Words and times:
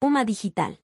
Uma 0.00 0.24
Digital. 0.24 0.78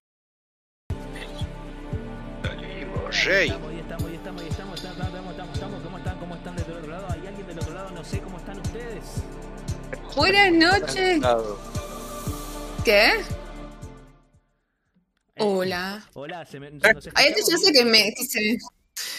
Salimos, 2.41 3.25
Rey. 3.25 3.49
Estamos, 3.49 3.69
ahí 3.69 3.79
estamos, 3.79 4.09
ahí 4.09 4.15
estamos, 4.17 4.41
estamos, 4.41 4.79
estamos, 4.79 5.31
estamos, 5.31 5.53
estamos, 5.53 5.83
¿cómo 5.83 5.97
están? 5.99 6.19
¿Cómo 6.19 6.35
están 6.35 6.55
del 6.55 6.71
otro 6.71 6.87
lado? 6.87 7.07
¿Hay 7.11 7.27
alguien 7.27 7.47
del 7.47 7.59
otro 7.59 7.73
lado? 7.73 7.91
No 7.91 8.03
sé 8.03 8.19
cómo 8.21 8.37
están 8.37 8.59
ustedes. 8.59 9.03
Buenas 10.15 10.51
noches. 10.51 11.21
¿Qué? 12.83 13.07
Eh, 15.35 15.39
Hola. 15.39 16.03
Hola, 16.13 16.45
se 16.45 16.59
me, 16.59 16.71
nos 16.71 16.83
Ay, 17.15 17.27
este 17.29 17.41
ya 17.51 17.57
sé 17.57 17.71
que 17.71 17.85
me. 17.85 18.13
que 18.15 18.25
se- 18.25 18.57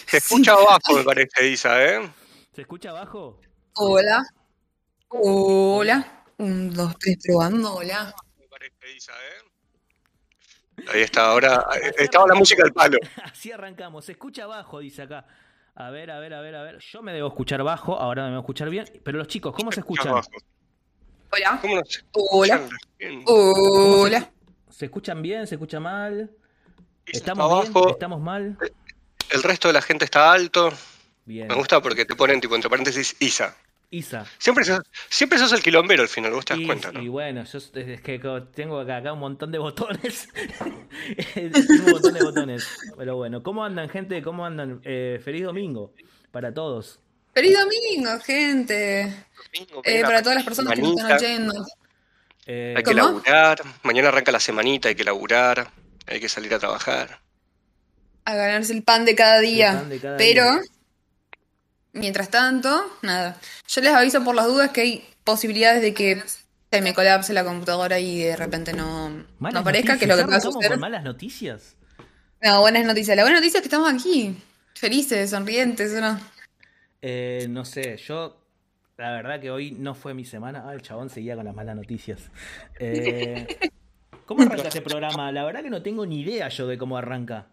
Se 0.06 0.16
escucha 0.18 0.52
abajo, 0.52 0.95
me 0.96 1.04
parece, 1.04 1.48
Isa, 1.48 1.82
¿eh? 1.84 2.11
¿Se 2.52 2.62
escucha 2.62 2.90
abajo? 2.90 3.40
Hola. 3.74 4.22
Hola. 5.08 6.24
Un, 6.38 6.70
dos, 6.74 6.95
tres, 6.98 7.18
probando. 7.24 7.74
Hola. 7.74 8.14
Me 8.38 8.46
parece, 8.48 8.96
Isa, 8.96 9.12
¿eh? 9.12 9.50
Ahí 10.93 11.03
está, 11.03 11.27
ahora 11.31 11.67
eh, 11.83 11.93
estaba 11.99 12.27
la 12.27 12.35
música 12.35 12.63
del 12.63 12.73
palo. 12.73 12.99
Así 13.25 13.53
arrancamos. 13.53 14.05
Se 14.05 14.13
escucha 14.13 14.46
bajo, 14.46 14.81
dice 14.81 15.03
acá. 15.03 15.25
A 15.77 15.91
ver, 15.91 16.11
a 16.11 16.19
ver, 16.21 16.35
a 16.35 16.41
ver, 16.41 16.55
a 16.55 16.63
ver. 16.63 16.79
Yo 16.79 17.03
me 17.03 17.13
debo 17.13 17.29
escuchar 17.29 17.63
bajo, 17.63 17.99
ahora 17.99 18.25
me 18.25 18.29
debo 18.31 18.41
escuchar 18.41 18.71
bien. 18.71 18.85
Pero 19.03 19.19
los 19.19 19.27
chicos, 19.29 19.55
¿cómo 19.55 19.73
se 19.73 19.81
escuchan? 19.81 20.09
Abajo. 20.09 20.29
Hola. 21.33 21.59
¿Cómo 21.61 21.75
no 21.77 21.83
se 21.85 22.00
Hola. 22.13 22.61
bien? 22.99 23.23
Hola. 23.27 24.31
¿Se 24.71 24.85
escuchan 24.87 25.21
bien? 25.23 25.47
¿Se 25.47 25.55
escucha 25.57 25.81
mal? 25.81 26.31
¿Estamos 27.07 27.17
está 27.17 27.33
bien? 27.35 27.41
abajo, 27.77 27.91
¿Estamos 27.91 28.21
mal? 28.21 28.59
el 29.31 29.43
resto 29.43 29.69
de 29.69 29.75
la 29.75 29.83
gente 29.83 30.05
está 30.05 30.33
alto. 30.33 30.72
Bien. 31.25 31.49
Me 31.49 31.55
gusta 31.55 31.81
porque 31.81 32.05
te 32.05 32.14
ponen 32.14 32.41
tipo 32.41 32.55
entre 32.55 32.70
paréntesis 32.70 33.17
Isa. 33.20 33.56
Isa. 33.98 34.25
Siempre 34.39 34.64
sos, 34.64 34.80
siempre 35.08 35.39
sos 35.39 35.53
el 35.53 35.62
quilombero 35.62 36.02
al 36.02 36.08
final, 36.08 36.33
vos 36.33 36.44
te 36.44 36.55
das 36.55 36.62
Y, 36.62 36.66
cuenta, 36.66 36.92
¿no? 36.92 37.00
y 37.02 37.08
bueno, 37.08 37.44
yo 37.44 37.58
es 37.58 38.00
que 38.02 38.20
tengo 38.55 38.80
acá, 38.80 38.97
acá 38.98 39.12
un 39.12 39.20
montón 39.20 39.52
de 39.52 39.58
botones. 39.58 40.28
Tengo 41.34 41.84
un 41.86 41.91
montón 41.92 42.14
de 42.14 42.22
botones. 42.22 42.66
Pero 42.96 43.16
bueno, 43.16 43.42
¿cómo 43.42 43.64
andan, 43.64 43.88
gente? 43.88 44.22
¿Cómo 44.22 44.44
andan? 44.44 44.80
Eh, 44.84 45.20
feliz 45.24 45.44
domingo 45.44 45.92
para 46.30 46.52
todos. 46.52 47.00
Feliz 47.32 47.56
domingo, 47.58 48.19
gente. 48.20 49.27
Domingo, 49.52 49.82
Eh, 49.84 49.91
mañana 49.92 50.06
para 50.06 50.22
todas 50.22 50.34
las 50.36 50.44
personas 50.44 50.74
que 50.74 50.82
nos 50.82 50.91
están 51.00 51.12
oyendo. 51.16 51.52
Eh, 52.47 52.74
Hay 52.76 52.82
que 52.82 52.91
¿Cómo? 52.91 53.02
laburar. 53.02 53.62
Mañana 53.82 54.08
arranca 54.08 54.30
la 54.32 54.41
semanita, 54.41 54.88
hay 54.88 54.94
que 54.94 55.04
laburar. 55.04 55.70
Hay 56.06 56.20
que 56.20 56.28
salir 56.28 56.52
a 56.54 56.58
trabajar. 56.58 57.20
A 58.26 58.34
ganarse 58.34 58.72
el 58.72 58.82
pan 58.82 59.04
de 59.04 59.14
cada 59.14 59.41
día. 59.41 59.72
pan 59.80 59.88
de 59.88 59.98
cada 60.00 60.16
Pero, 60.16 60.44
día. 60.44 60.60
Mientras 61.95 62.28
tanto, 62.31 62.84
nada. 63.03 63.37
Yo 63.67 63.81
les 63.81 63.92
aviso 63.92 64.23
por 64.23 64.34
las 64.34 64.47
dudas 64.47 64.70
que 64.70 64.81
hay 64.83 65.09
posibilidades 65.25 65.81
de 65.81 65.95
que 65.95 66.23
se 66.70 66.83
me 66.83 66.92
colapse 66.92 67.33
la 67.33 67.45
computadora 67.45 67.98
y 67.98 68.19
de 68.25 68.37
repente 68.37 68.73
no, 68.73 69.09
no 69.09 69.59
aparezca, 69.59 69.97
que 69.97 70.05
es 70.05 70.09
lo 70.09 70.17
que 70.17 70.22
va 70.22 70.34
a 70.34 70.37
¿Arrancamos 70.37 70.55
suceder. 70.55 70.72
con 70.72 70.81
malas 70.81 71.05
noticias? 71.05 71.77
No, 72.42 72.61
buenas 72.61 72.84
noticias. 72.84 73.17
La 73.17 73.22
buena 73.22 73.39
noticia 73.39 73.59
es 73.59 73.62
que 73.62 73.69
estamos 73.69 73.91
aquí. 73.92 74.37
Felices, 74.75 75.31
sonrientes, 75.31 75.95
¿o 75.95 76.00
no? 76.00 76.20
Eh, 77.00 77.47
no 77.48 77.65
sé, 77.65 77.97
yo 77.97 78.37
la 78.97 79.12
verdad 79.12 79.41
que 79.41 79.50
hoy 79.50 79.72
no 79.72 79.95
fue 79.95 80.15
mi 80.15 80.25
semana. 80.25 80.65
Ah, 80.67 80.75
el 80.75 80.83
chabón 80.83 81.11
seguía 81.11 81.37
con 81.37 81.45
las 81.45 81.55
malas 81.55 81.77
noticias. 81.77 82.31
Eh, 82.78 83.47
¿Cómo 84.27 84.42
arranca 84.42 84.69
este 84.69 84.83
programa? 84.83 85.31
La 85.33 85.45
verdad 85.45 85.62
que 85.62 85.70
no 85.70 85.83
tengo 85.83 86.06
ni 86.06 86.20
idea 86.20 86.48
yo 86.48 86.67
de 86.67 86.78
cómo 86.78 86.97
arranca. 86.97 87.47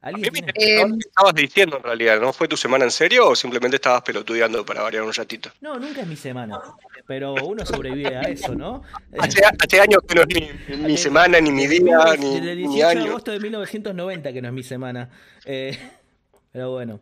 ¿Qué 0.00 0.08
¿Alguien 0.08 0.32
me 0.32 0.52
tiene? 0.52 0.82
Eh, 0.82 0.98
estabas 1.06 1.34
diciendo 1.34 1.76
en 1.78 1.82
realidad? 1.82 2.20
¿No 2.20 2.32
fue 2.32 2.46
tu 2.46 2.56
semana 2.56 2.84
en 2.84 2.90
serio 2.92 3.28
o 3.28 3.34
simplemente 3.34 3.76
estabas 3.76 4.02
pelotudeando 4.02 4.64
para 4.64 4.82
variar 4.82 5.02
un 5.02 5.12
ratito? 5.12 5.50
No, 5.60 5.78
nunca 5.78 6.02
es 6.02 6.06
mi 6.06 6.14
semana. 6.14 6.60
Pero 7.06 7.34
uno 7.34 7.66
sobrevive 7.66 8.16
a 8.16 8.22
eso, 8.22 8.54
¿no? 8.54 8.82
Hace, 9.18 9.42
hace 9.44 9.80
años 9.80 10.02
que 10.06 10.14
no 10.14 10.22
es 10.22 10.28
ni 10.28 10.76
mi 10.76 10.96
semana, 10.96 11.40
ni 11.40 11.50
mi 11.50 11.66
día, 11.66 12.14
ni 12.18 12.34
Desde 12.34 12.52
el 12.52 12.58
mi 12.58 12.74
18 12.74 12.76
de 12.76 12.84
año. 12.84 13.10
agosto 13.10 13.32
de 13.32 13.40
1990, 13.40 14.32
que 14.32 14.42
no 14.42 14.48
es 14.48 14.54
mi 14.54 14.62
semana. 14.62 15.10
Eh, 15.44 15.76
pero 16.52 16.70
bueno, 16.70 17.00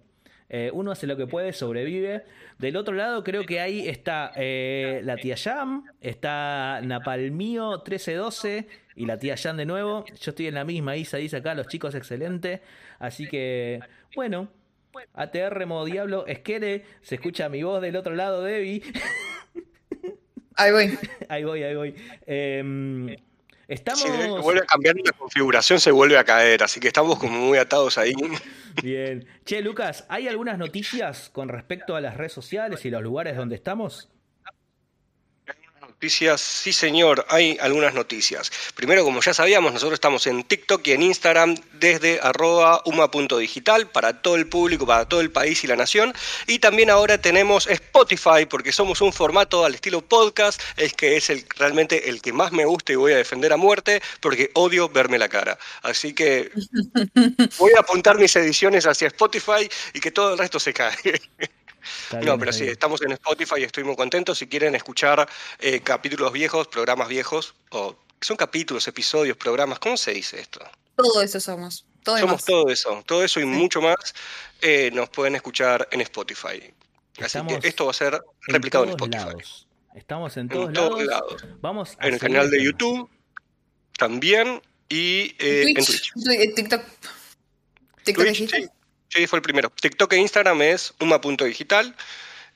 eh, 0.48 0.70
uno 0.72 0.92
hace 0.92 1.06
lo 1.06 1.16
que 1.16 1.26
puede, 1.26 1.52
sobrevive. 1.52 2.24
Del 2.58 2.76
otro 2.76 2.94
lado, 2.94 3.22
creo 3.22 3.44
que 3.44 3.60
ahí 3.60 3.86
está 3.86 4.32
eh, 4.36 5.02
la 5.04 5.16
tía 5.16 5.36
Jam, 5.36 5.84
está 6.00 6.80
Napalmío 6.82 7.82
1312 7.84 8.66
y 8.96 9.04
la 9.06 9.18
tía 9.18 9.36
Jam 9.36 9.56
de 9.56 9.66
nuevo. 9.66 10.04
Yo 10.06 10.30
estoy 10.30 10.48
en 10.48 10.54
la 10.54 10.64
misma, 10.64 10.96
Isa 10.96 11.18
dice 11.18 11.36
acá, 11.36 11.54
los 11.54 11.68
chicos 11.68 11.94
excelente. 11.94 12.62
Así 12.98 13.28
que, 13.28 13.80
bueno, 14.16 14.48
ATR 15.14 15.66
modo 15.66 15.84
Diablo, 15.84 16.26
Esquere, 16.26 16.84
se 17.02 17.16
escucha 17.16 17.48
mi 17.48 17.62
voz 17.62 17.82
del 17.82 17.96
otro 17.96 18.14
lado, 18.14 18.42
Debbie. 18.42 18.82
ahí 20.56 20.72
voy. 20.72 20.98
ahí 21.28 21.44
voy, 21.44 21.62
ahí 21.62 21.74
voy. 21.74 21.94
Em, 22.26 23.16
estamos. 23.68 24.00
Si 24.00 24.08
vuelve 24.08 24.62
a 24.62 24.66
cambiar 24.66 24.96
la 25.04 25.12
configuración, 25.12 25.78
se 25.78 25.90
vuelve 25.90 26.16
a 26.16 26.24
caer. 26.24 26.62
Así 26.62 26.80
que 26.80 26.88
estamos 26.88 27.18
como 27.18 27.38
muy 27.38 27.58
atados 27.58 27.98
ahí. 27.98 28.14
Bien. 28.82 29.26
Che, 29.44 29.60
Lucas, 29.60 30.06
¿hay 30.08 30.26
algunas 30.26 30.58
noticias 30.58 31.28
con 31.28 31.50
respecto 31.50 31.96
a 31.96 32.00
las 32.00 32.16
redes 32.16 32.32
sociales 32.32 32.84
y 32.86 32.90
los 32.90 33.02
lugares 33.02 33.36
donde 33.36 33.56
estamos? 33.56 34.10
Noticias, 35.96 36.42
sí 36.42 36.74
señor, 36.74 37.24
hay 37.30 37.56
algunas 37.58 37.94
noticias. 37.94 38.52
Primero, 38.74 39.02
como 39.02 39.22
ya 39.22 39.32
sabíamos, 39.32 39.72
nosotros 39.72 39.94
estamos 39.94 40.26
en 40.26 40.44
TikTok 40.44 40.86
y 40.88 40.92
en 40.92 41.00
Instagram 41.00 41.56
desde 41.72 42.20
arroba 42.20 42.82
uma.digital 42.84 43.88
para 43.88 44.20
todo 44.20 44.36
el 44.36 44.46
público, 44.46 44.84
para 44.84 45.08
todo 45.08 45.22
el 45.22 45.32
país 45.32 45.64
y 45.64 45.66
la 45.66 45.74
nación. 45.74 46.12
Y 46.46 46.58
también 46.58 46.90
ahora 46.90 47.16
tenemos 47.16 47.66
Spotify 47.66 48.44
porque 48.46 48.72
somos 48.72 49.00
un 49.00 49.10
formato 49.10 49.64
al 49.64 49.74
estilo 49.74 50.02
podcast, 50.02 50.60
es 50.76 50.92
que 50.92 51.16
es 51.16 51.30
el, 51.30 51.46
realmente 51.56 52.10
el 52.10 52.20
que 52.20 52.34
más 52.34 52.52
me 52.52 52.66
gusta 52.66 52.92
y 52.92 52.96
voy 52.96 53.14
a 53.14 53.16
defender 53.16 53.54
a 53.54 53.56
muerte 53.56 54.02
porque 54.20 54.50
odio 54.52 54.90
verme 54.90 55.16
la 55.16 55.30
cara. 55.30 55.58
Así 55.80 56.12
que 56.12 56.50
voy 57.58 57.72
a 57.74 57.80
apuntar 57.80 58.18
mis 58.18 58.36
ediciones 58.36 58.86
hacia 58.86 59.08
Spotify 59.08 59.66
y 59.94 60.00
que 60.00 60.10
todo 60.10 60.34
el 60.34 60.38
resto 60.38 60.60
se 60.60 60.74
cae. 60.74 60.94
Está 62.04 62.16
No, 62.18 62.22
bien, 62.24 62.38
pero 62.40 62.52
sí, 62.52 62.60
bien. 62.62 62.72
estamos 62.72 63.00
en 63.02 63.12
Spotify 63.12 63.54
y 63.60 63.64
estoy 63.64 63.84
muy 63.84 63.96
contento. 63.96 64.34
Si 64.34 64.46
quieren 64.46 64.74
escuchar 64.74 65.28
eh, 65.58 65.80
capítulos 65.80 66.32
viejos, 66.32 66.68
programas 66.68 67.08
viejos, 67.08 67.54
o 67.70 67.96
son 68.20 68.36
capítulos, 68.36 68.86
episodios, 68.88 69.36
programas, 69.36 69.78
¿cómo 69.78 69.96
se 69.96 70.12
dice 70.12 70.40
esto? 70.40 70.60
Todo 70.96 71.22
eso 71.22 71.38
somos. 71.40 71.84
Todo 72.02 72.18
Somos 72.18 72.34
más. 72.36 72.44
todo 72.44 72.68
eso, 72.70 73.02
todo 73.04 73.24
eso 73.24 73.40
y 73.40 73.44
mucho 73.44 73.80
más 73.80 73.96
eh, 74.62 74.90
nos 74.94 75.10
pueden 75.10 75.34
escuchar 75.34 75.88
en 75.90 76.00
Spotify. 76.02 76.72
Así 77.16 77.24
Estamos 77.24 77.58
que 77.58 77.66
esto 77.68 77.84
va 77.86 77.90
a 77.90 77.94
ser 77.94 78.14
En 78.46 78.54
replicado 78.54 78.84
en, 78.84 78.90
todos 78.96 79.08
Spotify. 79.10 79.26
lados. 79.28 79.66
Estamos 79.94 80.36
en 80.36 80.42
En 80.42 80.48
todos, 80.48 80.72
todos 80.72 81.04
lados. 81.04 81.42
lados. 81.42 81.58
Vamos 81.60 81.96
a 81.98 82.06
En 82.06 82.14
el 82.14 82.20
canal 82.20 82.48
de 82.50 82.62
YouTube 82.62 83.10
también 83.98 84.62
y 84.88 85.34
eh, 85.40 85.64
en 85.66 85.74
Twitch, 85.74 86.12
Twitch. 86.12 86.12
Twi- 86.14 86.54
TikTok. 86.54 86.82
TikTok 88.04 88.24
Twitch? 88.24 88.70
Sí, 89.16 89.26
fue 89.26 89.38
el 89.38 89.42
primero. 89.42 89.70
TikTok 89.70 90.12
e 90.12 90.18
Instagram 90.18 90.62
es 90.62 90.94
uma.digital. 91.00 91.94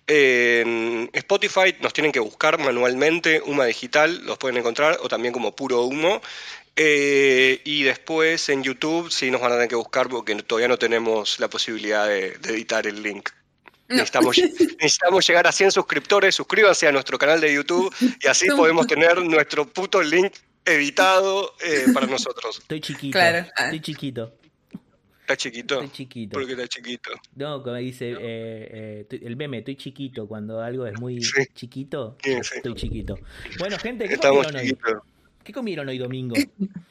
En 0.06 1.08
Spotify 1.12 1.74
nos 1.80 1.92
tienen 1.92 2.10
que 2.10 2.20
buscar 2.20 2.58
manualmente, 2.58 3.40
Uma 3.46 3.66
Digital, 3.66 4.24
los 4.24 4.38
pueden 4.38 4.56
encontrar, 4.56 4.98
o 5.02 5.08
también 5.08 5.32
como 5.32 5.54
puro 5.54 5.84
humo. 5.84 6.20
Eh, 6.76 7.60
y 7.64 7.82
después 7.82 8.48
en 8.48 8.62
YouTube 8.62 9.10
sí 9.10 9.30
nos 9.30 9.40
van 9.40 9.52
a 9.52 9.54
tener 9.56 9.68
que 9.68 9.76
buscar 9.76 10.08
porque 10.08 10.34
todavía 10.42 10.68
no 10.68 10.78
tenemos 10.78 11.38
la 11.38 11.48
posibilidad 11.48 12.08
de, 12.08 12.32
de 12.38 12.50
editar 12.54 12.86
el 12.86 13.02
link. 13.02 13.30
No. 13.88 13.96
Necesitamos, 13.96 14.36
necesitamos 14.78 15.26
llegar 15.26 15.46
a 15.46 15.52
100 15.52 15.72
suscriptores, 15.72 16.34
suscríbanse 16.34 16.88
a 16.88 16.92
nuestro 16.92 17.18
canal 17.18 17.40
de 17.40 17.52
YouTube 17.52 17.94
y 18.20 18.26
así 18.26 18.48
podemos 18.48 18.86
tener 18.86 19.20
nuestro 19.22 19.66
puto 19.66 20.02
link 20.02 20.32
editado 20.64 21.54
eh, 21.60 21.86
para 21.92 22.06
nosotros. 22.06 22.58
Estoy 22.60 22.80
chiquito. 22.80 23.12
Claro. 23.12 23.46
Ah. 23.56 23.64
Estoy 23.64 23.80
chiquito. 23.80 24.39
¿Está 25.30 25.36
chiquito? 25.44 25.74
Estoy 25.74 25.90
chiquito. 25.92 26.32
¿Por 26.32 26.44
qué 26.44 26.52
está 26.54 26.66
chiquito? 26.66 27.10
No, 27.36 27.62
como 27.62 27.76
dice 27.76 28.10
eh, 28.10 28.16
eh, 28.20 28.98
estoy- 29.02 29.24
el 29.24 29.36
meme, 29.36 29.58
estoy 29.58 29.76
chiquito. 29.76 30.26
Cuando 30.26 30.60
algo 30.60 30.86
es 30.86 30.98
muy 30.98 31.22
Sí. 31.22 31.44
chiquito, 31.54 32.16
Sí, 32.20 32.32
sí. 32.42 32.54
estoy 32.56 32.74
chiquito. 32.74 33.16
Bueno, 33.60 33.78
gente, 33.78 34.08
¿qué 34.08 34.14
Estamos 34.14 34.44
comieron 34.48 34.66
hoy? 34.68 35.00
¿Qué 35.44 35.52
comieron 35.52 35.88
hoy 35.88 35.98
domingo? 35.98 36.34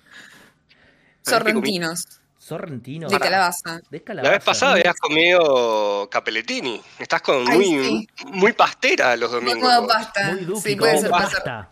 Sorrentinos. 1.22 2.06
Sorrentino. 2.38 3.10
De 3.10 3.20
calabaza. 3.20 3.82
De 3.92 4.02
La 4.16 4.30
vez 4.30 4.44
pasada 4.44 4.72
habías 4.74 4.96
comido 4.96 6.08
capelletini. 6.10 6.82
Estás 6.98 7.22
con 7.22 7.46
Ay, 7.48 7.58
muy, 7.58 7.66
sí. 7.84 8.08
muy 8.28 8.54
pastera 8.54 9.16
los 9.18 9.32
No 9.32 9.40
domingos. 9.42 9.60
como 9.70 9.82
vos. 9.82 9.94
pasta. 9.94 10.38
Muy 10.48 10.62
Sí, 10.62 10.76
puede 10.78 10.98
ser. 11.00 11.10
pasta. 11.10 11.70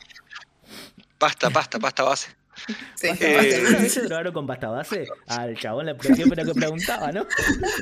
Pasta, 1.17 1.49
pasta, 1.49 1.79
pasta 1.79 2.03
base. 2.03 2.29
Sí, 2.95 3.07
Eh, 3.19 3.29
puede 3.31 3.45
ser. 3.45 3.59
¿Alguna 3.59 3.79
vez 3.79 3.93
se 3.93 4.01
drogaron 4.01 4.33
con 4.33 4.47
pasta 4.47 4.69
base? 4.69 5.13
Al 5.27 5.57
chabón 5.57 5.85
le 5.85 5.95
pareció 5.95 6.27
pero 6.27 6.45
que 6.45 6.53
preguntaba, 6.53 7.11
¿no? 7.11 7.27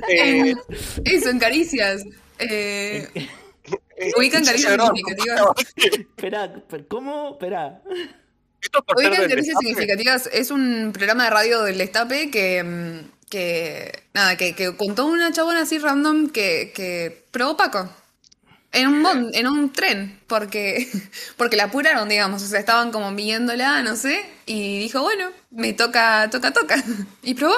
Eh, 0.07 0.53
Eso, 1.05 1.29
en 1.29 1.39
caricias. 1.39 2.03
Eh, 2.39 3.09
Ubican 4.17 4.43
caricias 4.43 4.73
significativas. 4.73 5.39
Esperá, 5.75 6.53
¿cómo? 6.87 7.31
Esperá. 7.33 7.81
Ubican 8.95 9.27
caricias 9.27 9.57
significativas 9.59 10.29
es 10.31 10.51
un 10.51 10.91
programa 10.93 11.25
de 11.25 11.29
radio 11.29 11.63
del 11.63 11.77
Destape 11.77 12.31
que, 12.31 13.03
que 13.29 14.03
nada, 14.13 14.37
que, 14.37 14.55
que 14.55 14.75
contó 14.75 15.05
una 15.05 15.31
chabona 15.31 15.61
así 15.61 15.77
random 15.77 16.29
que, 16.29 16.71
que 16.75 17.25
probó 17.31 17.57
Paco. 17.57 17.89
En 18.75 18.87
un, 18.87 19.31
en 19.33 19.47
un 19.47 19.71
tren, 19.71 20.19
porque, 20.27 20.87
porque 21.37 21.55
la 21.55 21.65
apuraron, 21.65 22.09
digamos, 22.09 22.43
o 22.43 22.47
sea, 22.47 22.59
estaban 22.59 22.91
como 22.91 23.13
viéndola, 23.15 23.81
no 23.81 23.95
sé, 23.95 24.25
y 24.45 24.79
dijo, 24.79 25.01
bueno, 25.01 25.31
me 25.51 25.73
toca, 25.73 26.29
toca, 26.29 26.51
toca. 26.51 26.83
Y 27.23 27.33
probó. 27.33 27.55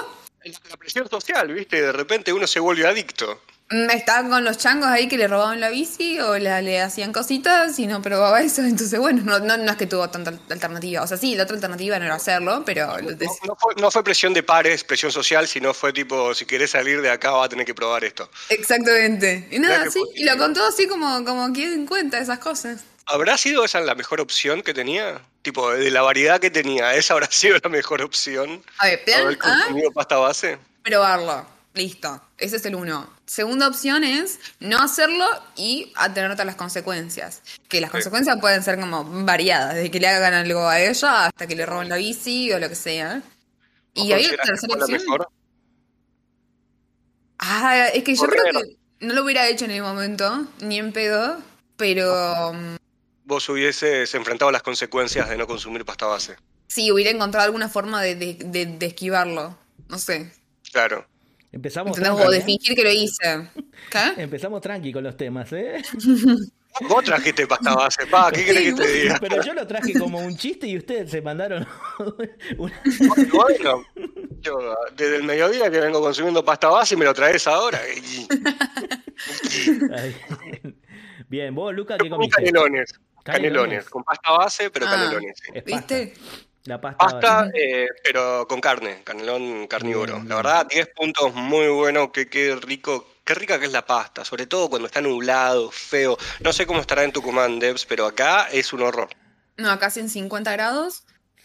La 0.70 0.78
presión 0.78 1.10
social, 1.10 1.52
¿viste? 1.52 1.82
De 1.82 1.92
repente 1.92 2.32
uno 2.32 2.48
se 2.48 2.60
vuelve 2.60 2.88
adicto. 2.88 3.42
Mm, 3.70 3.90
Estaban 3.90 4.30
con 4.30 4.46
los 4.46 4.58
changos 4.58 4.88
ahí 4.88 5.10
que 5.10 5.18
le 5.18 5.28
robaban 5.28 5.60
la 5.60 5.70
bici 5.70 6.20
o 6.22 6.38
la- 6.38 6.62
le 6.62 6.82
hacían 6.82 7.12
cositas 7.12 7.78
y 7.80 7.88
no 7.88 8.02
probaba 8.02 8.42
eso. 8.42 8.62
Entonces, 8.64 8.98
bueno, 9.00 9.22
no, 9.26 9.40
no, 9.40 9.58
no 9.58 9.72
es 9.72 9.78
que 9.78 9.88
tuvo 9.88 10.10
tanta 10.10 10.32
alternativa. 10.50 11.02
O 11.04 11.08
sea, 11.08 11.18
sí, 11.18 11.36
la 11.36 11.44
otra 11.44 11.56
alternativa 11.56 12.00
no 12.00 12.06
era 12.06 12.16
hacerlo, 12.16 12.64
pero 12.66 12.88
No, 13.02 13.12
no 13.12 13.56
fue, 13.60 13.76
no 13.76 13.92
fue 13.92 14.04
presión 14.04 14.34
de 14.34 14.42
pares, 14.44 14.84
presión 14.86 15.12
social, 15.12 15.48
sino 15.48 15.74
fue 15.74 15.92
tipo, 15.92 16.34
si 16.34 16.46
querés 16.46 16.72
salir 16.72 17.02
de 17.02 17.10
acá 17.12 17.32
vas 17.32 17.48
a 17.48 17.50
tener 17.50 17.66
que 17.66 17.76
probar 17.76 18.04
esto. 18.06 18.30
exactamente. 18.50 19.48
Y 19.52 19.60
nada, 19.60 19.90
sí, 19.92 20.02
y 20.16 20.24
lo 20.24 20.38
contó 20.38 20.66
así 20.66 20.88
como, 20.88 21.26
como 21.26 21.52
quien 21.52 21.74
en 21.74 21.86
cuenta 21.86 22.20
esas 22.20 22.40
cosas. 22.40 22.82
¿Habrá 23.06 23.38
sido 23.38 23.64
esa 23.66 23.80
la 23.82 23.96
mejor 23.96 24.20
opción 24.22 24.62
que 24.62 24.74
tenía? 24.74 25.22
Tipo, 25.42 25.72
de 25.72 25.92
la 25.92 26.02
variedad 26.02 26.40
que 26.42 26.50
tenía, 26.52 26.94
¿esa 26.96 27.14
habrá 27.14 27.28
sido 27.32 27.58
la 27.62 27.70
mejor 27.70 28.02
opción? 28.02 28.64
A 28.80 28.86
ver, 28.88 29.04
plan 29.04 29.22
¿Haber 29.24 29.38
A, 29.38 29.40
consumido 29.40 29.92
pasta 29.92 30.18
base? 30.18 30.58
probarlo. 30.84 31.57
Listo. 31.78 32.20
Ese 32.40 32.56
es 32.56 32.66
el 32.66 32.76
uno. 32.76 33.08
Segunda 33.28 33.68
opción 33.68 34.04
es 34.04 34.40
no 34.60 34.80
hacerlo 34.80 35.26
y 35.56 35.94
atenerte 35.96 36.42
a 36.42 36.46
las 36.46 36.56
consecuencias. 36.56 37.44
Que 37.70 37.80
las 37.82 37.90
Sí. 37.90 37.94
consecuencias 37.94 38.38
pueden 38.42 38.64
ser 38.64 38.80
como 38.80 39.04
variadas, 39.26 39.76
desde 39.76 39.92
que 39.92 40.00
le 40.00 40.08
hagan 40.08 40.34
algo 40.34 40.68
a 40.68 40.80
ella 40.82 41.26
hasta 41.28 41.46
que 41.46 41.56
le 41.56 41.66
roben 41.68 41.88
la 41.90 41.98
bici 41.98 42.52
o 42.52 42.58
lo 42.60 42.68
que 42.68 42.76
sea. 42.76 43.22
Y 43.94 44.02
¿Vos 44.10 44.14
ahí 44.14 44.28
que 44.30 44.38
tercera 44.38 44.76
la 44.76 44.84
opción. 44.86 45.02
mejor? 45.02 45.28
Ah, 47.40 47.88
es 47.94 48.04
que 48.04 48.16
yo 48.16 48.24
creo 48.24 48.44
que 48.46 48.78
no 49.06 49.14
lo 49.14 49.24
hubiera 49.24 49.48
hecho 49.48 49.66
en 49.66 49.72
el 49.72 49.84
momento, 49.84 50.48
ni 50.62 50.80
en 50.80 50.92
pedo, 50.92 51.38
pero 51.76 52.54
mm, 52.54 52.76
Vos 53.26 53.48
hubieses 53.50 54.14
enfrentado 54.16 54.50
las 54.52 54.64
consecuencias 54.64 55.30
de 55.30 55.38
no 55.38 55.46
consumir 55.46 55.86
pasta 55.86 56.06
base. 56.08 56.38
sí, 56.68 56.92
hubiera 56.92 57.12
encontrado 57.12 57.46
alguna 57.46 57.70
forma 57.70 58.02
de, 58.02 58.16
de- 58.16 58.34
de- 58.46 58.66
de 58.66 58.86
esquivarlo. 58.88 59.56
No 59.90 60.00
sé. 60.00 60.32
Claro. 60.72 61.06
Empezamos 61.52 61.98
¿Entendés? 61.98 62.18
tranqui, 62.18 62.28
O 62.28 62.32
de 62.32 62.38
¿eh? 62.38 62.42
fingir 62.44 62.76
que 62.76 62.84
lo 62.84 62.92
hice. 62.92 63.50
¿Qué? 63.90 64.00
Empezamos 64.22 64.62
tranqui 64.62 64.92
con 64.92 65.04
los 65.04 65.16
temas, 65.18 65.52
¿eh? 65.54 65.82
Vos 66.90 67.04
trajiste 67.04 67.48
pasta 67.48 67.74
base, 67.74 68.06
pa, 68.06 68.32
¿qué 68.32 68.46
querés 68.46 68.66
que 68.66 68.74
te 68.74 68.88
diga? 68.92 69.18
Pero 69.22 69.42
yo 69.42 69.54
lo 69.56 69.66
traje 69.66 69.94
como 69.98 70.20
un 70.20 70.38
chiste 70.38 70.68
y 70.68 70.78
ustedes 70.78 71.10
se 71.10 71.22
mandaron 71.24 71.66
una... 72.58 72.74
Bueno, 73.34 73.84
yo 74.42 74.76
desde 74.96 75.16
el 75.16 75.24
mediodía 75.24 75.72
que 75.72 75.80
vengo 75.80 76.00
consumiendo 76.02 76.46
pasta 76.46 76.68
base 76.70 76.94
y 76.94 76.98
me 76.98 77.06
lo 77.06 77.14
traes 77.16 77.48
ahora. 77.48 77.80
Y, 77.90 78.28
Ay. 79.96 80.16
Bien, 81.28 81.56
vos, 81.56 81.74
Luca, 81.74 81.98
¿qué 81.98 82.10
comiste? 82.10 82.36
canelones. 82.36 82.92
Canelones. 83.24 83.24
Canelones, 83.24 83.90
con 83.90 84.04
pasta 84.04 84.32
base, 84.32 84.70
pero 84.70 84.86
Ah. 84.88 84.92
canelones. 84.92 85.38
sí. 85.44 85.52
¿Viste? 85.66 86.14
La 86.68 86.82
pasta. 86.82 86.98
Pasta, 86.98 87.50
eh, 87.54 87.88
pero 88.04 88.46
con 88.48 88.60
carne, 88.60 89.02
canelón 89.04 89.68
carnívoro. 89.68 90.14
La 90.16 90.20
bien. 90.24 90.36
verdad, 90.36 90.68
10 90.70 90.88
puntos 90.96 91.34
muy 91.34 91.68
bueno, 91.70 92.12
qué, 92.12 92.28
qué 92.30 92.56
rico, 92.62 93.08
qué 93.24 93.34
rica 93.36 93.58
que 93.58 93.66
es 93.68 93.72
la 93.72 93.86
pasta, 93.86 94.26
sobre 94.26 94.48
todo 94.48 94.70
cuando 94.70 94.88
está 94.88 95.00
nublado, 95.00 95.72
feo. 95.72 96.18
No 96.42 96.52
sé 96.52 96.68
cómo 96.68 96.82
estará 96.82 97.04
en 97.04 97.14
Tucumán, 97.14 97.60
Debs, 97.60 97.86
pero 97.86 98.06
acá 98.06 98.50
es 98.52 98.74
un 98.74 98.82
horror. 98.82 99.10
No, 99.56 99.72
acá 99.72 99.90
en 99.96 100.10
50 100.10 100.52
grados. 100.52 101.04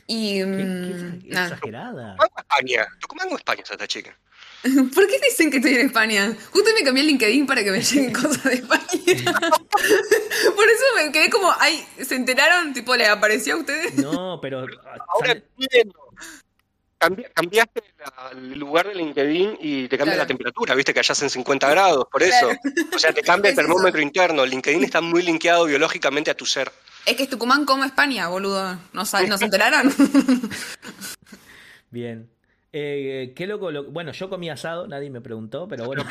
Y. 0.09 0.41
Qué- 0.41 0.47
mm, 0.47 1.21
qué 1.23 1.29
exagerada. 1.29 2.17
Tucumán 2.17 2.29
o 2.35 2.41
España, 2.41 2.87
Tucumán 3.01 3.29
o 3.33 3.37
España 3.37 3.63
es 3.65 3.71
esta 3.71 3.87
chica. 3.87 4.19
¿Por 4.95 5.07
qué 5.09 5.19
dicen 5.29 5.51
que 5.51 5.57
estoy 5.57 5.75
en 5.75 5.87
España? 5.87 6.37
Justo 6.53 6.71
me 6.79 6.85
cambié 6.85 7.03
el 7.03 7.09
LinkedIn 7.09 7.47
para 7.47 7.65
que 7.65 7.71
me 7.73 7.81
lleguen 7.83 8.13
cosas 8.13 8.45
de 8.45 8.55
España. 8.55 8.81
Por 10.57 10.69
eso 10.69 10.85
me 10.97 11.11
quedé 11.13 11.31
como, 11.31 11.53
ay, 11.59 11.85
¿se 12.01 12.15
enteraron? 12.15 12.73
Tipo, 12.73 12.95
¿les 12.97 13.09
apareció 13.09 13.55
a 13.55 13.59
ustedes? 13.59 13.95
No, 13.97 14.39
pero. 14.41 14.61
Ahora 14.61 15.29
sale- 15.29 15.45
entiendo. 15.59 15.95
Cambi- 17.01 17.27
cambiaste 17.35 17.83
la- 17.99 18.31
el 18.31 18.57
lugar 18.61 18.87
del 18.87 18.99
LinkedIn 18.99 19.59
y 19.61 19.89
te 19.89 19.99
cambia 19.99 20.15
Claro. 20.15 20.23
la 20.25 20.27
temperatura, 20.29 20.75
viste 20.77 20.95
que 20.95 21.01
allá 21.01 21.11
hacen 21.13 21.29
50 21.31 21.69
grados, 21.69 22.07
por 22.13 22.23
eso. 22.23 22.51
O 22.95 22.99
sea, 23.01 23.13
te 23.13 23.23
cambia 23.23 23.49
el 23.51 23.55
Es 23.55 23.59
eso. 23.59 23.67
termómetro 23.69 24.01
interno. 24.01 24.45
El 24.45 24.51
LinkedIn 24.51 24.85
está 24.85 25.01
muy 25.01 25.23
linkeado 25.23 25.65
biológicamente 25.65 26.31
a 26.31 26.35
tu 26.35 26.47
ser. 26.47 26.71
Es 27.05 27.17
que 27.17 27.25
es 27.25 27.29
Tucumán 27.29 27.65
como 27.65 27.83
España, 27.83 28.29
boludo. 28.29 28.79
¿No, 28.93 29.05
sa- 29.05 29.23
¿no 29.27 29.37
se 29.37 29.47
enteraron? 29.47 29.93
Bien. 31.91 32.31
Eh, 32.73 33.33
qué 33.37 33.47
loco. 33.47 33.71
lo- 33.71 33.85
Bueno, 33.85 34.13
yo 34.13 34.31
comí 34.31 34.49
asado, 34.49 34.87
nadie 34.87 35.11
me 35.11 35.21
preguntó, 35.21 35.69
pero 35.69 35.85
bueno. 35.85 36.05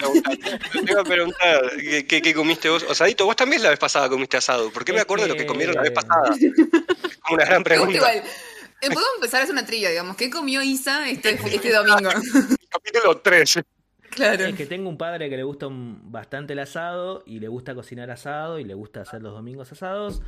Te 0.85 0.91
iba 0.91 1.01
a 1.01 1.03
preguntar, 1.03 1.71
¿qué, 1.77 2.05
qué- 2.05 2.21
qué 2.21 2.33
comiste 2.33 2.69
vos? 2.69 2.83
Osadito, 2.83 3.25
vos 3.25 3.35
también 3.35 3.63
la 3.63 3.69
vez 3.71 3.79
pasada 3.79 4.07
comiste 4.09 4.37
asado. 4.37 4.71
¿Por 4.71 4.85
qué 4.85 4.91
me 4.93 4.99
Es 4.99 5.03
acuerdo 5.05 5.23
de 5.25 5.29
lo 5.29 5.35
que 5.35 5.45
comieron 5.47 5.75
la 5.75 5.81
vez 5.81 5.91
pasada? 5.91 6.35
Es 6.39 6.53
como 7.21 7.35
una 7.35 7.45
gran 7.45 7.63
pregunta. 7.63 7.93
Igual. 7.95 8.17
Eh, 8.17 8.87
Podemos 8.87 9.09
empezar 9.15 9.41
a 9.41 9.43
hacer 9.43 9.53
una 9.53 9.65
trivia, 9.65 9.89
digamos. 9.89 10.15
¿Qué 10.15 10.29
comió 10.29 10.61
Isa 10.61 11.09
este, 11.09 11.31
este 11.31 11.71
domingo? 11.73 12.09
Capítulo 12.69 13.17
3. 13.17 13.59
claro. 14.11 14.45
Es 14.45 14.55
que 14.55 14.65
tengo 14.67 14.87
un 14.89 14.97
padre 14.97 15.29
que 15.29 15.37
le 15.37 15.43
gusta 15.43 15.67
bastante 15.69 16.53
el 16.53 16.59
asado 16.59 17.23
y 17.25 17.39
le 17.39 17.47
gusta 17.47 17.73
cocinar 17.75 18.09
asado 18.11 18.59
y 18.59 18.63
le 18.65 18.73
gusta 18.75 19.01
hacer 19.01 19.21
los 19.23 19.33
domingos 19.33 19.71
asados. 19.71 20.21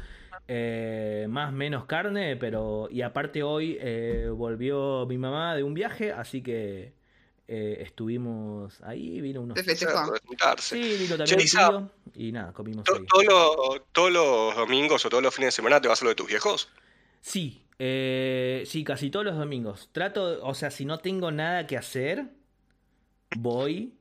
Eh, 0.48 1.26
más 1.30 1.54
menos 1.54 1.86
carne, 1.86 2.36
pero. 2.36 2.88
Y 2.92 3.02
aparte 3.02 3.44
hoy 3.44 3.78
eh, 3.80 4.30
volvió 4.34 5.06
mi 5.08 5.18
mamá 5.18 5.56
de 5.56 5.64
un 5.64 5.74
viaje, 5.74 6.12
así 6.12 6.42
que 6.42 6.94
eh, 7.48 7.78
estuvimos 7.82 8.82
ahí, 8.82 9.22
vino 9.22 9.42
unos. 9.42 9.56
De. 9.56 9.76
Sí, 10.60 10.98
vino 11.00 11.18
también 11.18 11.40
un 11.40 11.44
Isa, 11.44 11.70
tío 11.70 11.90
y 12.16 12.32
nada, 12.32 12.54
comimos 12.54 12.84
to- 12.84 12.96
ahí. 12.96 13.06
todos 13.08 13.26
los- 13.26 13.82
todos 13.92 14.12
los 14.12 14.56
domingos 14.56 15.06
o 15.06 15.10
todos 15.10 15.24
los 15.24 15.34
fines 15.34 15.48
de 15.48 15.52
semana 15.52 15.82
te 15.82 15.88
vas 15.88 16.02
a 16.02 16.06
lo 16.06 16.10
de 16.10 16.16
tus 16.16 16.28
viejos. 16.28 16.70
Sí, 17.22 17.66
eh, 17.80 18.64
sí, 18.66 18.84
casi 18.84 19.10
todos 19.10 19.26
los 19.26 19.38
domingos. 19.38 19.90
Trato, 19.92 20.46
o 20.46 20.54
sea, 20.54 20.72
si 20.72 20.86
no 20.86 21.00
tengo 21.00 21.32
nada 21.32 21.68
que 21.68 21.78
hacer, 21.78 22.26
voy. 23.38 23.94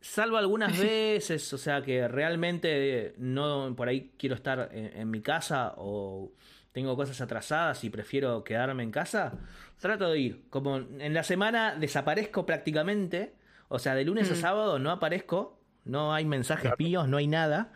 Salvo 0.00 0.36
algunas 0.36 0.78
veces, 0.78 1.52
o 1.52 1.58
sea, 1.58 1.82
que 1.82 2.08
realmente 2.08 3.14
no, 3.18 3.74
por 3.76 3.88
ahí 3.88 4.12
quiero 4.16 4.34
estar 4.34 4.70
en, 4.72 4.96
en 4.96 5.10
mi 5.10 5.20
casa 5.20 5.74
o 5.76 6.32
tengo 6.72 6.96
cosas 6.96 7.20
atrasadas 7.20 7.82
y 7.84 7.90
prefiero 7.90 8.44
quedarme 8.44 8.82
en 8.82 8.90
casa, 8.90 9.32
trato 9.80 10.10
de 10.10 10.18
ir. 10.18 10.42
Como 10.50 10.76
en 10.78 11.12
la 11.14 11.22
semana 11.24 11.74
desaparezco 11.74 12.46
prácticamente, 12.46 13.34
o 13.68 13.78
sea, 13.78 13.94
de 13.94 14.04
lunes 14.04 14.30
a 14.30 14.34
Mm. 14.34 14.36
sábado 14.36 14.78
no 14.78 14.90
aparezco, 14.90 15.58
no 15.84 16.14
hay 16.14 16.24
mensajes 16.24 16.72
míos, 16.78 17.08
no 17.08 17.16
hay 17.16 17.26
nada, 17.26 17.72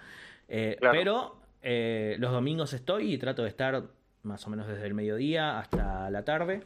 eh, 0.48 0.76
Claro. 0.78 0.96
pero 0.96 1.40
eh, 1.62 2.16
los 2.20 2.30
domingos 2.32 2.72
estoy 2.72 3.12
y 3.14 3.18
trato 3.18 3.42
de 3.42 3.48
estar 3.48 3.82
más 4.22 4.46
o 4.46 4.50
menos 4.50 4.68
desde 4.68 4.86
el 4.86 4.94
mediodía 4.94 5.58
hasta 5.58 6.08
la 6.10 6.24
tarde 6.24 6.62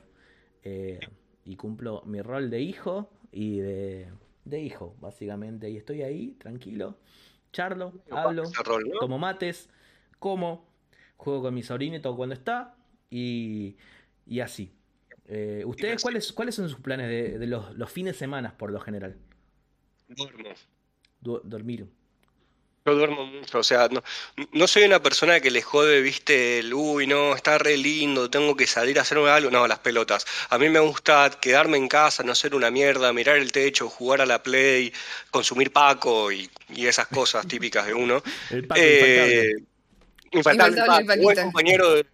eh, 0.64 1.00
y 1.44 1.56
cumplo 1.56 2.02
mi 2.04 2.20
rol 2.20 2.50
de 2.50 2.60
hijo 2.60 3.10
y 3.32 3.58
de, 3.60 4.08
de 4.48 4.60
hijo, 4.60 4.96
básicamente. 5.00 5.70
Y 5.70 5.76
estoy 5.76 6.02
ahí, 6.02 6.36
tranquilo, 6.38 6.98
charlo, 7.52 7.92
hablo, 8.10 8.44
rol, 8.64 8.88
¿no? 8.88 8.98
tomo 8.98 9.18
mates, 9.18 9.68
como, 10.18 10.66
juego 11.16 11.42
con 11.42 11.54
mi 11.54 11.62
sobrinito 11.62 12.16
cuando 12.16 12.34
está 12.34 12.76
y, 13.10 13.76
y 14.26 14.40
así. 14.40 14.72
Eh, 15.26 15.62
¿Ustedes 15.66 16.02
cuáles, 16.02 16.32
cuáles 16.32 16.54
son 16.54 16.68
sus 16.68 16.80
planes 16.80 17.08
de, 17.08 17.38
de 17.38 17.46
los, 17.46 17.76
los 17.76 17.90
fines 17.90 18.14
de 18.14 18.18
semana 18.18 18.56
por 18.56 18.70
lo 18.70 18.80
general? 18.80 19.16
Duermo. 20.08 20.48
Du- 21.20 21.40
dormir. 21.44 21.86
Yo 22.88 22.94
duermo 22.94 23.26
mucho, 23.26 23.58
o 23.58 23.62
sea, 23.62 23.88
no, 23.88 24.02
no 24.52 24.66
soy 24.66 24.84
una 24.84 25.02
persona 25.02 25.40
que 25.40 25.50
le 25.50 25.60
jode, 25.62 26.00
viste, 26.00 26.60
el 26.60 26.72
uy, 26.72 27.06
no, 27.06 27.34
está 27.34 27.58
re 27.58 27.76
lindo, 27.76 28.30
tengo 28.30 28.56
que 28.56 28.66
salir 28.66 28.98
a 28.98 29.02
hacer 29.02 29.18
algo. 29.18 29.50
No, 29.50 29.66
las 29.66 29.78
pelotas. 29.80 30.24
A 30.50 30.58
mí 30.58 30.68
me 30.68 30.80
gusta 30.80 31.30
quedarme 31.40 31.76
en 31.76 31.88
casa, 31.88 32.22
no 32.22 32.34
ser 32.34 32.54
una 32.54 32.70
mierda, 32.70 33.12
mirar 33.12 33.36
el 33.36 33.52
techo, 33.52 33.88
jugar 33.88 34.20
a 34.22 34.26
la 34.26 34.42
play, 34.42 34.92
consumir 35.30 35.72
paco 35.72 36.32
y, 36.32 36.50
y 36.68 36.86
esas 36.86 37.08
cosas 37.08 37.46
típicas 37.48 37.86
de 37.86 37.94
uno. 37.94 38.22
El 38.50 38.66
Paco 38.66 38.80
Eh, 38.82 39.52
infaltable, 40.32 40.78
Infaltable 40.78 40.80
el 40.80 40.86
Paco, 40.86 41.04
buen 41.22 41.36
Paquito. 41.36 41.42
compañero 41.42 41.94
de 41.94 42.06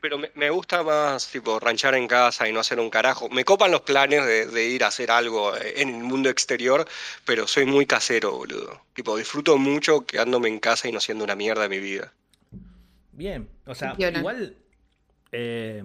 pero 0.00 0.18
me, 0.18 0.30
me 0.34 0.50
gusta 0.50 0.82
más 0.82 1.28
tipo 1.28 1.58
ranchar 1.60 1.94
en 1.94 2.08
casa 2.08 2.48
y 2.48 2.52
no 2.52 2.60
hacer 2.60 2.80
un 2.80 2.90
carajo. 2.90 3.28
Me 3.28 3.44
copan 3.44 3.70
los 3.70 3.82
planes 3.82 4.24
de, 4.24 4.46
de 4.46 4.68
ir 4.68 4.84
a 4.84 4.88
hacer 4.88 5.10
algo 5.10 5.56
eh, 5.56 5.74
en 5.76 5.88
el 5.90 6.02
mundo 6.02 6.28
exterior, 6.28 6.86
pero 7.24 7.46
soy 7.46 7.66
muy 7.66 7.86
casero, 7.86 8.32
boludo. 8.32 8.80
Tipo, 8.94 9.16
disfruto 9.16 9.56
mucho 9.58 10.06
quedándome 10.06 10.48
en 10.48 10.58
casa 10.58 10.88
y 10.88 10.92
no 10.92 11.00
siendo 11.00 11.24
una 11.24 11.36
mierda 11.36 11.62
de 11.62 11.68
mi 11.68 11.78
vida. 11.78 12.12
Bien, 13.12 13.48
o 13.66 13.74
sea, 13.74 13.94
igual 13.98 14.56
eh, 15.32 15.82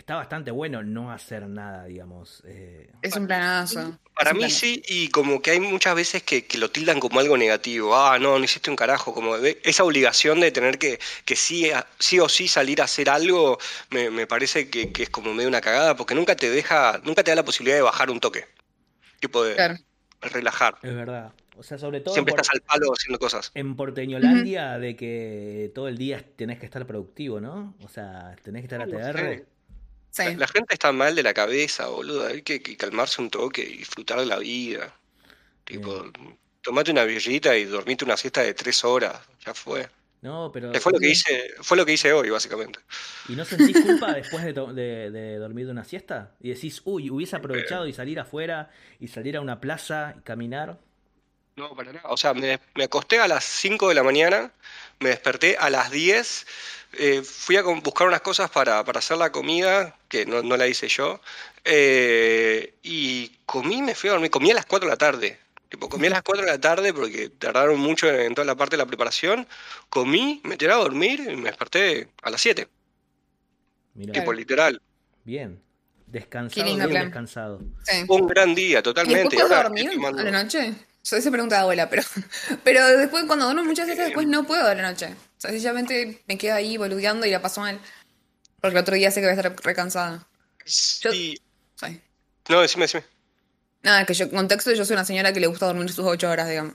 está 0.00 0.16
bastante 0.16 0.50
bueno 0.50 0.82
no 0.82 1.12
hacer 1.12 1.46
nada, 1.48 1.84
digamos. 1.84 2.42
eh, 2.46 2.90
Es 3.02 3.14
un 3.16 3.26
planazo. 3.26 3.98
Para 4.14 4.30
Es 4.30 4.34
mí 4.34 4.40
planazo. 4.40 4.58
sí, 4.60 4.82
y 4.88 5.08
como 5.08 5.40
que 5.40 5.52
hay 5.52 5.60
muchas 5.60 5.94
veces 5.94 6.22
que, 6.22 6.46
que 6.46 6.58
lo 6.58 6.70
tildan 6.70 7.00
como 7.00 7.20
algo 7.20 7.36
negativo. 7.36 7.96
Ah, 7.96 8.18
no, 8.18 8.38
no 8.38 8.44
hiciste 8.44 8.70
un 8.70 8.76
carajo. 8.76 9.14
Como 9.14 9.38
de- 9.38 9.60
esa 9.64 9.84
obligación 9.84 10.40
de 10.40 10.50
tener 10.52 10.78
que, 10.78 10.98
que 11.24 11.36
sí, 11.36 11.70
a- 11.70 11.86
sí 11.98 12.18
o 12.18 12.28
sí 12.28 12.48
salir 12.48 12.80
a 12.80 12.84
hacer 12.84 13.08
algo, 13.10 13.58
me, 13.90 14.10
me 14.10 14.26
parece 14.26 14.68
que, 14.70 14.92
que 14.92 15.04
es 15.04 15.10
como 15.10 15.32
medio 15.34 15.48
una 15.48 15.60
cagada, 15.60 15.96
porque 15.96 16.14
nunca 16.14 16.34
te 16.36 16.50
deja, 16.50 17.00
nunca 17.04 17.22
te 17.22 17.30
da 17.30 17.36
la 17.36 17.44
posibilidad 17.44 17.76
de 17.76 17.82
bajar 17.82 18.10
un 18.10 18.20
toque. 18.20 18.46
Tipo 19.20 19.44
de 19.44 19.54
Claro. 19.54 19.76
relajar. 20.22 20.76
es 20.82 20.94
verdad. 20.94 21.32
O 21.56 21.62
sea, 21.62 21.76
sobre 21.76 22.00
todo 22.00 22.14
Siempre 22.14 22.32
por- 22.32 22.40
estás 22.40 22.54
al 22.54 22.62
palo 22.62 22.90
haciendo 22.92 23.18
cosas. 23.18 23.50
en 23.54 23.76
Porteñolandia 23.76 24.78
de 24.78 24.96
que 24.96 25.70
todo 25.74 25.88
el 25.88 25.98
día 25.98 26.24
tenés 26.36 26.58
que 26.58 26.64
estar 26.64 26.86
productivo, 26.86 27.38
¿no? 27.38 27.74
O 27.84 27.88
sea, 27.88 28.34
tenés 28.42 28.62
que 28.62 28.74
estar 28.74 28.78
No 28.88 28.96
ATR. 28.98 29.44
Sí. 30.10 30.24
La, 30.24 30.30
la 30.32 30.48
gente 30.48 30.74
está 30.74 30.92
mal 30.92 31.14
de 31.14 31.22
la 31.22 31.34
cabeza, 31.34 31.86
boludo. 31.88 32.26
Hay 32.26 32.42
que, 32.42 32.60
que 32.62 32.76
calmarse 32.76 33.20
un 33.22 33.30
toque 33.30 33.62
y 33.62 33.78
disfrutar 33.78 34.18
de 34.20 34.26
la 34.26 34.38
vida. 34.38 34.94
Tipo, 35.64 36.04
tomate 36.62 36.90
una 36.92 37.04
birrita 37.04 37.56
y 37.56 37.64
dormite 37.64 38.04
una 38.04 38.16
siesta 38.16 38.42
de 38.42 38.54
tres 38.54 38.84
horas. 38.84 39.20
Ya 39.46 39.54
fue. 39.54 39.88
No, 40.22 40.50
pero. 40.52 40.74
Eh, 40.74 40.80
Fue 40.80 40.92
lo 40.92 40.98
que 40.98 41.08
hice, 41.10 41.54
fue 41.62 41.76
lo 41.76 41.86
que 41.86 41.92
hice 41.94 42.12
hoy, 42.12 42.30
básicamente. 42.30 42.80
¿Y 43.28 43.36
no 43.36 43.44
sentís 43.44 43.80
culpa 43.80 44.12
después 44.12 44.44
de, 44.44 44.52
de- 44.52 45.10
de 45.10 45.36
dormir 45.38 45.66
de 45.66 45.72
una 45.72 45.84
siesta? 45.84 46.36
Y 46.40 46.50
decís, 46.50 46.82
uy, 46.84 47.08
hubiese 47.10 47.36
aprovechado 47.36 47.86
y 47.86 47.92
salir 47.92 48.20
afuera 48.20 48.70
y 48.98 49.08
salir 49.08 49.36
a 49.36 49.40
una 49.40 49.60
plaza 49.60 50.14
y 50.18 50.22
caminar. 50.22 50.78
No, 51.56 51.74
para 51.74 51.92
nada. 51.92 52.08
O 52.08 52.16
sea, 52.16 52.32
me, 52.34 52.58
me 52.74 52.84
acosté 52.84 53.18
a 53.18 53.28
las 53.28 53.44
5 53.44 53.88
de 53.88 53.94
la 53.94 54.02
mañana, 54.02 54.52
me 55.00 55.10
desperté 55.10 55.56
a 55.58 55.68
las 55.70 55.90
10, 55.90 56.46
eh, 56.94 57.22
fui 57.22 57.56
a 57.56 57.62
buscar 57.62 58.06
unas 58.08 58.20
cosas 58.22 58.50
para, 58.50 58.82
para 58.84 58.98
hacer 58.98 59.16
la 59.18 59.30
comida, 59.32 59.96
que 60.08 60.26
no, 60.26 60.42
no 60.42 60.56
la 60.56 60.66
hice 60.66 60.88
yo, 60.88 61.20
eh, 61.64 62.74
y 62.82 63.28
comí 63.46 63.82
me 63.82 63.94
fui 63.94 64.08
a 64.08 64.12
dormir. 64.12 64.30
Comí 64.30 64.50
a 64.50 64.54
las 64.54 64.66
4 64.66 64.88
de 64.88 64.92
la 64.92 64.96
tarde. 64.98 65.38
Tipo, 65.68 65.88
comí 65.88 66.06
a 66.08 66.10
las 66.10 66.22
4 66.22 66.44
de 66.44 66.50
la 66.50 66.60
tarde 66.60 66.92
porque 66.92 67.28
tardaron 67.28 67.78
mucho 67.78 68.10
en 68.10 68.34
toda 68.34 68.44
la 68.44 68.56
parte 68.56 68.76
de 68.76 68.82
la 68.82 68.86
preparación. 68.86 69.46
Comí, 69.88 70.40
me 70.44 70.56
tiré 70.56 70.72
a 70.72 70.76
dormir 70.76 71.20
y 71.30 71.36
me 71.36 71.48
desperté 71.50 72.08
a 72.22 72.30
las 72.30 72.40
7. 72.40 72.66
Mira, 73.94 74.12
Tipo, 74.12 74.32
literal. 74.32 74.80
bien. 75.24 75.62
Descansado, 76.06 76.64
bien 76.64 76.88
plan. 76.88 77.04
descansado. 77.04 77.60
Sí. 77.84 78.04
Fue 78.04 78.16
un 78.16 78.26
gran 78.26 78.52
día, 78.52 78.80
¿Y 78.80 78.82
después 78.82 78.94
totalmente. 78.94 79.36
Y 79.36 79.40
ahora 79.40 79.62
dormir 79.62 79.90
a 80.04 80.10
la 80.10 80.42
noche? 80.42 80.74
Yo 81.02 81.16
esa 81.16 81.30
pregunta 81.30 81.56
de 81.56 81.62
abuela, 81.62 81.88
pero, 81.88 82.02
pero 82.64 82.86
después 82.98 83.24
cuando 83.24 83.46
duermo 83.46 83.64
muchas 83.64 83.86
veces 83.88 84.06
después 84.06 84.26
no 84.26 84.46
puedo 84.46 84.66
a 84.66 84.74
la 84.74 84.82
noche. 84.82 85.06
O 85.06 85.40
sea, 85.40 85.50
sencillamente 85.50 86.22
me 86.26 86.36
quedo 86.36 86.54
ahí 86.54 86.76
boludeando 86.76 87.26
y 87.26 87.30
la 87.30 87.40
paso 87.40 87.60
mal. 87.60 87.80
Porque 88.60 88.76
el 88.76 88.82
otro 88.82 88.94
día 88.94 89.10
sé 89.10 89.20
que 89.20 89.26
voy 89.26 89.32
a 89.32 89.36
estar 89.36 89.56
recansada. 89.64 90.26
Sí. 90.64 91.40
Sí. 91.76 92.00
No, 92.48 92.60
decime, 92.60 92.84
decime. 92.84 93.04
Nada, 93.82 94.04
que 94.04 94.12
yo, 94.12 94.30
contexto, 94.30 94.72
yo 94.72 94.84
soy 94.84 94.94
una 94.94 95.04
señora 95.04 95.32
que 95.32 95.40
le 95.40 95.46
gusta 95.46 95.66
dormir 95.66 95.90
sus 95.90 96.04
ocho 96.04 96.28
horas, 96.28 96.48
digamos. 96.48 96.74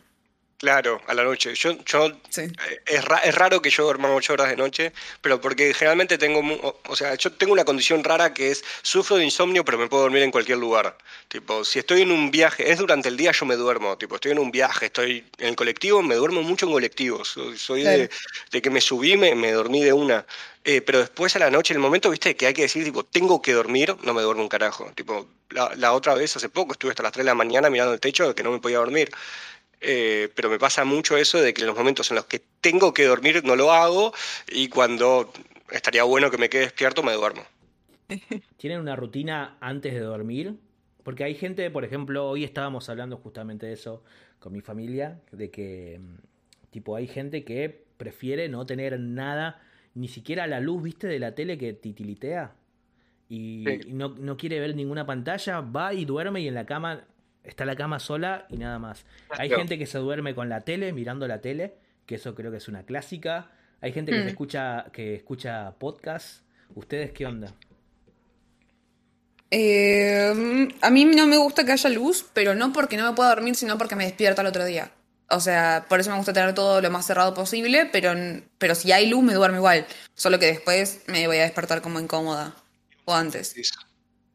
Claro, 0.57 1.01
a 1.07 1.13
la 1.13 1.23
noche. 1.25 1.53
Yo, 1.53 1.73
yo 1.83 2.11
Sí. 2.29 2.41
Eh, 2.43 2.81
Es, 2.85 3.03
ra- 3.03 3.19
es 3.19 3.35
raro 3.35 3.61
que 3.61 3.69
yo 3.69 3.83
duerma 3.83 4.13
ocho 4.13 4.33
horas 4.33 4.49
de 4.49 4.55
noche, 4.55 4.93
pero 5.21 5.41
porque 5.41 5.73
generalmente 5.73 6.17
tengo, 6.17 6.39
o, 6.39 6.79
o 6.87 6.95
sea, 6.95 7.13
yo 7.15 7.31
tengo 7.33 7.51
una 7.51 7.65
condición 7.65 8.03
rara 8.05 8.33
que 8.33 8.51
es, 8.51 8.63
sufro 8.81 9.17
de 9.17 9.25
insomnio, 9.25 9.65
pero 9.65 9.77
me 9.77 9.87
puedo 9.89 10.03
dormir 10.03 10.23
en 10.23 10.31
cualquier 10.31 10.57
lugar. 10.57 10.97
Tipo, 11.27 11.65
si 11.65 11.79
estoy 11.79 12.01
en 12.03 12.11
un 12.11 12.31
viaje, 12.31 12.71
es 12.71 12.79
durante 12.79 13.09
el 13.09 13.17
día 13.17 13.31
yo 13.33 13.45
me 13.45 13.55
duermo, 13.57 13.97
tipo, 13.97 14.15
estoy 14.15 14.31
en 14.31 14.39
un 14.39 14.49
viaje, 14.51 14.85
estoy 14.85 15.25
en 15.39 15.47
el 15.49 15.55
colectivo, 15.57 16.01
me 16.01 16.15
duermo 16.15 16.41
mucho 16.41 16.65
en 16.67 16.71
colectivos. 16.71 17.27
Soy, 17.29 17.57
soy 17.57 17.83
de, 17.83 18.09
de 18.51 18.61
que 18.61 18.69
me 18.69 18.79
subí, 18.79 19.17
me, 19.17 19.35
me 19.35 19.51
dormí 19.51 19.83
de 19.83 19.91
una. 19.93 20.25
Eh, 20.63 20.81
pero 20.81 20.99
después 20.99 21.35
a 21.35 21.39
la 21.39 21.51
noche, 21.51 21.73
el 21.73 21.79
momento, 21.79 22.09
viste, 22.09 22.35
que 22.37 22.47
hay 22.47 22.53
que 22.53 22.61
decir, 22.63 22.83
tipo, 22.85 23.03
tengo 23.03 23.41
que 23.41 23.51
dormir, 23.53 23.93
no 24.03 24.13
me 24.13 24.21
duermo 24.21 24.41
un 24.41 24.49
carajo. 24.49 24.89
Tipo, 24.95 25.27
la, 25.49 25.73
la 25.75 25.91
otra 25.93 26.15
vez, 26.15 26.35
hace 26.37 26.47
poco, 26.49 26.71
estuve 26.71 26.91
hasta 26.91 27.03
las 27.03 27.11
3 27.11 27.25
de 27.25 27.31
la 27.31 27.35
mañana 27.35 27.69
mirando 27.69 27.93
el 27.93 27.99
techo 27.99 28.33
que 28.33 28.41
no 28.43 28.51
me 28.51 28.59
podía 28.59 28.77
dormir. 28.77 29.11
Eh, 29.81 30.29
pero 30.35 30.49
me 30.49 30.57
pasa 30.59 30.83
mucho 30.85 31.17
eso 31.17 31.39
de 31.41 31.53
que 31.53 31.61
en 31.61 31.67
los 31.67 31.77
momentos 31.77 32.09
en 32.11 32.15
los 32.15 32.25
que 32.25 32.41
tengo 32.61 32.93
que 32.93 33.05
dormir 33.05 33.43
no 33.43 33.55
lo 33.55 33.71
hago 33.71 34.13
y 34.49 34.69
cuando 34.69 35.31
estaría 35.71 36.03
bueno 36.03 36.31
que 36.31 36.37
me 36.37 36.49
quede 36.49 36.61
despierto 36.63 37.03
me 37.03 37.13
duermo. 37.13 37.43
¿Tienen 38.57 38.79
una 38.79 38.95
rutina 38.95 39.57
antes 39.59 39.93
de 39.93 39.99
dormir? 39.99 40.55
Porque 41.03 41.23
hay 41.23 41.35
gente, 41.35 41.69
por 41.69 41.85
ejemplo, 41.85 42.27
hoy 42.27 42.43
estábamos 42.43 42.89
hablando 42.89 43.17
justamente 43.17 43.67
de 43.67 43.73
eso 43.73 44.03
con 44.39 44.53
mi 44.53 44.61
familia, 44.61 45.21
de 45.31 45.51
que 45.51 45.99
mm, 45.99 46.15
tipo 46.71 46.95
hay 46.95 47.07
gente 47.07 47.43
que 47.43 47.85
prefiere 47.97 48.49
no 48.49 48.65
tener 48.65 48.99
nada, 48.99 49.61
ni 49.93 50.07
siquiera 50.07 50.47
la 50.47 50.59
luz, 50.59 50.83
viste, 50.83 51.07
de 51.07 51.19
la 51.19 51.33
tele 51.35 51.57
que 51.57 51.73
titilitea 51.73 52.55
y, 53.29 53.63
Sí. 53.67 53.79
y 53.87 53.93
no, 53.93 54.09
no 54.09 54.37
quiere 54.37 54.59
ver 54.59 54.75
ninguna 54.75 55.05
pantalla, 55.05 55.61
va 55.61 55.93
y 55.93 56.05
duerme 56.05 56.41
y 56.41 56.47
en 56.47 56.55
la 56.55 56.65
cama 56.65 57.05
está 57.45 57.65
la 57.65 57.75
cama 57.75 57.99
sola 57.99 58.45
y 58.49 58.57
nada 58.57 58.79
más. 58.79 59.05
Hay 59.29 59.49
gente 59.49 59.77
que 59.77 59.85
se 59.85 59.97
duerme 59.97 60.33
con 60.35 60.49
la 60.49 60.61
tele, 60.61 60.93
mirando 60.93 61.27
la 61.27 61.41
tele, 61.41 61.75
que 62.05 62.15
eso 62.15 62.35
creo 62.35 62.51
que 62.51 62.57
es 62.57 62.67
una 62.67 62.83
clásica. 62.83 63.51
Hay 63.81 63.91
gente 63.93 64.11
que 64.11 64.19
se 64.19 64.25
Mm. 64.25 64.29
escucha 64.29 64.85
que 64.91 65.15
escucha 65.15 65.71
podcast. 65.77 66.41
¿Ustedes 66.75 67.11
qué 67.11 67.25
onda? 67.25 67.53
Eh, 69.51 70.67
a 70.81 70.89
mí 70.89 71.05
no 71.05 71.27
me 71.27 71.37
gusta 71.37 71.63
que 71.65 71.71
haya 71.71 71.89
luz, 71.89 72.25
pero 72.33 72.55
no 72.55 72.73
porque 72.73 72.97
no 72.97 73.09
me 73.09 73.15
pueda 73.15 73.29
dormir, 73.29 73.55
sino 73.55 73.77
porque 73.77 73.95
me 73.95 74.05
despierta 74.05 74.41
al 74.41 74.47
otro 74.47 74.65
día. 74.65 74.91
O 75.29 75.39
sea, 75.39 75.85
por 75.89 75.99
eso 75.99 76.11
me 76.11 76.17
gusta 76.17 76.33
tener 76.33 76.53
todo 76.53 76.81
lo 76.81 76.91
más 76.91 77.05
cerrado 77.05 77.33
posible, 77.33 77.89
pero, 77.91 78.13
pero 78.57 78.75
si 78.75 78.91
hay 78.91 79.07
luz 79.07 79.23
me 79.23 79.33
duermo 79.33 79.57
igual. 79.57 79.85
Solo 80.13 80.37
que 80.39 80.45
después 80.47 81.01
me 81.07 81.25
voy 81.27 81.37
a 81.37 81.43
despertar 81.43 81.81
como 81.81 81.99
incómoda. 81.99 82.55
O 83.05 83.13
antes. 83.13 83.53
¿Decís 83.53 83.71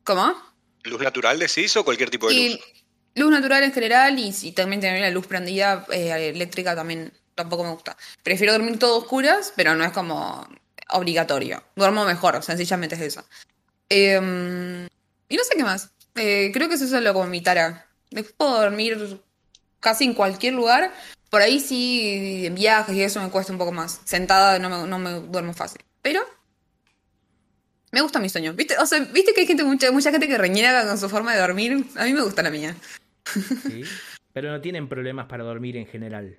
¿Cómo? 0.05 0.33
¿Luz 0.85 1.01
natural 1.01 1.39
decís 1.39 1.77
o 1.77 1.85
cualquier 1.85 2.09
tipo 2.11 2.29
de 2.29 2.35
Y 2.35 2.53
luz? 2.55 2.61
Luz 3.15 3.31
natural 3.31 3.63
en 3.63 3.73
general 3.73 4.19
y 4.19 4.53
también 4.53 4.81
tener 4.81 5.01
la 5.01 5.11
luz 5.11 5.27
prendida 5.27 5.87
eh, 5.91 6.31
eléctrica 6.35 6.75
también 6.75 7.13
tampoco 7.35 7.65
me 7.65 7.73
gusta. 7.73 7.97
Prefiero 8.23 8.53
dormir 8.53 8.79
todo 8.79 8.99
oscuras, 8.99 9.53
pero 9.57 9.75
no 9.75 9.85
es 9.85 9.93
como 9.93 10.47
obligatorio. 10.91 11.63
Duermo 11.77 12.05
mejor, 12.05 12.43
sencillamente 12.43 12.97
es 12.97 13.01
eso. 13.03 13.25
Eh, 13.89 14.89
y 15.29 15.37
no 15.37 15.45
sé 15.45 15.55
qué 15.57 15.65
más. 15.65 15.91
Eh, 16.17 16.51
creo 16.53 16.69
que 16.69 16.75
eso 16.75 16.85
es 16.85 16.91
solo 16.91 17.15
como 17.15 17.27
mi 17.27 17.41
tara. 17.41 17.87
Después 18.11 18.35
puedo 18.37 18.61
dormir 18.61 19.21
casi 19.79 20.05
en 20.05 20.15
cualquier 20.15 20.55
lugar. 20.55 20.93
Por 21.31 21.41
ahí 21.41 21.61
sí, 21.61 22.45
en 22.47 22.55
viajes 22.55 22.95
y 22.95 23.03
eso 23.03 23.23
me 23.23 23.31
cuesta 23.31 23.53
un 23.53 23.59
poco 23.59 23.73
más. 23.73 24.01
Sentada 24.05 24.59
no 24.59 24.99
me, 24.99 25.11
duermo 25.29 25.55
fácil. 25.55 25.81
Pero 26.03 26.21
me 27.93 28.01
gusta 28.01 28.19
mi 28.19 28.29
sueño. 28.29 28.53
¿Viste? 28.55 28.77
O 28.79 28.87
sea, 28.87 28.99
¿viste 28.99 29.33
que 29.33 29.43
hay 29.43 29.47
gente, 29.47 29.63
mucha, 29.63 29.91
mucha 29.93 30.11
gente 30.11 30.27
que 30.27 30.37
reniega 30.37 30.87
con 30.87 30.99
su 30.99 31.09
forma 31.09 31.33
de 31.33 31.41
dormir? 31.41 31.87
A 31.97 32.05
mí 32.05 32.13
me 32.13 32.23
gusta 32.23 32.43
la 32.43 32.51
mía. 32.51 32.77
¿Sí? 33.67 33.83
Pero 34.33 34.51
no 34.51 34.61
tienen 34.61 34.89
problemas 34.89 35.27
para 35.27 35.45
dormir 35.45 35.77
en 35.77 35.87
general. 35.87 36.39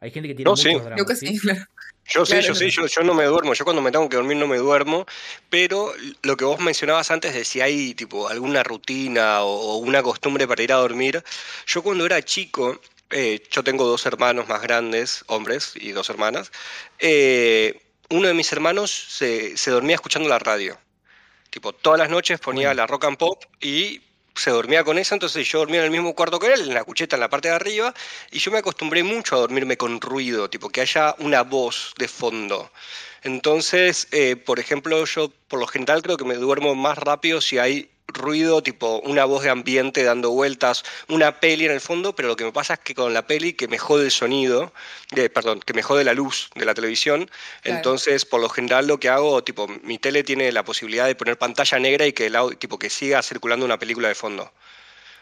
Hay 0.00 0.10
gente 0.10 0.28
que 0.28 0.34
tiene 0.34 0.48
No, 0.48 0.52
muchos 0.56 0.64
sí. 0.64 0.78
dramas, 0.78 0.98
Yo 0.98 1.04
que 1.04 1.16
¿sí? 1.16 1.26
sí, 1.26 1.38
claro. 1.40 1.64
Yo 2.06 2.24
sí, 2.26 2.40
yo 2.40 2.48
no. 2.48 2.54
sí, 2.54 2.70
yo, 2.70 2.86
yo 2.86 3.02
no 3.02 3.14
me 3.14 3.24
duermo. 3.24 3.52
Yo 3.54 3.64
cuando 3.64 3.82
me 3.82 3.92
tengo 3.92 4.08
que 4.08 4.16
dormir 4.16 4.36
no 4.36 4.46
me 4.46 4.56
duermo. 4.56 5.06
Pero 5.50 5.92
lo 6.22 6.36
que 6.36 6.44
vos 6.44 6.58
mencionabas 6.60 7.10
antes 7.10 7.34
de 7.34 7.44
si 7.44 7.60
hay 7.60 7.94
tipo 7.94 8.28
alguna 8.28 8.62
rutina 8.62 9.42
o, 9.42 9.74
o 9.74 9.76
una 9.76 10.02
costumbre 10.02 10.48
para 10.48 10.62
ir 10.62 10.72
a 10.72 10.76
dormir. 10.76 11.22
Yo 11.66 11.82
cuando 11.82 12.06
era 12.06 12.22
chico, 12.22 12.80
eh, 13.10 13.42
yo 13.50 13.62
tengo 13.62 13.86
dos 13.86 14.06
hermanos 14.06 14.48
más 14.48 14.62
grandes, 14.62 15.22
hombres, 15.26 15.74
y 15.76 15.92
dos 15.92 16.08
hermanas. 16.10 16.50
eh, 16.98 17.80
uno 18.12 18.26
de 18.26 18.34
mis 18.34 18.52
hermanos 18.52 18.90
se, 18.90 19.56
se 19.56 19.70
dormía 19.70 19.94
escuchando 19.94 20.28
la 20.28 20.38
radio. 20.40 20.76
Tipo, 21.50 21.72
todas 21.72 21.98
las 21.98 22.10
noches 22.10 22.40
ponía 22.40 22.68
Bueno. 22.68 22.82
la 22.82 22.86
rock 22.88 23.04
and 23.04 23.18
pop 23.18 23.44
y 23.60 24.00
se 24.34 24.50
dormía 24.50 24.84
con 24.84 24.98
eso, 24.98 25.14
entonces 25.14 25.46
yo 25.48 25.58
dormía 25.58 25.80
en 25.80 25.86
el 25.86 25.90
mismo 25.90 26.14
cuarto 26.14 26.38
que 26.38 26.52
él, 26.52 26.60
en 26.62 26.74
la 26.74 26.84
cucheta 26.84 27.16
en 27.16 27.20
la 27.20 27.28
parte 27.28 27.48
de 27.48 27.54
arriba, 27.54 27.94
y 28.30 28.38
yo 28.38 28.50
me 28.50 28.58
acostumbré 28.58 29.02
mucho 29.02 29.36
a 29.36 29.40
dormirme 29.40 29.76
con 29.76 30.00
ruido, 30.00 30.48
tipo 30.48 30.68
que 30.68 30.80
haya 30.80 31.14
una 31.18 31.42
voz 31.42 31.94
de 31.98 32.08
fondo. 32.08 32.70
Entonces, 33.22 34.08
eh, 34.12 34.36
por 34.36 34.58
ejemplo, 34.58 35.04
yo 35.04 35.30
por 35.48 35.60
lo 35.60 35.66
general 35.66 36.02
creo 36.02 36.16
que 36.16 36.24
me 36.24 36.36
duermo 36.36 36.74
más 36.74 36.96
rápido 36.96 37.40
si 37.40 37.58
hay 37.58 37.90
ruido, 38.12 38.62
tipo 38.62 39.00
una 39.04 39.24
voz 39.24 39.42
de 39.42 39.50
ambiente 39.50 40.02
dando 40.04 40.30
vueltas, 40.30 40.84
una 41.08 41.40
peli 41.40 41.66
en 41.66 41.72
el 41.72 41.80
fondo, 41.80 42.14
pero 42.14 42.28
lo 42.28 42.36
que 42.36 42.44
me 42.44 42.52
pasa 42.52 42.74
es 42.74 42.80
que 42.80 42.94
con 42.94 43.14
la 43.14 43.26
peli 43.26 43.52
que 43.54 43.68
me 43.68 43.78
jode 43.78 44.04
el 44.04 44.10
sonido, 44.10 44.72
eh, 45.16 45.28
perdón, 45.28 45.60
que 45.60 45.72
me 45.72 45.82
jode 45.82 46.04
la 46.04 46.14
luz 46.14 46.50
de 46.54 46.64
la 46.64 46.74
televisión, 46.74 47.30
Claro. 47.62 47.76
entonces 47.78 48.24
por 48.24 48.40
lo 48.40 48.48
general 48.48 48.86
lo 48.86 48.98
que 48.98 49.08
hago, 49.08 49.42
tipo, 49.44 49.66
mi 49.82 49.98
tele 49.98 50.22
tiene 50.24 50.50
la 50.52 50.64
posibilidad 50.64 51.06
de 51.06 51.14
poner 51.14 51.36
pantalla 51.38 51.78
negra 51.78 52.06
y 52.06 52.12
que 52.12 52.26
el 52.26 52.36
audio, 52.36 52.56
tipo, 52.58 52.78
que 52.78 52.90
siga 52.90 53.22
circulando 53.22 53.64
una 53.64 53.78
película 53.78 54.08
de 54.08 54.14
fondo. 54.14 54.50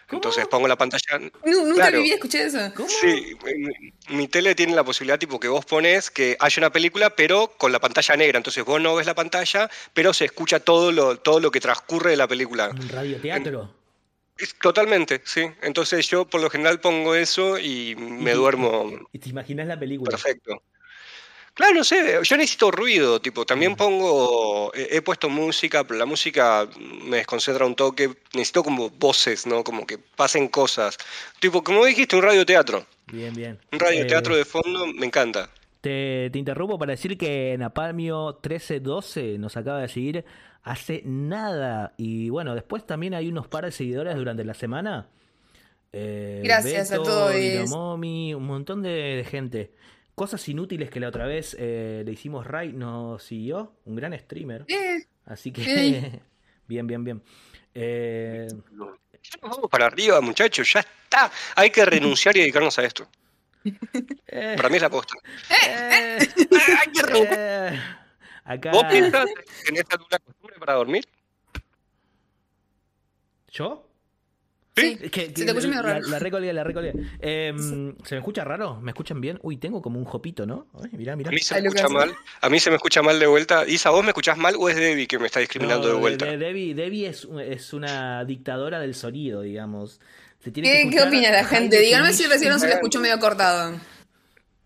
¿Cómo? 0.08 0.18
Entonces 0.18 0.46
pongo 0.48 0.66
la 0.66 0.76
pantalla. 0.76 1.18
Nu- 1.18 1.30
Nunca 1.66 1.74
Claro. 1.88 2.02
vida 2.02 2.14
escuché 2.14 2.44
eso. 2.44 2.58
¿Cómo? 2.74 2.88
Sí, 2.88 3.36
mi, 3.56 4.16
mi 4.16 4.26
tele 4.28 4.54
tiene 4.54 4.74
la 4.74 4.82
posibilidad 4.82 5.18
tipo 5.18 5.38
que 5.38 5.48
vos 5.48 5.66
pones 5.66 6.10
que 6.10 6.36
haya 6.40 6.60
una 6.60 6.70
película 6.72 7.10
pero 7.14 7.48
con 7.58 7.72
la 7.72 7.78
pantalla 7.78 8.16
negra, 8.16 8.38
entonces 8.38 8.64
vos 8.64 8.80
no 8.80 8.94
ves 8.94 9.06
la 9.06 9.14
pantalla, 9.14 9.68
pero 9.92 10.14
se 10.14 10.24
escucha 10.24 10.60
todo 10.60 10.92
lo, 10.92 11.18
todo 11.18 11.40
lo 11.40 11.50
que 11.50 11.60
transcurre 11.60 12.10
de 12.12 12.16
la 12.16 12.26
película. 12.26 12.70
Un 12.70 12.88
radioteatro. 12.88 13.74
Es- 14.38 14.54
Totalmente, 14.58 15.20
sí. 15.24 15.42
Entonces 15.62 16.08
yo 16.08 16.24
por 16.24 16.40
lo 16.40 16.48
general 16.48 16.80
pongo 16.80 17.14
eso 17.14 17.58
y 17.58 17.94
me 17.96 18.30
Y- 18.30 18.34
duermo 18.34 18.90
Y 19.12 19.18
te 19.18 19.28
imaginas 19.28 19.66
la 19.66 19.78
película. 19.78 20.10
perfecto. 20.10 20.62
Claro, 21.58 21.74
no 21.74 21.82
sé, 21.84 22.20
yo 22.22 22.36
necesito 22.36 22.70
ruido, 22.70 23.20
tipo, 23.20 23.44
también 23.44 23.72
Mm. 23.72 23.76
pongo, 23.76 24.72
he, 24.74 24.96
he 24.96 25.02
puesto 25.02 25.28
música, 25.28 25.82
pero 25.82 25.98
la 25.98 26.06
música 26.06 26.68
me 27.04 27.16
desconcentra 27.18 27.66
un 27.66 27.74
toque, 27.74 28.10
necesito 28.32 28.62
como 28.62 28.90
voces, 28.90 29.44
¿no? 29.44 29.64
Como 29.64 29.84
que 29.84 29.98
pasen 29.98 30.46
cosas. 30.48 30.96
Tipo, 31.40 31.64
como 31.64 31.84
dijiste, 31.84 32.14
un 32.14 32.22
radioteatro. 32.22 32.86
Bien, 33.12 33.34
bien. 33.34 33.58
Un 33.72 33.80
radioteatro 33.80 34.34
Eh, 34.34 34.38
de 34.38 34.44
fondo 34.44 34.86
me 34.86 35.06
encanta. 35.06 35.50
te, 35.80 36.30
te 36.30 36.38
interrumpo 36.38 36.78
para 36.78 36.92
decir 36.92 37.18
que 37.18 37.56
Napalmio 37.58 38.38
1312 38.40 39.38
nos 39.38 39.56
acaba 39.56 39.80
de 39.80 39.88
seguir 39.88 40.24
hace 40.62 41.02
nada. 41.04 41.92
Y 41.96 42.28
bueno, 42.30 42.54
después 42.54 42.86
también 42.86 43.14
hay 43.14 43.26
unos 43.28 43.48
par 43.48 43.64
de 43.64 43.72
seguidores 43.72 44.14
durante 44.16 44.44
la 44.44 44.54
semana. 44.54 45.08
Eh, 45.92 46.42
Gracias 46.44 46.92
a 46.92 46.96
todos. 46.96 47.34
Un 47.34 48.46
montón 48.46 48.82
de, 48.82 48.90
de 48.90 49.24
gente. 49.24 49.72
Cosas 50.18 50.48
inútiles 50.48 50.90
que 50.90 51.00
la 51.00 51.08
otra 51.08 51.26
vez 51.26 51.56
eh, 51.58 52.02
le 52.04 52.12
hicimos 52.12 52.46
Ray, 52.46 52.72
nos 52.72 53.22
siguió, 53.22 53.72
un 53.84 53.94
gran 53.96 54.18
streamer. 54.18 54.64
Eh, 54.68 55.06
Así 55.24 55.52
que, 55.52 56.20
bien, 56.66 56.86
bien, 56.86 57.04
bien. 57.04 57.22
Eh, 57.74 58.48
Ya 58.50 59.38
nos 59.42 59.56
vamos 59.56 59.70
para 59.70 59.86
arriba, 59.86 60.20
muchachos, 60.20 60.72
ya 60.72 60.80
está. 60.80 61.30
Hay 61.56 61.70
que 61.70 61.84
renunciar 61.84 62.36
y 62.36 62.40
dedicarnos 62.40 62.78
a 62.78 62.84
esto. 62.84 63.08
eh, 64.26 64.54
Para 64.56 64.68
mí 64.68 64.76
es 64.76 64.82
la 64.82 64.90
posta. 64.90 65.14
eh, 65.66 66.18
Hay 66.20 66.92
que 66.92 67.02
renunciar. 67.02 67.38
eh, 67.74 67.80
acá. 68.44 68.70
¿Vos 68.72 68.84
piensas 68.90 69.26
que 69.26 69.64
tenés 69.66 69.84
alguna 69.90 70.18
costumbre 70.18 70.56
para 70.58 70.74
dormir? 70.74 71.04
¿Yo? 73.50 73.87
Sí. 74.80 74.98
Es 75.02 75.10
que, 75.10 75.26
Se 75.26 75.32
te 75.32 75.44
escucha 75.44 75.68
medio 75.68 75.82
raro. 75.82 76.06
la 76.06 76.18
la. 76.62 76.92
Eh, 77.20 77.52
¿Se 78.04 78.14
me 78.14 78.18
escucha 78.18 78.44
raro? 78.44 78.80
¿Me 78.80 78.90
escuchan 78.92 79.20
bien? 79.20 79.38
Uy, 79.42 79.56
tengo 79.56 79.82
como 79.82 79.98
un 79.98 80.04
jopito, 80.04 80.46
¿no? 80.46 80.66
Ay, 80.82 80.90
mirá, 80.92 81.16
mirá. 81.16 81.30
A 81.30 81.32
mí 81.32 81.38
se 81.40 81.54
Ay, 81.54 81.62
me 81.62 81.68
escucha 81.68 81.88
mal. 81.88 82.14
A 82.40 82.48
mí 82.48 82.60
se 82.60 82.70
me 82.70 82.76
escucha 82.76 83.02
mal 83.02 83.18
de 83.18 83.26
vuelta. 83.26 83.66
Isa, 83.66 83.90
¿vos 83.90 84.02
me 84.02 84.08
escuchás 84.10 84.36
mal 84.38 84.54
o 84.58 84.68
es 84.68 84.76
Debbie 84.76 85.06
que 85.06 85.18
me 85.18 85.26
está 85.26 85.40
discriminando 85.40 85.88
No, 85.88 85.94
de 85.94 86.00
vuelta? 86.00 86.26
de- 86.26 86.38
Debbie, 86.38 86.74
Debbie 86.74 87.06
es, 87.08 87.26
es 87.46 87.72
una 87.72 88.24
dictadora 88.24 88.78
del 88.80 88.94
sonido, 88.94 89.42
digamos. 89.42 90.00
Se 90.42 90.50
tiene 90.52 90.70
que 90.70 90.82
¿Qué, 90.84 90.96
¿Qué 90.96 91.02
opina 91.02 91.30
la 91.32 91.44
gente? 91.44 91.80
Díganme 91.80 92.12
si 92.12 92.26
recién 92.26 92.50
no 92.52 92.58
se 92.58 92.68
le 92.68 92.74
escuchó 92.74 93.00
medio 93.00 93.18
cortado. 93.18 93.78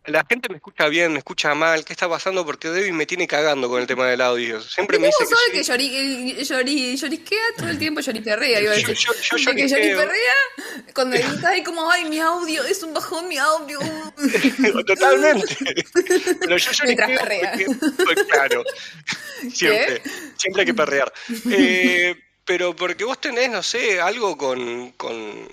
La 0.06 0.24
gente 0.28 0.48
me 0.48 0.56
escucha 0.56 0.88
bien, 0.88 1.12
me 1.12 1.18
escucha 1.18 1.54
mal. 1.54 1.84
¿Qué 1.84 1.92
está 1.92 2.08
pasando? 2.08 2.44
Porque 2.44 2.68
Debbie 2.68 2.90
me 2.92 3.06
tiene 3.06 3.28
cagando 3.28 3.68
con 3.68 3.80
el 3.80 3.86
tema 3.86 4.06
del 4.08 4.20
audio. 4.20 4.60
Siempre 4.60 4.98
me 4.98 5.08
¿Cómo 5.10 5.18
dice 5.20 5.34
sabe 5.36 5.52
que, 5.52 5.58
que 5.58 5.64
llori, 5.64 6.44
llori, 6.44 6.96
llorisquea 6.96 7.38
todo 7.56 7.68
el 7.68 7.78
tiempo? 7.78 8.00
Lloriperrea, 8.00 8.60
iba 8.60 8.72
a 8.72 8.76
Yo- 8.78 8.88
decir. 8.88 8.96
yo- 9.06 9.12
yo 9.36 9.36
De 9.50 9.56
que 9.56 9.68
lloriqueo. 9.68 9.94
lloriperrea, 9.94 10.34
cuando 10.92 11.16
edita 11.16 11.50
ahí 11.50 11.62
como, 11.62 11.88
ay, 11.88 12.04
mi 12.06 12.18
audio, 12.18 12.64
es 12.64 12.82
un 12.82 12.92
bajón 12.94 13.28
mi 13.28 13.36
audio. 13.38 13.78
Totalmente. 14.86 15.56
Pero 16.40 16.56
yo 16.56 16.70
porque- 16.72 17.66
pues, 18.04 18.24
claro. 18.28 18.64
Siempre. 19.52 20.02
Siempre 20.36 20.62
hay 20.62 20.66
que 20.66 20.74
perrear. 20.74 21.12
Eh, 21.50 22.16
pero 22.44 22.74
porque 22.74 23.04
vos 23.04 23.20
tenés, 23.20 23.50
no 23.50 23.62
sé, 23.62 24.00
algo 24.00 24.36
con, 24.36 24.90
con 24.92 25.48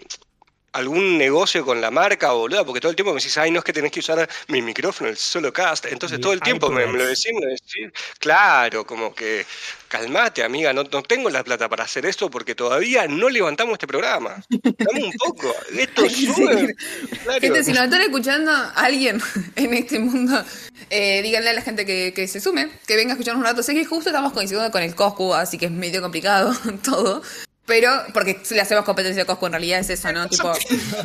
algún 0.74 1.18
negocio 1.18 1.66
con 1.66 1.82
la 1.82 1.92
marca, 1.92 2.32
boluda, 2.32 2.66
porque 2.66 2.80
todo 2.80 2.90
el 2.90 2.96
tiempo 2.96 3.14
me 3.14 3.20
decís, 3.20 3.38
ay, 3.38 3.52
no 3.52 3.60
es 3.60 3.66
que 3.66 3.74
tenés 3.74 3.92
que 3.92 4.00
usar 4.00 4.30
mi 4.48 4.62
micrófono, 4.62 5.10
el 5.10 5.18
solo 5.18 5.52
cast. 5.52 5.86
Entonces 5.86 6.18
Mi 6.18 6.22
todo 6.22 6.34
el 6.34 6.42
tiempo 6.42 6.70
me, 6.70 6.86
me 6.86 6.98
lo 6.98 7.06
decís, 7.06 7.32
me 7.34 7.48
decís. 7.48 7.92
Claro, 8.20 8.86
como 8.86 9.14
que 9.14 9.46
calmate, 9.90 10.44
amiga, 10.44 10.72
no, 10.72 10.84
no 10.84 11.04
tengo 11.04 11.30
la 11.30 11.44
plata 11.44 11.68
para 11.68 11.84
hacer 11.84 12.06
esto 12.06 12.30
porque 12.30 12.56
todavía 12.56 13.08
no 13.08 13.28
levantamos 13.28 13.74
este 13.74 13.88
programa. 13.88 14.44
Dame 14.50 15.04
un 15.04 15.14
poco. 15.14 15.54
Esto 15.78 16.10
sube. 16.10 16.76
Claro. 17.24 17.42
Gente, 17.42 17.64
si 17.64 17.74
nos 17.74 17.84
están 17.86 18.02
escuchando 18.02 18.52
alguien 18.76 19.22
en 19.56 19.74
este 19.74 20.00
mundo, 20.00 20.44
eh, 20.90 21.22
díganle 21.22 21.50
a 21.50 21.54
la 21.54 21.62
gente 21.62 21.86
que, 21.86 22.14
que 22.14 22.28
se 22.28 22.40
sume, 22.40 22.70
que 22.88 22.96
venga 22.96 23.14
a 23.14 23.16
escucharnos 23.16 23.42
un 23.42 23.48
rato. 23.48 23.64
Sé 23.64 23.74
que 23.74 23.84
justo 23.86 24.10
estamos 24.10 24.32
coincidiendo 24.32 24.72
con 24.72 24.84
el 24.84 24.96
Coscu, 24.96 25.34
así 25.34 25.58
que 25.58 25.66
es 25.66 25.72
medio 25.72 26.02
complicado 26.02 26.54
todo. 26.84 27.22
Pero, 27.70 28.04
porque 28.14 28.40
si 28.44 28.56
le 28.56 28.62
hacemos 28.62 28.84
competencia 28.84 29.22
a 29.24 29.26
Coscu, 29.28 29.46
en 29.46 29.52
realidad 29.54 29.80
es 29.80 29.92
eso, 29.92 30.12
¿no? 30.12 30.28
Tipo, 30.28 30.50
O 30.50 30.56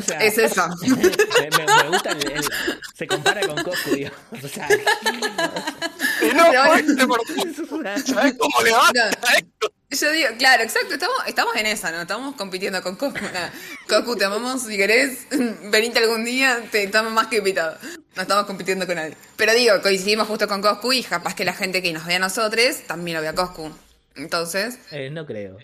sea, 0.06 0.18
es 0.21 0.38
eso. 0.38 0.66
me, 0.80 1.88
gusta 1.90 2.11
el, 2.12 2.33
el- 2.33 2.44
Se 2.97 3.06
compara 3.06 3.47
con 3.47 3.62
Coscu, 3.62 3.90
digamos. 3.90 4.18
O 4.42 4.49
sea, 4.49 4.66
no, 6.35 7.06
por- 7.06 7.21
¿Sabés 8.06 8.35
cómo 8.38 8.62
le 8.62 8.71
va? 8.73 8.90
No. 8.94 9.28
Yo 9.90 10.11
digo, 10.11 10.28
claro, 10.38 10.62
exacto, 10.64 10.94
estamos, 10.94 11.16
estamos 11.26 11.54
en 11.54 11.66
esa, 11.66 11.92
¿no? 11.92 12.00
Estamos 12.00 12.35
compitiendo 12.35 12.83
con 12.83 12.97
Coscu. 12.97 13.21
nada. 13.33 13.52
Coscu, 13.87 14.16
te 14.16 14.25
amamos, 14.25 14.62
si 14.62 14.76
querés, 14.76 15.26
venite 15.71 15.99
algún 16.00 16.25
día, 16.25 16.62
te 16.73 16.83
estamos 16.85 17.12
más 17.12 17.26
que 17.28 17.37
invitado. 17.37 17.76
No 18.16 18.23
estamos 18.23 18.47
compitiendo 18.47 18.87
con 18.87 18.97
nadie. 18.97 19.16
Pero 19.37 19.52
digo, 19.52 19.80
coincidimos 19.83 20.26
justo 20.26 20.49
con 20.49 20.62
Coscu 20.62 20.92
y 20.94 21.02
capaz 21.02 21.35
que 21.35 21.44
la 21.44 21.52
gente 21.52 21.83
que 21.83 21.92
nos 21.92 22.06
ve 22.06 22.14
a 22.14 22.18
nosotros 22.18 22.78
también 22.87 23.16
lo 23.18 23.21
ve 23.23 23.28
a 23.28 23.35
Coscu. 23.35 23.71
Entonces, 24.16 24.78
eh, 24.90 25.11
no 25.11 25.26
creo. 25.26 25.59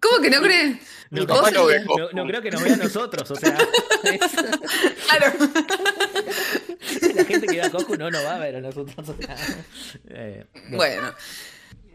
¿Cómo 0.00 0.20
que 0.22 0.30
no 0.30 0.40
crees? 0.42 0.76
No, 1.10 1.20
sí. 1.22 1.26
Creo 1.26 2.42
que 2.42 2.50
nos 2.50 2.62
vea 2.62 2.74
a 2.74 2.76
nosotros, 2.76 3.30
o 3.30 3.36
sea. 3.36 3.56
es- 4.04 4.20
Claro. 5.08 5.32
la 7.14 7.24
gente 7.24 7.46
que 7.46 7.56
ve 7.56 7.62
a 7.62 7.70
Coscu 7.70 7.96
no 7.96 8.10
nos 8.10 8.24
va 8.24 8.36
a 8.36 8.38
ver 8.38 8.56
a 8.56 8.60
nosotros. 8.60 8.96
o 9.08 9.14
sea, 9.14 9.36
eh, 10.08 10.44
no. 10.70 10.76
Bueno. 10.76 11.12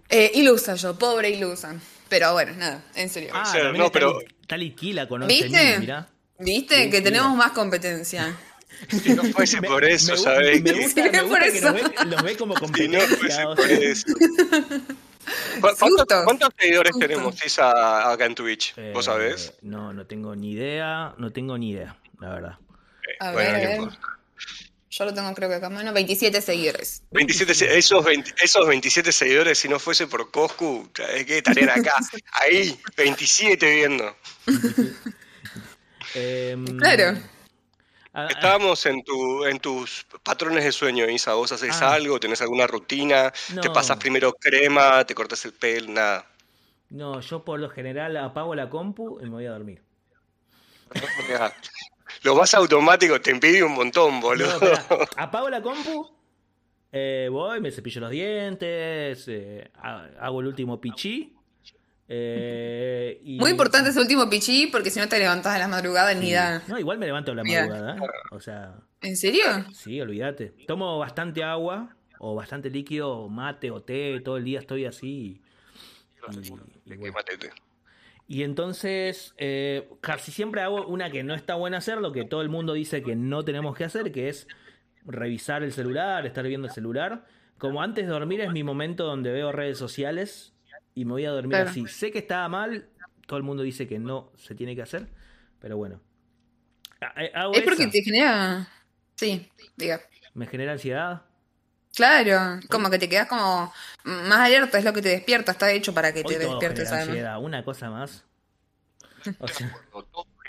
Eh, 0.10 0.32
ilusa 0.36 0.76
yo, 0.76 0.98
pobre 0.98 1.30
ilusa. 1.30 1.76
Pero 2.08 2.34
bueno, 2.34 2.54
nada, 2.56 2.84
en 2.96 3.10
serio. 3.10 3.30
Ah, 3.34 3.44
O 3.44 3.52
sea, 3.52 3.62
también 3.62 3.80
no, 3.82 3.86
está 3.88 4.00
pero- 4.00 4.20
Liquila 4.58 5.08
con 5.08 5.28
¿Viste? 5.28 5.76
11.000, 5.76 5.80
mirá. 5.80 6.08
¿Viste? 6.40 6.84
Sí, 6.86 6.90
que 6.90 6.98
sí. 6.98 7.04
tenemos 7.04 7.36
más 7.36 7.52
competencia. 7.52 8.36
Si 8.90 9.14
no 9.14 9.24
fuese 9.26 9.62
por 9.62 9.84
eso, 9.84 10.14
me, 10.14 10.18
gu- 10.20 10.24
¿sabés? 10.24 10.62
Me 10.64 10.72
gusta, 10.74 11.04
Sí, 11.04 11.10
me 11.12 11.20
por 11.20 11.28
gusta 11.30 11.40
que 11.52 11.58
eso. 11.58 11.72
nos 11.72 11.74
ve, 11.84 12.06
los 12.06 12.24
ve 12.24 12.38
como 12.38 12.54
Si 12.56 12.62
no 12.88 12.98
competencia. 13.00 13.18
fuese 13.18 13.44
por 13.44 13.72
eso. 13.72 14.06
¿Cu- 15.62 15.68
¿Cuántos, 15.80 16.24
cuántos 16.26 16.50
seguidores 16.58 16.92
tenemos, 17.00 17.46
Isa, 17.46 18.12
acá 18.12 18.26
en 18.26 18.36
Twitch? 18.36 18.76
¿Vos 18.94 19.06
Eh, 19.06 19.12
sabés? 19.12 19.54
No, 19.62 19.94
no 19.94 20.06
tengo 20.06 20.36
ni 20.36 20.52
idea, 20.52 21.14
no 21.18 21.32
tengo 21.32 21.58
ni 21.58 21.72
idea, 21.72 21.98
la 22.20 22.30
verdad. 22.30 22.58
A 23.20 23.32
Bueno, 23.32 23.54
ver, 23.54 23.78
no 23.80 23.84
a 23.86 23.88
ver. 23.90 23.98
Yo 24.92 25.06
lo 25.06 25.14
tengo 25.14 25.32
creo 25.36 25.48
que 25.50 25.56
acá, 25.56 25.70
menos 25.70 25.94
27 25.94 26.42
seguidores. 26.42 27.04
27, 27.12 27.54
se- 27.54 27.78
esos, 27.78 28.04
20 28.04 28.34
esos 28.42 28.68
27 28.68 29.12
seguidores, 29.12 29.60
si 29.60 29.70
no 29.70 29.78
fuese 29.80 30.08
por 30.08 30.32
Coscu, 30.32 30.90
¿sabés 30.96 31.26
qué? 31.26 31.38
Estarían 31.38 31.70
acá, 31.70 31.94
ahí, 32.34 32.80
27 32.98 33.76
viendo. 33.76 34.16
Em, 36.16 36.66
Claro. 36.78 37.20
A- 38.20 38.26
a- 38.26 38.30
Estábamos 38.30 38.86
en, 38.86 39.04
tu, 39.04 39.46
en 39.46 39.60
tus 39.60 40.06
patrones 40.24 40.64
de 40.64 40.72
sueño, 40.72 41.10
Isa. 41.10 41.34
¿Vos 41.34 41.52
haces 41.52 41.82
Ah. 41.82 41.94
algo? 41.94 42.20
¿Tenés 42.20 42.42
alguna 42.42 42.68
rutina? 42.68 43.32
¿Te 43.48 43.68
No. 43.68 43.74
pasás 43.74 43.98
primero 43.98 44.34
crema? 44.34 45.04
¿Te 45.06 45.16
cortas 45.16 45.44
el 45.46 45.54
pelo? 45.54 45.92
Nada. 45.92 46.26
no, 46.92 47.20
yo 47.22 47.44
por 47.46 47.60
lo 47.60 47.70
general 47.70 48.18
apago 48.18 48.56
la 48.56 48.68
compu 48.70 49.20
y 49.22 49.24
me 49.26 49.30
voy 49.30 49.46
a 49.46 49.52
dormir. 49.52 49.82
Lo 52.24 52.36
más 52.36 52.54
automático 52.56 53.22
te 53.22 53.32
impide 53.32 53.64
un 53.64 53.74
montón, 53.74 54.20
boludo. 54.20 54.60
apago 55.18 55.50
la 55.50 55.62
compu, 55.62 56.10
eh, 56.92 57.28
voy, 57.32 57.62
me 57.62 57.72
cepillo 57.72 58.02
los 58.02 58.10
dientes, 58.10 59.26
eh, 59.28 59.70
ha- 59.76 60.08
hago 60.20 60.42
el 60.42 60.48
último 60.48 60.82
pichí. 60.82 61.36
Eh, 62.12 63.22
y- 63.24 63.38
Muy 63.40 63.52
importante 63.52 63.92
ese 63.92 64.00
último 64.02 64.30
pichí, 64.30 64.68
porque 64.68 64.90
si 64.90 65.00
no 65.00 65.08
te 65.08 65.20
levantás 65.20 65.56
a 65.56 65.60
la 65.60 65.68
madrugada 65.68 66.14
ni 66.16 66.34
da. 66.34 66.64
No, 66.68 66.80
igual 66.80 66.98
me 66.98 67.06
levanto 67.06 67.32
a 67.32 67.36
la 67.36 67.44
madrugada. 67.44 67.96
¿eh? 67.96 68.00
O 68.32 68.40
sea, 68.40 68.76
¿En 69.02 69.16
serio? 69.16 69.44
sí, 69.74 70.02
olvídate. 70.02 70.54
Tomo 70.68 70.98
bastante 70.98 71.44
agua 71.44 71.96
o 72.18 72.36
bastante 72.36 72.70
líquido, 72.70 73.12
o 73.12 73.30
mate 73.30 73.72
o 73.72 73.82
té, 73.82 74.20
todo 74.22 74.38
el 74.38 74.44
día 74.44 74.60
estoy 74.60 74.86
así. 74.86 75.08
y- 75.08 75.42
y- 76.36 76.50
bueno. 76.50 76.66
Y 78.28 78.44
entonces, 78.44 79.34
eh, 79.38 79.88
casi 80.02 80.32
siempre 80.32 80.62
hago 80.62 80.86
una 80.86 81.10
que 81.10 81.24
no 81.24 81.34
está 81.34 81.56
buena 81.56 81.78
hacer, 81.78 81.98
lo 82.00 82.12
que 82.12 82.26
todo 82.26 82.42
el 82.42 82.50
mundo 82.50 82.74
dice 82.74 83.02
que 83.02 83.16
no 83.16 83.44
tenemos 83.44 83.76
que 83.76 83.86
hacer, 83.86 84.12
que 84.12 84.30
es 84.30 84.48
revisar 85.06 85.64
el 85.64 85.72
celular, 85.72 86.26
estar 86.28 86.46
viendo 86.46 86.68
el 86.68 86.74
celular. 86.74 87.26
Como 87.58 87.82
antes 87.82 88.06
de 88.06 88.12
dormir 88.12 88.42
es 88.42 88.52
mi 88.52 88.64
momento 88.64 89.06
donde 89.06 89.32
veo 89.32 89.52
redes 89.52 89.78
sociales 89.80 90.54
y 91.02 91.06
me 91.06 91.12
voy 91.12 91.26
a 91.26 91.32
dormir 91.32 91.52
Claro. 91.56 91.70
así. 91.70 91.86
Sé 91.88 92.12
que 92.12 92.20
está 92.20 92.48
mal, 92.50 92.88
todo 93.28 93.38
el 93.38 93.44
mundo 93.44 93.64
dice 93.64 93.88
que 93.88 94.00
no 94.00 94.32
se 94.38 94.56
tiene 94.56 94.76
que 94.76 94.82
hacer, 94.82 95.08
pero 95.60 95.78
bueno. 95.78 96.02
Eh, 97.18 97.32
Hago 97.34 97.54
Es 97.54 97.62
porque 97.64 97.84
esa. 97.84 97.92
te 97.92 98.02
genera. 98.04 98.68
Sí, 99.16 99.50
diga. 99.78 100.02
Me 100.34 100.46
genera 100.48 100.74
ansiedad. 100.74 101.22
Claro, 101.96 102.60
como 102.70 102.90
que 102.90 103.00
te 103.00 103.10
quedas 103.10 103.28
como 103.28 103.74
más 104.04 104.40
alerta, 104.40 104.78
es 104.78 104.86
lo 104.86 104.94
que 104.94 105.02
te 105.02 105.10
despierta, 105.10 105.52
está 105.54 105.72
hecho 105.72 105.94
para 105.94 106.14
que 106.14 106.20
Hoy 106.20 106.26
te 106.36 106.40
todo 106.40 106.50
despiertes 106.52 106.90
genera 106.90 107.04
ansiedad. 107.04 107.42
Una 107.42 107.64
cosa 107.64 107.90
más. 107.90 108.24
O 109.40 109.48
sea, 109.48 109.76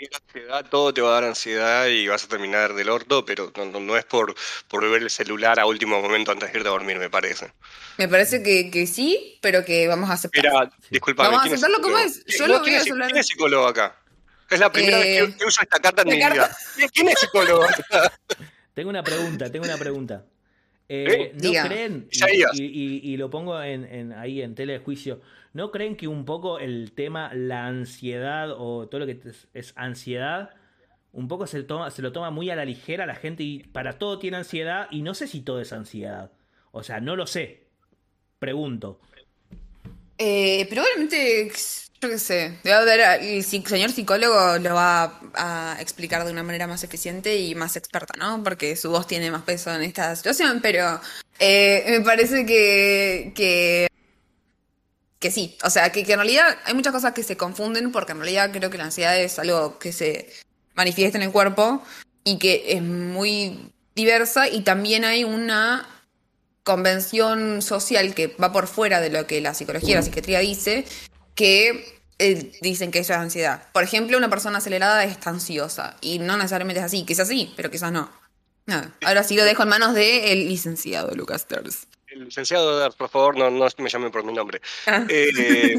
genera 0.01 0.17
ansiedad, 0.25 0.65
todo 0.69 0.93
te 0.93 1.01
va 1.01 1.09
a 1.09 1.13
dar 1.13 1.23
ansiedad 1.25 1.87
y 1.87 2.07
vas 2.07 2.23
a 2.23 2.27
terminar 2.27 2.73
del 2.73 2.89
orto, 2.89 3.23
pero 3.25 3.51
no, 3.55 3.65
no- 3.65 3.79
no 3.79 3.97
es 3.97 4.05
por, 4.05 4.35
por 4.67 4.89
ver 4.89 5.01
el 5.03 5.09
celular 5.09 5.59
a 5.59 5.65
último 5.65 6.01
momento 6.01 6.31
antes 6.31 6.51
de 6.51 6.57
irte 6.57 6.67
a 6.69 6.71
dormir, 6.71 6.97
me 6.97 7.09
parece. 7.09 7.51
Me 7.97 8.07
parece 8.07 8.41
que, 8.41 8.71
que 8.71 8.87
sí, 8.87 9.37
pero 9.41 9.63
que 9.63 9.87
vamos 9.87 10.09
a 10.09 10.13
aceptar. 10.13 10.43
Mira, 10.43 10.71
disculpame. 10.89 11.27
Vamos 11.29 11.41
a 11.41 11.43
¿quién 11.43 11.53
es 11.55 11.63
aceptarlo 11.63 11.83
como 11.83 11.97
es. 11.99 12.25
Yo 12.25 12.47
No, 12.47 12.53
lo 12.55 12.61
¿quién 12.63 12.73
voy 12.75 12.79
a 12.79 12.83
es- 12.83 12.91
hablar. 12.91 13.07
¿Quién 13.09 13.17
es 13.19 13.27
psicólogo 13.27 13.67
acá? 13.67 13.95
Es 14.49 14.59
la 14.59 14.71
primera 14.71 14.99
Eh, 14.99 15.21
vez 15.21 15.31
que, 15.33 15.37
que 15.37 15.45
uso 15.45 15.61
esta 15.61 15.79
carta 15.79 16.01
en 16.01 16.07
mi 16.09 16.19
carta. 16.19 16.33
vida. 16.47 16.57
¿Quién- 16.75 16.89
¿Quién 16.89 17.09
es 17.09 17.19
psicólogo? 17.19 17.65
Tengo 18.73 18.89
una 18.89 19.03
pregunta, 19.03 19.51
tengo 19.51 19.65
una 19.65 19.77
pregunta. 19.77 20.25
Eh, 20.89 21.05
¿Eh? 21.09 21.31
¿No 21.35 21.39
Diga. 21.49 21.67
creen, 21.67 22.07
y, 22.11 22.15
Isaías. 22.17 22.51
y- 22.53 22.63
y- 22.65 23.13
y 23.13 23.17
lo 23.17 23.29
pongo 23.29 23.61
en, 23.61 23.85
en- 23.85 24.13
ahí 24.13 24.41
en 24.41 24.55
tele 24.55 24.73
de 24.73 24.79
juicio, 24.79 25.21
¿no 25.53 25.71
creen 25.71 25.95
que 25.95 26.07
un 26.07 26.25
poco 26.25 26.59
el 26.59 26.93
tema, 26.93 27.33
la 27.33 27.67
ansiedad 27.67 28.51
o 28.51 28.87
todo 28.87 28.99
lo 28.99 29.05
que 29.05 29.19
es, 29.53 29.73
ansiedad, 29.75 30.51
un 31.13 31.27
poco 31.27 31.47
se, 31.47 31.63
lo 31.63 32.11
toma 32.11 32.31
muy 32.31 32.49
a 32.49 32.55
la 32.55 32.65
ligera 32.65 33.05
la 33.05 33.15
gente 33.15 33.43
y 33.43 33.63
para 33.63 33.99
todo 33.99 34.19
tiene 34.19 34.37
ansiedad 34.37 34.87
y 34.91 35.01
no 35.01 35.13
sé 35.13 35.27
si 35.27 35.41
todo 35.41 35.59
es 35.61 35.73
ansiedad? 35.73 36.31
O 36.71 36.83
sea, 36.83 37.01
no 37.01 37.15
lo 37.15 37.27
sé. 37.27 37.67
Pregunto. 38.39 38.99
Eh, 40.17 40.67
probablemente, 40.69 41.51
yo 42.01 42.09
qué 42.09 42.17
sé, 42.17 42.59
el 42.63 43.43
señor 43.43 43.91
psicólogo 43.91 44.57
lo 44.59 44.73
va 44.73 45.19
a 45.33 45.77
explicar 45.79 46.23
de 46.25 46.31
una 46.31 46.43
manera 46.43 46.67
más 46.67 46.83
eficiente 46.83 47.37
y 47.37 47.55
más 47.55 47.75
experta, 47.75 48.13
¿no? 48.17 48.43
Porque 48.43 48.75
su 48.75 48.89
voz 48.89 49.05
tiene 49.05 49.31
más 49.31 49.43
peso 49.43 49.73
en 49.73 49.81
esta 49.81 50.15
situación, 50.15 50.59
pero 50.61 51.01
eh, 51.39 51.83
me 51.87 52.01
parece 52.01 52.45
que, 52.45 53.33
que, 53.35 53.87
que 55.21 55.31
sí. 55.31 55.55
O 55.63 55.69
sea, 55.69 55.91
que, 55.91 56.01
en 56.01 56.07
realidad 56.07 56.57
hay 56.65 56.73
muchas 56.73 56.91
cosas 56.91 57.13
que 57.13 57.23
se 57.23 57.37
confunden 57.37 57.93
porque 57.93 58.11
en 58.11 58.17
realidad 58.17 58.51
creo 58.51 58.69
que 58.69 58.77
la 58.77 58.85
ansiedad 58.85 59.17
es 59.17 59.39
algo 59.39 59.79
que 59.79 59.93
se 59.93 60.33
manifiesta 60.73 61.17
en 61.17 61.23
el 61.23 61.31
cuerpo 61.31 61.81
y 62.25 62.37
que 62.39 62.65
es 62.67 62.81
muy 62.81 63.71
diversa 63.95 64.49
y 64.49 64.61
también 64.61 65.05
hay 65.05 65.23
una 65.23 65.87
convención 66.63 67.61
social 67.61 68.13
que 68.13 68.27
va 68.27 68.51
por 68.51 68.67
fuera 68.67 68.99
de 68.99 69.09
lo 69.09 69.25
que 69.27 69.41
la 69.41 69.53
psicología 69.53 69.95
la 69.95 70.03
psiquiatría 70.03 70.39
dice, 70.39 70.85
que 71.35 72.01
eh, 72.17 72.51
dicen 72.61 72.91
que 72.91 72.99
eso 72.99 73.13
es 73.13 73.19
ansiedad. 73.19 73.63
Por 73.73 73.83
ejemplo, 73.83 74.17
una 74.17 74.29
persona 74.29 74.57
acelerada 74.57 75.03
es 75.03 75.17
ansiosa 75.25 75.97
y 76.01 76.19
no 76.19 76.35
necesariamente 76.35 76.79
es 76.79 76.85
así, 76.85 77.05
quizás 77.05 77.27
sí, 77.27 77.53
pero 77.55 77.69
quizás 77.69 77.91
no. 77.91 78.11
Ahora 79.03 79.23
sí 79.23 79.35
lo 79.35 79.43
dejo 79.43 79.63
en 79.63 79.69
manos 79.69 79.93
del 79.93 80.47
licenciado 80.47 81.13
Lucas 81.13 81.45
Terz. 81.45 81.87
Licenciado 82.25 82.89
por 82.91 83.09
favor, 83.09 83.37
no, 83.37 83.49
no 83.49 83.67
me 83.77 83.89
llamen 83.89 84.11
por 84.11 84.23
mi 84.23 84.33
nombre. 84.33 84.61
Ah. 84.87 85.05
Eh. 85.09 85.75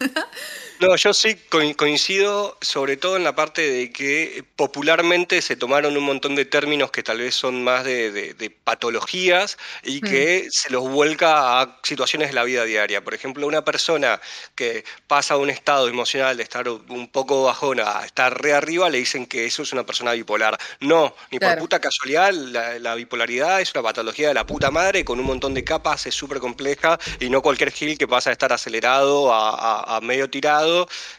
No, 0.80 0.96
yo 0.96 1.14
sí 1.14 1.36
co- 1.48 1.60
coincido 1.76 2.58
sobre 2.60 2.96
todo 2.96 3.16
en 3.16 3.22
la 3.22 3.36
parte 3.36 3.62
de 3.70 3.92
que 3.92 4.44
popularmente 4.56 5.40
se 5.40 5.54
tomaron 5.54 5.96
un 5.96 6.02
montón 6.02 6.34
de 6.34 6.44
términos 6.46 6.90
que 6.90 7.04
tal 7.04 7.18
vez 7.18 7.36
son 7.36 7.62
más 7.62 7.84
de, 7.84 8.10
de- 8.10 8.34
de 8.34 8.50
patologías 8.50 9.56
y 9.84 10.02
que 10.02 10.48
se 10.50 10.70
los 10.70 10.82
vuelca 10.82 11.60
a 11.62 11.78
situaciones 11.84 12.28
de 12.30 12.34
la 12.34 12.42
vida 12.42 12.64
diaria. 12.64 13.04
Por 13.04 13.14
ejemplo, 13.14 13.46
una 13.46 13.64
persona 13.64 14.20
que 14.56 14.84
pasa 15.06 15.34
a 15.34 15.36
un 15.36 15.48
estado 15.48 15.86
emocional 15.88 16.36
de 16.36 16.42
estar 16.42 16.68
un 16.68 17.08
poco 17.08 17.44
bajona 17.44 18.00
a 18.00 18.04
estar 18.04 18.42
re 18.42 18.52
arriba, 18.52 18.90
le 18.90 18.98
dicen 18.98 19.26
que 19.26 19.46
eso 19.46 19.62
es 19.62 19.72
una 19.72 19.86
persona 19.86 20.12
bipolar. 20.12 20.58
No, 20.80 21.14
ni 21.30 21.38
por 21.38 21.56
puta 21.56 21.80
casualidad, 21.80 22.32
la, 22.32 22.80
la 22.80 22.94
bipolaridad 22.96 23.60
es 23.60 23.72
una 23.74 23.82
patología 23.84 24.28
de 24.28 24.34
la 24.34 24.44
puta 24.44 24.72
madre 24.72 25.04
con 25.04 25.20
un 25.20 25.26
montón 25.26 25.54
de 25.54 25.62
capas, 25.62 26.04
es 26.06 26.14
súper 26.16 26.40
compleja 26.40 26.98
y 27.20 27.30
no 27.30 27.42
cualquier 27.42 27.70
gil 27.70 27.96
que 27.96 28.08
pasa 28.08 28.30
de 28.30 28.32
estar 28.32 28.52
acelerado 28.52 29.32
a, 29.32 29.50
a- 29.50 29.96
a 29.96 30.00
medio 30.00 30.28
tirado 30.28 30.63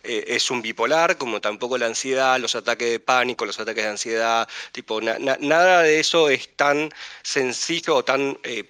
eh, 0.03 0.25
es 0.27 0.51
un 0.51 0.61
bipolar, 0.61 1.17
como 1.17 1.41
tampoco 1.41 1.77
la 1.77 1.87
ansiedad, 1.87 2.39
los 2.39 2.55
ataques 2.55 2.89
de 2.89 2.99
pánico, 2.99 3.45
los 3.45 3.59
ataques 3.59 3.83
de 3.83 3.89
ansiedad, 3.89 4.47
tipo, 4.71 5.01
na- 5.01 5.19
na- 5.19 5.37
nada 5.39 5.81
de 5.83 5.99
eso 5.99 6.29
es 6.29 6.55
tan 6.55 6.89
sencillo 7.23 7.95
o 7.97 8.03
tan 8.05 8.37
eh, 8.43 8.63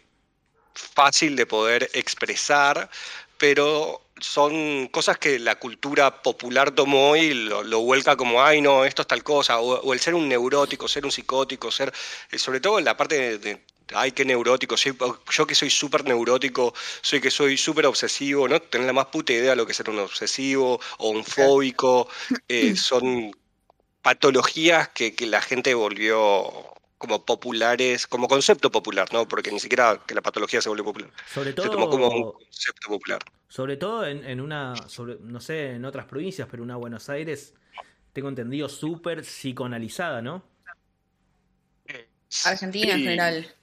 fácil 0.73 1.35
de 1.35 1.45
poder 1.45 1.89
expresar, 1.93 2.89
pero 3.37 4.01
son 4.19 4.87
cosas 4.87 5.17
que 5.17 5.39
la 5.39 5.55
cultura 5.59 6.21
popular 6.21 6.71
tomó 6.71 7.15
y 7.15 7.33
lo, 7.33 7.79
vuelca 7.81 8.15
como, 8.15 8.41
ay, 8.43 8.61
no, 8.61 8.85
esto 8.85 9.01
es 9.01 9.07
tal 9.07 9.23
cosa, 9.23 9.59
o, 9.59 9.93
el 9.93 9.99
ser 9.99 10.15
un 10.15 10.27
neurótico, 10.29 10.87
ser 10.87 11.05
un 11.05 11.11
psicótico, 11.11 11.71
ser, 11.71 11.93
eh, 12.31 12.39
sobre 12.39 12.59
todo 12.61 12.79
en 12.79 12.85
la 12.85 12.95
parte 12.97 13.37
de, 13.37 13.61
ay, 13.93 14.11
qué 14.11 14.25
neurótico, 14.25 14.77
soy- 14.77 14.97
yo 15.31 15.47
que 15.47 15.55
soy 15.55 15.69
súper 15.69 16.05
neurótico, 16.05 16.73
soy 17.01 17.21
que 17.21 17.31
soy 17.31 17.57
súper 17.57 17.85
obsesivo, 17.85 18.47
no 18.47 18.59
tener 18.61 18.87
la 18.87 18.93
más 18.93 19.07
puta 19.07 19.33
idea 19.33 19.51
de 19.51 19.55
lo 19.55 19.65
que 19.65 19.71
es 19.71 19.77
ser 19.77 19.89
un 19.89 19.99
obsesivo 19.99 20.79
o 20.97 21.09
un 21.09 21.23
fóbico, 21.23 22.07
eh, 22.47 22.75
son 22.75 23.31
patologías 24.01 24.89
que, 24.89 25.15
que 25.15 25.27
la 25.27 25.41
gente 25.41 25.73
volvió 25.73 26.51
como 26.97 27.25
populares, 27.25 28.07
como 28.07 28.27
concepto 28.27 28.71
popular, 28.71 29.07
¿no? 29.13 29.27
Porque 29.27 29.51
ni 29.51 29.59
siquiera 29.59 30.01
que 30.07 30.15
la 30.15 30.21
patología 30.21 30.61
se 30.61 30.69
volvió 30.69 30.85
popular. 30.85 31.11
Sobre 31.27 31.51
Se 31.51 31.69
tomó 31.69 31.89
como 31.89 32.07
un 32.07 32.31
concepto 32.31 32.87
popular. 32.89 33.19
sobre 33.47 33.77
todo 33.77 34.05
en, 34.05 34.23
en 34.25 34.41
una, 34.41 34.75
sobre, 34.89 35.17
no 35.21 35.39
sé, 35.39 35.71
en 35.71 35.85
otras 35.85 36.05
provincias, 36.05 36.47
pero 36.49 36.63
una 36.63 36.75
Buenos 36.77 37.09
Aires, 37.09 37.53
tengo 38.13 38.29
entendido, 38.29 38.69
súper 38.69 39.21
psicoanalizada, 39.21 40.21
¿no? 40.21 40.43
Argentina 42.45 42.93
en 42.93 42.99
general. 42.99 43.55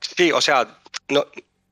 Sí, 0.00 0.32
o 0.32 0.40
sea, 0.40 0.78
no, 1.08 1.26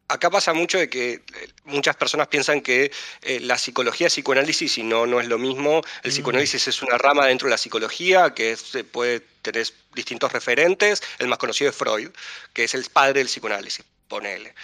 acá 0.09 0.30
pasa 0.30 0.52
mucho 0.52 0.78
de 0.78 0.88
que 0.88 1.12
eh, 1.14 1.22
muchas 1.64 1.96
personas 1.96 2.28
piensan 2.28 2.61
que 2.61 2.90
eh, 3.22 3.40
la 3.40 3.59
psicología 3.59 4.06
es 4.09 4.12
psicoanálisis 4.14 4.78
y 4.78 4.82
no, 4.82 5.06
no 5.06 5.20
es 5.20 5.28
lo 5.28 5.38
mismo. 5.38 5.82
El 6.02 6.11
Mm. 6.11 6.14
psicoanálisis 6.14 6.68
es 6.68 6.82
una 6.82 6.98
rama 6.98 7.26
dentro 7.26 7.46
de 7.48 7.52
la 7.52 7.59
psicología 7.59 8.35
que 8.35 8.56
se 8.56 8.85
puede 8.85 9.20
tener 9.42 9.66
distintos 9.94 10.32
referentes. 10.32 11.02
El 11.18 11.28
más 11.28 11.38
conocido 11.38 11.70
es 11.70 11.76
Freud, 11.76 12.11
que 12.52 12.64
es 12.64 12.74
el 12.74 12.85
padre 12.90 13.20
del 13.20 13.26
psicoanálisis, 13.28 13.85
ponele. 14.09 14.55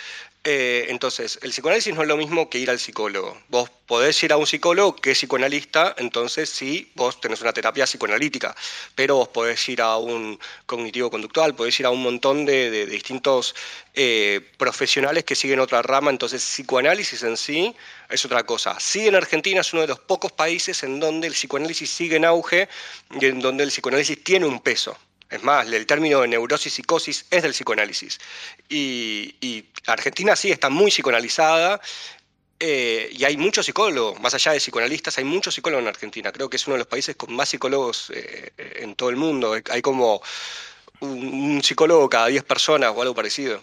Eh, 0.45 0.87
entonces, 0.89 1.39
el 1.43 1.51
psicoanálisis 1.51 1.95
no 1.95 2.03
es 2.03 2.09
lo 2.09 2.17
mismo 2.17 2.51
que 2.51 2.59
ir 2.59 2.69
al 2.69 2.81
psicólogo. 2.81 3.41
Vos 3.49 3.71
podés 3.87 4.21
ir 4.25 4.33
a 4.33 4.37
un 4.37 4.47
psicólogo 4.47 4.97
que 4.97 5.13
es 5.13 5.19
psicoanalista, 5.19 5.95
entonces 5.99 6.51
sí, 6.51 6.91
vos 6.97 7.21
tenés 7.21 7.41
una 7.43 7.53
terapia 7.53 7.85
psicoanalítica, 7.85 8.53
pero 8.97 9.15
vos 9.17 9.29
podés 9.29 9.69
ir 9.69 9.81
a 9.81 9.97
un 9.99 10.41
cognitivo-conductual, 10.67 11.55
podés 11.55 11.79
ir 11.79 11.87
a 11.87 11.91
un 11.91 12.03
montón 12.03 12.45
de, 12.45 12.73
de- 12.73 12.87
de 12.87 12.93
distintos 12.93 13.55
eh, 13.95 14.41
profesionales 14.59 15.23
que 15.23 15.37
siguen 15.37 15.61
otra 15.61 15.81
rama, 15.81 16.11
entonces 16.11 16.43
psicoanálisis 16.43 17.23
en 17.23 17.37
sí 17.37 17.77
es 18.09 18.25
otra 18.25 18.43
cosa. 18.45 18.81
Sí, 18.81 19.07
en 19.07 19.15
Argentina 19.15 19.61
es 19.61 19.73
uno 19.73 19.83
de 19.83 19.89
los 19.89 20.01
pocos 20.01 20.33
países 20.33 20.83
en 20.83 20.99
donde 20.99 21.29
el 21.29 21.35
psicoanálisis 21.35 21.89
sigue 21.89 22.17
en 22.17 22.25
auge 22.25 22.69
y 23.21 23.27
en 23.27 23.39
donde 23.41 23.63
el 23.63 23.71
psicoanálisis 23.71 24.25
tiene 24.25 24.47
un 24.47 24.59
peso. 24.61 24.99
Es 25.33 25.43
más, 25.43 25.67
el 25.67 25.87
término 25.87 26.21
de 26.21 26.29
neurosis 26.29 26.75
psicosis 26.75 27.25
es 27.31 27.43
del 27.43 27.53
psicoanálisis. 27.53 28.21
Y, 28.69 29.35
y 29.41 29.65
Argentina 29.87 30.37
sí 30.37 30.51
está 30.51 30.69
muy 30.69 30.91
psicoanalizada 30.91 31.81
eh, 32.61 33.09
y 33.11 33.25
hay 33.25 33.39
muchos 33.39 33.65
psicólogos, 33.65 34.21
más 34.21 34.35
allá 34.35 34.53
de 34.53 34.59
psicoanalistas, 34.59 35.17
hay 35.17 35.25
muchos 35.25 35.55
psicólogos 35.55 35.83
en 35.83 35.89
Argentina. 35.89 36.31
Creo 36.33 36.51
que 36.51 36.57
es 36.57 36.67
uno 36.67 36.75
de 36.75 36.81
los 36.81 36.87
países 36.87 37.17
con 37.17 37.35
más 37.35 37.49
psicólogos 37.49 38.13
eh, 38.15 38.53
en 38.57 38.95
todo 38.95 39.09
el 39.09 39.17
mundo. 39.17 39.55
Hay 39.71 39.81
como 39.81 40.21
un, 41.01 41.25
un 41.55 41.63
psicólogo 41.63 42.09
cada 42.11 42.27
10 42.27 42.45
personas 42.45 42.93
o 42.95 43.01
algo 43.01 43.15
parecido. 43.15 43.61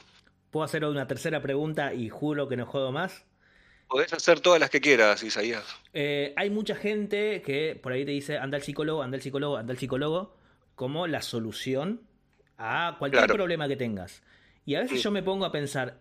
Puedo 0.50 0.66
hacer 0.66 0.84
una 0.84 1.06
tercera 1.06 1.40
pregunta 1.40 1.94
y 1.94 2.10
juro 2.10 2.50
que 2.50 2.58
no 2.58 2.66
jodo 2.66 2.92
más. 2.92 3.24
Podés 3.88 4.12
hacer 4.12 4.40
todas 4.40 4.60
las 4.60 4.70
que 4.70 4.82
quieras, 4.82 5.24
Isaías. 5.24 5.64
Eh, 5.94 6.34
hay 6.36 6.50
mucha 6.50 6.76
gente 6.76 7.42
que 7.44 7.80
por 7.82 7.92
ahí 7.92 8.06
te 8.06 8.12
dice 8.12 8.38
anda 8.38 8.58
al 8.58 8.64
psicólogo, 8.64 9.02
anda 9.02 9.16
al 9.16 9.22
psicólogo, 9.22 9.58
anda 9.58 9.72
al 9.72 9.80
psicólogo, 9.80 10.36
como 10.80 11.08
la 11.08 11.22
solución 11.22 12.00
a 12.58 12.96
cualquier 12.98 13.24
Claro. 13.24 13.34
problema 13.36 13.68
que 13.68 13.76
tengas. 13.76 14.24
Y 14.66 14.76
a 14.76 14.80
veces 14.80 15.00
Mm. 15.00 15.02
yo 15.02 15.12
me 15.12 15.22
pongo 15.24 15.44
a 15.44 15.52
pensar, 15.52 16.00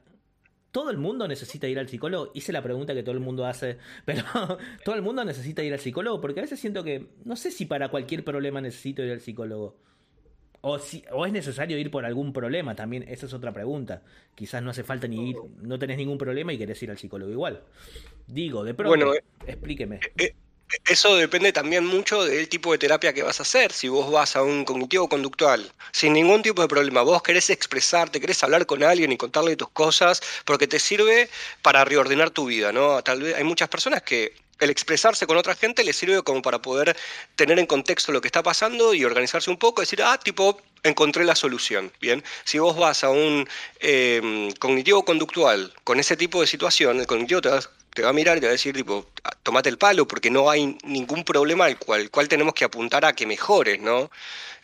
¿todo 0.70 0.90
el 0.90 0.98
mundo 0.98 1.26
necesita 1.26 1.66
ir 1.66 1.80
al 1.80 1.88
psicólogo? 1.88 2.30
Hice 2.32 2.52
la 2.52 2.62
pregunta 2.62 2.94
que 2.94 3.02
todo 3.02 3.16
el 3.16 3.20
mundo 3.20 3.44
hace, 3.44 3.78
pero 4.04 4.22
¿todo 4.84 4.94
el 4.94 5.02
mundo 5.02 5.24
necesita 5.24 5.64
ir 5.64 5.72
al 5.72 5.80
psicólogo? 5.80 6.20
Porque 6.20 6.38
a 6.38 6.42
veces 6.44 6.60
siento 6.60 6.84
que, 6.84 7.08
no 7.24 7.34
sé 7.34 7.50
si 7.50 7.66
para 7.66 7.88
cualquier 7.88 8.22
problema 8.22 8.60
necesito 8.60 9.02
ir 9.02 9.10
al 9.10 9.20
psicólogo. 9.20 9.80
O, 10.60 10.78
si, 10.78 11.02
o 11.10 11.26
es 11.26 11.32
necesario 11.32 11.76
ir 11.76 11.90
por 11.90 12.04
algún 12.04 12.32
problema 12.32 12.76
también, 12.76 13.04
esa 13.08 13.26
es 13.26 13.32
otra 13.34 13.52
pregunta. 13.52 14.02
Quizás 14.36 14.62
no 14.62 14.70
hace 14.70 14.84
falta 14.84 15.08
ni 15.08 15.30
ir, 15.30 15.36
no 15.60 15.76
tenés 15.76 15.96
ningún 15.96 16.18
problema 16.18 16.52
y 16.52 16.58
querés 16.58 16.80
ir 16.84 16.90
al 16.92 16.98
psicólogo 16.98 17.32
igual. 17.32 17.64
Digo, 18.28 18.62
de 18.62 18.74
pronto, 18.74 18.90
Bueno, 18.96 19.12
eh, 19.12 19.24
explíqueme. 19.44 19.98
Eso 20.86 21.16
depende 21.16 21.52
también 21.52 21.86
mucho 21.86 22.24
del 22.24 22.48
tipo 22.48 22.72
de 22.72 22.78
terapia 22.78 23.14
que 23.14 23.22
vas 23.22 23.40
a 23.40 23.42
hacer. 23.42 23.72
Si 23.72 23.88
vos 23.88 24.10
vas 24.10 24.36
a 24.36 24.42
un 24.42 24.64
cognitivo 24.64 25.08
conductual 25.08 25.72
sin 25.92 26.12
ningún 26.12 26.42
tipo 26.42 26.60
de 26.60 26.68
problema, 26.68 27.02
vos 27.02 27.22
querés 27.22 27.48
expresarte, 27.50 28.20
querés 28.20 28.42
hablar 28.42 28.66
con 28.66 28.82
alguien 28.82 29.10
y 29.12 29.16
contarle 29.16 29.56
tus 29.56 29.70
cosas, 29.70 30.20
porque 30.44 30.66
te 30.66 30.78
sirve 30.78 31.30
para 31.62 31.84
reordenar 31.84 32.30
tu 32.30 32.46
vida, 32.46 32.72
¿no? 32.72 33.02
Tal 33.02 33.22
vez 33.22 33.36
hay 33.36 33.44
muchas 33.44 33.68
personas 33.68 34.02
que 34.02 34.34
el 34.60 34.70
expresarse 34.70 35.26
con 35.26 35.36
otra 35.36 35.54
gente 35.54 35.84
les 35.84 35.96
sirve 35.96 36.22
como 36.22 36.42
para 36.42 36.60
poder 36.60 36.96
tener 37.36 37.58
en 37.58 37.66
contexto 37.66 38.12
lo 38.12 38.20
que 38.20 38.28
está 38.28 38.42
pasando 38.42 38.92
y 38.92 39.04
organizarse 39.04 39.50
un 39.50 39.56
poco, 39.56 39.80
decir, 39.82 40.02
ah, 40.02 40.18
tipo, 40.18 40.60
encontré 40.82 41.24
la 41.24 41.34
solución. 41.36 41.92
Bien, 42.00 42.22
si 42.44 42.58
vos 42.58 42.76
vas 42.76 43.04
a 43.04 43.10
un 43.10 43.48
eh, 43.80 44.50
cognitivo 44.58 45.04
conductual 45.04 45.72
con 45.84 46.00
ese 46.00 46.16
tipo 46.16 46.40
de 46.40 46.46
situación, 46.46 47.00
el 47.00 47.06
cognitivo 47.06 47.40
te 47.98 48.04
va, 48.04 48.10
a 48.10 48.12
mirar 48.12 48.36
y 48.38 48.40
te 48.40 48.46
va 48.46 48.50
a 48.50 48.52
decir, 48.52 48.74
tipo, 48.76 49.06
"Ah, 49.24 49.32
tomate 49.42 49.68
el 49.68 49.76
palo 49.76 50.06
porque 50.06 50.30
no 50.30 50.48
hay 50.50 50.78
ningún 50.84 51.24
problema 51.24 51.64
al 51.66 51.78
cual, 51.78 52.28
tenemos 52.28 52.54
que 52.54 52.64
apuntar 52.64 53.04
a 53.04 53.12
que 53.12 53.26
mejores, 53.26 53.80
¿no? 53.80 54.10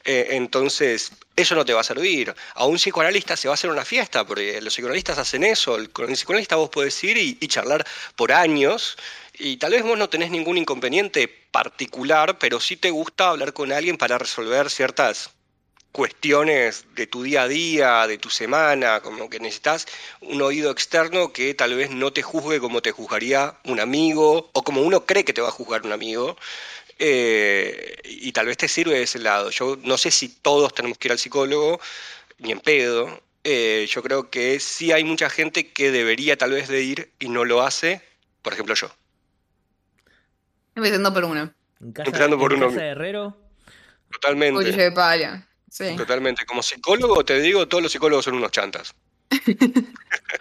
Eh, 0.04 0.28
entonces, 0.30 1.10
eso 1.34 1.54
no 1.56 1.64
te 1.64 1.72
va 1.72 1.80
a 1.80 1.84
servir. 1.84 2.32
A 2.54 2.66
un 2.66 2.76
psicoanalista 2.76 3.36
se 3.36 3.48
va 3.48 3.54
a 3.54 3.56
hacer 3.56 3.70
una 3.70 3.84
fiesta, 3.84 4.24
porque 4.26 4.60
los 4.60 4.74
psicoanalistas 4.74 5.18
hacen 5.18 5.42
eso. 5.44 5.76
Con 5.92 6.08
el 6.10 6.14
psicoanalista 6.14 6.56
vos 6.56 6.70
podés 6.70 7.02
ir 7.04 7.16
y 7.16 7.48
charlar 7.48 7.84
por 8.16 8.30
años, 8.32 8.96
y 9.38 9.56
tal 9.56 9.72
vez 9.72 9.82
vos 9.82 9.98
no 9.98 10.08
tenés 10.08 10.30
ningún 10.30 10.58
inconveniente 10.58 11.26
particular, 11.28 12.38
pero 12.38 12.60
sí 12.60 12.76
te 12.76 12.90
gusta 12.90 13.30
hablar 13.30 13.52
con 13.52 13.72
alguien 13.72 13.96
para 13.98 14.16
resolver 14.18 14.70
ciertas 14.70 15.33
cuestiones 15.94 16.86
de 16.96 17.06
tu 17.06 17.22
día 17.22 17.44
a 17.44 17.48
día, 17.48 18.06
de 18.08 18.18
tu 18.18 18.30
semana, 18.30 19.00
como 19.00 19.30
que 19.30 19.40
necesitas 19.40 19.86
un 20.20 20.42
oído 20.42 20.70
externo 20.72 21.32
que 21.32 21.54
tal 21.54 21.74
vez 21.76 21.90
no 21.90 22.12
te 22.12 22.22
juzgue 22.22 22.60
como 22.60 22.82
te 22.82 22.90
juzgaría 22.92 23.58
un 23.64 23.80
amigo 23.80 24.50
o 24.52 24.64
como 24.64 24.82
uno 24.82 25.06
cree 25.06 25.24
que 25.24 25.32
te 25.32 25.40
va 25.42 25.48
a 25.48 25.58
juzgar 25.60 25.82
un 25.86 25.92
amigo. 25.92 26.36
eh, 26.98 27.96
y 28.04 28.32
tal 28.32 28.46
vez 28.46 28.56
te 28.58 28.68
sirve 28.68 28.94
de 28.96 29.02
ese 29.04 29.18
lado. 29.20 29.50
Yo 29.50 29.78
no 29.84 29.98
sé 29.98 30.10
si 30.12 30.28
todos 30.30 30.74
tenemos 30.74 30.98
que 30.98 31.08
ir 31.08 31.12
al 31.12 31.18
psicólogo, 31.18 31.80
ni 32.38 32.52
en 32.52 32.60
pedo. 32.60 33.22
eh, 33.44 33.86
yo 33.90 34.02
creo 34.02 34.30
que 34.30 34.60
sí 34.60 34.92
hay 34.92 35.04
mucha 35.04 35.30
gente 35.30 35.72
que 35.72 35.90
debería 35.92 36.36
tal 36.38 36.52
vez 36.52 36.68
de 36.68 36.82
ir 36.82 37.12
y 37.20 37.28
no 37.30 37.44
lo 37.44 37.62
hace, 37.62 38.02
por 38.42 38.52
ejemplo 38.54 38.74
yo. 38.76 38.90
Empezando 40.76 41.12
por 41.12 41.24
uno. 41.24 41.52
En 41.80 41.92
casa, 41.92 42.08
Empezando 42.08 42.38
por 42.38 42.52
en 42.52 42.58
uno. 42.58 42.68
casa 42.68 42.80
de 42.80 42.88
Herrero. 42.90 43.36
Totalmente. 44.10 44.54
Cuchillo 44.64 44.82
de 44.82 44.92
pala. 44.92 45.48
Sí. 45.74 45.96
Totalmente. 45.96 46.46
Como 46.46 46.62
psicólogo 46.62 47.24
te 47.24 47.40
digo, 47.40 47.66
todos 47.66 47.82
los 47.82 47.90
psicólogos 47.90 48.24
son 48.26 48.34
unos 48.34 48.52
chantas. 48.52 48.94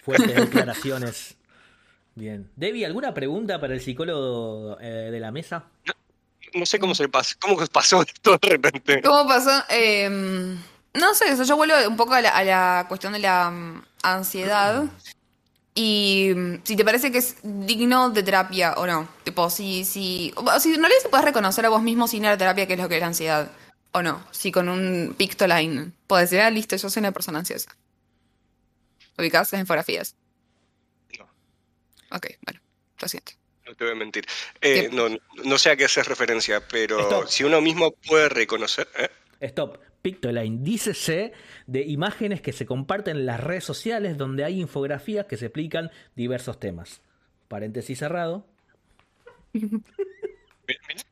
Fuertes 0.05 0.35
declaraciones. 0.35 1.35
Bien. 2.13 2.51
Debbie, 2.55 2.85
¿alguna 2.85 3.15
pregunta 3.15 3.59
para 3.59 3.73
el 3.73 3.81
psicólogo 3.81 4.77
eh, 4.79 5.09
de 5.11 5.19
la 5.19 5.31
mesa? 5.31 5.63
No 6.53 6.67
sé 6.67 6.77
cómo 6.77 6.93
se 6.93 7.09
pasó, 7.09 7.35
cómo 7.41 7.57
pasó 7.65 8.03
esto 8.03 8.37
de 8.37 8.47
repente. 8.47 9.01
¿Cómo 9.01 9.27
pasó? 9.27 9.49
Eh, 9.69 10.07
no 10.93 11.15
sé, 11.15 11.29
eso 11.29 11.43
yo 11.45 11.55
vuelvo 11.57 11.77
un 11.87 11.97
poco 11.97 12.13
a 12.13 12.21
la, 12.21 12.29
a 12.29 12.43
la 12.43 12.85
cuestión 12.87 13.13
de 13.13 13.19
la 13.19 13.49
mm, 13.49 13.85
ansiedad. 14.03 14.83
Y 15.73 16.31
mm, 16.35 16.57
si 16.63 16.75
te 16.75 16.85
parece 16.85 17.11
que 17.11 17.17
es 17.17 17.37
digno 17.41 18.11
de 18.11 18.21
terapia 18.21 18.75
o 18.77 18.85
no. 18.85 19.09
Tipo, 19.23 19.49
si, 19.49 19.83
si, 19.83 20.31
o 20.35 20.59
si 20.59 20.75
en 20.75 20.81
realidad 20.81 21.01
se 21.01 21.09
puedes 21.09 21.25
reconocer 21.25 21.65
a 21.65 21.69
vos 21.69 21.81
mismo 21.81 22.07
sin 22.07 22.23
ir 22.23 22.29
a 22.29 22.37
terapia 22.37 22.67
qué 22.67 22.73
es 22.73 22.79
lo 22.79 22.87
que 22.87 22.97
es 22.97 23.01
la 23.01 23.07
ansiedad. 23.07 23.51
O 23.93 24.01
no. 24.01 24.25
Si 24.31 24.51
con 24.51 24.69
un 24.69 25.15
pictoline 25.17 25.93
puedes 26.07 26.29
decir, 26.29 26.43
ah, 26.43 26.49
listo, 26.49 26.75
yo 26.75 26.89
soy 26.89 27.01
una 27.01 27.11
persona 27.11 27.39
ansiosa. 27.39 27.75
¿Ubicás 29.17 29.51
las 29.51 29.61
infografías? 29.61 30.15
No. 31.19 31.25
Ok, 32.11 32.27
bueno, 32.43 32.59
lo 32.99 33.07
siento. 33.07 33.33
No 33.67 33.75
te 33.75 33.85
voy 33.85 33.93
a 33.93 33.95
mentir. 33.95 34.25
Eh, 34.61 34.89
no, 34.91 35.09
no 35.45 35.57
sé 35.57 35.69
a 35.69 35.75
qué 35.75 35.85
haces 35.85 36.07
referencia, 36.07 36.67
pero 36.67 36.99
Stop. 37.01 37.27
si 37.27 37.43
uno 37.43 37.61
mismo 37.61 37.91
puede 37.91 38.29
reconocer. 38.29 38.87
¿eh? 38.97 39.09
Stop. 39.41 39.77
Pictoline. 40.01 40.59
Dícese 40.63 41.31
de 41.65 41.81
imágenes 41.83 42.41
que 42.41 42.51
se 42.51 42.65
comparten 42.65 43.17
en 43.17 43.25
las 43.25 43.39
redes 43.39 43.63
sociales 43.63 44.17
donde 44.17 44.43
hay 44.43 44.59
infografías 44.59 45.27
que 45.27 45.37
se 45.37 45.45
explican 45.45 45.91
diversos 46.15 46.59
temas. 46.59 47.01
Paréntesis 47.47 47.99
cerrado. 47.99 48.45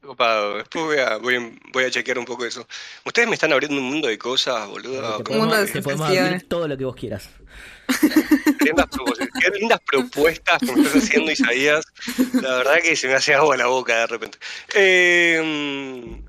Copado. 0.01 0.57
Después 0.57 0.85
voy 0.85 0.97
a, 0.99 1.17
voy, 1.17 1.35
a, 1.35 1.51
voy 1.73 1.83
a 1.83 1.91
chequear 1.91 2.17
un 2.17 2.25
poco 2.25 2.45
eso. 2.45 2.67
Ustedes 3.05 3.27
me 3.27 3.35
están 3.35 3.51
abriendo 3.51 3.77
un 3.77 3.83
mundo 3.83 4.07
de 4.07 4.17
cosas, 4.17 4.67
boludo. 4.67 5.17
te 5.17 5.23
¿Cómo 5.23 5.39
mundo 5.39 5.55
de 5.55 5.61
podemos, 5.61 5.73
te 5.73 5.81
podemos 5.81 6.07
sensaciones. 6.07 6.33
abrir 6.33 6.49
todo 6.49 6.67
lo 6.67 6.77
que 6.77 6.85
vos 6.85 6.95
quieras. 6.95 7.29
Qué 8.59 8.65
lindas, 8.65 8.87
propos- 8.87 9.17
qué 9.41 9.49
lindas 9.59 9.79
propuestas 9.85 10.59
que 10.59 10.71
me 10.71 10.81
estás 10.83 11.03
haciendo, 11.03 11.31
Isaías. 11.31 11.85
La 12.41 12.55
verdad 12.57 12.75
que 12.81 12.95
se 12.95 13.07
me 13.07 13.13
hace 13.15 13.33
agua 13.33 13.57
la 13.57 13.65
boca 13.67 13.97
de 13.99 14.07
repente. 14.07 14.37
Eh, 14.73 16.21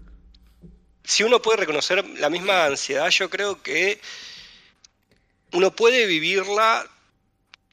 si 1.05 1.23
uno 1.23 1.41
puede 1.41 1.59
reconocer 1.59 2.05
la 2.19 2.29
misma 2.31 2.65
ansiedad, 2.67 3.09
yo 3.11 3.31
creo 3.31 3.63
que 3.63 4.01
uno 5.53 5.71
puede 5.77 6.07
vivirla 6.07 6.87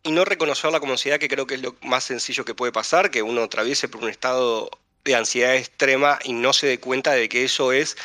y 0.03 0.11
no 0.11 0.25
reconocerla 0.25 0.79
como 0.79 0.93
ansiedad, 0.93 1.19
que 1.19 1.27
creo 1.27 1.47
que 1.47 1.55
es 1.55 1.61
lo 1.61 1.75
más 1.81 2.03
sencillo 2.03 2.45
que 2.45 2.53
puede 2.55 2.71
pasar, 2.71 3.09
que 3.09 3.21
uno 3.23 3.43
atraviese 3.43 3.87
por 3.87 4.03
un 4.03 4.09
estado 4.09 4.69
de 5.09 5.15
ansiedad 5.15 5.55
extrema 5.55 6.19
y 6.23 6.33
no 6.33 6.53
se 6.53 6.67
dé 6.67 6.79
cuenta 6.79 7.13
de 7.13 7.29
que 7.29 7.43
eso 7.45 7.71
es 7.73 7.97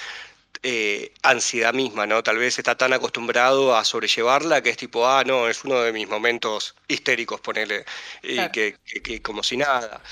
eh, 0.62 1.12
ansiedad 1.22 1.74
misma, 1.74 2.06
¿no? 2.06 2.22
Tal 2.22 2.38
vez 2.38 2.58
está 2.58 2.76
tan 2.76 2.92
acostumbrado 2.94 3.76
a 3.76 3.84
sobrellevarla 3.84 4.62
que 4.62 4.70
es 4.70 4.76
tipo, 4.78 5.06
ah, 5.08 5.24
no, 5.24 5.48
es 5.48 5.64
uno 5.64 5.80
de 5.82 5.92
mis 5.92 6.08
momentos 6.08 6.74
histéricos, 6.88 7.40
ponele, 7.40 7.84
y 8.22 8.34
Claro. 8.36 8.52
que, 8.52 8.76
que- 8.84 9.02
que 9.02 9.22
como 9.22 9.42
si 9.42 9.56
nada. 9.58 10.02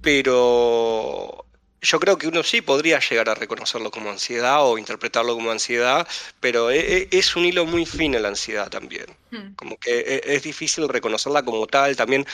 Pero 0.00 1.46
yo 1.80 2.00
creo 2.00 2.18
que 2.18 2.28
uno 2.28 2.42
sí 2.42 2.60
podría 2.62 3.00
llegar 3.00 3.28
a 3.28 3.34
reconocerlo 3.34 3.90
como 3.90 4.10
ansiedad 4.10 4.64
o 4.66 4.78
interpretarlo 4.78 5.34
como 5.34 5.50
ansiedad, 5.50 6.06
pero 6.40 6.70
e- 6.70 7.04
e- 7.04 7.08
es 7.12 7.36
un 7.36 7.44
hilo 7.44 7.66
muy 7.66 7.86
fino 7.86 8.18
la 8.18 8.28
ansiedad 8.28 8.70
también. 8.70 9.06
Hmm. 9.30 9.54
Como 9.56 9.76
que 9.78 10.00
e- 10.00 10.22
es 10.36 10.42
difícil 10.42 10.88
reconocerla 10.88 11.42
como 11.44 11.66
tal. 11.66 11.96
También, 11.96 12.26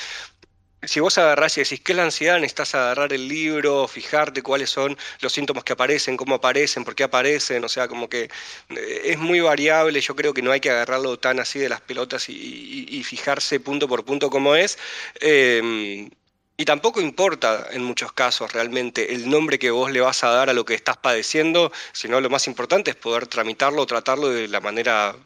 si 0.86 1.00
vos 1.00 1.18
agarrás 1.18 1.56
y 1.58 1.62
decís, 1.62 1.80
¿qué 1.80 1.92
es 1.92 1.96
la 1.96 2.04
ansiedad? 2.04 2.36
Necesitas 2.36 2.74
agarrar 2.74 3.12
el 3.12 3.28
libro, 3.28 3.88
fijarte 3.88 4.42
cuáles 4.42 4.70
son 4.70 4.96
los 5.20 5.32
síntomas 5.32 5.64
que 5.64 5.72
aparecen, 5.72 6.16
cómo 6.16 6.36
aparecen, 6.36 6.84
por 6.84 6.94
qué 6.94 7.04
aparecen. 7.04 7.64
O 7.64 7.68
sea, 7.68 7.88
como 7.88 8.08
que 8.08 8.30
eh, 8.70 9.00
es 9.04 9.18
muy 9.18 9.40
variable. 9.40 10.00
Yo 10.00 10.16
creo 10.16 10.34
que 10.34 10.42
no 10.42 10.52
hay 10.52 10.60
que 10.60 10.70
agarrarlo 10.70 11.18
tan 11.18 11.40
así 11.40 11.58
de 11.58 11.68
las 11.68 11.80
pelotas 11.80 12.28
y, 12.28 13.02
fijarse 13.04 13.60
punto 13.60 13.86
por 13.86 14.04
punto 14.04 14.30
cómo 14.30 14.54
es. 14.56 14.78
Eh, 15.20 16.08
y 16.56 16.64
tampoco 16.64 17.00
importa 17.00 17.66
en 17.72 17.82
muchos 17.82 18.12
casos 18.12 18.52
realmente 18.52 19.12
el 19.12 19.28
nombre 19.28 19.58
que 19.58 19.72
vos 19.72 19.90
le 19.90 20.00
vas 20.00 20.22
a 20.22 20.28
dar 20.30 20.50
a 20.50 20.52
lo 20.52 20.64
que 20.64 20.74
estás 20.74 20.96
padeciendo, 20.96 21.72
sino 21.92 22.20
lo 22.20 22.30
más 22.30 22.46
importante 22.46 22.92
es 22.92 22.96
poder 22.96 23.26
tramitarlo 23.26 23.82
o 23.82 23.86
tratarlo 23.86 24.28
de 24.28 24.46
la 24.46 24.60
manera 24.60 25.16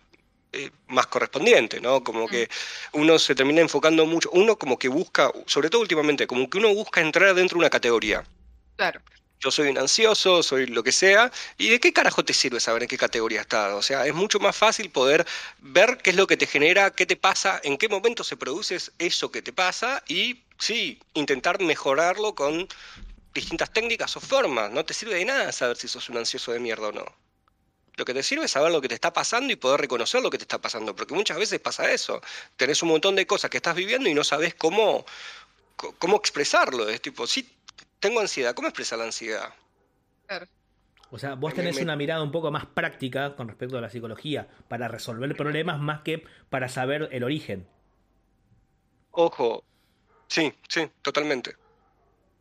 eh, 0.52 0.70
más 0.86 1.06
correspondiente, 1.06 1.80
¿no? 1.80 2.02
Como 2.02 2.26
que 2.26 2.48
uno 2.92 3.18
se 3.18 3.34
termina 3.34 3.60
enfocando 3.60 4.06
mucho, 4.06 4.30
uno 4.32 4.56
como 4.56 4.78
que 4.78 4.88
busca, 4.88 5.30
sobre 5.46 5.68
todo 5.68 5.82
últimamente, 5.82 6.26
como 6.26 6.48
que 6.48 6.58
uno 6.58 6.72
busca 6.74 7.00
entrar 7.00 7.34
dentro 7.34 7.56
de 7.56 7.60
una 7.60 7.70
categoría. 7.70 8.24
Claro. 8.76 9.00
Yo 9.40 9.50
soy 9.50 9.68
un 9.68 9.78
ansioso, 9.78 10.42
soy 10.42 10.66
lo 10.66 10.82
que 10.82 10.90
sea, 10.90 11.30
¿y 11.58 11.68
de 11.68 11.78
qué 11.78 11.92
carajo 11.92 12.24
te 12.24 12.32
sirve 12.32 12.58
saber 12.60 12.82
en 12.82 12.88
qué 12.88 12.98
categoría 12.98 13.42
estás? 13.42 13.72
O 13.74 13.82
sea, 13.82 14.06
es 14.06 14.14
mucho 14.14 14.40
más 14.40 14.56
fácil 14.56 14.90
poder 14.90 15.26
ver 15.60 15.98
qué 15.98 16.10
es 16.10 16.16
lo 16.16 16.26
que 16.26 16.36
te 16.36 16.46
genera, 16.46 16.90
qué 16.90 17.06
te 17.06 17.16
pasa, 17.16 17.60
en 17.62 17.76
qué 17.76 17.88
momento 17.88 18.24
se 18.24 18.36
produce 18.36 18.78
eso 18.98 19.30
que 19.30 19.42
te 19.42 19.52
pasa 19.52 20.02
y, 20.08 20.42
sí, 20.58 20.98
intentar 21.14 21.60
mejorarlo 21.60 22.34
con 22.34 22.66
distintas 23.34 23.72
técnicas 23.72 24.16
o 24.16 24.20
formas. 24.20 24.70
No 24.72 24.84
te 24.84 24.94
sirve 24.94 25.14
de 25.16 25.24
nada 25.24 25.52
saber 25.52 25.76
si 25.76 25.88
sos 25.88 26.08
un 26.08 26.16
ansioso 26.16 26.52
de 26.52 26.58
mierda 26.60 26.88
o 26.88 26.92
no. 26.92 27.27
Lo 27.98 28.04
que 28.04 28.14
te 28.14 28.22
sirve 28.22 28.44
es 28.44 28.52
saber 28.52 28.70
lo 28.70 28.80
que 28.80 28.86
te 28.86 28.94
está 28.94 29.12
pasando 29.12 29.52
y 29.52 29.56
poder 29.56 29.80
reconocer 29.80 30.22
lo 30.22 30.30
que 30.30 30.38
te 30.38 30.44
está 30.44 30.60
pasando, 30.60 30.94
porque 30.94 31.14
muchas 31.14 31.36
veces 31.36 31.58
pasa 31.58 31.90
eso. 31.92 32.22
Tenés 32.56 32.80
un 32.84 32.90
montón 32.90 33.16
de 33.16 33.26
cosas 33.26 33.50
que 33.50 33.56
estás 33.56 33.74
viviendo 33.74 34.08
y 34.08 34.14
no 34.14 34.22
sabes 34.22 34.54
cómo, 34.54 35.04
cómo 35.98 36.16
expresarlo. 36.16 36.88
Es 36.88 37.02
tipo, 37.02 37.26
sí, 37.26 37.52
tengo 37.98 38.20
ansiedad, 38.20 38.54
¿cómo 38.54 38.68
expresar 38.68 39.00
la 39.00 39.06
ansiedad? 39.06 39.52
Claro. 40.28 40.46
O 41.10 41.18
sea, 41.18 41.34
vos 41.34 41.50
Me- 41.52 41.56
tenés 41.56 41.76
me- 41.76 41.82
una 41.82 41.96
mirada 41.96 42.22
un 42.22 42.30
poco 42.30 42.52
más 42.52 42.66
práctica 42.66 43.34
con 43.34 43.48
respecto 43.48 43.76
a 43.76 43.80
la 43.80 43.90
psicología, 43.90 44.46
para 44.68 44.86
resolver 44.86 45.34
problemas 45.36 45.80
más 45.80 46.02
que 46.02 46.24
para 46.50 46.68
saber 46.68 47.08
el 47.10 47.24
origen. 47.24 47.66
Ojo, 49.10 49.64
sí, 50.28 50.52
sí, 50.68 50.88
totalmente. 51.02 51.56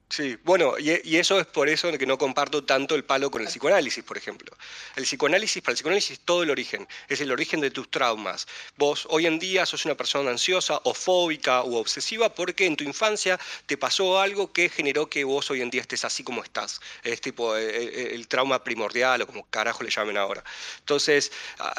Sí, 0.10 0.38
bueno, 0.44 0.80
y, 0.80 1.02
y 1.04 1.18
eso 1.18 1.38
es 1.38 1.46
por 1.46 1.68
eso 1.68 1.92
que 1.98 2.06
no 2.06 2.18
comparto 2.18 2.64
tanto 2.64 2.96
el 2.96 3.04
palo 3.04 3.30
con 3.30 3.42
el 3.42 3.50
psicoanálisis, 3.50 4.06
por 4.06 4.18
ejemplo. 4.18 4.56
El 4.96 5.04
psicoanálisis, 5.04 5.62
para 5.62 5.74
el 5.74 5.76
psicoanálisis 5.76 6.12
es 6.12 6.20
todo 6.22 6.44
el 6.44 6.50
origen, 6.50 6.88
es 7.10 7.20
el 7.20 7.30
origen 7.30 7.60
de 7.60 7.72
tus 7.72 7.92
traumas. 7.92 8.48
Vos 8.78 9.06
hoy 9.10 9.26
en 9.26 9.38
día 9.38 9.66
sos 9.66 9.84
una 9.84 9.96
persona 9.96 10.32
ansiosa 10.32 10.80
o 10.86 10.94
fóbica 10.94 11.62
o 11.62 11.76
obsesiva 11.76 12.34
porque 12.34 12.66
en 12.66 12.78
tu 12.78 12.86
infancia 12.86 13.38
te 13.66 13.78
pasó 13.78 14.20
algo 14.22 14.54
que 14.54 14.70
generó 14.70 15.10
que 15.10 15.26
vos 15.26 15.52
hoy 15.52 15.62
en 15.62 15.70
día 15.70 15.82
estés 15.82 16.06
así 16.06 16.24
como 16.24 16.42
estás. 16.42 16.80
Es 17.04 17.20
tipo 17.20 17.58
eh, 17.58 17.68
eh, 17.68 18.12
el, 18.16 18.30
trauma 18.30 18.64
primordial 18.64 19.22
o 19.24 19.28
como 19.28 19.46
carajo 19.50 19.84
le 19.84 19.90
llamen 19.90 20.18
ahora. 20.18 20.42
Entonces, 20.80 21.34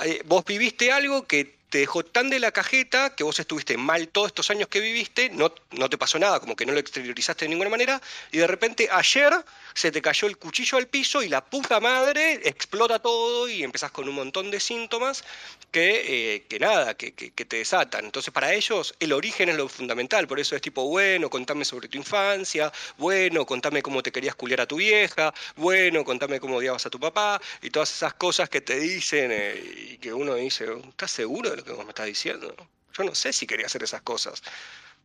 eh, 0.04 0.20
vos 0.26 0.44
viviste 0.44 0.92
algo 0.92 1.26
que 1.26 1.57
te 1.70 1.78
dejó 1.78 2.04
tan 2.04 2.30
de 2.30 2.38
la 2.38 2.52
cajeta 2.52 3.14
que 3.14 3.24
vos 3.24 3.38
estuviste 3.38 3.76
mal 3.76 4.08
todos 4.08 4.28
estos 4.28 4.50
años 4.50 4.68
que 4.68 4.80
viviste, 4.80 5.30
no, 5.30 5.52
no 5.72 5.90
te 5.90 5.98
pasó 5.98 6.18
nada, 6.18 6.40
como 6.40 6.56
que 6.56 6.64
no 6.64 6.72
lo 6.72 6.78
exteriorizaste 6.78 7.44
de 7.44 7.50
ninguna 7.50 7.70
manera, 7.70 8.00
y 8.32 8.38
de 8.38 8.46
repente 8.46 8.88
ayer 8.90 9.32
se 9.74 9.92
te 9.92 10.00
cayó 10.00 10.28
el 10.28 10.38
cuchillo 10.38 10.78
al 10.78 10.86
piso 10.86 11.22
y 11.22 11.28
la 11.28 11.44
puta 11.44 11.78
madre 11.80 12.40
explota 12.44 12.98
todo 12.98 13.48
y 13.48 13.62
empezás 13.62 13.90
con 13.90 14.08
un 14.08 14.14
montón 14.14 14.50
de 14.50 14.60
síntomas 14.60 15.24
que, 15.70 16.36
eh, 16.36 16.42
que 16.48 16.58
nada, 16.58 16.94
que, 16.94 17.12
que, 17.12 17.44
te 17.44 17.56
desatan. 17.58 18.06
Entonces 18.06 18.32
para 18.32 18.52
ellos 18.54 18.94
el 18.98 19.12
origen 19.12 19.48
es 19.48 19.56
lo 19.56 19.68
fundamental, 19.68 20.26
por 20.26 20.40
eso 20.40 20.56
es 20.56 20.62
tipo, 20.62 20.88
bueno, 20.88 21.28
contame 21.30 21.64
sobre 21.64 21.88
tu 21.88 21.98
infancia, 21.98 22.72
bueno, 22.96 23.44
contame 23.46 23.82
cómo 23.82 24.02
te 24.02 24.10
querías 24.10 24.34
culiar 24.34 24.62
a 24.62 24.66
tu 24.66 24.76
vieja, 24.76 25.32
bueno, 25.56 26.04
contame 26.04 26.40
cómo 26.40 26.56
odiabas 26.56 26.86
a 26.86 26.90
tu 26.90 26.98
papá, 26.98 27.40
y 27.62 27.70
todas 27.70 27.92
esas 27.92 28.14
cosas 28.14 28.48
que 28.48 28.60
te 28.60 28.78
dicen 28.78 29.30
eh, 29.32 29.90
y 29.92 29.98
que 29.98 30.12
uno 30.12 30.34
dice, 30.34 30.66
¿estás 30.88 31.10
seguro 31.10 31.57
lo 31.58 31.64
que 31.64 31.72
vos 31.72 31.84
me 31.84 31.90
estás 31.90 32.06
diciendo? 32.06 32.54
Yo 32.96 33.04
no 33.04 33.14
sé 33.14 33.32
si 33.32 33.46
quería 33.46 33.66
hacer 33.66 33.82
esas 33.82 34.02
cosas. 34.02 34.42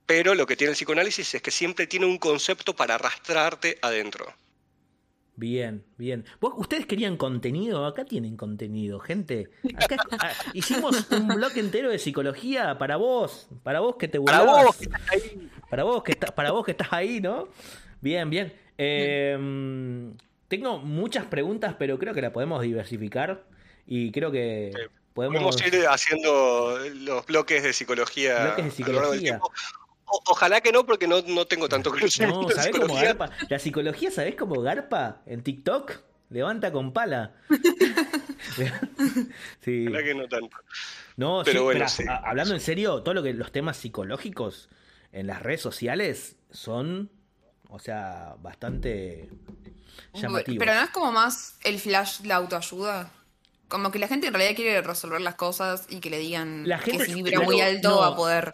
Pero 0.05 0.35
lo 0.35 0.45
que 0.45 0.55
tiene 0.55 0.71
el 0.71 0.75
psicoanálisis 0.75 1.33
es 1.35 1.41
que 1.41 1.51
siempre 1.51 1.87
tiene 1.87 2.05
un 2.05 2.17
concepto 2.17 2.75
para 2.75 2.95
arrastrarte 2.95 3.77
adentro. 3.81 4.25
Bien, 5.35 5.83
bien. 5.97 6.25
¿Vos- 6.39 6.53
¿Ustedes 6.57 6.85
querían 6.85 7.17
contenido? 7.17 7.85
Acá 7.87 8.05
tienen 8.05 8.37
contenido, 8.37 8.99
gente. 8.99 9.49
Acá 9.77 9.97
ah, 10.19 10.31
hicimos 10.53 11.09
un 11.11 11.27
bloque 11.29 11.59
entero 11.59 11.89
de 11.89 11.97
psicología 11.97 12.77
para 12.77 12.97
vos, 12.97 13.47
para 13.63 13.79
vos 13.79 13.95
que 13.95 14.07
te 14.07 14.19
Para 14.21 14.41
burlabas. 14.41 14.65
vos, 14.65 14.77
que 14.77 14.83
estás 14.85 15.01
ahí. 15.09 15.49
Para 15.71 15.83
vos 15.83 16.03
que 16.03 16.11
estás, 16.11 16.31
para 16.33 16.51
vos 16.51 16.63
que 16.65 16.71
estás 16.71 16.89
ahí, 16.91 17.19
¿no? 17.19 17.47
Bien, 18.01 18.29
bien. 18.29 18.53
Eh, 18.77 20.11
tengo 20.49 20.77
muchas 20.79 21.25
preguntas, 21.25 21.75
pero 21.79 21.97
creo 21.97 22.13
que 22.13 22.21
la 22.21 22.31
podemos 22.31 22.61
diversificar 22.61 23.43
y 23.87 24.11
creo 24.11 24.31
que 24.31 24.71
Sí. 24.75 24.81
Podemos. 25.13 25.56
Podemos 25.56 25.73
ir 25.73 25.88
haciendo 25.88 26.78
los 26.95 27.26
bloques 27.26 27.63
de 27.63 27.73
psicología. 27.73 28.54
Bloques 28.56 28.78
de 28.78 28.84
a 28.84 28.88
lo 28.88 28.93
largo 28.93 29.12
del 29.12 29.19
psicología. 29.21 29.21
tiempo. 29.21 29.52
O- 30.06 30.21
ojalá 30.28 30.62
que 30.62 30.71
no, 30.71 30.86
porque 30.86 31.08
no, 31.08 31.21
no 31.21 31.45
tengo 31.47 31.67
tanto 31.69 31.89
conocimiento 31.89 32.41
No, 32.43 32.49
¿sabés 32.49 32.78
cómo 32.80 32.95
garpa? 32.95 33.32
La 33.49 33.60
psicología, 33.60 34.12
¿sabés 34.12 34.36
cómo 34.36 34.62
garpa? 34.62 35.21
En 35.26 35.41
TikTok 35.43 35.91
levanta 36.30 36.71
con 36.71 36.93
pala. 36.93 37.34
sí. 39.62 39.88
La 39.88 40.04
que 40.04 40.13
no 40.15 40.28
tanto. 40.28 40.58
No, 41.15 41.41
Pero 41.45 41.60
sí, 41.60 41.63
bueno, 41.63 41.86
esperá, 41.86 42.17
sí. 42.17 42.23
a- 42.26 42.30
hablando 42.30 42.54
en 42.54 42.60
serio, 42.60 43.02
todo 43.04 43.13
lo 43.13 43.23
que 43.23 43.34
los 43.34 43.52
temas 43.52 43.78
psicológicos 43.78 44.69
en 45.12 45.28
las 45.28 45.41
redes 45.41 45.62
sociales 45.62 46.36
son, 46.52 47.12
o 47.69 47.80
sea, 47.80 48.36
bastante 48.39 49.30
llamativos. 50.13 50.60
Pero 50.60 50.73
no 50.73 50.82
es 50.84 50.89
como 50.89 51.12
más 51.12 51.58
el 51.63 51.80
flash 51.80 52.21
la 52.23 52.36
autoayuda. 52.38 53.12
Como 53.73 53.89
que 53.89 53.97
la 53.97 54.07
gente 54.07 54.27
en 54.27 54.33
realidad 54.36 54.55
quiere 54.55 54.79
resolver 54.83 55.19
las 55.19 55.33
cosas 55.33 55.88
y 55.89 55.99
que 55.99 56.12
le 56.12 56.19
digan 56.19 56.69
La 56.69 56.77
gente- 56.77 57.05
que 57.07 57.12
si 57.12 57.23
vibra 57.23 57.39
muy 57.39 57.59
alto 57.59 57.89
no. 57.89 57.97
va 58.01 58.07
a 58.09 58.15
poder. 58.15 58.53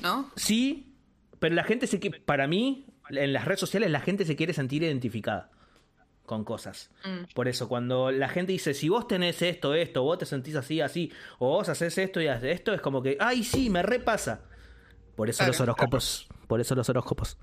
¿No? 0.00 0.30
Sí, 0.36 0.94
pero 1.40 1.56
la 1.56 1.64
gente 1.64 1.88
se 1.88 1.98
que 1.98 2.12
para 2.12 2.46
mí 2.46 2.86
en 3.10 3.32
las 3.32 3.46
redes 3.46 3.58
sociales 3.58 3.90
la 3.90 3.98
gente 3.98 4.24
se 4.24 4.36
quiere 4.36 4.52
sentir 4.52 4.84
identificada 4.84 5.50
con 6.24 6.44
cosas. 6.44 6.92
Mm. 7.04 7.32
Por 7.34 7.48
eso 7.48 7.66
cuando 7.68 8.12
la 8.12 8.28
gente 8.28 8.52
dice, 8.52 8.74
si 8.74 8.88
vos 8.88 9.08
tenés 9.08 9.42
esto, 9.42 9.74
esto, 9.74 10.04
vos 10.04 10.18
te 10.18 10.24
sentís 10.24 10.54
así, 10.54 10.80
así, 10.80 11.12
o 11.40 11.48
vos 11.48 11.68
haces 11.68 11.98
esto 11.98 12.20
y 12.20 12.28
haces 12.28 12.54
esto, 12.54 12.72
es 12.72 12.80
como 12.80 13.02
que, 13.02 13.16
ay, 13.18 13.42
sí, 13.42 13.70
me 13.70 13.82
repasa. 13.82 14.42
Por 15.16 15.28
eso 15.28 15.38
Claro. 15.38 15.50
los 15.52 15.60
horóscopos, 15.62 16.28
por 16.46 16.60
eso 16.60 16.76
los 16.76 16.88
horóscopos. 16.88 17.38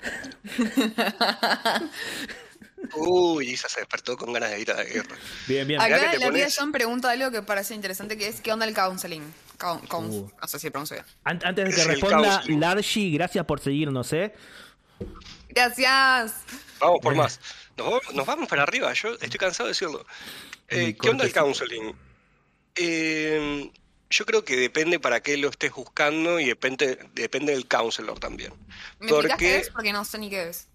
Uy, 2.94 3.50
Isa 3.50 3.68
se 3.68 3.80
despertó 3.80 4.16
con 4.16 4.32
ganas 4.32 4.50
de 4.50 4.60
ir 4.60 4.70
a 4.70 4.74
la 4.74 4.84
guerra. 4.84 5.16
Bien, 5.46 5.66
bien. 5.66 5.80
Acá 5.80 5.96
la 5.98 6.10
tía 6.12 6.26
pones- 6.28 6.56
John 6.58 6.72
pregunta 6.72 7.10
algo 7.10 7.30
que 7.30 7.42
parece 7.42 7.74
interesante 7.74 8.16
que 8.16 8.28
es 8.28 8.40
¿qué 8.40 8.52
onda 8.52 8.66
el 8.66 8.74
counseling? 8.74 9.22
Coun- 9.58 9.86
coun- 9.86 10.08
Uh. 10.10 10.30
No 10.40 10.48
sé 10.48 10.58
si 10.58 10.70
pronuncio 10.70 10.96
bien. 10.96 11.06
An- 11.24 11.40
Antes 11.44 11.64
de 11.68 11.74
que 11.74 11.84
responda. 12.00 12.42
Largy, 12.48 13.12
gracias 13.12 13.44
por 13.46 13.60
seguirnos, 13.60 14.12
¿eh? 14.12 14.34
Gracias. 15.48 16.34
Vamos 16.80 17.00
por 17.02 17.14
más. 17.14 17.40
Nos 17.76 17.86
vamos, 17.86 18.14
nos 18.14 18.26
vamos 18.26 18.48
para 18.48 18.62
arriba, 18.64 18.92
yo 18.92 19.12
estoy 19.14 19.30
cansado 19.38 19.66
de 19.68 19.70
decirlo. 19.72 20.04
Eh, 20.68 20.96
¿Qué 21.00 21.08
onda 21.10 21.24
el 21.24 21.32
counseling? 21.32 21.94
Eh, 22.74 23.70
yo 24.10 24.26
creo 24.26 24.44
que 24.44 24.56
depende 24.56 24.98
para 24.98 25.20
qué 25.22 25.36
lo 25.36 25.48
estés 25.48 25.72
buscando 25.72 26.38
y 26.40 26.46
depende, 26.46 26.98
depende 27.14 27.52
del 27.52 27.66
counselor 27.68 28.18
también. 28.18 28.52
¿Me 29.00 29.06
explicas 29.08 29.38
qué 29.38 29.44
Porque 29.44 29.56
es? 29.58 29.70
Porque 29.70 29.92
no 29.92 30.04
sé 30.04 30.18
ni 30.18 30.28
qué 30.30 30.48
es. 30.48 30.68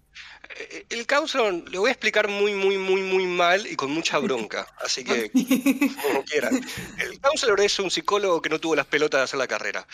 Eh, 0.56 0.86
el 0.90 1.06
counselor 1.06 1.54
lo 1.70 1.80
voy 1.80 1.88
a 1.88 1.92
explicar 1.92 2.28
muy, 2.28 2.54
muy, 2.54 2.78
muy, 2.78 3.02
muy 3.02 3.26
mal 3.26 3.66
y 3.66 3.76
con 3.76 3.90
mucha 3.90 4.18
bronca. 4.18 4.66
Así 4.78 5.04
que, 5.04 5.30
como 6.02 6.24
quieran. 6.24 6.60
El 6.98 7.20
counselor 7.20 7.60
es 7.60 7.78
un 7.78 7.90
psicólogo 7.90 8.40
que 8.42 8.48
no 8.48 8.58
tuvo 8.58 8.76
las 8.76 8.86
pelotas 8.86 9.20
de 9.20 9.24
hacer 9.24 9.38
la 9.38 9.48
carrera. 9.48 9.86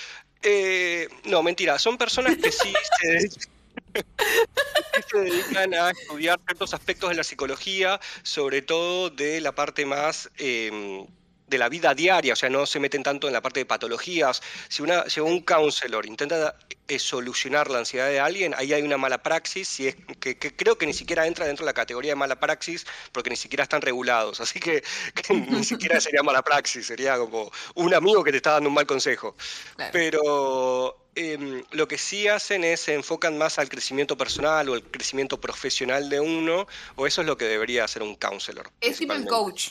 Eh, 0.42 1.08
no, 1.24 1.42
mentira. 1.42 1.78
Son 1.78 1.98
personas 1.98 2.36
que 2.36 2.52
sí 2.52 2.72
se 3.00 3.08
dedican 3.08 3.54
que 3.94 5.02
se 5.02 5.18
dedican 5.18 5.74
a 5.74 5.90
estudiar 5.90 6.40
ciertos 6.46 6.74
aspectos 6.74 7.10
de 7.10 7.16
la 7.16 7.24
psicología, 7.24 8.00
sobre 8.22 8.62
todo 8.62 9.10
de 9.10 9.40
la 9.40 9.54
parte 9.54 9.86
más 9.86 10.30
eh, 10.38 11.06
de 11.46 11.58
la 11.58 11.68
vida 11.68 11.94
diaria, 11.94 12.32
o 12.32 12.36
sea, 12.36 12.48
no 12.48 12.66
se 12.66 12.80
meten 12.80 13.02
tanto 13.02 13.26
en 13.26 13.32
la 13.32 13.42
parte 13.42 13.60
de 13.60 13.66
patologías. 13.66 14.42
Si, 14.68 14.82
una, 14.82 15.08
si 15.08 15.20
un 15.20 15.40
counselor 15.40 16.06
intenta 16.06 16.56
eh, 16.88 16.98
solucionar 16.98 17.70
la 17.70 17.78
ansiedad 17.78 18.08
de 18.08 18.20
alguien, 18.20 18.54
ahí 18.56 18.72
hay 18.72 18.82
una 18.82 18.96
mala 18.96 19.22
praxis, 19.22 19.80
y 19.80 19.88
es 19.88 19.96
que, 20.20 20.38
que 20.38 20.56
creo 20.56 20.78
que 20.78 20.86
ni 20.86 20.94
siquiera 20.94 21.26
entra 21.26 21.46
dentro 21.46 21.64
de 21.64 21.70
la 21.70 21.74
categoría 21.74 22.12
de 22.12 22.16
mala 22.16 22.40
praxis, 22.40 22.86
porque 23.12 23.30
ni 23.30 23.36
siquiera 23.36 23.64
están 23.64 23.82
regulados, 23.82 24.40
así 24.40 24.58
que, 24.58 24.82
que 25.14 25.34
ni 25.34 25.64
siquiera 25.64 26.00
sería 26.00 26.22
mala 26.22 26.42
praxis, 26.42 26.86
sería 26.86 27.18
como 27.18 27.50
un 27.74 27.94
amigo 27.94 28.24
que 28.24 28.30
te 28.30 28.38
está 28.38 28.52
dando 28.52 28.68
un 28.70 28.74
mal 28.74 28.86
consejo. 28.86 29.36
Claro. 29.76 29.90
Pero 29.92 31.08
em, 31.14 31.62
lo 31.72 31.86
que 31.86 31.98
sí 31.98 32.26
hacen 32.26 32.64
es 32.64 32.80
se 32.80 32.94
enfocan 32.94 33.36
más 33.36 33.58
al 33.58 33.68
crecimiento 33.68 34.16
personal 34.16 34.68
o 34.70 34.74
al 34.74 34.82
crecimiento 34.82 35.38
profesional 35.40 36.08
de 36.08 36.20
uno, 36.20 36.66
o 36.96 37.06
eso 37.06 37.20
es 37.20 37.26
lo 37.26 37.36
que 37.36 37.44
debería 37.44 37.84
hacer 37.84 38.02
un 38.02 38.14
counselor. 38.16 38.70
Es 38.80 38.98
tipo 38.98 39.12
el 39.12 39.26
coach. 39.26 39.68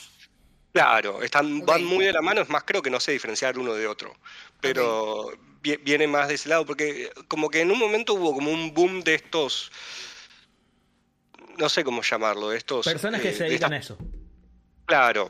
Claro, 0.73 1.21
están, 1.21 1.63
van 1.65 1.83
muy 1.83 2.03
de 2.05 2.12
la 2.12 2.21
mano, 2.21 2.41
es 2.41 2.49
más, 2.49 2.63
creo 2.63 2.81
que 2.81 2.89
no 2.89 2.99
sé 2.99 3.12
diferenciar 3.12 3.59
uno 3.59 3.75
de 3.75 3.86
otro, 3.86 4.15
pero 4.59 5.31
vi- 5.62 5.77
viene 5.77 6.07
más 6.07 6.27
de 6.27 6.33
ese 6.33 6.49
lado, 6.49 6.65
porque 6.65 7.12
como 7.27 7.49
que 7.49 7.62
en 7.62 7.69
un 7.69 7.77
momento 7.77 8.15
hubo 8.15 8.33
como 8.33 8.51
un 8.51 8.73
boom 8.73 9.03
de 9.03 9.13
estos, 9.13 9.71
no 11.57 11.69
sé 11.69 11.83
cómo 11.83 12.01
llamarlo, 12.01 12.49
de 12.49 12.57
estos... 12.57 12.86
Personas 12.86 13.21
que 13.21 13.29
eh, 13.29 13.33
se 13.33 13.43
de 13.43 13.49
dedican 13.51 13.73
a 13.73 13.77
eso. 13.77 13.97
Claro. 14.86 15.29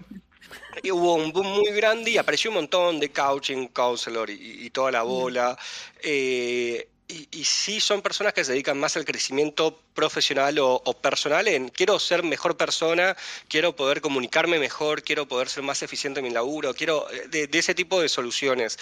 Y 0.81 0.91
hubo 0.91 1.15
un 1.15 1.33
boom 1.33 1.47
muy 1.47 1.71
grande 1.71 2.11
y 2.11 2.17
apareció 2.17 2.49
un 2.49 2.55
montón 2.55 2.99
de 3.01 3.11
coaching, 3.11 3.67
counselor 3.67 4.29
y, 4.29 4.65
y 4.65 4.69
toda 4.69 4.91
la 4.91 5.03
bola. 5.03 5.57
Eh, 6.01 6.87
y, 7.13 7.27
y 7.39 7.43
sí 7.43 7.79
son 7.79 8.01
personas 8.01 8.33
que 8.33 8.43
se 8.43 8.51
dedican 8.53 8.79
más 8.79 8.97
al 8.97 9.05
crecimiento 9.05 9.79
profesional 9.93 10.57
o, 10.59 10.81
o 10.83 10.93
personal 11.01 11.47
en 11.47 11.69
quiero 11.69 11.99
ser 11.99 12.23
mejor 12.23 12.57
persona, 12.57 13.15
quiero 13.47 13.75
poder 13.75 14.01
comunicarme 14.01 14.57
mejor, 14.57 15.03
quiero 15.03 15.27
poder 15.27 15.49
ser 15.49 15.63
más 15.63 15.83
eficiente 15.83 16.19
en 16.19 16.25
mi 16.25 16.31
laburo, 16.31 16.73
quiero 16.73 17.09
eh, 17.11 17.27
de, 17.29 17.47
de 17.47 17.59
ese 17.59 17.75
tipo 17.75 18.01
de 18.01 18.09
soluciones. 18.09 18.79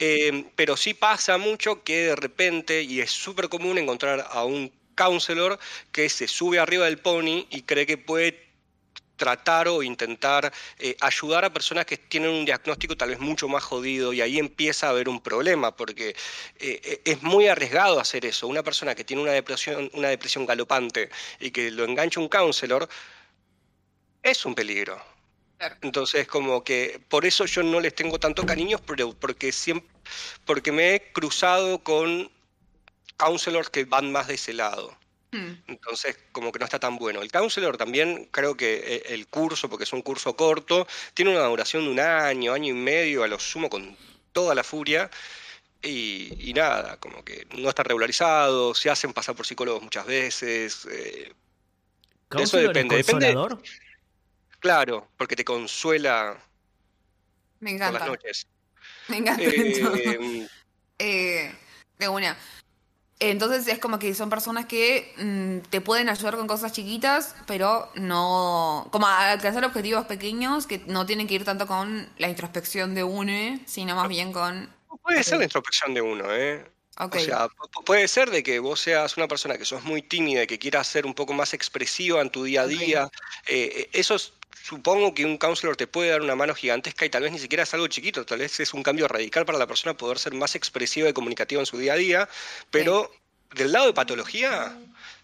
Eh, 0.00 0.44
pero 0.56 0.76
sí 0.76 0.94
pasa 0.94 1.38
mucho 1.38 1.82
que 1.84 2.06
de 2.06 2.16
repente, 2.16 2.82
y 2.82 3.00
es 3.00 3.10
súper 3.10 3.48
común 3.48 3.78
encontrar 3.78 4.26
a 4.30 4.44
un 4.44 4.72
counselor 4.96 5.58
que 5.92 6.08
se 6.08 6.26
sube 6.26 6.58
arriba 6.58 6.86
del 6.86 6.98
pony 6.98 7.46
y 7.50 7.62
cree 7.62 7.86
que 7.86 7.98
puede 7.98 8.47
tratar 9.18 9.68
o 9.68 9.82
intentar 9.82 10.50
eh, 10.78 10.96
ayudar 11.00 11.44
a 11.44 11.52
personas 11.52 11.84
que 11.84 11.98
tienen 11.98 12.30
un 12.30 12.46
diagnóstico 12.46 12.96
tal 12.96 13.10
vez 13.10 13.20
mucho 13.20 13.48
más 13.48 13.62
jodido 13.62 14.14
y 14.14 14.22
ahí 14.22 14.38
empieza 14.38 14.86
a 14.86 14.90
haber 14.90 15.10
un 15.10 15.20
problema 15.20 15.76
porque 15.76 16.10
eh, 16.10 16.80
eh, 16.82 17.02
es 17.04 17.22
muy 17.22 17.48
arriesgado 17.48 18.00
hacer 18.00 18.24
eso. 18.24 18.46
Una 18.46 18.62
persona 18.62 18.94
que 18.94 19.04
tiene 19.04 19.22
una 19.22 19.32
depresión, 19.32 19.90
una 19.92 20.08
depresión 20.08 20.46
galopante 20.46 21.10
y 21.40 21.50
que 21.50 21.70
lo 21.70 21.84
engancha 21.84 22.20
un 22.20 22.28
counselor 22.28 22.88
es 24.22 24.46
un 24.46 24.54
peligro. 24.54 24.98
Entonces, 25.82 26.28
como 26.28 26.62
que 26.62 27.00
por 27.08 27.26
eso 27.26 27.44
yo 27.44 27.62
no 27.64 27.80
les 27.80 27.94
tengo 27.94 28.18
tanto 28.20 28.46
cariño, 28.46 28.78
pero 28.86 29.12
porque 29.12 29.50
siempre, 29.50 29.90
porque 30.44 30.70
me 30.70 30.94
he 30.94 31.12
cruzado 31.12 31.82
con 31.82 32.30
counselors 33.16 33.68
que 33.68 33.84
van 33.84 34.12
más 34.12 34.28
de 34.28 34.34
ese 34.34 34.52
lado. 34.52 34.97
Hmm. 35.30 35.52
Entonces, 35.66 36.18
como 36.32 36.50
que 36.52 36.58
no 36.58 36.64
está 36.64 36.78
tan 36.78 36.96
bueno. 36.96 37.20
El 37.20 37.30
counselor 37.30 37.76
también, 37.76 38.28
creo 38.30 38.56
que 38.56 38.76
eh, 38.96 39.02
el 39.08 39.26
curso, 39.26 39.68
porque 39.68 39.84
es 39.84 39.92
un 39.92 40.02
curso 40.02 40.34
corto, 40.36 40.86
tiene 41.14 41.32
una 41.32 41.44
duración 41.44 41.84
de 41.84 41.90
un 41.90 42.00
año, 42.00 42.52
año 42.54 42.70
y 42.70 42.76
medio, 42.76 43.22
a 43.24 43.28
lo 43.28 43.38
sumo 43.38 43.68
con 43.68 43.96
toda 44.32 44.54
la 44.54 44.64
furia. 44.64 45.10
Y, 45.82 46.50
y 46.50 46.54
nada, 46.54 46.96
como 46.98 47.24
que 47.24 47.46
no 47.56 47.68
está 47.68 47.82
regularizado, 47.82 48.74
se 48.74 48.90
hacen 48.90 49.12
pasar 49.12 49.36
por 49.36 49.46
psicólogos 49.46 49.82
muchas 49.82 50.06
veces. 50.06 50.86
eh, 50.90 51.32
¿Counselor 52.28 52.74
depende, 52.74 52.96
depende- 52.96 53.34
claro, 54.60 55.08
porque 55.16 55.36
te 55.36 55.44
consuela 55.44 56.36
Me 57.60 57.78
por 57.78 57.92
las 57.92 58.06
noches. 58.06 58.46
Me 59.08 59.18
encanta. 59.18 59.42
Eh, 59.44 60.48
Eh, 60.98 61.54
de 61.98 62.08
una. 62.08 62.36
Entonces 63.20 63.66
es 63.66 63.78
como 63.80 63.98
que 63.98 64.14
son 64.14 64.30
personas 64.30 64.66
que 64.66 65.12
mm, 65.16 65.68
te 65.70 65.80
pueden 65.80 66.08
ayudar 66.08 66.36
con 66.36 66.46
cosas 66.46 66.72
chiquitas, 66.72 67.34
pero 67.46 67.90
no. 67.96 68.88
como 68.92 69.06
a 69.08 69.32
alcanzar 69.32 69.64
objetivos 69.64 70.06
pequeños 70.06 70.66
que 70.66 70.78
no 70.86 71.04
tienen 71.04 71.26
que 71.26 71.34
ir 71.34 71.44
tanto 71.44 71.66
con 71.66 72.08
la 72.18 72.28
introspección 72.28 72.94
de 72.94 73.02
uno, 73.02 73.58
sino 73.66 73.96
más 73.96 74.08
bien 74.08 74.32
con. 74.32 74.72
puede 75.02 75.22
ser 75.24 75.38
la 75.38 75.44
introspección 75.44 75.94
de 75.94 76.00
uno, 76.00 76.24
¿eh? 76.32 76.64
O 77.00 77.08
sea, 77.20 77.46
pu- 77.48 77.84
puede 77.84 78.08
ser 78.08 78.28
de 78.30 78.42
que 78.42 78.58
vos 78.58 78.80
seas 78.80 79.16
una 79.16 79.28
persona 79.28 79.56
que 79.56 79.64
sos 79.64 79.84
muy 79.84 80.02
tímida 80.02 80.42
y 80.42 80.46
que 80.48 80.58
quieras 80.58 80.86
ser 80.88 81.06
un 81.06 81.14
poco 81.14 81.32
más 81.32 81.54
expresiva 81.54 82.20
en 82.20 82.30
tu 82.30 82.42
día 82.44 82.62
a 82.62 82.66
día. 82.66 83.08
Eh, 83.46 83.88
eso 83.92 84.16
es- 84.16 84.32
supongo 84.62 85.14
que 85.14 85.24
un 85.24 85.38
counselor 85.38 85.76
te 85.76 85.86
puede 85.86 86.10
dar 86.10 86.20
una 86.22 86.34
mano 86.36 86.54
gigantesca 86.54 87.04
y 87.04 87.10
tal 87.10 87.22
vez 87.22 87.32
ni 87.32 87.38
siquiera 87.38 87.62
es 87.64 87.74
algo 87.74 87.86
chiquito, 87.88 88.24
tal 88.26 88.38
vez 88.40 88.60
es 88.60 88.74
un 88.74 88.82
cambio 88.82 89.08
radical 89.08 89.44
para 89.46 89.58
la 89.58 89.66
persona 89.66 89.96
poder 89.96 90.18
ser 90.18 90.34
más 90.34 90.54
expresiva 90.54 91.08
y 91.08 91.12
comunicativa 91.12 91.60
en 91.60 91.66
su 91.66 91.78
día 91.78 91.94
a 91.94 91.96
día, 91.96 92.28
pero 92.70 93.10
del 93.54 93.72
lado 93.72 93.86
de 93.86 93.94
patología 93.94 94.76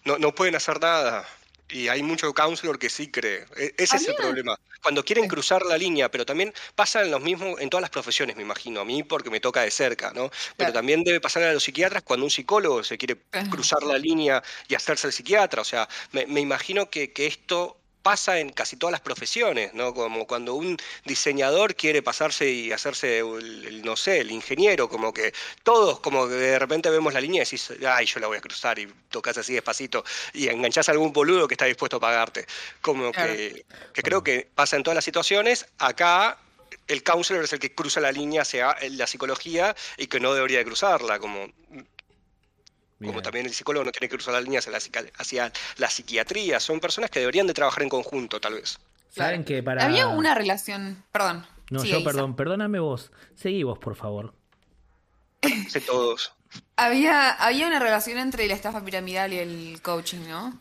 no, 0.03 0.17
no 0.17 0.33
pueden 0.35 0.55
hacer 0.55 0.79
nada. 0.81 1.27
Y 1.67 1.87
hay 1.87 2.03
mucho 2.03 2.31
counselor 2.35 2.77
que 2.77 2.91
sí 2.91 3.09
cree. 3.09 3.45
E- 3.57 3.73
Ese 3.77 3.97
es 3.97 4.07
el 4.07 4.13
problema. 4.13 4.55
Cuando 4.83 5.03
quieren 5.03 5.27
cruzar 5.27 5.63
la 5.63 5.77
línea, 5.79 6.11
pero 6.11 6.23
también 6.23 6.53
pasa 6.75 7.01
en 7.01 7.09
los 7.09 7.21
mismos, 7.21 7.59
en 7.59 7.71
todas 7.71 7.81
las 7.81 7.89
profesiones, 7.89 8.35
me 8.35 8.43
imagino, 8.43 8.81
a 8.81 8.85
mí 8.85 9.01
porque 9.01 9.31
me 9.31 9.39
toca 9.39 9.61
de 9.61 9.71
cerca, 9.71 10.11
¿no? 10.13 10.29
Pero 10.57 10.71
Claro. 10.71 10.73
también 10.73 11.03
debe 11.03 11.19
pasar 11.19 11.41
a 11.43 11.53
los 11.53 11.63
psiquiatras 11.63 12.03
cuando 12.03 12.23
un 12.25 12.29
psicólogo 12.29 12.83
se 12.83 12.99
quiere 12.99 13.17
cruzar 13.49 13.81
la 13.83 13.97
línea 13.97 14.43
y 14.67 14.75
hacerse 14.75 15.07
el 15.07 15.13
psiquiatra. 15.13 15.61
O 15.61 15.65
sea, 15.65 15.89
me, 16.11 16.27
me 16.27 16.39
imagino 16.39 16.89
que, 16.91 17.11
que 17.13 17.25
esto 17.25 17.77
pasa 18.05 18.37
en 18.39 18.51
casi 18.51 18.75
todas 18.75 18.91
las 18.91 19.01
profesiones, 19.01 19.73
¿no? 19.73 19.91
Como 19.91 20.27
cuando 20.27 20.53
un 20.53 20.77
diseñador 21.05 21.73
quiere 21.73 22.03
pasarse 22.03 22.47
y 22.47 22.71
hacerse, 22.71 23.17
el, 23.17 23.65
el, 23.65 23.81
no 23.81 23.97
sé, 23.97 24.19
el 24.19 24.29
ingeniero, 24.29 24.87
como 24.87 25.11
que 25.11 25.33
todos, 25.63 26.01
como 26.01 26.27
que 26.27 26.35
de 26.35 26.59
repente 26.59 26.91
vemos 26.91 27.15
la 27.15 27.19
línea 27.19 27.41
y 27.41 27.45
decís, 27.45 27.73
ay, 27.83 28.05
yo 28.05 28.19
la 28.19 28.27
voy 28.27 28.37
a 28.37 28.41
cruzar 28.41 28.77
y 28.77 28.87
tocas 29.09 29.39
así 29.39 29.55
despacito 29.55 30.03
y 30.33 30.49
enganchás 30.49 30.87
a 30.87 30.91
algún 30.91 31.11
boludo 31.13 31.47
que 31.47 31.55
está 31.55 31.65
dispuesto 31.65 31.97
a 31.97 31.99
pagarte. 31.99 32.45
Como 32.79 33.11
Claro. 33.11 33.33
que, 33.33 33.65
que 33.91 34.03
creo 34.03 34.23
que 34.23 34.47
pasa 34.53 34.75
en 34.75 34.83
todas 34.83 34.93
las 34.93 35.03
situaciones. 35.05 35.65
Acá 35.79 36.37
el 36.87 37.01
counselor 37.01 37.43
es 37.45 37.53
el 37.53 37.59
que 37.59 37.73
cruza 37.73 38.01
la 38.01 38.11
línea 38.11 38.43
hacia 38.43 38.75
la 38.87 39.07
psicología 39.07 39.75
y 39.97 40.05
que 40.05 40.19
no 40.19 40.35
debería 40.35 40.59
de 40.59 40.65
cruzarla, 40.65 41.17
como 41.17 41.49
como 43.05 43.21
también 43.21 43.45
el 43.45 43.53
psicólogo 43.53 43.85
no 43.85 43.91
tiene 43.91 44.07
que 44.09 44.15
cruzar 44.15 44.33
las 44.33 44.43
líneas 44.43 44.63
hacia 44.67 44.71
la, 44.71 44.79
psica- 44.79 45.11
hacia 45.17 45.51
la 45.77 45.89
psiquiatría. 45.89 46.59
Son 46.59 46.79
personas 46.79 47.09
que 47.09 47.19
deberían 47.19 47.47
de 47.47 47.53
trabajar 47.53 47.83
en 47.83 47.89
conjunto, 47.89 48.39
tal 48.41 48.53
vez. 48.55 48.77
Saben 49.09 49.43
Claro. 49.43 49.45
que 49.45 49.63
para. 49.63 49.85
Había 49.85 50.07
una 50.07 50.35
relación. 50.35 51.03
Perdón. 51.11 51.45
No, 51.69 51.83
yo 51.83 51.99
Isa. 51.99 52.05
perdón, 52.09 52.35
perdóname 52.35 52.79
vos. 52.79 53.11
Seguí 53.35 53.63
vos, 53.63 53.79
por 53.79 53.95
favor. 53.95 54.33
Sé 55.69 55.81
todos. 55.81 56.33
Había, 56.75 57.31
había 57.31 57.67
una 57.67 57.79
relación 57.79 58.17
entre 58.17 58.47
la 58.47 58.53
estafa 58.53 58.83
piramidal 58.83 59.33
y 59.33 59.37
el 59.39 59.81
coaching, 59.81 60.27
¿no? 60.27 60.59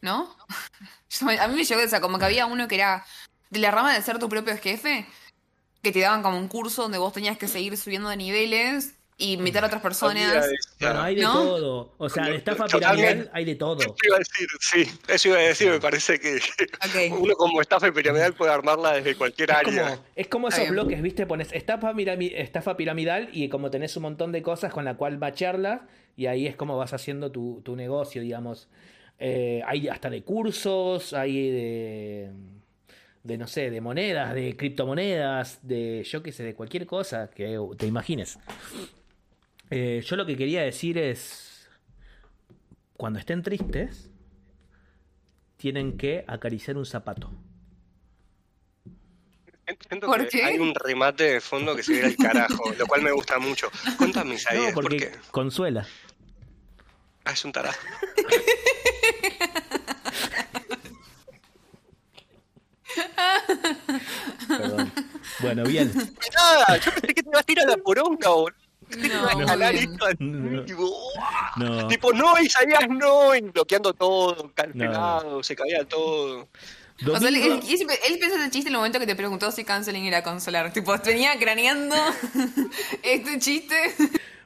¿No? 0.00 0.36
A 1.40 1.48
mí 1.48 1.54
me 1.54 1.64
llegó 1.64 1.80
esa, 1.80 2.00
como 2.00 2.18
que 2.18 2.24
había 2.24 2.46
uno 2.46 2.66
que 2.68 2.74
era 2.76 3.04
de 3.50 3.58
la 3.60 3.70
rama 3.70 3.94
de 3.94 4.02
ser 4.02 4.18
tu 4.18 4.28
propio 4.28 4.56
jefe, 4.58 5.06
que 5.82 5.92
te 5.92 6.00
daban 6.00 6.22
como 6.22 6.38
un 6.38 6.48
curso 6.48 6.82
donde 6.82 6.98
vos 6.98 7.12
tenías 7.12 7.38
que 7.38 7.46
seguir 7.48 7.76
subiendo 7.76 8.08
de 8.08 8.16
niveles 8.16 8.94
y 9.16 9.34
invitar 9.34 9.62
a 9.62 9.68
otras 9.68 9.80
personas. 9.82 10.46
Bueno, 10.80 11.00
hay 11.02 11.14
de 11.14 11.22
¿No? 11.22 11.32
todo. 11.32 11.94
O 11.98 12.08
sea, 12.08 12.24
de 12.26 12.36
estafa 12.36 12.66
piramidal 12.66 13.30
hay 13.32 13.44
de 13.44 13.54
todo. 13.54 13.80
Eso 13.80 13.94
iba 14.04 14.16
a 14.16 14.18
decir, 14.18 14.48
sí, 14.60 14.98
eso 15.08 15.28
iba 15.28 15.38
a 15.38 15.42
decir, 15.42 15.70
me 15.70 15.80
parece 15.80 16.18
que 16.18 16.38
uno 17.12 17.34
como 17.34 17.60
estafa 17.60 17.92
piramidal 17.92 18.34
puede 18.34 18.52
armarla 18.52 18.94
desde 18.94 19.14
cualquier 19.14 19.50
Es 19.50 19.56
área. 19.56 19.82
como, 19.90 20.04
es 20.16 20.26
como 20.28 20.48
esos 20.48 20.68
bloques, 20.68 21.00
¿viste? 21.00 21.26
Pones 21.26 21.52
estafa, 21.52 21.92
mirami- 21.92 22.32
estafa 22.34 22.76
piramidal 22.76 23.28
y 23.32 23.48
como 23.48 23.70
tenés 23.70 23.96
un 23.96 24.02
montón 24.02 24.32
de 24.32 24.42
cosas 24.42 24.72
con 24.72 24.84
la 24.84 24.96
cual 24.96 25.18
macharlas 25.18 25.82
y 26.16 26.26
ahí 26.26 26.46
es 26.46 26.56
como 26.56 26.76
vas 26.76 26.92
haciendo 26.92 27.30
tu, 27.30 27.60
tu 27.64 27.76
negocio, 27.76 28.20
digamos. 28.20 28.68
Eh, 29.20 29.62
hay 29.64 29.86
hasta 29.86 30.10
de 30.10 30.22
cursos, 30.24 31.12
hay 31.12 31.50
de, 31.50 32.30
de, 33.22 33.38
no 33.38 33.46
sé, 33.46 33.70
de 33.70 33.80
monedas, 33.80 34.34
de 34.34 34.56
criptomonedas, 34.56 35.60
de, 35.62 36.02
yo 36.02 36.20
qué 36.20 36.32
sé, 36.32 36.42
de 36.42 36.54
cualquier 36.54 36.84
cosa 36.84 37.30
que 37.30 37.56
te 37.78 37.86
imagines. 37.86 38.38
Eh, 39.70 40.02
yo 40.06 40.16
lo 40.16 40.26
que 40.26 40.36
quería 40.36 40.62
decir 40.62 40.98
es, 40.98 41.68
cuando 42.96 43.18
estén 43.18 43.42
tristes, 43.42 44.10
tienen 45.56 45.96
que 45.96 46.24
acariciar 46.26 46.76
un 46.76 46.86
zapato. 46.86 47.30
Siento 49.88 50.06
¿Por 50.06 50.22
que 50.28 50.28
qué? 50.38 50.44
hay 50.44 50.58
un 50.58 50.74
remate 50.74 51.24
de 51.24 51.40
fondo 51.40 51.74
que 51.74 51.82
se 51.82 51.92
ve 51.94 52.04
al 52.04 52.16
carajo, 52.16 52.70
lo 52.78 52.86
cual 52.86 53.02
me 53.02 53.12
gusta 53.12 53.38
mucho. 53.38 53.70
Contame, 53.96 54.34
Isaías, 54.34 54.68
No, 54.68 54.74
¿por 54.74 54.84
porque 54.84 54.98
qué? 54.98 55.12
consuela. 55.30 55.86
Ah, 57.24 57.32
es 57.32 57.44
un 57.46 57.52
tarado. 57.52 57.74
Perdón. 64.48 64.92
Bueno, 65.40 65.64
bien. 65.64 65.92
Nada, 66.34 66.78
yo 66.78 66.90
pensé 66.92 67.14
que 67.14 67.22
te 67.22 67.28
ibas 67.28 67.44
a 67.46 67.52
ir 67.52 67.60
a 67.60 67.64
la 67.66 67.76
poronga, 67.78 68.28
boludo. 68.30 68.56
No, 68.96 69.28
No. 70.18 70.64
No. 71.56 71.86
Tipo, 71.88 72.12
no, 72.12 72.38
Isaías, 72.40 72.88
no, 72.88 73.34
y 73.34 73.40
bloqueando 73.42 73.92
todo, 73.94 74.50
cancelado, 74.54 75.42
se 75.42 75.54
caía 75.56 75.84
todo. 75.84 76.48
O 77.16 77.18
sea, 77.18 77.28
él, 77.28 77.36
él- 77.36 77.60
él 78.08 78.18
pensó 78.20 78.36
en 78.36 78.42
el 78.42 78.50
chiste 78.50 78.68
en 78.68 78.74
el 78.74 78.78
momento 78.78 79.00
que 79.00 79.06
te 79.06 79.16
preguntó 79.16 79.50
si 79.50 79.64
canceling 79.64 80.06
era 80.06 80.22
consolar. 80.22 80.72
Tipo, 80.72 80.94
venía 81.04 81.36
craneando 81.38 81.96
este 83.02 83.38
chiste. 83.40 83.74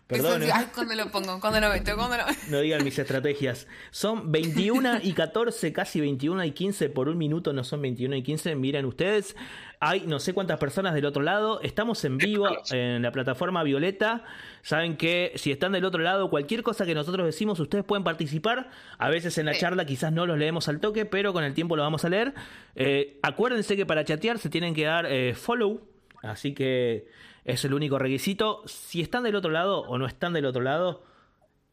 Perdón, 0.08 0.42
¿eh? 0.42 0.48
Ay, 0.52 0.66
¿cuándo 0.74 0.94
lo 0.94 1.10
pongo? 1.10 1.38
¿Cuándo 1.38 1.60
lo 1.60 1.68
meto? 1.68 1.94
¿Cuándo 1.94 2.16
lo 2.16 2.24
No 2.50 2.60
digan 2.60 2.82
mis 2.82 2.98
estrategias. 2.98 3.66
Son 3.90 4.32
21 4.32 5.00
y 5.02 5.12
14, 5.12 5.70
casi 5.74 6.00
21 6.00 6.44
y 6.44 6.52
15 6.52 6.88
por 6.88 7.10
un 7.10 7.18
minuto, 7.18 7.52
no 7.52 7.62
son 7.62 7.82
21 7.82 8.16
y 8.16 8.22
15. 8.22 8.54
Miren 8.54 8.86
ustedes, 8.86 9.36
hay 9.80 10.04
no 10.06 10.18
sé 10.18 10.32
cuántas 10.32 10.58
personas 10.58 10.94
del 10.94 11.04
otro 11.04 11.22
lado. 11.22 11.60
Estamos 11.60 12.02
en 12.06 12.16
vivo 12.16 12.48
en 12.70 13.02
la 13.02 13.12
plataforma 13.12 13.62
Violeta. 13.62 14.24
Saben 14.62 14.96
que 14.96 15.32
si 15.36 15.52
están 15.52 15.72
del 15.72 15.84
otro 15.84 16.02
lado, 16.02 16.30
cualquier 16.30 16.62
cosa 16.62 16.86
que 16.86 16.94
nosotros 16.94 17.26
decimos, 17.26 17.60
ustedes 17.60 17.84
pueden 17.84 18.02
participar. 18.02 18.70
A 18.96 19.10
veces 19.10 19.36
en 19.36 19.44
la 19.44 19.52
Sí. 19.52 19.60
charla 19.60 19.84
quizás 19.84 20.10
no 20.10 20.24
los 20.24 20.38
leemos 20.38 20.68
al 20.68 20.80
toque, 20.80 21.04
pero 21.04 21.34
con 21.34 21.44
el 21.44 21.52
tiempo 21.52 21.76
lo 21.76 21.82
vamos 21.82 22.06
a 22.06 22.08
leer. 22.08 22.32
Eh, 22.76 23.18
acuérdense 23.22 23.76
que 23.76 23.84
para 23.84 24.06
chatear 24.06 24.38
se 24.38 24.48
tienen 24.48 24.74
que 24.74 24.84
dar 24.84 25.04
eh, 25.04 25.34
follow. 25.34 25.82
Así 26.22 26.54
que 26.54 27.06
es 27.48 27.64
el 27.64 27.72
único 27.72 27.98
requisito. 27.98 28.62
Si 28.66 29.00
están 29.00 29.24
del 29.24 29.34
otro 29.34 29.50
lado 29.50 29.80
o 29.80 29.96
no 29.96 30.06
están 30.06 30.34
del 30.34 30.44
otro 30.44 30.62
lado, 30.62 31.02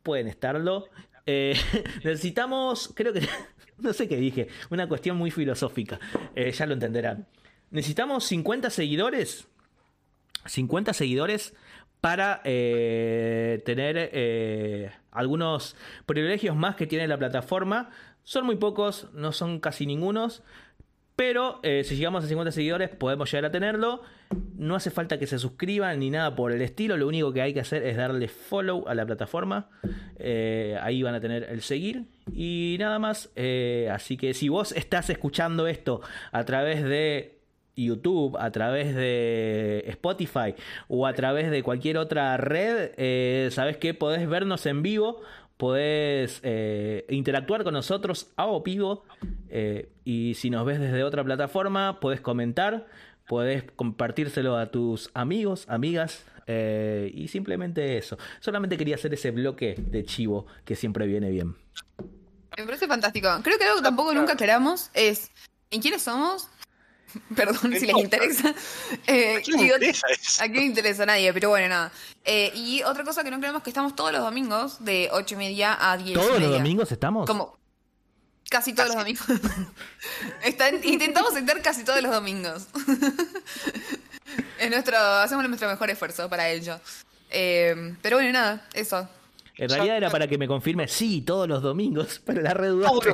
pueden 0.03 0.27
estarlo. 0.27 0.87
Eh, 1.25 1.55
necesitamos, 2.03 2.93
creo 2.95 3.11
que, 3.11 3.27
no 3.77 3.91
sé 3.91 4.07
qué 4.07 4.15
dije, 4.15 4.47
una 4.69 4.87
cuestión 4.87 5.17
muy 5.17 5.31
filosófica, 5.31 5.99
Eh, 6.33 6.51
ya 6.51 6.65
lo 6.65 6.73
entenderán. 6.73 7.27
Necesitamos 7.71 8.23
50 8.23 8.69
seguidores, 8.69 9.49
50 10.45 10.93
seguidores 10.93 11.53
para 11.99 12.41
eh, 12.45 13.61
tener 13.65 14.93
algunos 15.11 15.75
privilegios 16.05 16.55
más 16.55 16.77
que 16.77 16.87
tiene 16.87 17.07
la 17.07 17.17
plataforma. 17.17 17.89
Son 18.23 18.45
muy 18.45 18.55
pocos, 18.55 19.09
no 19.13 19.33
son 19.33 19.59
casi 19.59 19.85
ningunos. 19.85 20.41
Pero 21.17 21.59
si 21.63 21.95
llegamos 21.95 22.23
a 22.23 22.27
50 22.27 22.51
seguidores 22.51 22.89
podemos 22.89 23.31
llegar 23.31 23.45
a 23.45 23.51
tenerlo. 23.51 24.03
No 24.57 24.75
hace 24.75 24.89
falta 24.89 25.19
que 25.19 25.27
se 25.27 25.37
suscriban 25.37 25.99
ni 25.99 26.09
nada 26.09 26.35
por 26.35 26.51
el 26.51 26.61
estilo. 26.61 26.97
Lo 26.97 27.07
único 27.07 27.33
que 27.33 27.41
hay 27.41 27.53
que 27.53 27.59
hacer 27.59 27.83
es 27.83 27.97
darle 27.97 28.27
follow 28.27 28.87
a 28.87 28.95
la 28.95 29.05
plataforma. 29.05 29.69
Eh, 30.17 30.77
ahí 30.81 31.03
van 31.03 31.15
a 31.15 31.21
tener 31.21 31.43
el 31.43 31.61
seguir. 31.61 32.05
Y 32.33 32.77
nada 32.79 32.99
más. 32.99 33.31
Eh, 33.35 33.89
así 33.91 34.17
que 34.17 34.33
si 34.33 34.49
vos 34.49 34.71
estás 34.71 35.09
escuchando 35.09 35.67
esto 35.67 36.01
a 36.31 36.43
través 36.45 36.83
de 36.83 37.35
YouTube, 37.75 38.37
a 38.39 38.51
través 38.51 38.95
de 38.95 39.83
Spotify 39.87 40.55
o 40.87 41.05
a 41.05 41.13
través 41.13 41.51
de 41.51 41.63
cualquier 41.63 41.97
otra 41.97 42.37
red, 42.37 42.91
eh, 42.97 43.49
sabes 43.51 43.77
que 43.77 43.93
podés 43.93 44.27
vernos 44.27 44.65
en 44.65 44.81
vivo, 44.81 45.21
podés 45.57 46.39
eh, 46.43 47.05
interactuar 47.09 47.63
con 47.63 47.73
nosotros 47.73 48.31
a 48.35 48.47
o 48.47 48.61
vivo 48.61 49.03
eh, 49.49 49.89
y 50.03 50.33
si 50.35 50.49
nos 50.49 50.65
ves 50.65 50.79
desde 50.79 51.03
otra 51.03 51.23
plataforma, 51.23 51.99
podés 51.99 52.21
comentar, 52.21 52.87
podés 53.27 53.63
compartírselo 53.75 54.57
a 54.57 54.67
tus 54.67 55.09
amigos, 55.13 55.65
amigas. 55.67 56.23
eh, 56.47 57.11
y 57.13 57.27
simplemente 57.27 57.97
eso. 57.97 58.17
Solamente 58.39 58.77
quería 58.77 58.95
hacer 58.95 59.11
ese 59.13 59.31
bloque 59.31 59.75
de 59.77 60.05
chivo 60.05 60.45
que 60.63 60.75
siempre 60.75 61.07
viene 61.07 61.29
bien. 61.31 61.55
Me 62.57 62.63
parece 62.65 62.87
fantástico. 62.87 63.27
Creo 63.43 63.57
que 63.57 63.63
algo 63.65 63.77
que 63.77 63.83
tampoco 63.83 64.13
nunca 64.13 64.33
aclaramos 64.33 64.89
es 64.93 65.31
¿en 65.71 65.81
quiénes 65.81 66.03
somos? 66.03 66.47
Perdón 67.35 67.73
si 67.73 67.85
les 67.87 67.97
interesa. 67.97 68.53
Eh, 69.07 69.37
¿A 69.37 69.41
quién 69.41 69.59
y 69.59 69.63
ot- 69.69 69.73
interesa 69.75 70.07
eso? 70.11 70.43
¿A 70.43 70.47
quién 70.47 70.63
interesa? 70.65 71.03
A 71.03 71.05
nadie, 71.07 71.33
pero 71.33 71.49
bueno, 71.49 71.67
nada. 71.67 71.91
Eh, 72.23 72.51
y 72.53 72.83
otra 72.83 73.03
cosa 73.03 73.23
que 73.23 73.31
no 73.31 73.39
creemos 73.39 73.63
que 73.63 73.69
estamos 73.71 73.95
todos 73.95 74.11
los 74.11 74.21
domingos 74.21 74.83
de 74.85 75.09
8 75.11 75.33
y 75.35 75.37
media 75.37 75.77
a 75.91 75.97
10 75.97 76.09
y 76.09 76.13
¿Todos 76.13 76.29
los 76.31 76.39
media. 76.41 76.57
domingos 76.57 76.91
estamos? 76.91 77.25
Como 77.25 77.57
casi 78.49 78.73
todos 78.73 78.89
los 78.89 78.97
domingos. 78.97 79.25
Intentamos 80.83 81.35
estar 81.35 81.61
casi 81.61 81.83
todos 81.83 82.01
los 82.01 82.11
domingos. 82.11 82.67
es 84.59 84.69
nuestro, 84.69 84.97
hacemos 84.97 85.47
nuestro 85.47 85.69
mejor 85.69 85.89
esfuerzo 85.89 86.29
para 86.29 86.49
ello. 86.49 86.79
Eh, 87.31 87.95
pero 88.01 88.17
bueno, 88.17 88.31
nada, 88.31 88.67
eso. 88.73 89.09
En 89.57 89.69
realidad 89.69 89.95
era 89.97 90.09
para 90.09 90.27
que 90.27 90.37
me 90.37 90.47
confirme, 90.47 90.85
sí, 90.87 91.21
todos 91.21 91.47
los 91.47 91.61
domingos, 91.61 92.21
pero 92.25 92.41
la 92.41 92.53
redudaste. 92.53 93.09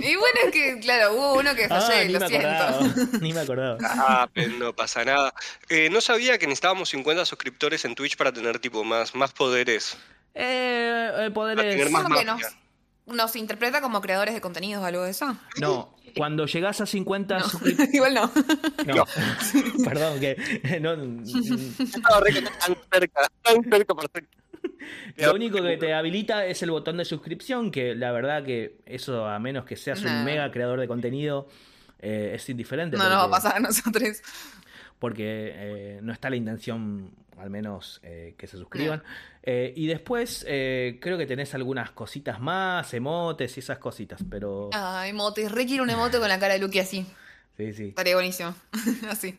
Y 0.00 0.16
bueno, 0.16 0.40
es 0.46 0.52
que, 0.52 0.80
claro, 0.80 1.14
hubo 1.14 1.34
uno 1.34 1.54
que 1.54 1.66
Ah, 1.70 1.80
fallé, 1.80 2.06
ni 2.06 2.12
lo 2.14 2.20
me 2.20 2.28
siento. 2.28 2.48
acordaba. 2.48 2.94
Ni 3.20 3.32
me 3.32 3.40
acordaba. 3.40 3.78
Ah, 3.82 4.28
pero 4.34 4.52
no 4.54 4.74
pasa 4.74 5.04
nada. 5.04 5.32
Eh, 5.68 5.90
no 5.90 6.00
sabía 6.00 6.38
que 6.38 6.46
necesitábamos 6.48 6.88
50 6.88 7.24
suscriptores 7.24 7.84
en 7.84 7.94
Twitch 7.94 8.16
para 8.16 8.32
tener 8.32 8.58
tipo 8.58 8.82
más, 8.82 9.14
más 9.14 9.32
poderes. 9.32 9.96
Eh, 10.34 11.10
el 11.18 11.32
poder 11.32 11.56
Para 11.56 11.68
tener 11.70 11.90
más 11.90 12.08
magia. 12.08 12.36
Nos 13.06 13.36
interpreta 13.36 13.80
como 13.80 14.00
creadores 14.00 14.34
de 14.34 14.40
contenidos 14.40 14.82
o 14.82 14.86
algo 14.86 15.02
de 15.02 15.10
eso. 15.10 15.36
No, 15.60 15.96
cuando 16.16 16.46
llegás 16.46 16.80
a 16.80 16.86
50 16.86 17.40
suscriptores... 17.40 17.94
Igual 17.94 18.14
no. 18.14 18.30
No, 18.86 19.06
perdón, 19.84 20.20
que... 20.20 20.80
No, 20.80 20.96
tan 20.96 21.24
cerca, 22.90 23.28
tan 23.42 23.64
cerca 23.64 23.94
lo 25.16 25.34
único 25.34 25.62
que 25.62 25.76
te 25.76 25.94
habilita 25.94 26.46
es 26.46 26.62
el 26.62 26.70
botón 26.70 26.96
de 26.96 27.04
suscripción, 27.04 27.70
que 27.70 27.94
la 27.94 28.12
verdad 28.12 28.44
que 28.44 28.78
eso, 28.86 29.26
a 29.26 29.38
menos 29.38 29.64
que 29.64 29.76
seas 29.76 30.02
un 30.02 30.24
mega 30.24 30.50
creador 30.50 30.80
de 30.80 30.88
contenido, 30.88 31.48
eh, 31.98 32.32
es 32.34 32.48
indiferente. 32.48 32.96
No 32.96 33.04
nos 33.04 33.12
va 33.12 33.16
a 33.16 33.20
porque- 33.28 33.42
pasar 33.42 33.56
a 33.56 33.60
nosotros. 33.60 34.22
Porque 35.02 35.50
eh, 35.52 35.98
no 36.00 36.12
está 36.12 36.30
la 36.30 36.36
intención, 36.36 37.10
al 37.36 37.50
menos, 37.50 37.98
eh, 38.04 38.36
que 38.38 38.46
se 38.46 38.56
suscriban. 38.56 39.02
Eh, 39.42 39.72
y 39.74 39.88
después 39.88 40.44
creo 40.46 41.18
que 41.18 41.26
tenés 41.26 41.56
algunas 41.56 41.90
cositas 41.90 42.38
más, 42.38 42.94
emotes 42.94 43.56
y 43.56 43.58
esas 43.58 43.78
cositas, 43.78 44.20
pero... 44.30 44.70
Ah, 44.72 45.08
emotes. 45.08 45.50
Re 45.50 45.66
quiero 45.66 45.82
un 45.82 45.90
emote 45.90 46.20
con 46.20 46.28
la 46.28 46.38
cara 46.38 46.54
de 46.54 46.60
Lucky 46.60 46.78
así. 46.78 47.04
Sí, 47.56 47.72
sí. 47.72 47.88
Estaría 47.88 48.14
buenísimo. 48.14 48.54
así. 49.10 49.36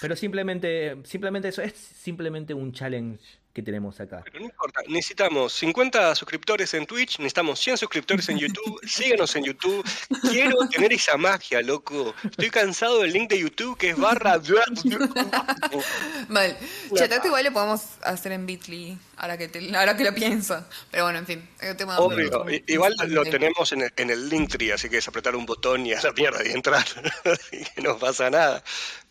Pero 0.00 0.16
simplemente, 0.16 1.02
simplemente 1.04 1.48
eso, 1.48 1.60
es 1.60 1.74
simplemente 1.74 2.54
un 2.54 2.72
challenge 2.72 3.20
que 3.56 3.62
tenemos 3.62 3.98
acá. 4.00 4.20
Pero 4.22 4.38
no 4.40 4.44
importa, 4.44 4.82
necesitamos 4.86 5.50
50 5.54 6.14
suscriptores 6.14 6.74
en 6.74 6.84
Twitch, 6.84 7.18
necesitamos 7.20 7.58
100 7.58 7.78
suscriptores 7.78 8.28
en 8.28 8.36
YouTube, 8.38 8.78
síguenos 8.86 9.34
en 9.34 9.44
YouTube. 9.44 9.82
Quiero 10.30 10.68
tener 10.68 10.92
esa 10.92 11.16
magia, 11.16 11.62
loco. 11.62 12.14
Estoy 12.22 12.50
cansado 12.50 13.00
del 13.00 13.14
link 13.14 13.30
de 13.30 13.38
YouTube 13.40 13.78
que 13.78 13.90
es 13.90 13.96
barra. 13.96 14.38
Mal. 16.28 16.56
Chatate 16.94 17.28
igual 17.28 17.44
lo 17.44 17.52
podemos 17.52 17.80
hacer 18.02 18.32
en 18.32 18.44
Bitly, 18.44 18.98
ahora 19.16 19.38
que, 19.38 19.48
te- 19.48 19.74
ahora 19.74 19.96
que 19.96 20.04
lo 20.04 20.14
pienso. 20.14 20.62
Pero 20.90 21.04
bueno, 21.04 21.18
en 21.20 21.26
fin. 21.26 21.48
tema 21.78 21.98
Obvio, 21.98 22.50
i- 22.50 22.62
igual 22.66 22.94
lo 23.08 23.24
tenemos 23.24 23.72
en 23.72 23.82
el, 23.82 23.92
en 23.96 24.10
el 24.10 24.28
Linktree, 24.28 24.72
así 24.72 24.90
que 24.90 24.98
es 24.98 25.08
apretar 25.08 25.34
un 25.34 25.46
botón 25.46 25.86
y 25.86 25.94
a 25.94 26.02
la 26.02 26.12
mierda 26.12 26.46
y 26.46 26.50
entrar. 26.52 26.84
y 27.52 27.64
que 27.64 27.80
no 27.80 27.96
pasa 27.98 28.28
nada. 28.28 28.62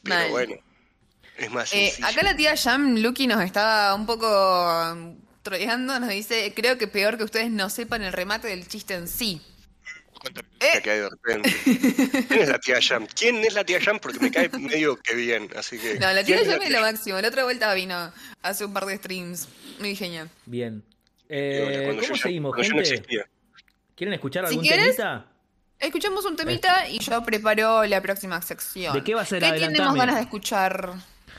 Pero 0.04 0.16
Mal. 0.18 0.30
bueno, 0.30 0.56
es 1.38 1.51
más 1.51 1.73
Eh, 1.73 1.93
acá 2.03 2.23
la 2.23 2.36
tía 2.36 2.55
Jam 2.55 2.97
Lucky 2.97 3.27
nos 3.27 3.43
está 3.43 3.93
un 3.95 4.05
poco 4.05 4.27
um, 4.93 5.17
troleando, 5.41 5.99
nos 5.99 6.09
dice, 6.09 6.53
creo 6.55 6.77
que 6.77 6.88
peor 6.88 7.17
que 7.17 7.23
ustedes 7.23 7.49
no 7.51 7.69
sepan 7.69 8.01
el 8.03 8.13
remate 8.13 8.47
del 8.47 8.67
chiste 8.67 8.93
en 8.93 9.07
sí. 9.07 9.41
Cuánta 10.19 10.41
Eh. 10.59 10.81
que 10.81 10.91
hay 10.91 10.99
de 10.99 11.09
repente. 11.09 11.55
¿Quién 12.27 12.41
es 12.41 12.49
la 12.49 12.59
tía 12.59 12.79
Jam? 12.81 13.07
¿Quién 13.13 13.38
es 13.43 13.53
la 13.53 13.63
tía 13.63 13.79
Jam? 13.81 13.99
Porque 13.99 14.19
me 14.19 14.31
cae 14.31 14.49
medio 14.49 14.97
que 14.97 15.13
bien, 15.13 15.49
así 15.55 15.77
que... 15.77 15.95
No, 15.99 16.11
la 16.11 16.23
tía 16.23 16.38
¿quién 16.38 16.49
Jam 16.49 16.61
es 16.61 16.69
lo 16.71 16.81
máximo. 16.81 17.21
La 17.21 17.27
otra 17.27 17.43
vuelta 17.43 17.73
vino 17.73 18.11
hace 18.41 18.65
un 18.65 18.73
par 18.73 18.86
de 18.86 18.97
streams. 18.97 19.47
Muy 19.79 19.95
genial. 19.95 20.29
Bien. 20.45 20.83
Eh, 21.29 21.81
Cuando 21.86 22.01
yo 22.01 22.07
¿Cómo 22.09 22.17
seguimos, 22.21 22.55
yo 22.57 22.73
no 22.73 22.83
gente? 22.83 23.25
¿Quieren 23.95 24.13
escuchar 24.13 24.45
Si 24.47 24.53
algún 24.53 24.65
quieres, 24.65 24.95
temita? 24.95 25.27
Escuchamos 25.79 26.25
un 26.25 26.36
temita 26.36 26.88
y 26.88 26.99
yo 26.99 27.23
preparo 27.23 27.83
la 27.86 28.01
próxima 28.01 28.41
sección. 28.41 28.93
¿De 28.93 29.03
qué 29.03 29.13
va 29.13 29.21
a 29.21 29.25
ser? 29.25 29.41
¿Qué 29.41 29.59
tenemos 29.59 29.95
ganas 29.95 30.15
de 30.15 30.21
escuchar? 30.21 30.93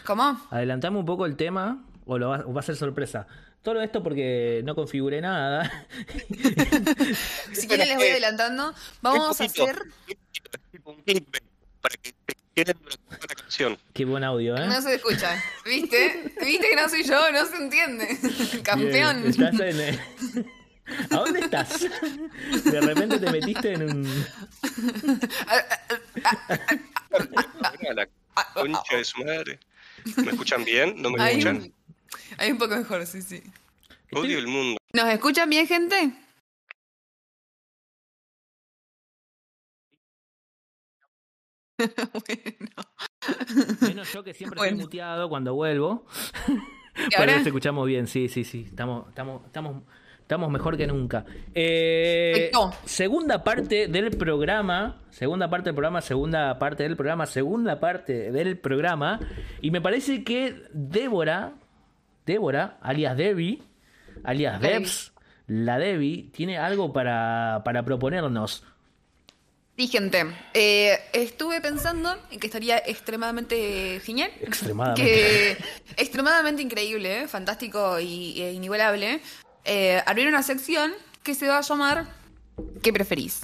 ¿Cómo? 0.04 0.40
Adelantame 0.50 0.98
un 0.98 1.04
poco 1.06 1.26
el 1.26 1.36
tema 1.36 1.84
o, 2.04 2.18
lo 2.18 2.28
va, 2.30 2.44
o 2.46 2.52
va 2.52 2.60
a 2.60 2.64
ser 2.64 2.76
sorpresa. 2.76 3.26
Todo 3.62 3.82
esto 3.82 4.02
porque 4.02 4.62
no 4.64 4.74
configuré 4.76 5.20
nada. 5.20 5.86
Si 7.52 7.66
quieren 7.66 7.88
les 7.88 7.96
voy 7.96 8.06
adelantando. 8.08 8.72
Vamos 9.02 9.40
a 9.40 9.44
hacer... 9.44 9.76
para 11.80 11.96
que 11.96 12.14
la 12.64 13.34
canción. 13.34 13.76
Qué 13.92 14.04
buen 14.04 14.24
audio, 14.24 14.56
¿eh? 14.56 14.66
No 14.68 14.80
se 14.80 14.94
escucha. 14.94 15.42
¿Viste? 15.64 16.32
¿Viste 16.40 16.68
que 16.70 16.76
no 16.76 16.88
soy 16.88 17.02
yo? 17.04 17.32
No 17.32 17.44
se 17.44 17.56
entiende. 17.56 18.18
Campeón. 18.62 19.22
Bien, 19.22 19.30
Estás 19.30 19.60
en. 19.60 19.80
eh, 19.80 19.98
¿A 21.10 21.16
dónde 21.16 21.40
estás? 21.40 21.80
De 22.64 22.80
repente 22.80 23.18
te 23.18 23.30
metiste 23.32 23.72
en 23.72 23.82
un. 23.82 24.26
La 27.94 28.08
concha 28.54 28.96
de 28.96 29.04
su 29.04 29.24
madre. 29.24 29.58
¿Me 30.16 30.30
escuchan 30.30 30.64
bien? 30.64 31.00
¿No 31.00 31.10
me 31.10 31.28
escuchan? 31.28 31.72
hay 32.38 32.52
un 32.52 32.58
poco 32.58 32.76
mejor, 32.76 33.06
sí, 33.06 33.22
sí. 33.22 33.42
Odio 34.12 34.38
el 34.38 34.46
mundo. 34.46 34.78
¿Nos 34.92 35.08
escuchan 35.08 35.50
bien, 35.50 35.66
gente? 35.66 36.12
bueno. 41.78 42.70
Menos 43.80 44.12
yo 44.12 44.22
que 44.24 44.32
siempre 44.34 44.58
Bueno. 44.58 44.72
estoy 44.72 44.84
muteado 44.84 45.28
cuando 45.28 45.54
vuelvo. 45.54 46.06
¿Y 46.96 47.10
Pero 47.10 47.18
ahora? 47.18 47.38
nos 47.38 47.46
escuchamos 47.46 47.86
bien, 47.86 48.06
sí, 48.06 48.28
sí, 48.28 48.44
sí. 48.44 48.64
Estamos, 48.68 49.08
estamos, 49.08 49.44
estamos, 49.44 49.82
estamos 50.26 50.50
mejor 50.50 50.76
que 50.76 50.88
nunca. 50.88 51.24
Eh, 51.54 52.50
segunda 52.84 53.44
parte 53.44 53.86
del 53.86 54.10
programa. 54.10 55.00
Segunda 55.10 55.48
parte 55.48 55.68
del 55.68 55.76
programa, 55.76 56.00
segunda 56.00 56.58
parte 56.58 56.82
del 56.82 56.96
programa, 56.96 57.26
segunda 57.26 57.78
parte 57.78 58.32
del 58.32 58.58
programa. 58.58 59.20
Y 59.62 59.70
me 59.70 59.80
parece 59.80 60.24
que 60.24 60.64
Débora, 60.72 61.52
Débora, 62.26 62.76
alias 62.82 63.16
Debbie, 63.16 63.62
alias. 64.24 64.60
Debs, 64.60 65.12
la 65.46 65.78
Debbie, 65.78 66.28
tiene 66.32 66.58
algo 66.58 66.92
para, 66.92 67.62
para 67.64 67.84
proponernos. 67.84 68.64
Sí, 69.78 69.86
gente. 69.86 70.24
eh, 70.54 70.98
estuve 71.12 71.60
pensando 71.60 72.16
en 72.32 72.40
que 72.40 72.46
estaría 72.48 72.78
extremadamente 72.78 74.00
genial. 74.00 74.32
Extremadamente. 74.40 75.02
Que 75.02 75.56
extremadamente 76.02 76.62
increíble, 76.62 77.20
¿eh? 77.22 77.28
fantástico 77.28 78.00
y, 78.00 78.40
e 78.40 78.52
inigualable. 78.52 79.20
Eh, 79.66 80.02
abrir 80.06 80.28
una 80.28 80.42
sección 80.42 80.94
que 81.22 81.34
se 81.34 81.48
va 81.48 81.58
a 81.58 81.60
llamar 81.60 82.06
¿Qué 82.82 82.92
preferís? 82.92 83.40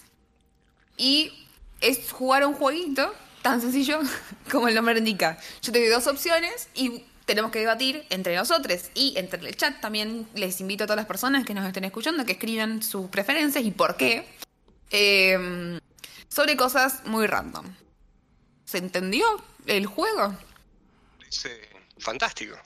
Y 0.96 1.32
es 1.80 2.10
jugar 2.12 2.42
a 2.42 2.46
un 2.46 2.54
jueguito 2.54 3.14
tan 3.42 3.60
sencillo 3.60 4.00
como 4.50 4.68
el 4.68 4.74
nombre 4.74 4.98
indica. 4.98 5.38
Yo 5.60 5.72
te 5.72 5.80
doy 5.80 5.88
dos 5.88 6.06
opciones 6.06 6.68
y 6.74 7.04
tenemos 7.24 7.50
que 7.50 7.58
debatir 7.58 8.04
entre 8.10 8.36
nosotros 8.36 8.90
y 8.94 9.14
entre 9.16 9.46
el 9.46 9.56
chat. 9.56 9.80
También 9.80 10.28
les 10.34 10.60
invito 10.60 10.84
a 10.84 10.86
todas 10.86 10.96
las 10.96 11.06
personas 11.06 11.44
que 11.44 11.54
nos 11.54 11.66
estén 11.66 11.84
escuchando 11.84 12.24
que 12.24 12.32
escriban 12.32 12.82
sus 12.82 13.08
preferencias 13.08 13.64
y 13.64 13.70
por 13.70 13.96
qué. 13.96 14.26
Eh, 14.90 15.78
sobre 16.28 16.56
cosas 16.56 17.04
muy 17.04 17.26
random. 17.26 17.66
¿Se 18.64 18.78
entendió 18.78 19.26
el 19.66 19.86
juego? 19.86 20.34
Eh, 21.44 21.68
fantástico. 21.98 22.56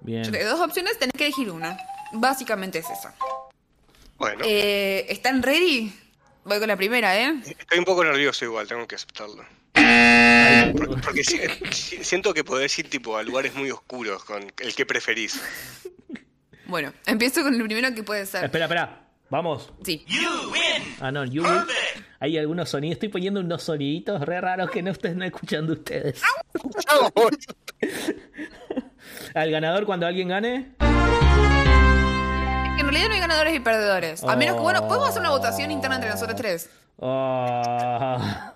Bien. 0.00 0.24
Yo 0.24 0.32
te 0.32 0.42
doy 0.42 0.50
dos 0.50 0.60
opciones, 0.60 0.98
tenés 0.98 1.12
que 1.12 1.26
elegir 1.26 1.50
una. 1.50 1.76
Básicamente 2.12 2.78
es 2.78 2.86
eso. 2.90 3.08
Bueno, 4.18 4.44
Eh, 4.46 5.06
¿Están 5.08 5.42
ready? 5.42 5.92
Voy 6.44 6.58
con 6.58 6.68
la 6.68 6.76
primera, 6.76 7.18
¿eh? 7.20 7.34
estoy 7.58 7.78
un 7.78 7.84
poco 7.84 8.04
nervioso 8.04 8.44
igual, 8.44 8.66
tengo 8.66 8.86
que 8.86 8.96
aceptarlo. 8.96 9.44
Porque, 9.72 10.96
porque 11.02 11.24
si- 11.24 11.38
si- 11.72 12.04
siento 12.04 12.34
que 12.34 12.44
podés 12.44 12.76
ir 12.78 12.90
tipo 12.90 13.16
a 13.16 13.22
lugares 13.22 13.54
muy 13.54 13.70
oscuros 13.70 14.24
con 14.24 14.42
el 14.58 14.74
que 14.74 14.84
preferís. 14.86 15.40
Bueno, 16.66 16.92
empiezo 17.06 17.42
con 17.42 17.54
el 17.54 17.62
primero 17.64 17.94
que 17.94 18.02
puede 18.02 18.26
ser. 18.26 18.44
Espera, 18.44 18.64
espera. 18.66 18.98
Vamos. 19.30 19.72
Sí. 19.84 20.04
Ah, 21.00 21.10
no, 21.10 21.24
you 21.24 21.42
will. 21.42 21.62
Hay 22.20 22.36
algunos 22.38 22.68
sonidos. 22.68 22.94
Estoy 22.96 23.08
poniendo 23.08 23.40
unos 23.40 23.62
soniditos 23.62 24.20
re 24.22 24.40
raros 24.40 24.70
que 24.70 24.82
no 24.82 24.90
están 24.90 25.22
escuchando 25.22 25.72
ustedes. 25.72 26.20
Al 29.34 29.50
ganador 29.50 29.86
cuando 29.86 30.06
alguien 30.06 30.28
gane. 30.28 30.72
Que 32.82 32.88
en 32.88 32.92
realidad 32.94 33.08
no 33.08 33.14
hay 33.14 33.20
ganadores 33.20 33.54
y 33.54 33.60
perdedores. 33.60 34.24
A 34.24 34.34
menos 34.36 34.56
que, 34.56 34.62
bueno, 34.62 34.86
podemos 34.88 35.08
hacer 35.10 35.20
una 35.20 35.30
votación 35.30 35.70
interna 35.70 35.96
entre 35.96 36.10
nosotros 36.10 36.36
tres. 36.36 36.68
Ah. 37.00 38.54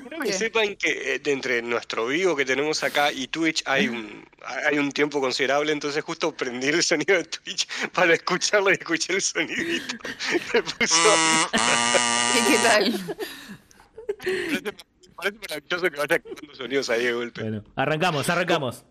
Quiero 0.00 0.18
que 0.22 0.28
¿Qué? 0.28 0.32
sepan 0.32 0.76
que 0.76 1.14
eh, 1.16 1.22
entre 1.26 1.60
nuestro 1.62 2.06
vivo 2.06 2.34
que 2.36 2.44
tenemos 2.44 2.82
acá 2.82 3.12
y 3.12 3.26
Twitch 3.28 3.62
hay 3.66 3.88
un, 3.88 4.24
hay 4.66 4.78
un 4.78 4.90
tiempo 4.92 5.20
considerable, 5.20 5.70
entonces 5.72 6.02
justo 6.02 6.32
prendí 6.34 6.68
el 6.68 6.82
sonido 6.82 7.16
de 7.16 7.24
Twitch 7.24 7.68
para 7.92 8.14
escucharlo 8.14 8.70
y 8.70 8.74
escuché 8.74 9.12
el 9.14 9.22
sonidito. 9.22 9.96
Me 10.54 10.62
puso- 10.62 11.48
¿Y 12.36 12.50
qué 12.52 12.58
tal? 12.62 13.16
parece, 14.18 14.72
parece 15.16 15.38
maravilloso 15.40 15.90
que 15.90 15.96
vaya 15.98 16.22
sonidos 16.56 16.90
ahí 16.90 17.04
de 17.04 17.12
golpe. 17.12 17.42
Bueno, 17.42 17.64
arrancamos, 17.76 18.28
arrancamos. 18.28 18.84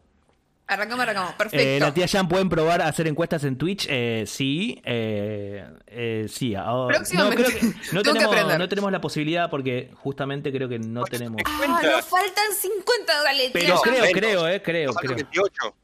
Arrancamos, 0.70 1.04
arrancamos. 1.04 1.32
Eh, 1.32 1.36
Perfecto. 1.38 1.86
la 1.86 1.94
tía 1.94 2.08
Jan 2.10 2.28
pueden 2.28 2.50
probar 2.50 2.82
a 2.82 2.88
hacer 2.90 3.08
encuestas 3.08 3.44
en 3.46 3.58
Twitch. 3.58 3.88
Eh, 3.90 4.26
sí, 4.28 4.82
eh, 4.84 5.66
eh, 5.88 6.26
sí. 6.30 6.56
ahora- 6.56 7.00
no, 7.00 7.06
Próximamente. 7.06 7.44
creo 7.44 7.60
que 7.60 7.66
no, 7.94 8.02
que 8.04 8.10
tenemos, 8.12 8.34
aprender. 8.34 8.60
no 8.60 8.68
tenemos 8.70 8.92
la 8.92 9.00
posibilidad 9.02 9.50
porque 9.50 9.92
justamente 9.96 10.52
creo 10.52 10.68
que 10.68 10.78
no 10.80 11.06
tenemos. 11.06 11.42
Ah, 11.46 11.80
nos 11.84 12.06
faltan 12.06 12.46
50, 12.60 13.24
dale. 13.24 13.50
Pero 13.54 13.82
tía, 13.82 13.92
creo, 13.94 14.12
creo, 14.12 14.48
eh, 14.50 14.62
creo, 14.62 14.94
Faltan 14.94 15.16
creo. 15.16 15.28
28. 15.32 15.76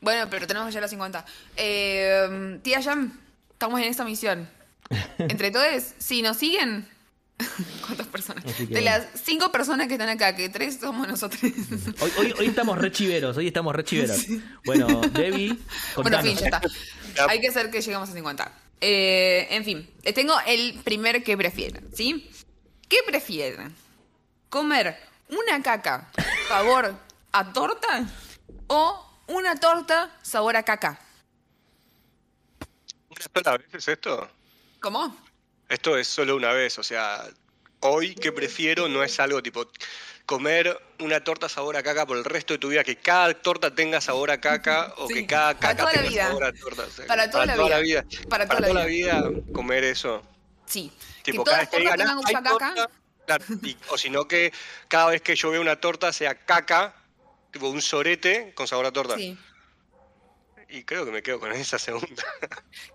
Bueno, 0.00 0.26
pero 0.30 0.46
tenemos 0.46 0.72
ya 0.72 0.80
las 0.80 0.90
50. 0.90 1.24
Eh, 1.56 2.58
tía 2.62 2.80
Jam, 2.80 3.18
estamos 3.52 3.80
en 3.80 3.86
esta 3.88 4.04
misión. 4.04 4.48
Entre 5.18 5.50
todos, 5.50 5.94
si 5.98 6.22
nos 6.22 6.36
siguen. 6.36 6.86
¿Cuántas 7.86 8.06
personas? 8.06 8.44
Que 8.44 8.66
De 8.66 8.66
bueno. 8.66 8.84
las 8.84 9.08
cinco 9.22 9.50
personas 9.50 9.88
que 9.88 9.94
están 9.94 10.08
acá, 10.08 10.34
que 10.36 10.48
tres 10.48 10.78
somos 10.80 11.08
nosotros. 11.08 11.40
Hoy, 12.00 12.12
hoy, 12.18 12.34
hoy 12.38 12.46
estamos 12.46 12.78
re 12.78 12.92
chiveros, 12.92 13.36
hoy 13.36 13.48
estamos 13.48 13.74
re 13.74 13.84
chiveros. 13.84 14.26
Bueno, 14.64 15.00
Debbie, 15.00 15.48
bueno, 15.96 16.18
contanos. 16.18 16.26
en 16.26 16.36
fin, 16.36 16.38
ya 16.38 16.58
está. 16.58 17.28
Hay 17.28 17.40
que 17.40 17.48
hacer 17.48 17.70
que 17.70 17.80
lleguemos 17.80 18.08
a 18.08 18.12
50. 18.12 18.52
Eh, 18.80 19.48
en 19.50 19.64
fin, 19.64 19.90
les 20.02 20.14
tengo 20.14 20.34
el 20.46 20.74
primer 20.84 21.22
que 21.22 21.36
prefieren, 21.36 21.88
¿sí? 21.94 22.30
¿Qué 22.88 22.98
prefieren? 23.06 23.74
¿Comer 24.48 24.96
una 25.28 25.62
caca 25.62 26.10
sabor 26.48 26.94
a 27.32 27.52
torta 27.52 28.06
o 28.66 29.08
una 29.28 29.56
torta 29.58 30.16
sabor 30.22 30.56
a 30.56 30.62
caca? 30.64 31.00
¿Una 33.08 33.22
sola 33.34 33.56
vez 33.58 33.68
es 33.72 33.88
esto? 33.88 34.28
¿Cómo? 34.80 35.16
Esto 35.72 35.96
es 35.96 36.06
solo 36.06 36.36
una 36.36 36.52
vez, 36.52 36.78
o 36.78 36.82
sea, 36.82 37.24
hoy 37.80 38.14
que 38.14 38.30
prefiero 38.30 38.88
no 38.88 39.02
es 39.02 39.18
algo 39.18 39.42
tipo 39.42 39.66
comer 40.26 40.78
una 41.00 41.24
torta 41.24 41.48
sabor 41.48 41.78
a 41.78 41.82
caca 41.82 42.04
por 42.06 42.18
el 42.18 42.24
resto 42.24 42.52
de 42.52 42.58
tu 42.58 42.68
vida, 42.68 42.84
que 42.84 42.96
cada 42.96 43.32
torta 43.32 43.74
tenga 43.74 43.98
sabor 44.02 44.30
a 44.30 44.38
caca 44.38 44.92
o 44.98 45.08
Sí, 45.08 45.14
que 45.14 45.26
cada 45.26 45.54
para 45.58 45.74
caca 45.74 45.76
toda 45.84 45.92
la 45.94 45.98
tenga 45.98 46.10
vida. 46.10 46.26
sabor 46.28 46.44
a 46.44 46.52
torta. 46.52 46.82
o 46.82 46.90
sea, 46.90 47.06
Para 47.06 47.30
toda 47.30 47.46
la 47.46 47.78
vida. 47.80 48.04
Para, 48.28 48.46
toda, 48.46 48.68
la 48.68 48.84
vida. 48.84 49.24
comer 49.54 49.84
eso. 49.84 50.22
Sí. 50.66 50.92
Tipo, 51.22 51.42
que 51.42 51.50
cada 51.50 51.66
todas 51.66 51.70
vez 51.70 51.70
las 51.70 51.70
que 51.70 51.76
tortas 51.78 51.96
tengan 51.96 52.08
"Ah, 52.08 52.12
hay 52.12 52.16
gusto 52.16 52.38
a 52.38 52.42
caca. 52.42 52.74
torta", 52.74 52.90
claro, 53.26 53.44
y- 53.62 53.76
o 53.88 53.96
si 53.96 54.10
no 54.10 54.28
que 54.28 54.52
cada 54.88 55.06
vez 55.06 55.22
que 55.22 55.34
yo 55.36 55.50
veo 55.50 55.62
una 55.62 55.80
torta 55.80 56.12
sea 56.12 56.34
caca, 56.34 56.94
tipo 57.50 57.68
un 57.70 57.80
sorete 57.80 58.52
con 58.54 58.68
sabor 58.68 58.84
a 58.84 58.92
torta. 58.92 59.16
Sí. 59.16 59.38
Y 60.68 60.84
creo 60.84 61.04
que 61.06 61.10
me 61.12 61.22
quedo 61.22 61.40
con 61.40 61.50
esa 61.52 61.78
segunda. 61.78 62.22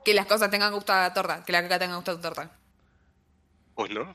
Que 0.06 0.14
las 0.14 0.28
cosas 0.28 0.50
tengan 0.52 0.72
gusto 0.74 0.94
a 0.94 1.12
torta, 1.14 1.44
que 1.44 1.52
la 1.52 1.62
caca 1.64 1.80
tenga 1.80 1.96
gusto 1.96 2.12
a 2.12 2.22
torta. 2.22 2.52
¿Vos 3.78 3.90
no? 3.92 4.14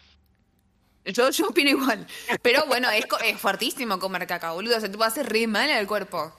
Yo, 1.04 1.30
yo 1.30 1.46
opino 1.48 1.70
igual. 1.70 2.06
Pero 2.42 2.66
bueno, 2.66 2.90
es, 2.90 3.06
co- 3.06 3.18
es 3.20 3.40
fuertísimo 3.40 3.98
comer 3.98 4.26
caca, 4.26 4.52
boludo. 4.52 4.76
O 4.76 4.80
sea, 4.80 4.90
te 4.90 4.96
puede 4.96 5.08
hacer 5.08 5.28
re 5.28 5.46
mal 5.46 5.70
al 5.70 5.86
cuerpo. 5.86 6.32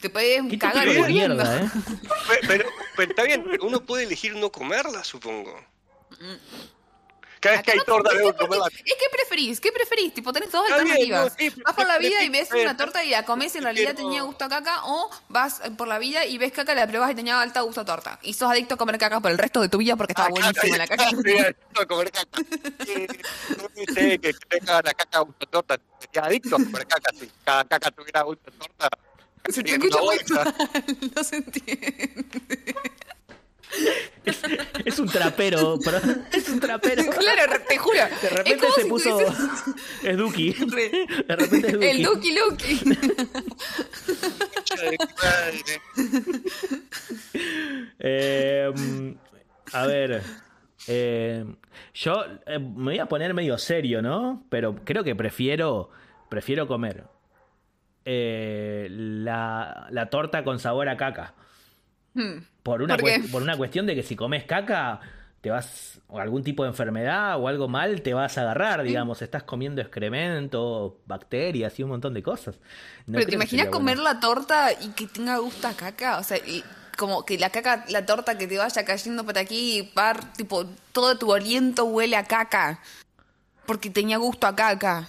Te 0.00 0.08
puedes 0.10 0.42
Qué 0.50 0.58
cagar 0.58 0.84
típico 0.84 0.92
de 1.04 1.08
muriendo. 1.10 1.34
mierda, 1.36 1.60
¿eh? 1.62 1.70
Pe- 2.28 2.46
Pero, 2.48 2.68
pero 2.96 3.10
está 3.10 3.22
bien, 3.24 3.44
pero 3.48 3.64
uno 3.66 3.80
puede 3.84 4.04
elegir 4.04 4.34
no 4.36 4.50
comerla, 4.50 5.04
supongo. 5.04 5.54
Cada 7.40 7.56
vez 7.56 7.64
que 7.64 7.70
hay 7.72 7.78
no- 7.78 7.84
torta, 7.84 8.10
es 8.12 8.18
debo 8.18 8.28
que 8.32 8.32
porque- 8.38 8.46
comerla. 8.58 8.66
Es 8.84 8.94
que 8.94 9.06
preferís, 9.10 9.60
¿qué 9.60 9.72
preferís? 9.72 10.12
Tipo, 10.14 10.32
tenés 10.32 10.52
dos 10.52 10.70
alternativas. 10.70 11.24
no, 11.24 11.30
sí, 11.38 11.50
pero 11.50 11.64
vas 11.64 11.74
por 11.74 11.86
la 11.86 11.98
vida 11.98 12.22
y 12.22 12.28
ves 12.28 12.48
una 12.52 12.76
torta 12.76 13.02
y 13.02 13.10
la 13.10 13.24
comes 13.24 13.54
y 13.54 13.58
en 13.58 13.64
realidad 13.64 13.94
tenía 13.94 14.22
gusto 14.22 14.44
a 14.44 14.48
caca, 14.50 14.84
o 14.84 15.10
vas 15.28 15.60
por 15.78 15.88
la 15.88 15.98
vida 15.98 16.26
y 16.26 16.36
ves 16.38 16.52
caca, 16.52 16.74
la 16.74 16.86
pruebas 16.86 17.10
y 17.12 17.14
tenía 17.14 17.40
alta 17.40 17.62
gusto 17.62 17.80
a 17.80 17.84
torta. 17.86 18.18
Y 18.22 18.34
sos 18.34 18.50
adicto 18.50 18.74
a 18.74 18.76
comer 18.76 18.98
caca 18.98 19.20
por 19.20 19.30
el 19.30 19.38
resto 19.38 19.60
de 19.62 19.68
tu 19.70 19.78
vida 19.78 19.96
porque 19.96 20.12
estaba 20.12 20.28
Ah, 20.28 20.32
buenísima 20.32 20.76
la 20.76 20.86
caca. 20.86 21.08
Sí, 21.24 21.38
adicto 21.38 21.80
a 21.82 21.86
comer 21.86 22.10
caca. 22.12 22.38
Sí, 22.86 23.06
No 23.56 23.68
dice 23.74 24.18
que 24.18 24.32
tenga 24.48 24.82
la 24.82 24.92
caca 24.92 25.20
gusto 25.20 25.46
a 25.46 25.50
torta. 25.50 25.80
Sería 25.98 26.24
adicto 26.28 26.56
a 26.56 26.58
comer 26.58 26.86
caca. 26.86 27.10
Si 27.18 27.30
cada 27.44 27.64
caca 27.64 27.90
tuviera 27.90 28.22
gusto 28.22 28.50
a 28.50 28.58
torta. 28.66 28.88
Se 29.48 29.62
te 29.62 29.72
escucha 29.72 29.98
muy 30.02 30.16
mal, 30.28 30.54
no 31.16 31.24
se 31.24 31.36
entiende. 31.36 32.59
Es 34.84 34.98
un 34.98 35.08
trapero, 35.08 35.78
pero 35.84 35.98
es 36.32 36.48
un 36.48 36.60
trapero. 36.60 37.02
Claro, 37.18 37.52
te 37.68 37.78
juro. 37.78 37.98
De 38.22 38.28
repente 38.30 38.66
se 38.74 38.82
si 38.82 38.88
puso. 38.88 39.18
tuvieses- 39.18 39.74
Es 40.04 40.16
Duki. 40.16 40.52
De 41.28 41.36
repente 41.36 41.66
es 41.68 41.72
Duki. 41.74 41.86
El 41.86 42.02
Duki 42.02 42.34
Luki. 42.34 42.80
Eh, 47.98 48.72
a 49.72 49.86
ver. 49.86 50.22
eh, 50.88 51.44
yo 51.94 52.24
eh, 52.46 52.58
me 52.58 52.84
voy 52.84 52.98
a 52.98 53.06
poner 53.06 53.34
medio 53.34 53.58
serio, 53.58 54.02
¿no? 54.02 54.44
Pero 54.48 54.76
creo 54.84 55.04
que 55.04 55.14
prefiero. 55.14 55.90
Prefiero 56.28 56.66
comer. 56.66 57.04
eh, 58.04 58.86
la, 58.90 59.86
la 59.90 60.06
torta 60.10 60.42
con 60.44 60.58
sabor 60.58 60.88
a 60.88 60.96
caca. 60.96 61.34
Hmm. 62.14 62.38
Por 62.62 62.82
una, 62.82 62.96
¿Por 62.96 63.30
por 63.30 63.42
una 63.42 63.56
cuestión 63.56 63.86
de 63.86 63.94
que 63.94 64.02
si 64.02 64.16
comes 64.16 64.44
caca, 64.44 65.00
te 65.40 65.50
vas. 65.50 66.00
o 66.08 66.18
algún 66.18 66.42
tipo 66.42 66.62
de 66.64 66.70
enfermedad 66.70 67.38
o 67.38 67.48
algo 67.48 67.68
mal, 67.68 68.02
te 68.02 68.12
vas 68.12 68.36
a 68.36 68.42
agarrar, 68.42 68.82
digamos. 68.82 69.22
Estás 69.22 69.42
comiendo 69.44 69.80
excremento, 69.80 70.98
bacterias 71.06 71.78
y 71.78 71.82
un 71.82 71.90
montón 71.90 72.14
de 72.14 72.22
cosas. 72.22 72.56
No 73.06 73.14
Pero 73.14 73.26
te 73.26 73.34
imaginas 73.36 73.68
comer 73.68 73.96
bueno. 73.96 74.12
la 74.12 74.20
torta 74.20 74.72
y 74.72 74.88
que 74.88 75.06
tenga 75.06 75.38
gusto 75.38 75.68
a 75.68 75.72
caca, 75.72 76.18
o 76.18 76.22
sea, 76.22 76.36
y 76.36 76.62
como 76.98 77.24
que 77.24 77.38
la 77.38 77.48
caca, 77.48 77.86
la 77.88 78.04
torta 78.04 78.36
que 78.36 78.46
te 78.46 78.58
vaya 78.58 78.84
cayendo 78.84 79.24
por 79.24 79.38
aquí 79.38 79.78
y 79.78 79.82
par, 79.84 80.32
tipo, 80.34 80.66
todo 80.92 81.16
tu 81.16 81.32
aliento 81.32 81.84
huele 81.86 82.16
a 82.16 82.24
caca. 82.24 82.80
Porque 83.64 83.88
tenía 83.88 84.18
gusto 84.18 84.46
a 84.46 84.54
caca. 84.54 85.08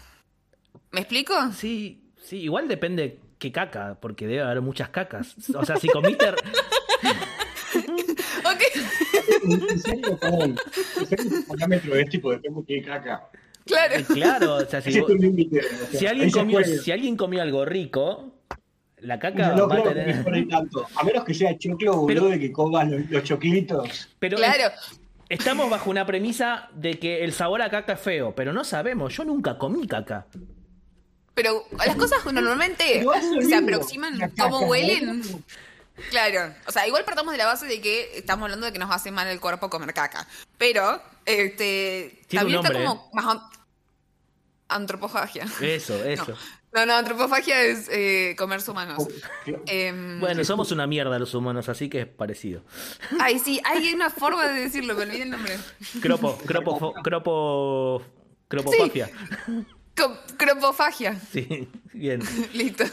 ¿Me 0.92 1.02
explico? 1.02 1.34
Sí, 1.52 2.02
sí, 2.24 2.38
igual 2.38 2.68
depende 2.68 3.20
qué 3.40 3.52
caca, 3.52 3.98
porque 4.00 4.28
debe 4.28 4.44
haber 4.44 4.62
muchas 4.62 4.90
cacas. 4.90 5.36
O 5.54 5.66
sea, 5.66 5.76
si 5.78 5.90
comiste. 5.90 6.34
En 9.44 9.80
serio, 9.80 10.18
perdón. 10.18 10.56
En 11.00 11.08
serio, 11.08 11.38
el 11.38 11.44
parámetro 11.46 11.96
es 11.96 12.10
tipo, 12.10 12.32
depende 12.32 12.62
de 12.62 12.66
qué 12.68 12.82
caca. 12.84 13.30
Claro. 13.66 13.96
claro, 14.08 14.56
o 14.56 14.66
sea, 14.66 14.82
si, 14.82 15.00
vos- 15.00 15.12
si 15.92 16.06
alguien 16.08 16.32
comió, 16.32 16.64
si 16.64 16.92
alguien 16.92 17.16
comió 17.16 17.42
algo 17.42 17.64
rico, 17.64 18.34
la 18.98 19.20
caca 19.20 19.54
No 19.56 19.68
va 19.68 19.76
a 19.76 19.82
creo 19.82 19.94
que 19.94 20.00
tener. 20.00 20.16
mejore 20.18 20.44
tanto. 20.48 20.88
A 20.96 21.04
menos 21.04 21.24
que 21.24 21.34
sea 21.34 21.58
choclo, 21.58 22.06
Pero- 22.08 22.22
boludo, 22.22 22.30
de 22.30 22.40
que 22.40 22.52
comas 22.52 22.90
los, 22.90 23.10
los 23.10 23.24
choclitos. 23.24 24.10
Pero 24.20 24.38
Claro. 24.38 24.72
estamos 25.30 25.70
bajo 25.70 25.90
una 25.90 26.06
premisa 26.06 26.70
de 26.76 27.00
que 27.00 27.24
el 27.24 27.34
sabor 27.34 27.62
a 27.62 27.70
caca 27.70 27.94
es 27.94 28.00
feo, 28.00 28.34
pero 28.36 28.52
no 28.52 28.64
sabemos. 28.64 29.16
Yo 29.16 29.24
nunca 29.24 29.58
comí 29.58 29.88
caca. 29.88 30.26
Pero 31.34 31.64
las 31.86 31.96
cosas 31.96 32.20
normalmente 32.34 33.04
se 33.42 33.56
aproximan 33.56 34.20
cómo 34.38 34.62
huelen. 34.68 35.22
Claro, 36.10 36.54
o 36.66 36.72
sea, 36.72 36.88
igual 36.88 37.04
partamos 37.06 37.32
de 37.32 37.38
la 37.38 37.46
base 37.46 37.66
de 37.68 37.80
que 37.82 38.18
estamos 38.18 38.44
hablando 38.46 38.66
de 38.66 38.74
que 38.74 38.80
nos 38.80 38.90
hace 38.92 39.12
mal 39.12 39.28
el 39.28 39.40
cuerpo 39.40 39.70
comer 39.70 39.94
caca. 39.94 40.28
Pero, 40.58 41.02
este, 41.26 42.22
Tiene 42.28 42.46
un 42.46 42.52
también 42.54 42.60
está 42.60 42.70
nombre, 42.74 42.86
como 42.86 43.10
más 43.14 43.26
an- 43.28 43.50
antropofagia. 44.70 45.46
Eso, 45.62 45.96
eso. 46.06 46.36
No, 46.74 46.86
no, 46.86 46.96
antropofagia 46.96 47.62
es 47.64 47.90
eh, 47.92 48.34
comerse 48.38 48.72
humanos. 48.72 49.06
Em, 49.68 50.22
Bueno, 50.22 50.44
somos 50.46 50.72
una 50.72 50.88
mierda 50.88 51.20
los 51.20 51.34
humanos, 51.34 51.68
así 51.68 51.90
que 51.90 52.02
es 52.02 52.08
parecido. 52.08 52.64
Ay, 53.20 53.40
sí, 53.40 53.62
hay 53.66 53.94
una 53.94 54.10
forma 54.10 54.48
de 54.48 54.62
decirlo, 54.62 54.96
me 54.96 55.04
olvidé 55.04 55.24
el 55.24 55.32
nombre. 55.32 55.58
Cropo, 56.02 56.38
cropo, 56.46 56.94
cropo, 57.04 58.02
cropofagia. 58.48 59.10
Co- 59.98 60.18
cropofagia. 60.38 61.20
Sí, 61.34 61.68
bien. 61.92 62.22
Listo. 62.54 62.86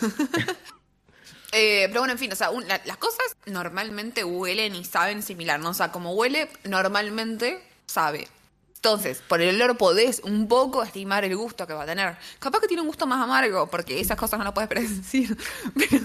Eh, 1.52 1.86
pero 1.88 2.00
bueno, 2.02 2.12
en 2.12 2.18
fin, 2.18 2.32
o 2.32 2.36
sea, 2.36 2.50
un- 2.50 2.66
la- 2.68 2.80
las 2.84 2.98
cosas 2.98 3.34
normalmente 3.46 4.22
huelen 4.24 4.74
y 4.74 4.84
saben 4.84 5.22
similar, 5.22 5.58
¿no? 5.60 5.70
O 5.70 5.74
sea, 5.74 5.90
como 5.92 6.12
huele, 6.12 6.48
normalmente 6.64 7.62
sabe. 7.86 8.28
Entonces, 8.78 9.20
por 9.26 9.40
el 9.40 9.56
olor 9.56 9.76
podés 9.76 10.20
un 10.20 10.46
poco 10.46 10.84
estimar 10.84 11.24
el 11.24 11.34
gusto 11.36 11.66
que 11.66 11.72
va 11.74 11.82
a 11.82 11.86
tener. 11.86 12.16
Capaz 12.38 12.60
que 12.60 12.68
tiene 12.68 12.80
un 12.82 12.86
gusto 12.86 13.08
más 13.08 13.20
amargo, 13.20 13.66
porque 13.66 13.98
esas 13.98 14.16
cosas 14.16 14.38
no 14.38 14.44
las 14.44 14.52
puedes 14.54 14.68
predecir. 14.70 15.36
Pero, 15.74 16.00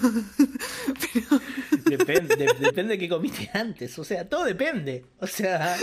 pero 1.00 1.40
Depende, 1.84 2.34
de- 2.34 2.52
depende 2.58 2.94
de 2.94 2.98
qué 2.98 3.08
comiste 3.08 3.48
antes. 3.54 3.96
O 3.98 4.02
sea, 4.04 4.28
todo 4.28 4.42
depende. 4.44 5.04
O 5.20 5.26
sea, 5.28 5.76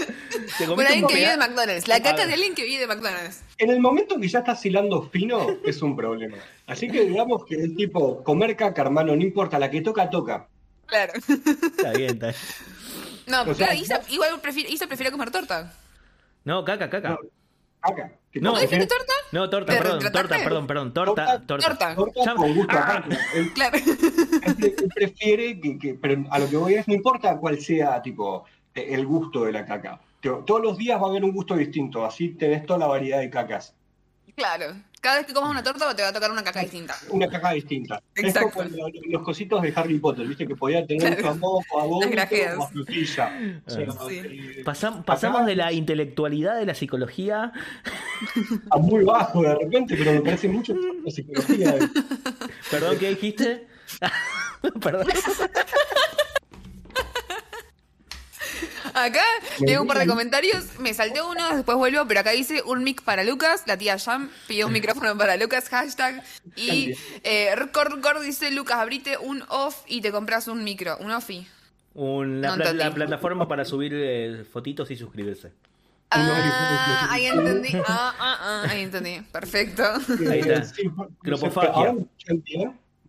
te 0.58 0.66
por 0.68 0.82
alguien 0.86 1.06
un 1.06 1.10
que 1.10 1.16
vive 1.16 1.30
de 1.30 1.38
McDonald's. 1.38 1.88
La 1.88 2.02
caca 2.04 2.26
de 2.28 2.34
alguien 2.34 2.54
que 2.56 2.64
vive 2.66 2.80
de 2.82 2.88
McDonald's. 2.88 3.40
En 3.58 3.70
el 3.70 3.80
momento 3.80 4.20
que 4.20 4.28
ya 4.28 4.40
estás 4.40 4.66
hilando 4.66 5.04
fino, 5.10 5.48
es 5.66 5.82
un 5.82 5.96
problema. 5.96 6.38
Así 6.68 6.90
que 6.90 7.06
digamos 7.06 7.46
que 7.46 7.56
el 7.56 7.74
tipo, 7.76 8.22
comer 8.24 8.58
caca, 8.58 8.82
hermano, 8.82 9.16
no 9.16 9.22
importa, 9.22 9.58
la 9.60 9.72
que 9.72 9.80
toca, 9.82 10.10
toca. 10.10 10.48
Claro. 10.88 11.14
Está 11.16 11.92
bien, 11.94 12.12
está 12.16 12.28
bien. 12.28 12.36
No, 13.28 13.42
O 13.44 13.46
sea, 13.46 13.68
claro, 13.68 13.74
Isa, 13.76 14.02
igual 14.10 14.42
prefiere, 14.42 14.70
Isa 14.70 14.88
prefiere 14.88 15.10
comer 15.12 15.32
torta. 15.32 15.74
No, 16.44 16.64
caca, 16.66 16.90
caca. 16.90 17.10
No, 17.10 17.18
caca. 17.82 18.12
No, 18.36 18.52
¿No 18.52 18.56
que 18.56 18.62
dijiste 18.62 18.88
torta? 18.88 19.14
No, 19.34 19.50
torta, 19.50 19.74
¿Te 19.74 19.78
perdón, 19.80 20.00
torta, 20.00 20.36
perdón, 20.38 20.68
perdón, 20.68 20.94
torta, 20.94 21.42
torta. 21.46 21.96
Torta. 21.96 21.96
Ah. 22.70 23.04
Claro. 23.54 23.78
él 23.78 24.56
pre- 24.56 24.68
él 24.78 24.90
prefiere 24.96 25.60
que, 25.60 25.78
que- 25.78 25.94
pero 25.96 26.24
a 26.30 26.40
lo 26.40 26.50
que 26.50 26.56
voy 26.58 26.74
es, 26.76 26.88
no 26.88 26.94
importa 26.94 27.38
cuál 27.38 27.60
sea, 27.60 28.02
tipo, 28.02 28.46
el 28.74 29.06
gusto 29.06 29.44
de 29.46 29.52
la 29.52 29.66
caca. 29.66 30.00
Todos 30.22 30.62
los 30.62 30.78
días 30.78 31.02
va 31.02 31.08
a 31.08 31.10
haber 31.10 31.24
un 31.26 31.32
gusto 31.34 31.56
distinto, 31.56 32.06
así 32.06 32.30
tenés 32.30 32.66
toda 32.66 32.80
la 32.80 32.88
variedad 32.88 33.20
de 33.20 33.30
cacas. 33.30 33.76
Claro. 34.36 34.76
Cada 35.02 35.18
vez 35.18 35.26
que 35.26 35.34
comas 35.34 35.50
una 35.50 35.64
torta 35.64 35.96
te 35.96 36.04
va 36.04 36.10
a 36.10 36.14
tocar 36.14 36.30
una 36.32 36.44
caca 36.44 36.60
distinta. 36.62 36.96
Una 37.10 37.28
caca 37.28 37.52
distinta. 37.54 38.02
Exacto. 38.16 38.62
Es 38.62 38.70
como 38.72 38.88
los, 38.88 38.92
los 39.10 39.24
cositos 39.24 39.62
de 39.64 39.74
Harry 39.76 39.98
Potter, 39.98 40.28
viste, 40.28 40.48
que 40.48 40.56
podía 40.56 40.86
tener 40.86 41.18
Claro. 41.18 41.32
a 41.32 41.34
moco, 41.34 41.82
a 41.82 41.86
vómito, 41.86 42.12
grajeas. 42.12 42.56
o 42.60 42.64
a 42.64 42.68
frutilla. 42.70 43.34
O 43.66 43.70
sea, 43.72 43.92
Sí. 44.08 44.22
eh, 44.24 44.62
Pasam- 44.64 45.04
pasamos 45.04 45.40
acá 45.42 45.48
de 45.48 45.56
la 45.56 45.72
intelectualidad 45.74 46.56
de 46.56 46.66
la 46.68 46.76
psicología. 46.76 47.52
a 48.70 48.78
muy 48.78 49.04
bajo 49.04 49.42
de 49.42 49.56
repente, 49.56 49.96
pero 49.98 50.14
me 50.14 50.22
parece 50.22 50.48
mucho 50.48 50.76
la 51.04 51.10
psicología. 51.12 51.72
de- 51.72 51.90
Perdón, 52.72 52.98
¿qué 53.00 53.10
dijiste? 53.10 53.68
perdón. 54.82 55.08
Acá 58.94 59.24
tengo 59.66 59.82
un 59.82 59.88
par 59.88 59.98
de 60.00 60.08
comentarios. 60.08 60.80
Me 60.80 60.94
salté 60.94 61.22
uno, 61.22 61.56
después 61.56 61.78
vuelvo, 61.78 62.06
pero 62.08 62.20
acá 62.20 62.32
dice 62.32 62.62
un 62.64 62.84
mic 62.84 63.02
para 63.04 63.24
Lucas. 63.24 63.64
La 63.68 63.78
tía 63.78 63.98
Jam 64.00 64.30
pidió 64.48 64.68
un 64.68 64.74
micrófono 64.74 65.18
para 65.18 65.38
Lucas, 65.38 65.70
hashtag. 65.70 66.24
Y 66.56 66.94
eh, 67.24 67.56
Record 67.56 67.94
Record 67.96 68.22
dice: 68.24 68.52
Lucas, 68.52 68.78
abrite 68.78 69.18
un 69.18 69.44
off 69.50 69.84
y 69.88 70.02
te 70.02 70.12
compras 70.12 70.48
un 70.48 70.64
micro, 70.64 70.98
un 70.98 71.12
offi. 71.12 71.48
Un- 71.94 72.42
la, 72.42 72.56
pla- 72.56 72.74
la 72.74 72.94
plataforma 72.94 73.48
para 73.48 73.66
subir 73.66 73.92
eh, 73.94 74.46
fotitos 74.52 74.90
y 74.92 74.96
suscribirse. 74.98 75.52
Ah, 76.14 77.08
ahí 77.12 77.26
entendí. 77.26 77.70
Ah, 77.88 78.14
ah, 78.20 78.38
ah, 78.42 78.66
ahí 78.70 78.82
entendí. 78.82 79.22
Perfecto. 79.32 79.84
Ahí 80.30 80.40
está. 80.40 80.64
Cropofagia. 81.24 81.96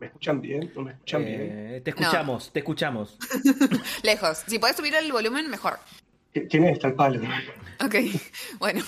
¿Ahora 0.02 0.06
me 0.06 0.06
escuchan 0.06 0.40
bien? 0.40 0.60
¿Me 0.60 0.66
escuchan 0.66 0.74
bien? 0.74 0.74
¿No 0.74 0.82
me 0.82 0.90
escuchan 0.92 1.24
bien? 1.24 1.40
Eh, 1.40 1.80
te 1.80 1.90
escuchamos, 1.90 2.52
te 2.52 2.58
escuchamos. 2.58 3.18
Lejos. 4.02 4.42
Si 4.48 4.58
podés 4.58 4.76
subir 4.76 4.94
el 4.94 5.12
volumen, 5.12 5.48
mejor. 5.48 5.78
¿Quién 6.32 6.64
está 6.64 6.88
el 6.88 6.94
palo? 6.94 7.20
Ok, 7.84 7.94
bueno, 8.58 8.82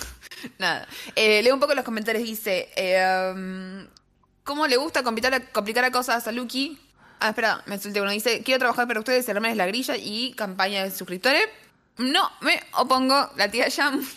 nada. 0.57 0.87
Eh, 1.15 1.41
leo 1.41 1.53
un 1.53 1.59
poco 1.61 1.73
los 1.73 1.85
comentarios. 1.85 2.23
Dice, 2.23 2.69
eh, 2.75 3.31
um, 3.33 3.87
¿cómo 4.43 4.67
le 4.67 4.75
gusta 4.75 5.03
complicar, 5.03 5.51
complicar 5.51 5.85
a 5.85 5.91
cosas 5.91 6.27
a 6.27 6.31
Lucky? 6.33 6.77
Ah, 7.21 7.29
espera, 7.29 7.63
me 7.65 7.77
solté 7.77 8.01
uno. 8.01 8.11
Dice, 8.11 8.41
quiero 8.43 8.59
trabajar 8.59 8.85
para 8.85 8.99
ustedes, 8.99 9.29
armarles 9.29 9.55
la 9.55 9.67
grilla 9.67 9.95
y 9.95 10.33
campaña 10.33 10.83
de 10.83 10.91
suscriptores. 10.91 11.47
No, 11.97 12.29
me 12.41 12.59
opongo, 12.73 13.29
la 13.37 13.49
tía 13.49 13.67
Jam. 13.69 14.03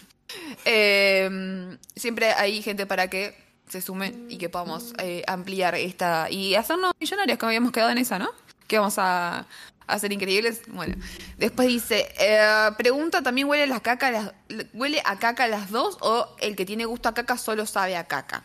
Eh, 0.66 1.78
siempre 1.96 2.34
hay 2.34 2.60
gente 2.60 2.84
para 2.84 3.08
que 3.08 3.47
se 3.68 3.80
sume 3.80 4.14
y 4.28 4.38
que 4.38 4.48
podamos 4.48 4.94
eh, 4.98 5.22
ampliar 5.26 5.74
esta 5.74 6.30
y 6.30 6.54
hacernos 6.54 6.92
millonarios, 6.98 7.38
como 7.38 7.48
habíamos 7.48 7.72
quedado 7.72 7.90
en 7.90 7.98
esa, 7.98 8.18
¿no? 8.18 8.30
Que 8.66 8.78
vamos 8.78 8.98
a, 8.98 9.46
a 9.86 9.98
ser 9.98 10.12
increíbles. 10.12 10.62
Bueno, 10.68 10.96
después 11.38 11.68
dice, 11.68 12.08
eh, 12.18 12.70
pregunta, 12.76 13.22
¿también 13.22 13.48
huele, 13.48 13.66
la 13.66 13.80
caca 13.80 14.08
a 14.08 14.10
las, 14.10 14.32
huele 14.72 15.02
a 15.04 15.18
caca 15.18 15.44
a 15.44 15.48
las 15.48 15.70
dos 15.70 15.96
o 16.00 16.36
el 16.40 16.54
que 16.54 16.64
tiene 16.64 16.84
gusto 16.84 17.08
a 17.08 17.14
caca 17.14 17.36
solo 17.36 17.66
sabe 17.66 17.96
a 17.96 18.04
caca? 18.04 18.44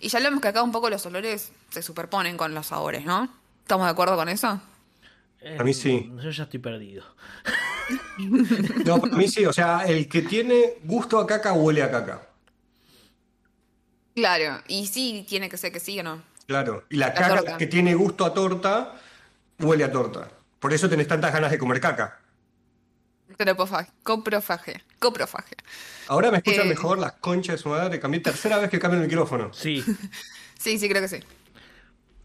Y 0.00 0.08
ya 0.08 0.18
hablamos 0.18 0.40
que 0.40 0.48
acá 0.48 0.62
un 0.62 0.72
poco 0.72 0.90
los 0.90 1.04
olores 1.06 1.52
se 1.70 1.82
superponen 1.82 2.36
con 2.36 2.54
los 2.54 2.66
sabores, 2.68 3.04
¿no? 3.04 3.28
¿Estamos 3.62 3.86
de 3.86 3.90
acuerdo 3.90 4.16
con 4.16 4.28
eso? 4.28 4.60
A 5.58 5.62
mí 5.62 5.74
sí. 5.74 6.10
Yo 6.22 6.30
ya 6.30 6.44
estoy 6.44 6.58
perdido. 6.60 7.04
No, 8.84 9.00
para 9.00 9.16
mí 9.16 9.28
sí, 9.28 9.46
o 9.46 9.52
sea, 9.52 9.86
el 9.86 10.08
que 10.08 10.20
tiene 10.20 10.74
gusto 10.84 11.18
a 11.18 11.26
caca 11.26 11.54
huele 11.54 11.82
a 11.82 11.90
caca. 11.90 12.27
Claro, 14.18 14.62
y 14.68 14.86
sí, 14.86 15.24
tiene 15.28 15.48
que 15.48 15.56
ser 15.56 15.72
que 15.72 15.80
sí 15.80 15.98
o 16.00 16.02
no. 16.02 16.22
Claro. 16.46 16.84
Y 16.90 16.96
la, 16.96 17.08
La 17.08 17.14
caca 17.14 17.36
torta. 17.36 17.56
que 17.58 17.66
tiene 17.66 17.94
gusto 17.94 18.24
a 18.24 18.34
torta 18.34 18.94
huele 19.58 19.84
a 19.84 19.92
torta. 19.92 20.28
Por 20.58 20.72
eso 20.72 20.88
tenés 20.88 21.06
tantas 21.08 21.32
ganas 21.32 21.50
de 21.50 21.58
comer 21.58 21.80
caca. 21.80 22.18
Coprofagia. 23.36 23.92
Coprofagia. 24.02 24.82
Coprofagia. 24.98 25.56
Ahora 26.08 26.30
me 26.30 26.38
escuchan 26.38 26.66
Eh. 26.66 26.70
mejor 26.70 26.98
las 26.98 27.12
conchas 27.12 27.56
de 27.56 27.62
su 27.62 27.68
madre. 27.68 28.00
Cambié 28.00 28.20
tercera 28.20 28.58
vez 28.58 28.70
que 28.70 28.78
cambio 28.78 29.00
el 29.00 29.06
micrófono. 29.06 29.52
Sí. 29.52 29.84
Sí, 30.58 30.76
sí, 30.76 30.88
creo 30.88 31.00
que 31.00 31.06
sí. 31.06 31.20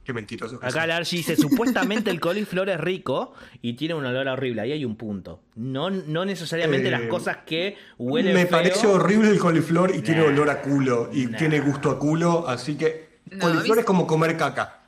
Qué 0.04 0.12
mentiroso. 0.14 0.60
que 0.60 0.66
Acá 0.68 0.84
Archie 0.84 1.18
dice, 1.18 1.36
supuestamente 1.38 2.10
el 2.12 2.20
coliflor 2.20 2.70
es 2.70 2.80
rico 2.80 3.34
y 3.62 3.74
tiene 3.74 3.93
un 3.93 4.06
olor 4.06 4.28
horrible. 4.28 4.62
Ahí 4.62 4.72
hay 4.74 4.84
un 4.86 4.97
punto. 4.97 5.41
No, 5.56 5.89
no 5.89 6.26
necesariamente 6.26 6.89
Eh, 6.89 6.91
las 6.91 7.04
cosas 7.04 7.38
que 7.45 7.78
huelen 7.97 8.34
Me 8.34 8.41
feo. 8.41 8.51
parece 8.51 8.86
horrible 8.88 9.30
el 9.30 9.39
coliflor 9.39 9.95
y 9.95 10.01
tiene 10.01 10.22
olor 10.22 10.49
a 10.49 10.62
culo. 10.62 11.10
Y 11.14 11.28
Nah. 11.28 11.38
tiene 11.38 11.60
gusto 11.62 11.89
a 11.89 11.99
culo. 11.99 12.47
Así 12.47 12.76
que 12.76 13.20
No, 13.32 13.39
coliflor 13.39 13.80
es 13.80 13.86
como 13.86 14.06
comer 14.06 14.36
caca. 14.38 14.82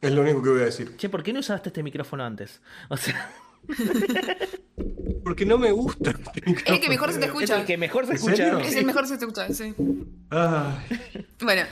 Es 0.00 0.12
lo 0.12 0.22
único 0.22 0.42
que 0.42 0.50
voy 0.50 0.60
a 0.62 0.64
decir. 0.66 0.96
Che, 0.96 1.08
¿por 1.08 1.22
qué 1.22 1.32
no 1.32 1.40
usaste 1.40 1.68
este 1.70 1.82
micrófono 1.82 2.24
antes? 2.24 2.60
O 2.88 2.96
sea, 2.96 3.30
Porque 5.24 5.44
no 5.44 5.58
me 5.58 5.72
gusta. 5.72 6.14
Es 6.44 6.62
el 6.66 6.80
que 6.80 6.88
mejor 6.88 7.12
se 7.12 7.18
te 7.18 7.24
es 7.24 7.30
escucha. 7.32 7.56
el 7.60 7.66
que 7.66 7.76
mejor 7.76 8.04
se 8.06 8.12
¿En 8.12 8.16
escucha. 8.16 8.60
Es 8.60 8.76
el 8.76 8.84
mejor 8.86 9.06
se 9.08 9.18
te 9.18 9.24
escucha, 9.24 9.52
sí. 9.52 9.74
Ay. 10.30 10.76
Bueno, 11.40 11.62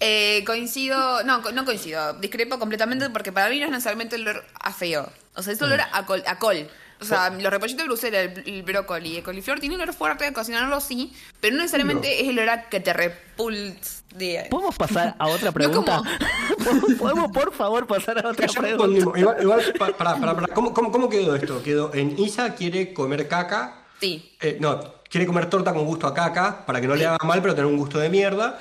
eh, 0.00 0.42
coincido, 0.46 1.22
no, 1.24 1.42
co- 1.42 1.52
no 1.52 1.64
coincido, 1.64 2.14
discrepo 2.14 2.58
completamente 2.58 3.10
porque 3.10 3.30
para 3.32 3.50
mí 3.50 3.58
no 3.58 3.66
es 3.66 3.70
necesariamente 3.70 4.16
el 4.16 4.22
olor 4.26 4.44
a 4.60 4.72
feo. 4.72 5.10
O 5.34 5.42
sea, 5.42 5.52
es 5.52 5.60
olor 5.62 5.80
a 5.92 6.06
col. 6.06 6.22
A 6.26 6.38
col. 6.38 6.68
O 7.02 7.04
sea, 7.04 7.30
los 7.30 7.50
repollitos 7.52 7.82
de 7.82 7.88
Bruselas, 7.88 8.30
el, 8.44 8.54
el 8.54 8.62
brócoli, 8.62 9.16
el 9.18 9.22
coliflor 9.22 9.60
tiene 9.60 9.74
un 9.74 9.80
olor 9.82 9.94
fuerte 9.94 10.24
de 10.24 10.32
cocinarlo 10.32 10.80
sí, 10.80 11.12
pero 11.40 11.56
no 11.56 11.62
necesariamente 11.62 12.22
es 12.22 12.28
el 12.28 12.38
olor 12.38 12.60
que 12.70 12.80
te 12.80 12.92
repulsa. 12.92 14.02
De... 14.14 14.46
¿Podemos 14.50 14.76
pasar 14.76 15.14
a 15.18 15.26
otra 15.28 15.52
pregunta? 15.52 16.02
¿Podemos, 16.58 16.94
podemos, 16.98 17.30
por 17.32 17.52
favor, 17.54 17.86
pasar 17.86 18.18
a 18.24 18.28
otra 18.30 18.46
pregunta? 18.46 18.68
respondimos. 18.86 19.18
Igual, 19.18 19.36
igual, 19.42 19.74
pa- 19.78 19.92
pará, 19.96 20.16
pará, 20.16 20.34
pará. 20.34 20.48
¿Cómo, 20.54 20.74
cómo, 20.74 20.92
cómo 20.92 21.08
quedó 21.08 21.34
esto? 21.34 21.62
Quedó 21.62 21.92
en 21.94 22.18
Isa 22.18 22.54
quiere 22.54 22.92
comer 22.92 23.26
caca. 23.28 23.78
Sí. 24.00 24.34
eh, 24.40 24.56
no, 24.60 24.80
quiere 25.08 25.26
comer 25.26 25.48
torta 25.48 25.72
con 25.72 25.86
gusto 25.86 26.06
a 26.06 26.12
caca 26.14 26.66
para 26.66 26.80
que 26.80 26.88
no 26.88 26.94
le 26.94 27.06
haga 27.06 27.18
mal, 27.24 27.40
pero 27.40 27.54
tener 27.54 27.70
un 27.70 27.78
gusto 27.78 27.98
de 27.98 28.08
mierda. 28.10 28.58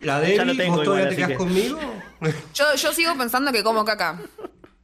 La 0.00 0.20
tengo 0.22 0.76
¿vos 0.76 0.84
todavía 0.84 0.84
igual, 0.84 1.02
te 1.02 1.06
así 1.08 1.16
quedás 1.16 1.28
que- 1.28 1.36
conmigo? 1.36 1.78
Yo, 2.54 2.74
yo 2.74 2.92
sigo 2.92 3.14
pensando 3.16 3.52
que 3.52 3.62
como 3.62 3.84
caca. 3.84 4.18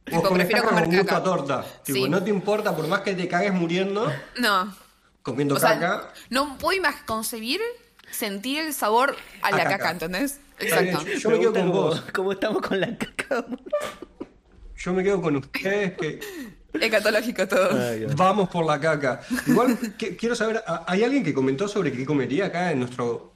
Tipo, 0.07 0.21
comés 0.23 0.45
prefiero 0.47 0.63
caca 0.63 0.75
con 0.75 0.83
comer 0.83 0.97
gusto 0.99 1.13
a 1.15 1.17
caca. 1.19 1.23
torta. 1.23 1.65
Tipo, 1.83 1.97
Sí. 2.05 2.09
no 2.09 2.23
te 2.23 2.29
importa, 2.29 2.75
por 2.75 2.87
más 2.87 3.01
que 3.01 3.13
te 3.13 3.27
cagues 3.27 3.53
muriendo, 3.53 4.11
No. 4.39 4.75
comiendo 5.21 5.55
O 5.55 5.59
sea, 5.59 5.79
caca. 5.79 6.13
no 6.29 6.57
puedo 6.57 6.81
más 6.81 6.95
concebir 7.05 7.59
sentir 8.11 8.59
el 8.59 8.73
sabor 8.73 9.15
a, 9.41 9.47
A 9.47 9.51
la 9.51 9.57
caca. 9.63 9.77
caca, 9.77 9.91
¿entendés? 9.91 10.39
Exacto. 10.59 11.05
Yo 11.05 11.29
me 11.29 11.39
quedo 11.39 11.53
con 11.53 11.71
vos. 11.71 12.01
cómo 12.13 12.31
estamos 12.31 12.61
con 12.61 12.79
la 12.79 12.97
caca. 12.97 13.45
Yo 14.77 14.93
me 14.93 15.03
quedo 15.03 15.21
con 15.21 15.35
ustedes 15.37 15.93
que 15.97 16.19
Escatológico 16.73 17.47
todo. 17.47 17.69
Ay, 17.89 18.05
vamos 18.15 18.49
por 18.49 18.63
la 18.65 18.79
caca. 18.79 19.21
Igual 19.47 19.77
que- 19.97 20.15
quiero 20.15 20.35
saber, 20.35 20.63
¿a- 20.67 20.83
¿hay 20.87 21.03
alguien 21.03 21.23
que 21.23 21.33
comentó 21.33 21.67
sobre 21.67 21.91
qué 21.91 22.05
comería 22.05 22.45
acá 22.47 22.71
en 22.71 22.79
nuestro 22.79 23.33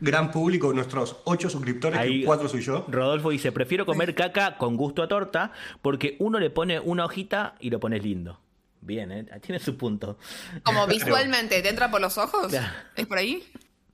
gran 0.00 0.30
público, 0.30 0.72
nuestros 0.72 1.16
ocho 1.24 1.48
suscriptores, 1.50 1.98
Ahí- 1.98 2.20
que 2.20 2.26
cuatro 2.26 2.48
soy 2.48 2.62
yo? 2.62 2.86
Rodolfo 2.88 3.30
dice, 3.30 3.52
prefiero 3.52 3.86
comer 3.86 4.14
caca 4.14 4.56
con 4.56 4.76
gusto 4.76 5.02
a 5.02 5.08
torta 5.08 5.52
porque 5.82 6.16
uno 6.18 6.38
le 6.38 6.50
pone 6.50 6.80
una 6.80 7.04
hojita 7.04 7.54
y 7.60 7.70
lo 7.70 7.80
pones 7.80 8.02
lindo. 8.02 8.40
Bien, 8.80 9.12
¿eh? 9.12 9.26
tiene 9.42 9.58
su 9.58 9.76
punto. 9.76 10.18
Como 10.62 10.86
visualmente, 10.88 11.60
¿te 11.62 11.68
entra 11.68 11.90
por 11.90 12.00
los 12.00 12.16
ojos? 12.18 12.48
Claro. 12.48 12.72
¿Es 12.96 13.06
por 13.06 13.18
ahí? 13.18 13.42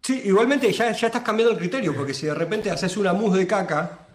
Sí, 0.03 0.23
igualmente 0.25 0.73
ya, 0.73 0.93
ya 0.93 1.07
estás 1.09 1.23
cambiando 1.23 1.53
el 1.53 1.59
criterio, 1.59 1.95
porque 1.95 2.15
si 2.15 2.27
de 2.27 2.35
repente 2.35 2.71
haces 2.71 2.97
una 2.97 3.13
mousse 3.13 3.39
de 3.39 3.47
caca, 3.49 4.07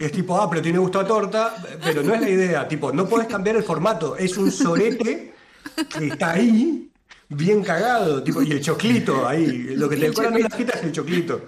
es 0.00 0.10
tipo, 0.10 0.40
ah, 0.40 0.48
pero 0.48 0.62
tiene 0.62 0.78
gusto 0.78 0.98
a 0.98 1.06
torta, 1.06 1.54
pero 1.84 2.02
no 2.02 2.14
es 2.14 2.20
la 2.22 2.30
idea, 2.30 2.66
tipo, 2.66 2.90
no 2.92 3.06
puedes 3.06 3.28
cambiar 3.28 3.56
el 3.56 3.62
formato, 3.62 4.16
es 4.16 4.36
un 4.38 4.50
sorete 4.50 5.34
que 5.98 6.06
está 6.08 6.32
ahí, 6.32 6.90
bien 7.28 7.62
cagado, 7.62 8.22
tipo, 8.22 8.42
y 8.42 8.50
el 8.52 8.60
choclito 8.60 9.26
ahí, 9.28 9.74
lo 9.76 9.88
que 9.88 9.96
te 9.96 10.08
decoran 10.08 10.34
en 10.34 10.42
la 10.42 10.48
hojita 10.52 10.78
es 10.78 10.84
el 10.84 10.92
choclito. 10.92 11.42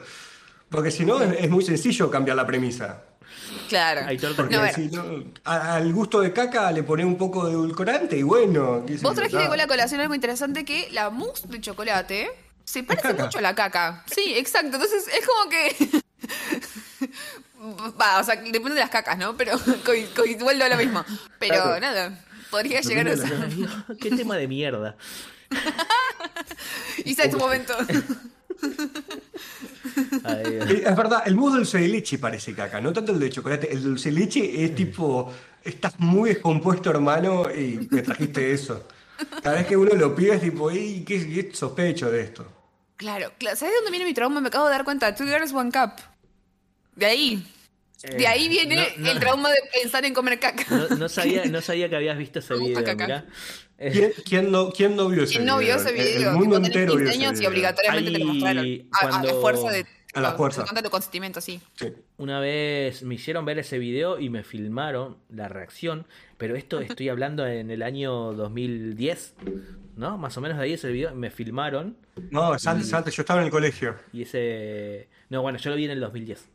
Porque 0.68 0.90
si 0.90 1.04
no, 1.04 1.22
es, 1.22 1.40
es 1.44 1.48
muy 1.50 1.64
sencillo 1.64 2.10
cambiar 2.10 2.36
la 2.36 2.46
premisa. 2.46 3.02
Claro. 3.68 4.02
Hay 4.06 4.18
Porque 4.18 4.56
No, 4.56 4.62
a 4.62 4.68
si 4.72 4.88
no, 4.88 5.24
a- 5.44 5.74
al 5.76 5.92
gusto 5.92 6.20
de 6.20 6.32
caca 6.32 6.70
le 6.72 6.82
pones 6.82 7.06
un 7.06 7.16
poco 7.16 7.46
de 7.46 7.52
edulcorante 7.52 8.16
y 8.18 8.22
bueno. 8.22 8.84
Vos 9.02 9.14
trajiste 9.14 9.46
con 9.48 9.56
la 9.56 9.66
colación 9.66 10.00
algo 10.00 10.14
interesante 10.14 10.64
que 10.64 10.88
la 10.92 11.10
mousse 11.10 11.46
de 11.48 11.60
chocolate 11.60 12.28
se 12.64 12.82
parece 12.82 13.14
mucho 13.14 13.38
a 13.38 13.40
la 13.42 13.54
caca. 13.54 14.04
Sí, 14.12 14.34
exacto. 14.36 14.76
Entonces 14.76 15.06
es 15.08 15.26
como 15.26 15.48
que. 15.50 16.02
Va, 18.00 18.20
o 18.20 18.24
sea, 18.24 18.36
depende 18.36 18.74
de 18.74 18.80
las 18.80 18.90
cacas, 18.90 19.16
¿no? 19.18 19.36
Pero 19.36 19.52
igual 20.26 20.58
no 20.58 20.68
lo 20.68 20.76
mismo. 20.76 21.04
Pero 21.38 21.54
Claro. 21.54 21.80
nada, 21.80 22.24
podría 22.50 22.80
llegar 22.80 23.08
a 23.08 23.16
ser. 23.16 23.48
Qué 24.00 24.10
tema 24.10 24.36
de 24.36 24.48
mierda. 24.48 24.96
Isa 27.04 27.24
en 27.24 27.32
su 27.32 27.38
momento. 27.38 27.74
Ay, 30.24 30.58
Es 30.84 30.96
verdad, 30.96 31.22
el 31.26 31.36
mousse 31.36 31.56
dulce 31.56 31.78
de 31.78 31.88
leche 31.88 32.18
parece 32.18 32.54
caca, 32.54 32.80
no 32.80 32.92
tanto 32.92 33.12
el 33.12 33.20
de 33.20 33.30
chocolate. 33.30 33.72
El 33.72 33.82
dulce 33.82 34.10
de 34.10 34.18
leche 34.20 34.64
es 34.64 34.74
tipo, 34.74 35.32
estás 35.64 35.98
muy 35.98 36.30
descompuesto, 36.30 36.90
hermano, 36.90 37.44
y 37.54 37.86
me 37.90 38.02
trajiste 38.02 38.52
eso. 38.52 38.86
Cada 39.42 39.56
vez 39.56 39.66
que 39.66 39.76
uno 39.76 39.94
lo 39.94 40.14
pide 40.14 40.34
es 40.34 40.40
tipo, 40.42 40.70
"Ey, 40.70 41.04
¿qué, 41.04 41.18
qué 41.26 41.50
sospecho 41.54 42.10
de 42.10 42.20
esto? 42.22 42.46
Claro, 42.96 43.32
claro. 43.38 43.56
¿Sabes 43.56 43.72
de 43.72 43.76
dónde 43.78 43.90
viene 43.90 44.04
mi 44.06 44.14
trauma? 44.14 44.40
Me 44.40 44.48
acabo 44.48 44.66
de 44.66 44.72
dar 44.72 44.84
cuenta. 44.84 45.14
Two 45.14 45.26
Girls, 45.26 45.52
One 45.52 45.70
Cup. 45.70 45.92
De 46.94 47.06
ahí. 47.06 47.46
De 48.02 48.26
ahí 48.26 48.48
viene 48.48 48.74
Eh, 48.82 48.94
no, 48.98 49.04
no. 49.06 49.10
el 49.12 49.18
trauma 49.20 49.50
de 49.50 49.58
pensar 49.72 50.04
en 50.04 50.14
comer 50.14 50.38
caca. 50.38 50.64
No, 50.70 50.88
no 50.96 51.08
sabía, 51.08 51.44
no 51.50 51.60
sabía 51.62 51.88
que 51.88 51.96
habías 51.96 52.16
visto 52.18 52.38
ese 52.40 52.54
video, 52.54 52.82
caca. 52.84 53.24
¿Quién, 53.78 54.12
quién 54.24 54.50
no, 54.50 54.70
quién 54.70 54.96
no 54.96 55.08
vio 55.08 55.24
ese 55.24 55.34
¿Quién 55.34 55.44
no 55.46 55.58
vio 55.58 55.74
ese 55.76 55.90
El- 55.90 55.96
El, 56.00 56.16
video? 56.18 56.32
mundo 56.32 56.56
entero 56.56 56.92
15 56.92 56.96
vio 56.96 57.10
ese 57.10 57.18
años 57.18 57.32
y 57.32 57.36
video. 57.36 57.50
obligatoriamente 57.50 58.10
te 58.10 58.18
lo 58.18 58.24
mostraron. 58.26 58.64
A, 58.92 58.98
a 58.98 59.04
la 59.04 59.10
cuando- 59.10 59.40
fuerza 59.40 59.70
de. 59.70 59.86
A 60.14 60.20
la 60.22 60.32
fuerza. 60.32 60.64
Tanto 60.64 60.90
consentimiento, 60.90 61.42
sí. 61.42 61.60
Sí. 61.74 61.92
Una 62.16 62.40
vez 62.40 63.02
me 63.02 63.16
hicieron 63.16 63.44
ver 63.44 63.58
ese 63.58 63.78
video 63.78 64.18
y 64.18 64.30
me 64.30 64.44
filmaron 64.44 65.18
la 65.28 65.48
reacción, 65.48 66.06
pero 66.38 66.56
esto 66.56 66.80
estoy 66.80 67.10
hablando 67.10 67.46
en 67.46 67.70
el 67.70 67.82
año 67.82 68.32
2010, 68.32 69.34
¿no? 69.96 70.16
Más 70.16 70.34
o 70.38 70.40
menos 70.40 70.56
de 70.56 70.64
ahí 70.64 70.72
es 70.72 70.82
el 70.84 70.92
video, 70.92 71.14
me 71.14 71.30
filmaron 71.30 71.98
No, 72.30 72.54
es 72.54 72.66
antes, 72.66 72.90
antes, 72.94 73.14
yo 73.14 73.20
estaba 73.22 73.40
en 73.40 73.46
el 73.46 73.50
colegio. 73.52 73.94
y 74.10 74.22
ese... 74.22 75.08
No, 75.28 75.42
bueno, 75.42 75.58
yo 75.58 75.68
lo 75.68 75.76
vi 75.76 75.84
en 75.84 75.90
el 75.90 76.00
2010. 76.00 76.48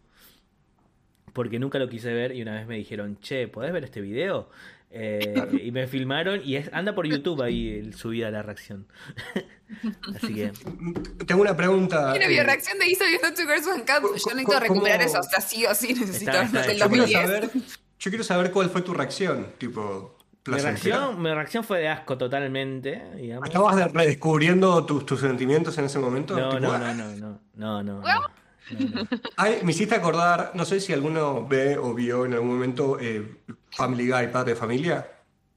Porque 1.33 1.59
nunca 1.59 1.77
lo 1.77 1.87
quise 1.87 2.11
ver 2.13 2.35
y 2.35 2.41
una 2.41 2.55
vez 2.55 2.65
me 2.67 2.77
dijeron, 2.77 3.19
che, 3.21 3.47
¿podés 3.47 3.71
ver 3.71 3.83
este 3.83 4.01
video? 4.01 4.49
Eh, 4.93 5.61
y 5.63 5.71
me 5.71 5.87
filmaron 5.87 6.41
y 6.43 6.57
es, 6.57 6.69
anda 6.73 6.93
por 6.93 7.07
YouTube 7.07 7.41
ahí 7.41 7.69
el 7.79 7.93
subida 7.93 8.29
la 8.29 8.41
reacción. 8.41 8.87
Así 10.15 10.33
que... 10.33 10.51
Tengo 11.25 11.41
una 11.41 11.55
pregunta. 11.55 12.11
Mira, 12.13 12.25
eh, 12.25 12.29
mi 12.29 12.39
reacción 12.41 12.77
de 12.77 12.87
Isa 12.89 13.05
viendo 13.05 13.33
Two 13.33 13.45
Girls, 13.47 13.67
One 13.67 13.83
Cup. 13.85 14.03
Yo 14.03 14.09
necesito 14.11 14.43
¿Cómo- 14.45 14.59
recuperar 14.59 15.01
eso. 15.01 15.19
O 15.19 15.23
sea, 15.23 15.39
sí 15.39 15.65
o 15.65 15.73
sí 15.73 15.93
necesito 15.93 16.31
Está- 16.31 16.43
está 16.43 16.57
desde 16.59 16.71
el 16.73 16.77
yo, 16.79 16.87
quiero 16.89 17.03
2010. 17.03 17.25
saber, 17.25 17.49
yo 17.99 18.11
quiero 18.11 18.23
saber 18.23 18.51
cuál 18.51 18.69
fue 18.69 18.81
tu 18.81 18.93
reacción, 18.93 19.47
tipo, 19.57 20.17
Mi 20.47 20.57
reacción, 20.57 21.21
mi 21.21 21.31
reacción 21.31 21.63
fue 21.63 21.79
de 21.79 21.87
asco 21.87 22.17
totalmente, 22.17 23.01
digamos. 23.15 23.47
¿Estabas 23.47 23.75
de- 23.77 23.87
redescubriendo 23.87 24.85
tus, 24.85 25.05
tus 25.05 25.21
sentimientos 25.21 25.77
en 25.77 25.85
ese 25.85 25.99
momento? 25.99 26.37
No, 26.37 26.49
Tipo, 26.49 26.61
no, 26.63 26.71
"Ah". 26.73 26.77
no, 26.79 26.93
no, 26.93 27.15
no, 27.15 27.15
no, 27.55 27.83
no, 27.83 27.83
no, 27.83 28.01
no. 28.01 28.27
Ay, 29.37 29.59
me 29.63 29.71
hiciste 29.71 29.95
acordar, 29.95 30.51
no 30.53 30.65
sé 30.65 30.79
si 30.79 30.93
alguno 30.93 31.47
ve 31.47 31.77
o 31.77 31.93
vio 31.93 32.25
en 32.25 32.33
algún 32.33 32.49
momento 32.49 32.97
eh, 32.99 33.37
Family 33.71 34.07
Guy, 34.09 34.27
Padre 34.31 34.53
de 34.53 34.55
Familia. 34.59 35.07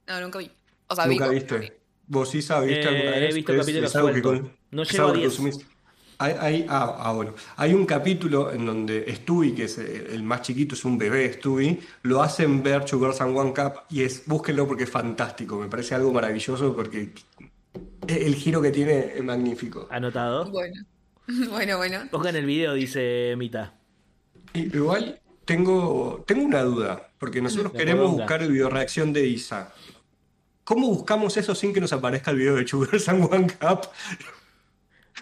No, 0.07 0.21
nunca 0.21 0.39
vi. 0.39 0.51
O 0.87 0.95
sea, 0.95 1.05
¿Nunca 1.07 1.27
vi. 1.27 1.35
viste? 1.35 1.79
¿Vos, 2.07 2.33
Isa, 2.35 2.59
viste 2.61 2.81
Eh, 2.83 2.87
alguna 2.87 3.11
vez? 3.11 3.31
he 3.31 3.35
visto 3.35 3.57
capítulos 3.57 4.41
No 4.71 4.81
es 4.83 4.91
llego 4.91 5.03
a 5.03 5.07
algo 5.07 5.13
que 5.13 5.19
10. 5.27 5.35
consumís. 5.37 5.65
Hay, 6.17 6.33
hay- 6.39 6.65
ah, 6.69 6.95
ah, 6.99 7.11
bueno. 7.11 7.33
Hay 7.57 7.73
un 7.73 7.85
capítulo 7.85 8.51
en 8.53 8.65
donde 8.65 9.13
Stewie, 9.15 9.53
que 9.53 9.63
es 9.65 9.77
el 9.79 10.23
más 10.23 10.43
chiquito, 10.43 10.75
es 10.75 10.85
un 10.85 10.97
bebé 10.97 11.33
Stewie, 11.33 11.79
lo 12.03 12.21
hacen 12.23 12.63
ver 12.63 12.85
Two 12.85 12.99
Girls 12.99 13.19
and 13.19 13.35
One 13.37 13.53
Cup 13.53 13.81
y 13.89 14.03
es, 14.03 14.25
búsquenlo 14.25 14.65
porque 14.67 14.83
es 14.83 14.89
fantástico. 14.89 15.57
Me 15.59 15.67
parece 15.67 15.95
algo 15.95 16.13
maravilloso 16.13 16.73
porque 16.75 17.11
el 18.07 18.35
giro 18.35 18.61
que 18.61 18.71
tiene 18.71 19.13
es 19.15 19.23
magnífico. 19.23 19.87
Anotado. 19.91 20.49
Bueno. 20.51 20.83
Bueno, 21.49 21.77
bueno. 21.77 22.01
Pongan 22.11 22.35
el 22.35 22.45
video, 22.45 22.75
dice 22.75 23.33
Mita. 23.35 23.73
Igual 24.53 25.19
tengo, 25.45 26.23
tengo 26.27 26.43
una 26.45 26.61
duda, 26.63 27.09
porque 27.17 27.41
nosotros 27.41 27.71
La 27.73 27.79
queremos 27.79 28.11
buscar 28.11 28.41
el 28.41 28.51
video 28.51 28.69
reacción 28.69 29.13
de 29.13 29.25
Isa. 29.27 29.71
¿cómo 30.63 30.87
buscamos 30.87 31.37
eso 31.37 31.53
sin 31.53 31.71
que 31.73 31.79
nos 31.79 31.93
aparezca 31.93 32.31
el 32.31 32.37
video 32.37 32.55
de 32.55 32.67
Sugars 32.67 33.07
and 33.07 33.31
One 33.31 33.47
Cup? 33.59 33.81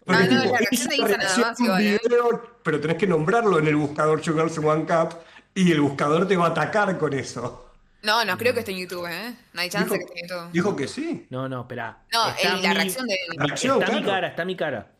Ah, 0.08 0.14
no, 0.14 0.20
la 0.20 0.28
tipo, 0.28 0.58
reacción 0.58 0.88
de 0.90 0.96
Instagram 0.96 1.20
reacción 1.20 1.44
además 1.46 1.60
igual, 1.60 1.82
¿eh? 1.84 2.00
video, 2.04 2.58
pero 2.64 2.80
tenés 2.80 2.98
que 2.98 3.08
nombrarlo 3.08 3.60
en 3.60 3.68
el 3.68 3.76
buscador 3.76 4.24
Sugars 4.24 4.58
and 4.58 4.66
One 4.68 4.86
Cup 4.86 5.18
y 5.56 5.72
el 5.72 5.82
buscador 5.82 6.28
te 6.28 6.36
va 6.38 6.46
a 6.48 6.50
atacar 6.50 6.98
con 6.98 7.14
eso. 7.14 7.70
No, 8.04 8.26
no 8.26 8.38
creo 8.38 8.54
que 8.54 8.60
esté 8.60 8.72
en 8.72 8.80
YouTube, 8.80 9.06
¿eh? 9.10 9.34
No 9.54 9.62
hay 9.62 9.70
chance 9.70 9.94
Dijo, 9.94 9.98
que 9.98 10.04
esté 10.14 10.20
en 10.22 10.28
YouTube. 10.30 10.52
dijo 10.52 10.76
que 10.76 10.88
sí. 10.90 11.26
No, 11.30 11.48
no, 11.48 11.62
espera. 11.62 12.00
No, 12.12 12.30
Está 12.30 12.54
el- 12.56 12.62
la 12.64 12.70
mi- 12.70 12.76
reacción 12.76 13.08
de 13.08 13.14
él. 13.14 13.20
La 13.38 13.46
reacción, 13.46 13.82
está 13.82 13.92
mi 13.94 14.02
claro. 14.02 14.14
cara, 14.14 14.28
está 14.28 14.46
mi 14.46 14.56
cara. 14.58 14.92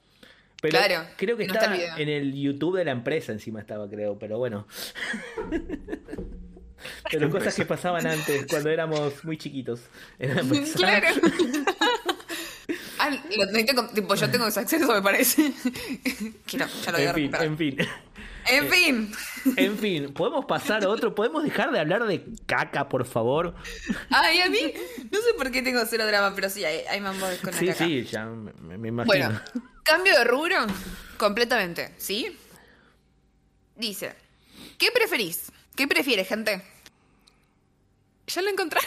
Pero 0.64 0.78
Claro, 0.78 1.10
creo 1.18 1.36
que 1.36 1.46
no 1.46 1.54
está, 1.54 1.66
está 1.66 1.76
el 1.76 1.82
video. 1.82 1.98
en 1.98 2.08
el 2.08 2.34
YouTube 2.34 2.78
de 2.78 2.86
la 2.86 2.92
empresa 2.92 3.34
encima 3.34 3.60
estaba, 3.60 3.90
creo, 3.90 4.18
pero 4.18 4.38
bueno. 4.38 4.66
pero 7.12 7.30
cosas 7.30 7.54
que 7.54 7.66
pasaban 7.66 8.08
antes, 8.08 8.46
cuando 8.46 8.70
éramos 8.70 9.26
muy 9.26 9.38
chiquitos. 9.38 9.82
en 10.20 10.36
la 10.36 10.42
empresa. 10.42 10.78
Claro. 10.78 11.08
Ah, 12.98 13.10
lo 13.10 13.46
necesito 13.48 13.86
tipo, 13.88 14.16
yo 14.16 14.32
tengo 14.32 14.48
ese 14.48 14.62
acceso, 14.62 14.88
me 14.94 15.02
parece. 15.02 15.52
Quiero, 16.46 16.68
ya 16.86 16.92
lo 16.94 16.98
voy 16.98 17.08
a 17.08 17.10
En 17.10 17.16
fin, 17.16 17.32
en 17.38 17.58
fin. 17.58 17.78
En 18.48 18.70
fin. 18.70 19.16
En 19.58 19.78
fin, 19.78 20.14
¿podemos 20.14 20.46
pasar 20.46 20.84
a 20.84 20.90
otro? 20.90 21.14
¿Podemos 21.16 21.44
dejar 21.44 21.72
de 21.72 21.80
hablar 21.80 22.06
de 22.06 22.24
caca, 22.46 22.88
por 22.90 23.06
favor? 23.06 23.56
Ay, 24.10 24.42
a 24.42 24.50
mí, 24.50 24.60
no 25.12 25.20
sé 25.22 25.34
por 25.38 25.52
qué 25.52 25.62
tengo 25.62 25.82
cero 25.86 26.06
drama, 26.08 26.34
pero 26.36 26.50
sí, 26.50 26.64
hay, 26.64 26.80
hay 26.90 27.02
mambo 27.02 27.26
con 27.42 27.52
la 27.52 27.58
Sí, 27.60 27.68
caca. 27.68 27.86
sí, 27.86 28.04
ya 28.04 28.26
me, 28.26 28.78
me 28.78 28.88
imagino. 28.90 29.06
Bueno, 29.06 29.42
cambio 29.84 30.18
de 30.18 30.24
rubro 30.24 30.58
completamente, 31.18 31.94
¿sí? 31.98 32.38
Dice, 33.76 34.16
¿qué 34.78 34.92
preferís? 34.92 35.52
¿Qué 35.76 35.88
prefieres, 35.88 36.28
gente? 36.28 36.62
¿Ya 38.28 38.42
lo 38.42 38.50
encontré? 38.50 38.80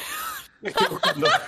Estoy 0.63 0.87
buscando. 0.89 1.29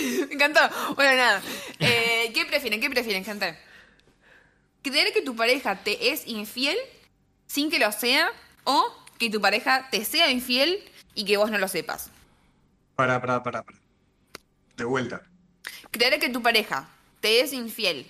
Me 0.00 0.34
encantó. 0.34 0.60
Bueno, 0.94 1.16
nada. 1.16 1.42
Eh, 1.78 2.30
¿Qué 2.34 2.46
prefieren? 2.46 2.80
¿Qué 2.80 2.88
prefieren, 2.88 3.24
gente? 3.24 3.58
¿Creer 4.82 5.12
que 5.12 5.22
tu 5.22 5.36
pareja 5.36 5.76
te 5.82 6.12
es 6.12 6.26
infiel 6.26 6.76
sin 7.46 7.70
que 7.70 7.78
lo 7.78 7.92
sea? 7.92 8.30
¿O 8.64 8.92
que 9.18 9.30
tu 9.30 9.40
pareja 9.40 9.88
te 9.90 10.04
sea 10.04 10.30
infiel 10.30 10.82
y 11.14 11.24
que 11.24 11.36
vos 11.36 11.50
no 11.50 11.58
lo 11.58 11.68
sepas? 11.68 12.10
Pará, 12.96 13.20
pará, 13.20 13.42
pará, 13.42 13.62
pará. 13.62 13.78
De 14.76 14.84
vuelta. 14.84 15.22
¿Creer 15.90 16.18
que 16.18 16.28
tu 16.28 16.42
pareja 16.42 16.88
te 17.20 17.40
es 17.40 17.52
infiel 17.52 18.06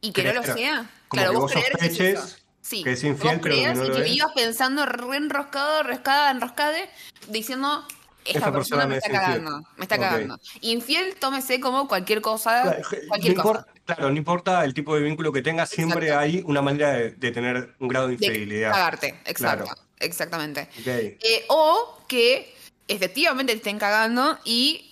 y 0.00 0.12
que 0.12 0.24
no 0.24 0.32
lo 0.32 0.42
sea? 0.42 0.90
Como 1.08 1.22
claro, 1.22 1.30
que 1.32 1.36
vos 1.36 1.52
creer 1.52 1.76
que 1.76 1.86
es 1.86 1.92
sospeches 1.96 2.24
eso. 2.24 2.36
Sí, 2.62 2.84
que 2.84 2.92
es 2.92 3.04
infiel, 3.04 3.36
vos 3.36 3.42
pero 3.42 3.54
que 3.54 3.60
creas 3.60 3.78
no 3.78 3.84
y 3.84 3.88
lo 3.88 3.94
que 3.96 4.02
es. 4.02 4.10
vivas 4.10 4.32
pensando 4.34 4.86
re 4.86 5.16
enroscado, 5.16 5.80
enroscada, 5.80 6.30
enroscade, 6.30 6.90
diciendo, 7.28 7.86
esta, 8.24 8.38
Esta 8.38 8.52
persona, 8.52 8.82
persona 8.82 8.86
me 8.86 8.96
está 8.96 9.08
es 9.08 9.14
infiel". 9.14 9.44
cagando, 9.44 9.68
me 9.76 9.82
está 9.84 9.98
cagando. 9.98 10.38
Infiel, 10.60 11.16
tómese 11.16 11.60
como 11.60 11.88
cualquier 11.88 12.20
cosa, 12.20 12.62
Claro, 12.62 12.82
cualquier 13.08 13.36
no 13.36 13.42
cosa. 13.42 13.58
importa, 13.60 13.80
claro, 13.86 14.10
no 14.10 14.16
importa 14.16 14.64
el 14.64 14.74
tipo 14.74 14.94
de 14.94 15.02
vínculo 15.02 15.32
que 15.32 15.42
tengas, 15.42 15.70
siempre 15.70 16.06
Exacto. 16.08 16.20
hay 16.22 16.42
una 16.46 16.62
manera 16.62 16.92
de, 16.92 17.10
de 17.12 17.30
tener 17.32 17.74
un 17.78 17.88
grado 17.88 18.08
de 18.08 18.16
de 18.16 18.26
infidelidad. 18.26 18.72
cagarte, 18.72 19.08
exacto, 19.24 19.64
Claro. 19.64 19.80
exactamente. 19.98 20.68
Ok. 20.80 20.86
Eh, 20.86 21.44
o 21.48 21.98
que 22.08 22.54
efectivamente 22.88 23.52
te 23.52 23.58
estén 23.58 23.78
cagando 23.78 24.38
y 24.44 24.86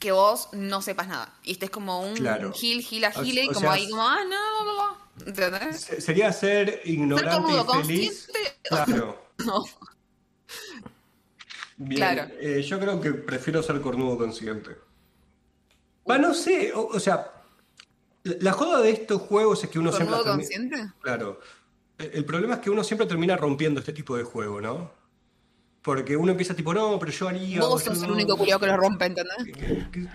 que 0.00 0.12
vos 0.12 0.48
no 0.52 0.82
sepas 0.82 1.08
nada. 1.08 1.32
Y 1.44 1.52
estés 1.52 1.70
como 1.70 2.00
un 2.00 2.14
Claro. 2.14 2.52
gil, 2.52 2.82
gil 2.82 3.04
a 3.04 3.10
gile, 3.12 3.44
y 3.44 3.46
como 3.48 3.60
sea, 3.60 3.72
ahí 3.72 3.88
como, 3.88 4.02
ah, 4.06 4.18
no, 4.28 4.64
no, 4.64 4.74
no. 4.88 5.04
¿Entendés? 5.26 5.80
Se- 5.80 6.00
Sería 6.00 6.32
ser 6.32 6.80
ignorante 6.84 7.36
cornudo, 7.36 7.80
y 7.80 7.84
feliz. 7.86 8.26
consciente. 8.32 8.58
Claro. 8.64 9.24
No. 9.44 9.64
Bien, 11.76 11.96
Claro. 11.98 12.32
eh, 12.40 12.62
yo 12.62 12.78
creo 12.78 13.00
que 13.00 13.12
prefiero 13.12 13.62
ser 13.62 13.80
cornudo 13.80 14.16
consciente. 14.16 14.76
Va, 16.08 16.18
no 16.18 16.34
sé, 16.34 16.72
o, 16.74 16.86
o 16.86 17.00
sea, 17.00 17.30
la, 18.22 18.52
joda 18.52 18.80
de 18.80 18.90
estos 18.90 19.22
juegos 19.22 19.64
es 19.64 19.70
que 19.70 19.78
uno 19.78 19.90
siempre... 19.90 20.16
¿Cornudo 20.16 20.32
consciente? 20.36 20.76
Claro. 21.00 21.40
El, 21.98 22.10
el 22.14 22.24
problema 22.24 22.54
es 22.54 22.60
que 22.60 22.70
uno 22.70 22.84
siempre 22.84 23.06
termina 23.06 23.36
rompiendo 23.36 23.80
este 23.80 23.92
tipo 23.92 24.16
de 24.16 24.22
juego, 24.24 24.60
¿no? 24.60 24.90
Porque 25.82 26.16
uno 26.16 26.30
empieza 26.30 26.54
tipo, 26.54 26.72
no, 26.72 26.98
pero 26.98 27.12
yo 27.12 27.28
haría... 27.28 27.60
Vos 27.60 27.82
sos 27.82 27.98
yo 27.98 28.04
el 28.04 28.08
no". 28.08 28.14
único 28.14 28.36
culiao 28.38 28.58
que 28.58 28.66
lo 28.66 28.76
rompe, 28.78 29.04
¿entendés? 29.04 29.36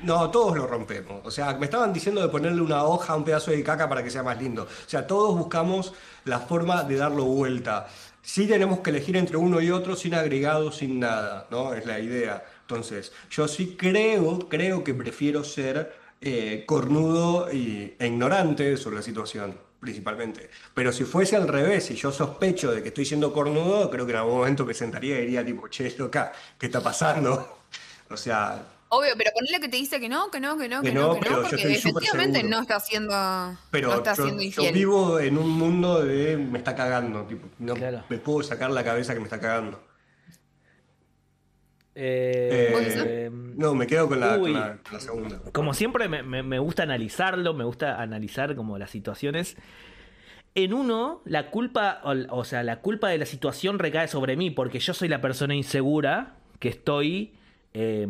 No, 0.03 0.31
todos 0.31 0.57
lo 0.57 0.65
rompemos. 0.65 1.21
O 1.23 1.29
sea, 1.29 1.53
me 1.59 1.65
estaban 1.65 1.93
diciendo 1.93 2.21
de 2.21 2.29
ponerle 2.29 2.61
una 2.61 2.83
hoja 2.85 3.13
a 3.13 3.15
un 3.15 3.23
pedazo 3.23 3.51
de 3.51 3.63
caca 3.63 3.87
para 3.87 4.03
que 4.03 4.09
sea 4.09 4.23
más 4.23 4.41
lindo. 4.41 4.63
O 4.63 4.89
sea, 4.89 5.05
todos 5.05 5.37
buscamos 5.37 5.93
la 6.25 6.39
forma 6.39 6.83
de 6.83 6.95
darlo 6.95 7.25
vuelta. 7.25 7.87
Sí 8.31 8.45
tenemos 8.45 8.81
que 8.81 8.91
elegir 8.91 9.17
entre 9.17 9.37
uno 9.37 9.59
y 9.59 9.71
otro 9.71 9.95
sin 9.95 10.13
agregado, 10.13 10.71
sin 10.71 10.99
nada, 10.99 11.47
¿no? 11.49 11.73
Es 11.73 11.87
la 11.87 11.99
idea. 11.99 12.45
Entonces, 12.61 13.11
yo 13.31 13.47
sí 13.47 13.75
creo, 13.75 14.47
creo 14.47 14.83
que 14.83 14.93
prefiero 14.93 15.43
ser 15.43 15.95
eh, 16.21 16.63
cornudo 16.67 17.51
y, 17.51 17.95
e 17.97 18.05
ignorante 18.05 18.77
sobre 18.77 18.97
la 18.97 19.01
situación, 19.01 19.57
principalmente. 19.79 20.51
Pero 20.75 20.93
si 20.93 21.05
fuese 21.05 21.37
al 21.37 21.47
revés, 21.47 21.89
y 21.89 21.95
yo 21.95 22.11
sospecho 22.11 22.71
de 22.71 22.83
que 22.83 22.89
estoy 22.89 23.05
siendo 23.05 23.33
cornudo, 23.33 23.89
creo 23.89 24.05
que 24.05 24.11
en 24.11 24.19
algún 24.19 24.37
momento 24.37 24.63
me 24.63 24.75
sentaría 24.75 25.17
y 25.17 25.21
diría 25.21 25.43
tipo, 25.43 25.67
che, 25.67 25.91
loca, 25.97 26.31
¿qué 26.59 26.67
está 26.67 26.81
pasando? 26.81 27.57
O 28.11 28.17
sea, 28.17 28.63
Obvio, 28.91 29.11
pero 29.17 29.29
ponele 29.35 29.59
que 29.59 29.69
te 29.69 29.77
dice 29.77 29.99
que 29.99 30.09
no, 30.09 30.31
que 30.31 30.39
no, 30.39 30.57
que 30.57 30.67
no, 30.67 30.81
que, 30.81 30.87
Que 30.89 30.93
no, 30.95 31.13
no, 31.13 31.19
que 31.19 31.29
no, 31.29 31.41
porque 31.43 31.57
seguro. 31.79 32.01
no 32.49 32.59
está 32.61 32.79
siendo, 32.79 33.13
Pero 33.69 33.89
no 33.89 33.95
está 33.97 34.15
yo, 34.15 34.63
yo 34.63 34.73
vivo 34.73 35.19
en 35.19 35.37
un 35.37 35.47
mundo 35.49 36.03
de 36.03 36.37
me 36.37 36.57
está 36.57 36.75
cagando, 36.75 37.23
tipo, 37.25 37.47
no 37.59 37.75
Claro. 37.75 38.03
me 38.09 38.17
puedo 38.17 38.41
sacar 38.41 38.71
la 38.71 38.83
cabeza 38.83 39.13
que 39.13 39.19
me 39.19 39.25
está 39.25 39.39
cagando. 39.39 39.79
Eh, 41.95 42.69
¿Vos 42.71 42.81
eh, 43.05 43.29
No, 43.31 43.75
me 43.75 43.85
quedo 43.85 44.07
con 44.07 44.19
la, 44.19 44.31
con 44.35 44.41
Uy. 44.43 44.53
la- 44.53 44.77
con 44.77 44.93
la 44.93 44.99
segunda. 44.99 45.39
como 45.51 45.73
siempre 45.73 46.07
me, 46.07 46.23
me- 46.23 46.43
me 46.43 46.57
gusta 46.59 46.83
analizarlo, 46.83 47.53
me 47.53 47.65
gusta 47.65 48.01
analizar 48.01 48.55
como 48.55 48.77
las 48.77 48.89
situaciones. 48.89 49.57
En 50.55 50.73
uno, 50.73 51.21
la 51.25 51.51
culpa, 51.51 52.01
o, 52.03 52.13
o 52.39 52.43
sea, 52.43 52.63
la 52.63 52.79
culpa 52.81 53.09
de 53.09 53.17
la 53.17 53.25
situación 53.25 53.79
recae 53.79 54.07
sobre 54.07 54.35
mí, 54.35 54.49
porque 54.49 54.79
yo 54.79 54.93
soy 54.93 55.09
la 55.09 55.21
persona 55.21 55.53
insegura 55.55 56.37
que 56.59 56.69
estoy, 56.69 57.33
eh, 57.73 58.07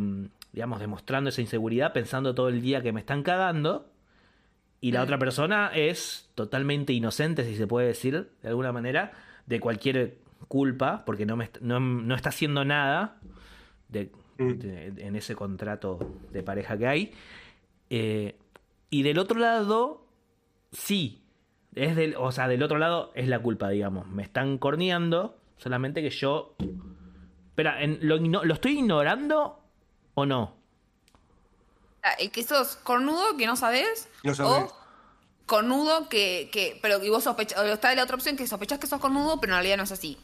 digamos, 0.54 0.80
demostrando 0.80 1.30
esa 1.30 1.42
inseguridad, 1.42 1.94
pensando 1.94 2.34
todo 2.36 2.50
el 2.50 2.62
día 2.62 2.82
que 2.82 2.92
me 2.92 3.00
están 3.00 3.24
cagando. 3.24 3.92
Y 4.82 4.92
la 4.92 5.02
Mm. 5.02 5.04
otra 5.04 5.20
persona 5.20 5.72
es 5.74 6.30
totalmente 6.36 6.94
inocente, 6.94 7.44
si 7.46 7.56
se 7.56 7.68
puede 7.68 7.88
decir, 7.88 8.30
de 8.42 8.48
alguna 8.50 8.72
manera, 8.72 9.12
de 9.46 9.60
cualquier 9.60 10.18
culpa, 10.48 11.04
porque 11.06 11.26
no, 11.26 11.36
me, 11.36 11.50
no, 11.62 11.80
no 11.80 12.16
está 12.16 12.30
haciendo 12.30 12.64
nada 12.66 13.20
de- 13.90 14.12
Mm. 14.38 14.48
de- 14.54 15.06
en 15.06 15.16
ese 15.18 15.36
contrato 15.36 16.00
de 16.32 16.44
pareja 16.44 16.78
que 16.78 16.88
hay. 16.88 17.12
Eh, 17.90 18.38
y 18.90 19.04
del 19.04 19.20
otro 19.20 19.38
lado, 19.40 20.06
sí. 20.72 21.24
Es 21.76 21.96
del, 21.96 22.16
o 22.18 22.32
sea, 22.32 22.48
del 22.48 22.64
otro 22.64 22.78
lado 22.80 23.12
es 23.16 23.28
la 23.28 23.40
culpa, 23.40 23.70
digamos. 23.70 24.08
Me 24.08 24.24
están 24.24 24.58
corneando, 24.58 25.38
solamente 25.58 26.02
que 26.02 26.10
yo... 26.10 26.56
Espera, 27.50 27.84
en- 27.84 28.00
¿lo, 28.02 28.18
¿lo 28.18 28.54
estoy 28.54 28.80
ignorando 28.80 29.59
o 30.20 30.26
no? 30.26 30.56
Ah, 32.04 32.14
¿y 32.20 32.30
que 32.30 32.44
sos 32.44 32.76
cornudo 32.78 33.36
que 33.38 33.46
no 33.46 33.56
sabes? 33.56 34.08
No 34.24 34.34
sabés. 34.34 34.72
O 34.72 34.76
cornudo 35.46 36.08
que, 36.10 36.50
que 36.52 36.78
pero 36.82 37.04
y 37.04 37.10
vos 37.10 37.24
sospechas, 37.24 37.60
o 37.60 37.64
está 37.64 37.94
la 37.96 38.04
otra 38.04 38.16
opción 38.16 38.38
que 38.38 38.48
sospechás 38.48 38.80
que 38.80 38.88
sos 38.88 39.00
cornudo, 39.02 39.40
pero 39.42 39.54
en 39.54 39.58
realidad 39.58 39.78
no 39.78 39.84
es 39.84 39.92
así. 39.92 40.18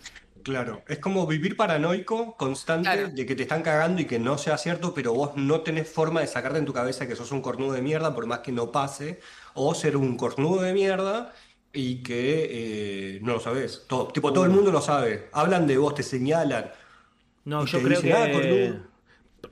Claro, 0.43 0.83
es 0.87 0.99
como 0.99 1.25
vivir 1.25 1.57
paranoico, 1.57 2.37
constante, 2.37 2.83
Claro. 2.91 3.09
de 3.09 3.25
que 3.25 3.35
te 3.35 3.41
están 3.43 3.63
cagando 3.63 3.99
y 4.01 4.05
que 4.05 4.19
no 4.19 4.37
sea 4.37 4.59
cierto, 4.59 4.93
pero 4.93 5.11
vos 5.13 5.31
no 5.35 5.61
tenés 5.61 5.91
forma 5.91 6.21
de 6.21 6.27
sacarte 6.27 6.59
en 6.59 6.65
tu 6.65 6.73
cabeza 6.73 7.07
que 7.07 7.15
sos 7.15 7.31
un 7.31 7.41
cornudo 7.41 7.73
de 7.73 7.81
mierda, 7.81 8.13
por 8.13 8.27
más 8.27 8.39
que 8.39 8.51
no 8.51 8.71
pase, 8.71 9.19
o 9.55 9.73
ser 9.73 9.97
un 9.97 10.15
cornudo 10.17 10.61
de 10.61 10.73
mierda 10.73 11.33
y 11.73 12.03
que 12.03 13.15
eh, 13.15 13.19
no 13.23 13.33
lo 13.33 13.39
sabés. 13.39 13.85
Todo, 13.87 14.09
tipo, 14.09 14.31
todo 14.31 14.45
el 14.45 14.51
mundo 14.51 14.71
lo 14.71 14.81
sabe. 14.81 15.29
Hablan 15.33 15.65
de 15.65 15.79
vos, 15.79 15.95
te 15.95 16.03
señalan. 16.03 16.71
No, 17.43 17.63
Y 17.63 17.65
yo 17.67 17.79
te 17.79 17.83
creo 17.85 18.01
dicen, 18.01 18.15
"Ah, 18.15 18.25
que... 18.27 18.31
cornudo". 18.33 18.94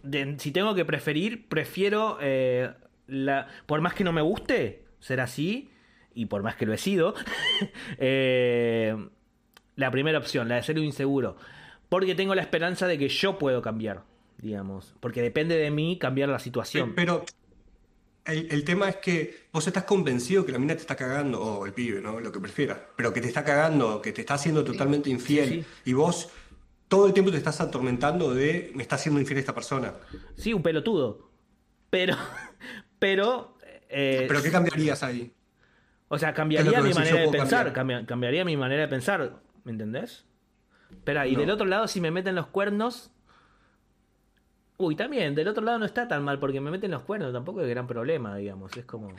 De- 0.04 0.36
si 0.40 0.52
tengo 0.52 0.74
que 0.76 0.86
preferir, 0.86 1.48
prefiero... 1.48 2.18
eh, 2.22 2.72
la, 3.06 3.48
por 3.66 3.82
más 3.82 3.94
que 3.94 4.06
no 4.06 4.14
me 4.14 4.22
guste 4.22 4.86
ser 5.00 5.20
así, 5.20 5.70
y 6.16 6.28
por 6.28 6.42
más 6.42 6.56
que 6.56 6.66
lo 6.66 6.74
he 6.74 6.78
sido, 6.78 7.14
eh, 7.98 8.96
la 9.76 9.92
primera 9.92 10.18
opción, 10.18 10.48
la 10.48 10.56
de 10.56 10.64
ser 10.64 10.78
un 10.78 10.86
inseguro. 10.86 11.36
Porque 11.90 12.16
tengo 12.16 12.34
la 12.36 12.42
esperanza 12.42 12.88
de 12.88 12.98
que 12.98 13.10
yo 13.10 13.38
puedo 13.38 13.62
cambiar, 13.62 14.04
digamos. 14.38 14.96
Porque 15.00 15.22
depende 15.22 15.58
de 15.58 15.70
mí 15.70 15.98
cambiar 16.00 16.30
la 16.30 16.40
situación. 16.40 16.94
Pero 16.96 17.26
el, 18.26 18.48
el 18.52 18.64
tema 18.64 18.90
es 18.90 18.96
que 18.98 19.48
vos 19.52 19.68
estás 19.68 19.84
convencido 19.84 20.46
que 20.46 20.52
la 20.54 20.60
mina 20.60 20.76
te 20.76 20.82
está 20.82 20.96
cagando, 20.96 21.42
o 21.42 21.66
el 21.66 21.74
pibe, 21.74 22.02
¿no? 22.02 22.20
Lo 22.20 22.32
que 22.32 22.40
prefieras, 22.40 22.80
pero 22.96 23.14
que 23.14 23.22
te 23.22 23.28
está 23.28 23.44
cagando, 23.44 24.02
que 24.02 24.12
te 24.14 24.22
está 24.22 24.36
haciendo 24.36 24.64
totalmente 24.64 25.10
infiel, 25.10 25.50
Sí, 25.50 25.62
sí. 25.62 25.90
y 25.92 25.94
vos 25.94 26.30
todo 26.96 27.08
el 27.08 27.14
tiempo 27.14 27.32
te 27.32 27.38
estás 27.38 27.60
atormentando 27.60 28.34
de 28.36 28.72
me 28.76 28.84
está 28.84 28.96
haciendo 28.98 29.20
infiel 29.20 29.40
esta 29.40 29.56
persona. 29.56 29.94
Sí, 30.36 30.54
un 30.54 30.62
pelotudo. 30.62 31.32
Pero, 31.90 32.16
pero... 33.00 33.58
eh, 33.90 34.26
¿Pero 34.28 34.44
qué 34.44 34.52
cambiarías 34.52 35.02
ahí? 35.02 35.34
O 36.08 36.20
sea, 36.20 36.30
¿Qué 36.30 36.34
es 36.34 36.38
cambiaría 36.38 36.82
mi 36.82 36.94
manera 36.94 37.22
de 37.22 37.28
pensar, 37.30 37.50
cambiar? 37.50 37.74
cambia- 37.74 38.06
cambiaría 38.06 38.46
mi 38.46 38.56
manera 38.58 38.84
de 38.84 38.88
pensar, 38.90 39.42
¿me 39.64 39.72
entendés? 39.72 40.26
Espera, 40.92 41.26
y 41.26 41.34
No. 41.34 41.40
del 41.40 41.50
otro 41.50 41.66
lado, 41.66 41.88
si 41.88 42.00
me 42.00 42.12
meten 42.12 42.36
los 42.36 42.46
cuernos, 42.48 43.10
Uy, 44.78 44.96
también, 44.96 45.34
del 45.36 45.48
otro 45.48 45.64
lado 45.64 45.80
no 45.80 45.86
está 45.86 46.08
tan 46.08 46.24
mal 46.24 46.40
porque 46.40 46.60
me 46.60 46.70
meten 46.72 46.92
los 46.92 47.04
cuernos, 47.04 47.32
tampoco 47.34 47.62
es 47.62 47.70
gran 47.70 47.88
problema, 47.88 48.36
digamos. 48.38 48.76
Es 48.76 48.86
como. 48.86 49.14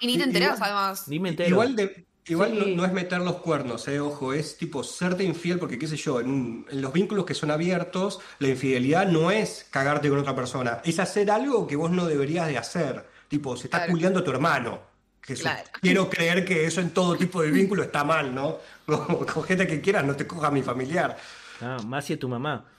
Y 0.00 0.06
ni 0.06 0.16
te 0.18 0.24
enterás, 0.24 0.56
igual- 0.58 0.70
además. 0.70 1.08
Ni 1.08 1.18
me 1.20 1.28
entero. 1.30 1.48
Igual, 1.50 1.76
de, 1.76 2.06
igual 2.28 2.50
Sí. 2.52 2.58
no, 2.58 2.66
no 2.76 2.84
es 2.84 2.92
meter 2.92 3.20
los 3.20 3.36
cuernos, 3.36 3.86
eh, 3.88 4.00
ojo, 4.00 4.32
es 4.32 4.56
tipo 4.56 4.82
serte 4.84 5.24
infiel, 5.24 5.58
porque 5.58 5.78
qué 5.78 5.86
sé 5.86 5.96
yo, 5.96 6.20
en, 6.20 6.30
un- 6.30 6.66
en 6.70 6.80
los 6.82 6.92
vínculos 6.92 7.24
que 7.24 7.34
son 7.34 7.50
abiertos, 7.50 8.20
la 8.38 8.48
infidelidad 8.48 9.06
no 9.08 9.30
es 9.30 9.66
cagarte 9.70 10.08
con 10.08 10.18
otra 10.18 10.34
persona, 10.36 10.80
es 10.84 10.98
hacer 10.98 11.30
algo 11.30 11.66
que 11.66 11.76
vos 11.76 11.90
no 11.90 12.06
deberías 12.06 12.46
de 12.48 12.58
hacer. 12.58 13.04
Tipo, 13.28 13.56
se 13.56 13.64
está 13.66 13.78
Claro. 13.78 13.92
culiando 13.92 14.20
a 14.20 14.24
tu 14.24 14.30
hermano. 14.30 14.80
Que 15.20 15.34
eso- 15.34 15.42
Claro. 15.42 15.68
Quiero 15.82 16.08
creer 16.08 16.44
que 16.46 16.64
eso 16.64 16.80
en 16.80 16.90
todo 16.90 17.14
tipo 17.16 17.42
de 17.42 17.50
vínculo 17.50 17.82
está 17.82 18.02
mal, 18.04 18.34
¿no? 18.34 18.58
Como 18.86 19.26
con 19.26 19.44
gente 19.44 19.66
que 19.66 19.80
quieras, 19.82 20.04
no 20.04 20.16
te 20.16 20.26
coja 20.26 20.46
a 20.46 20.50
mi 20.50 20.62
familiar. 20.62 21.16
Ah, 21.60 21.76
más 21.84 22.04
si 22.06 22.12
es 22.14 22.18
tu 22.18 22.28
mamá. 22.28 22.64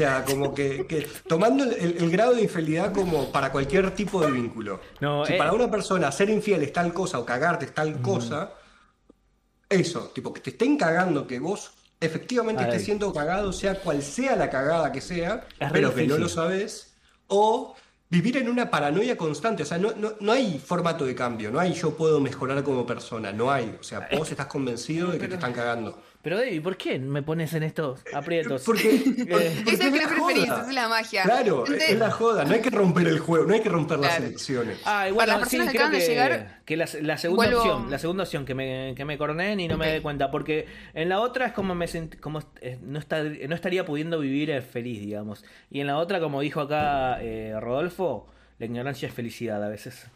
O 0.00 0.02
sea, 0.02 0.24
como 0.24 0.54
que, 0.54 0.86
que 0.86 1.06
tomando 1.28 1.62
el, 1.62 2.10
grado 2.10 2.32
de 2.32 2.42
infidelidad 2.42 2.90
como 2.90 3.30
para 3.30 3.52
cualquier 3.52 3.94
tipo 3.94 4.22
de 4.22 4.30
vínculo. 4.30 4.80
No, 4.98 5.26
si 5.26 5.34
eh. 5.34 5.36
para 5.36 5.52
una 5.52 5.70
persona 5.70 6.10
ser 6.10 6.30
infiel 6.30 6.62
es 6.62 6.72
tal 6.72 6.94
cosa 6.94 7.18
o 7.18 7.26
cagarte 7.26 7.66
es 7.66 7.74
tal 7.74 8.00
cosa, 8.00 8.54
eso, 9.68 10.10
tipo, 10.14 10.32
que 10.32 10.40
te 10.40 10.50
estén 10.50 10.78
cagando, 10.78 11.26
que 11.26 11.38
vos 11.38 11.72
efectivamente 12.00 12.62
estés 12.62 12.82
siendo 12.82 13.12
cagado, 13.12 13.52
sea 13.52 13.74
cual 13.74 14.00
sea 14.02 14.36
la 14.36 14.48
cagada 14.48 14.90
que 14.90 15.02
sea, 15.02 15.46
Es 15.58 15.70
pero 15.70 15.94
que 15.94 16.06
no 16.06 16.16
lo 16.16 16.30
sabes, 16.30 16.94
o 17.26 17.76
vivir 18.08 18.38
en 18.38 18.48
una 18.48 18.70
paranoia 18.70 19.18
constante. 19.18 19.64
O 19.64 19.66
sea, 19.66 19.76
no, 19.76 19.92
no, 19.92 20.14
no 20.18 20.32
hay 20.32 20.58
formato 20.58 21.04
de 21.04 21.14
cambio, 21.14 21.50
no 21.50 21.60
hay 21.60 21.74
yo 21.74 21.94
puedo 21.94 22.20
mejorar 22.20 22.64
como 22.64 22.86
persona, 22.86 23.32
no 23.32 23.52
hay. 23.52 23.76
O 23.78 23.82
sea, 23.82 24.08
vos 24.16 24.30
estás 24.30 24.46
convencido 24.46 25.12
de 25.12 25.18
que 25.18 25.28
te 25.28 25.34
están 25.34 25.52
cagando. 25.52 26.02
Pero 26.22 26.36
David, 26.36 26.62
¿por 26.62 26.76
qué 26.76 26.98
me 26.98 27.22
pones 27.22 27.54
en 27.54 27.62
estos 27.62 28.00
aprietos? 28.12 28.62
Porque, 28.66 28.94
Eh, 28.94 29.04
porque 29.64 29.70
Es 29.72 29.80
el 29.80 29.92
que 29.92 30.06
preferís, 30.06 30.50
es 30.68 30.74
la 30.74 30.86
magia. 30.86 31.22
Claro, 31.22 31.60
Entonces- 31.60 31.90
es 31.90 31.98
la 31.98 32.10
joda. 32.10 32.44
No 32.44 32.52
hay 32.52 32.60
que 32.60 32.68
romper 32.68 33.06
el 33.08 33.18
juego, 33.20 33.46
no 33.46 33.54
hay 33.54 33.62
que 33.62 33.70
romper 33.70 33.98
las 34.00 34.18
elecciones. 34.18 34.78
Ah, 34.84 35.00
Para 35.08 35.12
bueno, 35.12 35.38
las 35.38 35.48
sí, 35.48 35.56
personas 35.56 35.72
que 35.72 35.78
creo 35.78 35.86
acaban 35.86 35.92
de 35.92 35.98
que, 35.98 36.10
llegar, 36.12 36.60
que 36.66 36.76
la, 36.76 36.88
la 37.00 37.16
segunda 37.16 37.46
vuelvo- 37.46 37.58
opción, 37.60 37.90
la 37.90 37.98
segunda 37.98 38.22
opción 38.24 38.44
que 38.44 38.54
me, 38.54 38.92
que 38.94 39.04
me 39.06 39.16
cornen 39.16 39.60
y 39.60 39.68
no 39.68 39.78
me 39.78 39.88
dé 39.90 40.02
cuenta, 40.02 40.30
porque 40.30 40.66
en 40.92 41.08
la 41.08 41.20
otra 41.20 41.46
es 41.46 41.52
como 41.54 41.74
me 41.74 41.86
sent- 41.86 42.20
como 42.20 42.40
eh, 42.60 42.78
no, 42.82 42.98
está, 42.98 43.22
no 43.22 43.54
estaría 43.54 43.86
pudiendo 43.86 44.18
vivir 44.20 44.50
eh, 44.50 44.60
feliz, 44.60 45.00
digamos. 45.00 45.42
Y 45.70 45.80
en 45.80 45.86
la 45.86 45.96
otra, 45.96 46.20
como 46.20 46.42
dijo 46.42 46.60
acá 46.60 47.16
eh, 47.22 47.54
Rodolfo, 47.58 48.28
la 48.58 48.66
ignorancia 48.66 49.08
es 49.08 49.14
felicidad 49.14 49.64
a 49.64 49.68
veces. 49.70 50.06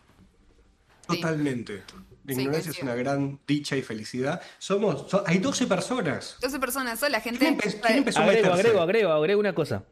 Sí. 1.09 1.17
Totalmente. 1.21 1.83
La 2.25 2.35
Sí, 2.35 2.41
ignorancia 2.41 2.71
es 2.73 2.79
una 2.83 2.95
gran 2.95 3.39
dicha 3.47 3.77
y 3.77 3.83
felicidad. 3.83 4.41
Somos, 4.59 5.11
so- 5.11 5.23
hay 5.27 5.39
12 5.39 5.67
personas. 5.67 6.37
12 6.41 6.59
personas, 6.59 6.99
son 6.99 7.13
la 7.13 7.21
gente. 7.21 7.39
¿Quién, 7.41 7.59
empe- 7.59 7.81
quién 7.83 7.99
empezó 7.99 8.21
a 8.21 8.23
Agrego, 8.25 8.43
meterse? 8.47 8.61
agrego, 8.69 8.83
agrego, 8.83 9.13
agrego 9.13 9.41
una 9.41 9.55
cosa. 9.55 9.85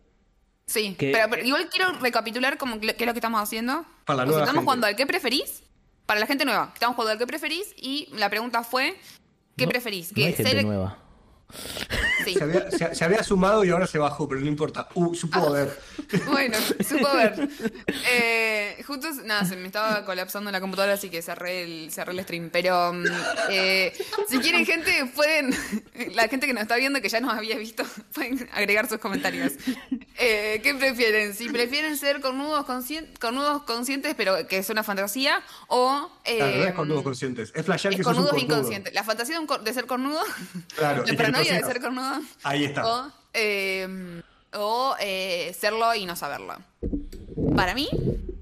Sí, 0.67 0.95
Que- 0.99 1.13
pero, 1.13 1.29
pero 1.29 1.45
igual 1.45 1.69
quiero 1.71 1.93
recapitular 1.99 2.57
como 2.57 2.81
que- 2.81 2.95
qué 2.97 3.05
es 3.05 3.07
lo 3.07 3.13
que 3.13 3.19
estamos 3.19 3.43
haciendo. 3.43 3.85
Para 4.07 4.19
la 4.19 4.25
nueva 4.25 4.41
estamos 4.41 4.55
gente. 4.61 4.65
jugando 4.65 4.87
al 4.87 4.97
que 4.97 5.07
preferís. 5.07 5.63
Para 6.07 6.21
la 6.21 6.27
gente 6.27 6.45
nueva, 6.47 6.71
estamos 6.73 6.97
jugando 6.97 7.13
al 7.13 7.19
que 7.19 7.27
preferís 7.27 7.75
y 7.77 8.09
la 8.15 8.31
pregunta 8.31 8.65
fue, 8.65 8.97
¿qué 9.57 9.67
No- 9.67 9.71
preferís? 9.71 10.11
No 10.11 10.15
Que 10.15 10.27
hay 10.27 10.33
gente 10.33 10.51
ser- 10.53 10.65
nueva. 10.65 10.99
Sí. 12.25 12.35
Se 12.35 12.45
había, 12.45 12.71
se- 12.71 12.95
se 12.95 13.05
había 13.05 13.23
sumado 13.23 13.65
y 13.65 13.71
ahora 13.71 13.87
se 13.87 13.99
bajó, 13.99 14.29
pero 14.29 14.41
no 14.41 14.47
importa. 14.49 14.89
Uh, 14.95 15.15
supo 15.15 15.51
ver. 15.53 15.79
Bueno, 16.27 16.59
supo 16.87 17.09
ver. 17.15 17.49
Eh, 18.11 18.83
justo, 18.87 19.09
nada, 19.25 19.45
se 19.45 19.57
me 19.57 19.67
estaba 19.67 20.05
colapsando 20.05 20.51
la 20.51 20.61
computadora, 20.61 20.95
así 20.95 21.09
que 21.09 21.23
cerré 21.23 21.63
el, 21.63 21.91
cerré 21.93 22.13
el 22.13 22.23
stream. 22.23 22.51
Pero 22.51 22.93
mm, 22.93 23.05
eh, 23.51 23.93
si 24.29 24.39
quieren 24.39 24.67
gente, 24.67 25.11
pueden, 25.15 25.55
la 26.15 26.29
gente 26.29 26.47
que 26.47 26.53
nos 26.53 26.63
está 26.63 26.77
viendo, 26.77 27.01
que 27.01 27.09
ya 27.09 27.21
nos 27.21 27.33
había 27.33 27.57
visto, 27.57 27.85
pueden 28.15 28.49
agregar 28.53 28.89
sus 28.89 28.99
comentarios. 28.99 29.53
Eh, 30.19 30.61
¿Qué 30.63 30.75
prefieren? 30.75 31.35
Si 31.35 31.49
prefieren 31.49 31.97
ser 31.97 32.21
cornudos, 32.21 32.65
conscien- 32.67 33.09
cornudos 33.19 33.63
conscientes, 33.63 34.15
pero 34.15 34.47
que 34.47 34.59
es 34.59 34.69
una 34.71 34.83
fantasía, 34.83 35.43
o... 35.69 36.11
eh, 36.25 36.37
Claro, 36.37 36.57
no 36.59 36.65
es 36.65 36.75
cornudos 36.75 37.03
conscientes. 37.03 37.53
Es 37.55 37.65
flashear 37.65 37.95
que 37.97 38.03
sos 38.03 38.09
un 38.09 38.15
cornudos 38.25 38.31
cornudo. 38.33 38.57
inconscientes. 38.59 38.93
La 38.95 39.05
fantasía 39.05 39.35
de, 39.37 39.41
un 39.41 39.47
cor- 39.47 39.63
de 39.63 39.73
ser 39.73 39.87
cornudo, 39.87 40.21
Claro, 40.77 41.05
la 41.07 41.15
paranoia 41.17 41.55
de 41.55 41.65
ser 41.65 41.81
cornudo. 41.81 42.12
Ahí 42.43 42.65
está. 42.65 42.87
O, 42.87 43.11
eh, 43.35 44.23
o 44.55 44.95
eh, 45.01 45.55
serlo 45.59 45.95
y 45.95 46.05
no 46.07 46.17
saberlo. 46.17 46.55
Para 47.57 47.75
mí, 47.75 47.89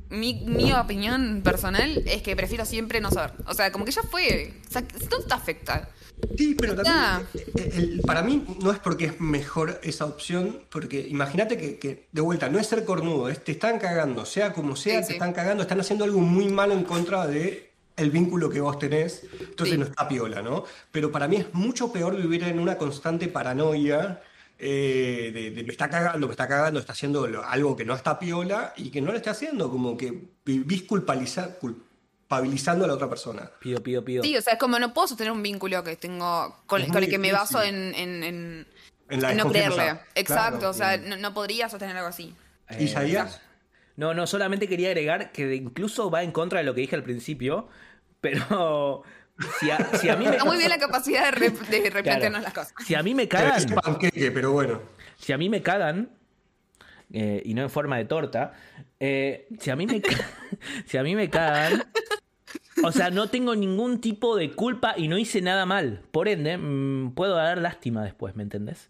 mi, 0.09 0.35
mi 0.47 0.73
opinión 0.73 1.43
personal 1.43 2.03
es 2.07 2.23
que 2.23 2.35
prefiero 2.37 2.65
siempre 2.65 3.01
no 3.01 3.11
saber. 3.11 3.33
O 3.47 3.55
sea, 3.55 3.71
como 3.73 3.85
que 3.85 3.93
ya 3.93 4.03
fue. 4.03 4.55
O 4.69 4.73
sea, 4.73 4.83
no 4.83 5.19
te 5.21 5.35
afecta. 5.35 5.89
Sí, 6.37 6.55
pero 6.55 6.75
también 6.75 7.27
eh, 7.57 7.71
el- 7.77 8.01
para 8.05 8.23
mí 8.23 8.45
no 8.61 8.73
es 8.73 8.79
porque 8.79 9.07
es 9.07 9.21
mejor 9.21 9.81
esa 9.83 10.05
opción, 10.05 10.65
porque 10.71 11.01
imagínate 11.09 11.57
que, 11.57 11.79
que, 11.79 12.09
de 12.13 12.21
vuelta 12.21 12.51
no 12.51 12.59
es 12.59 12.67
ser 12.67 12.85
cornudo, 12.85 13.31
es 13.31 13.43
te 13.43 13.53
están 13.53 13.79
cagando, 13.79 14.27
sea 14.27 14.53
como 14.53 14.77
sea, 14.77 14.97
Sí, 14.97 15.01
te 15.01 15.07
sí. 15.07 15.13
están 15.15 15.33
cagando, 15.33 15.63
están 15.63 15.81
haciendo 15.81 16.05
algo 16.05 16.21
muy 16.21 16.49
malo 16.49 16.75
en 16.75 16.85
contra 16.85 17.27
de 17.27 17.70
el 18.01 18.11
vínculo 18.11 18.51
que 18.51 18.61
vos 18.61 18.79
tenés, 18.79 19.25
entonces 19.41 19.75
Sí. 19.75 19.79
no 19.79 19.85
está 19.85 20.09
piola, 20.09 20.43
¿no? 20.43 20.65
Pero 20.91 21.11
para 21.13 21.29
mí 21.29 21.37
es 21.37 21.53
mucho 21.55 21.93
peor 21.93 22.17
vivir 22.17 22.43
en 22.45 22.59
una 22.59 22.77
constante 22.79 23.29
paranoia 23.29 24.23
eh, 24.63 25.31
de, 25.33 25.51
de 25.53 25.63
me 25.65 25.71
está 25.71 25.89
cagando, 25.89 26.27
me 26.27 26.33
está 26.35 26.47
cagando, 26.47 26.81
está 26.81 26.93
haciendo 26.93 27.27
lo- 27.27 27.43
algo 27.45 27.75
que 27.77 27.85
no 27.87 27.95
está 27.95 28.19
piola 28.19 28.75
y 28.77 28.91
que 28.91 29.01
no 29.01 29.11
lo 29.11 29.17
está 29.17 29.31
haciendo, 29.31 29.71
como 29.71 29.97
que 29.97 30.29
vivís 30.45 30.87
culpabiliza- 30.87 31.57
culpabilizando 31.59 32.85
a 32.85 32.89
la 32.89 32.95
otra 32.95 33.09
persona. 33.09 33.51
Pido, 33.59 33.83
pido, 33.83 34.05
pido. 34.05 34.23
Sí, 34.23 34.37
o 34.37 34.43
sea, 34.43 34.53
es 34.55 34.59
como 34.59 34.79
no 34.79 34.93
puedo 34.93 35.09
sostener 35.09 35.33
un 35.33 35.43
vínculo 35.43 35.83
que 35.83 35.97
tengo 35.97 36.57
con, 36.67 36.83
el 36.83 37.09
que 37.09 37.19
me 37.19 37.33
baso 37.33 37.63
en, 37.63 37.95
en, 37.95 38.23
en- 38.23 38.67
En 39.09 39.23
la 39.23 39.31
en 39.33 39.39
no 39.39 39.51
creerle. 39.51 39.99
Exacto, 40.15 40.59
Claro, 40.59 40.71
o 40.71 40.75
sea, 40.75 40.97
no, 40.99 41.17
no 41.17 41.33
podría 41.35 41.69
sostener 41.69 41.97
algo 41.97 42.09
así. 42.09 42.35
Eh, 42.69 42.85
Isaías, 42.85 43.41
No, 43.97 44.15
no, 44.15 44.27
solamente 44.27 44.69
quería 44.69 44.89
agregar 44.89 45.33
que 45.33 45.55
incluso 45.55 46.11
va 46.11 46.23
en 46.23 46.33
contra 46.33 46.59
de 46.61 46.65
lo 46.65 46.75
que 46.75 46.81
dije 46.83 46.97
al 46.97 47.03
principio, 47.03 47.69
pero 48.21 49.03
si 49.61 49.71
a, 49.71 49.79
si 49.99 50.09
a 50.09 50.17
mí 50.17 50.25
me... 50.27 50.33
Está 50.33 50.45
muy 50.45 50.57
bien 50.59 50.69
la 50.71 50.79
capacidad 50.79 51.25
de, 51.25 51.31
re- 51.31 51.51
de 51.51 51.91
replantearnos 51.91 52.41
Claro. 52.41 52.43
las 52.43 52.53
cosas. 52.53 52.75
Si 52.87 52.95
a 52.95 53.03
mí 53.03 53.15
me 53.15 53.27
Pero 53.27 53.43
cagan, 53.45 53.59
ese 53.59 53.75
panqueque, 53.75 54.31
pero 54.31 54.53
bueno. 54.53 54.83
si 55.17 55.33
a 55.33 55.39
mí 55.39 55.49
me 55.49 55.63
cagan, 55.63 56.11
eh, 57.13 57.43
y 57.45 57.55
no 57.55 57.63
en 57.63 57.71
forma 57.71 57.97
de 57.97 58.05
torta, 58.05 58.53
eh, 59.01 59.49
si 59.59 59.71
a 59.71 59.77
mí 59.77 59.87
me 59.87 60.03
si 60.87 60.97
a 60.99 61.03
mí 61.03 61.15
me 61.17 61.29
cagan, 61.31 61.85
o 62.85 62.93
sea, 62.93 63.11
no 63.11 63.29
tengo 63.29 63.55
ningún 63.57 64.01
tipo 64.01 64.37
de 64.37 64.53
culpa 64.53 64.95
y 64.97 65.09
no 65.09 65.17
hice 65.19 65.41
nada 65.41 65.65
mal. 65.67 66.03
Por 66.11 66.29
ende, 66.29 66.57
mm, 66.59 67.13
puedo 67.15 67.35
dar 67.37 67.59
lástima 67.59 68.05
después, 68.05 68.37
¿me 68.37 68.43
entendés? 68.43 68.89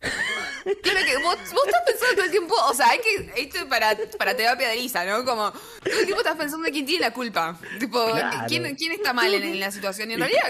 Claro 0.82 1.00
que 1.06 1.16
vos, 1.22 1.36
vos 1.52 1.66
estás 1.66 1.82
pensando 1.86 2.14
todo 2.16 2.24
el 2.24 2.30
tiempo, 2.30 2.54
o 2.68 2.74
sea, 2.74 2.88
hay 2.90 2.98
que, 2.98 3.42
esto 3.42 3.58
es 3.58 3.64
para, 3.64 3.96
para 4.18 4.36
terapia 4.36 4.68
de 4.68 4.76
Lisa, 4.76 5.04
¿no? 5.04 5.24
Como 5.24 5.50
todo 5.52 5.98
el 6.00 6.04
tiempo 6.04 6.20
estás 6.20 6.36
pensando 6.36 6.64
de 6.66 6.72
quién 6.72 6.86
tiene 6.86 7.00
la 7.06 7.12
culpa. 7.12 7.58
Tipo, 7.78 8.04
Claro. 8.12 8.46
¿quién, 8.48 8.74
quién 8.76 8.92
está 8.92 9.12
mal 9.12 9.32
en, 9.32 9.42
en 9.42 9.60
la 9.60 9.70
situación? 9.70 10.10
Y 10.10 10.14
en 10.14 10.20
realidad, 10.20 10.42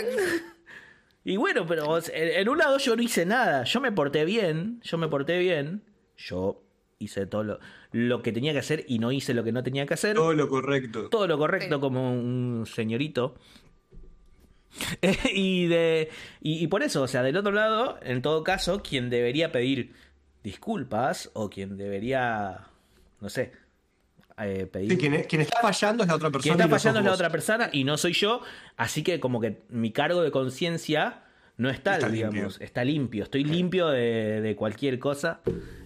Y 1.24 1.36
bueno, 1.36 1.66
pero 1.66 1.98
en 1.98 2.04
en 2.14 2.48
un 2.48 2.58
lado 2.58 2.78
yo 2.78 2.96
no 2.96 3.02
hice 3.02 3.26
nada. 3.26 3.64
Yo 3.64 3.80
me 3.80 3.92
porté 3.92 4.24
bien, 4.24 4.80
yo 4.82 4.96
me 4.98 5.08
porté 5.08 5.38
bien. 5.38 5.82
Yo 6.16 6.62
hice 6.98 7.26
todo 7.26 7.44
lo, 7.44 7.60
lo 7.92 8.22
que 8.22 8.32
tenía 8.32 8.52
que 8.52 8.58
hacer 8.58 8.84
y 8.88 8.98
no 8.98 9.12
hice 9.12 9.32
lo 9.34 9.44
que 9.44 9.52
no 9.52 9.62
tenía 9.62 9.86
que 9.86 9.94
hacer. 9.94 10.16
Todo 10.16 10.32
lo 10.34 10.48
correcto. 10.48 11.08
todo 11.08 11.26
lo 11.26 11.38
correcto 11.38 11.76
Sí. 11.76 11.80
como 11.80 12.12
un 12.12 12.66
señorito. 12.66 13.36
y, 15.34 15.66
de, 15.66 16.10
y, 16.40 16.62
y 16.64 16.66
por 16.68 16.82
eso, 16.82 17.02
o 17.02 17.08
sea, 17.08 17.22
del 17.22 17.36
otro 17.36 17.52
lado, 17.52 17.98
en 18.02 18.22
todo 18.22 18.44
caso, 18.44 18.82
quien 18.82 19.10
debería 19.10 19.52
pedir 19.52 19.92
disculpas 20.44 21.30
o 21.34 21.50
quien 21.50 21.76
debería, 21.76 22.60
no 23.20 23.28
sé, 23.28 23.52
eh, 24.38 24.66
pedir... 24.70 24.92
Sí, 24.92 24.96
quien, 24.98 25.22
quien 25.24 25.42
está 25.42 25.60
fallando 25.60 26.02
es 26.04 26.08
la 26.08 26.14
otra 26.14 26.30
persona. 26.30 26.54
quien 26.56 26.60
está 26.60 26.66
y 26.66 26.68
no 26.70 26.74
sos 26.76 26.82
fallando 26.82 27.00
es 27.00 27.06
la 27.06 27.12
otra 27.12 27.30
persona 27.30 27.68
y 27.72 27.84
no 27.84 27.96
soy 27.98 28.12
yo, 28.14 28.40
así 28.76 29.02
que 29.02 29.20
como 29.20 29.40
que 29.40 29.62
mi 29.68 29.92
cargo 29.92 30.22
de 30.22 30.30
conciencia 30.30 31.24
no 31.58 31.68
está, 31.68 31.94
Está 31.96 32.08
digamos, 32.08 32.34
limpio. 32.36 32.64
está 32.64 32.84
limpio, 32.84 33.24
estoy 33.24 33.44
limpio 33.44 33.88
de, 33.88 34.40
de 34.40 34.56
cualquier 34.56 34.98
cosa. 34.98 35.40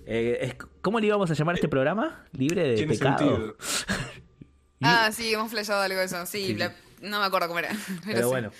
Eh, 0.06 0.38
es- 0.42 0.56
¿Cómo 0.82 1.00
le 1.00 1.08
íbamos 1.08 1.28
a 1.30 1.34
llamar 1.34 1.54
a 1.54 1.56
este 1.56 1.68
programa? 1.68 2.24
Libre 2.32 2.76
de 2.76 2.86
pecado. 2.86 3.56
ah, 4.82 5.10
sí, 5.12 5.32
hemos 5.32 5.50
flasheado 5.50 5.82
algo 5.82 5.98
de 5.98 6.04
eso. 6.04 6.24
Sí, 6.26 6.46
Sí. 6.48 6.54
la- 6.54 6.74
no 7.02 7.18
me 7.18 7.26
acuerdo 7.26 7.48
cómo 7.48 7.58
era. 7.58 7.70
Pero, 7.86 8.00
Pero 8.04 8.18
sí. 8.20 8.24
bueno. 8.26 8.50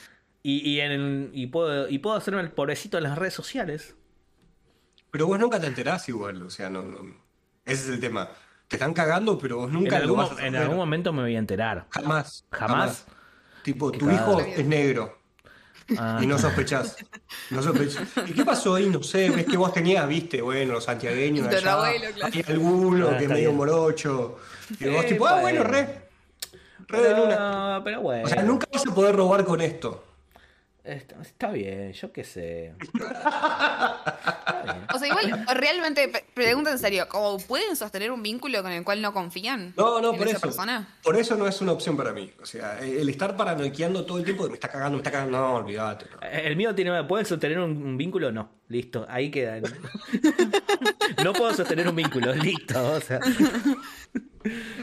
Y, 0.46 0.58
y, 0.70 0.80
en, 0.80 1.30
y, 1.32 1.46
puedo, 1.46 1.88
y 1.88 1.98
puedo 1.98 2.16
hacerme 2.16 2.42
el 2.42 2.50
pobrecito 2.52 2.98
en 2.98 3.04
las 3.04 3.16
redes 3.18 3.32
sociales. 3.34 3.96
Pero 5.10 5.26
vos 5.26 5.38
nunca 5.38 5.58
te 5.58 5.66
enterás 5.66 6.06
igual, 6.10 6.42
o 6.42 6.50
sea, 6.50 6.68
no, 6.68 6.82
no- 6.82 6.98
Ese 7.64 7.84
es 7.84 7.88
el 7.88 8.00
tema. 8.00 8.28
Te 8.68 8.76
están 8.76 8.92
cagando, 8.92 9.38
pero 9.38 9.56
vos 9.58 9.72
nunca 9.72 9.96
en, 9.96 10.06
lo 10.06 10.18
algún, 10.20 10.36
vas 10.36 10.38
a 10.38 10.46
en 10.46 10.56
algún 10.56 10.76
momento 10.76 11.12
me 11.14 11.22
voy 11.22 11.34
a 11.34 11.38
enterar. 11.38 11.86
Jamás. 11.90 12.44
¿Jamás? 12.50 13.06
Tipo, 13.62 13.90
tu 13.90 14.10
hijo 14.10 14.40
es 14.40 14.64
negro 14.66 15.18
Ah, 15.98 16.18
y 16.22 16.26
no 16.26 16.38
sospechás. 16.38 16.96
No 17.50 17.62
sospechás. 17.62 18.02
¿Y 18.26 18.32
qué 18.32 18.44
pasó 18.44 18.74
ahí? 18.74 18.88
No 18.90 19.02
sé, 19.02 19.30
ves 19.30 19.46
que 19.46 19.56
vos 19.56 19.72
tenías, 19.72 20.06
viste, 20.08 20.40
bueno, 20.42 20.74
los 20.74 20.84
santiagueños 20.84 21.46
allá, 21.46 21.72
abuelo, 21.74 22.06
claro. 22.14 22.32
hay 22.34 22.44
alguno 22.48 23.08
Ah, 23.10 23.16
que 23.18 23.28
medio 23.28 23.48
bien. 23.50 23.56
morocho. 23.56 24.38
Y 24.80 24.88
vos 24.88 25.04
Eh, 25.04 25.08
tipo, 25.08 25.26
ah, 25.26 25.40
bueno, 25.40 25.62
re. 25.62 26.08
Re 26.86 26.98
de 27.00 27.08
pero, 27.08 27.24
una. 27.24 27.80
pero 27.84 28.00
bueno. 28.02 28.24
O 28.24 28.28
sea, 28.28 28.42
nunca 28.42 28.66
vas 28.72 28.86
a 28.86 28.94
poder 28.94 29.14
robar 29.16 29.44
con 29.44 29.60
esto. 29.60 30.04
Está, 30.84 31.20
está 31.22 31.50
bien, 31.50 31.94
yo 31.94 32.12
qué 32.12 32.24
sé. 32.24 32.74
O 34.94 34.98
sea, 34.98 35.08
igual, 35.08 35.46
realmente, 35.54 36.12
pregunta 36.34 36.70
en 36.70 36.78
serio, 36.78 37.08
¿cómo 37.08 37.38
pueden 37.38 37.74
sostener 37.74 38.10
un 38.10 38.22
vínculo 38.22 38.62
con 38.62 38.70
el 38.70 38.84
cual 38.84 39.00
no 39.00 39.14
confían? 39.14 39.72
No, 39.78 40.02
no, 40.02 40.12
en 40.12 40.18
por 40.18 40.26
esa 40.28 40.36
eso. 40.36 40.46
persona? 40.46 40.96
Por 41.02 41.16
eso 41.16 41.36
no 41.36 41.48
es 41.48 41.58
una 41.62 41.72
opción 41.72 41.96
para 41.96 42.12
mí. 42.12 42.30
O 42.42 42.44
sea, 42.44 42.78
el 42.80 43.08
estar 43.08 43.34
paranoiqueando 43.34 44.04
todo 44.04 44.18
el 44.18 44.24
tiempo 44.24 44.44
de 44.44 44.50
me 44.50 44.54
está 44.56 44.68
cagando, 44.68 44.98
me 44.98 44.98
está 44.98 45.10
cagando. 45.10 45.38
No, 45.38 45.54
olvídate. 45.54 46.04
no. 46.12 46.20
El 46.28 46.54
mío 46.56 46.74
tiene. 46.74 47.02
¿Pueden 47.04 47.24
sostener 47.24 47.58
un, 47.60 47.70
un 47.82 47.96
vínculo? 47.96 48.30
No. 48.30 48.50
Listo, 48.68 49.06
ahí 49.08 49.30
queda. 49.30 49.60
No 51.24 51.32
puedo 51.32 51.54
sostener 51.54 51.88
un 51.88 51.96
vínculo, 51.96 52.34
listo. 52.34 52.92
O 52.92 53.00
sea, 53.00 53.20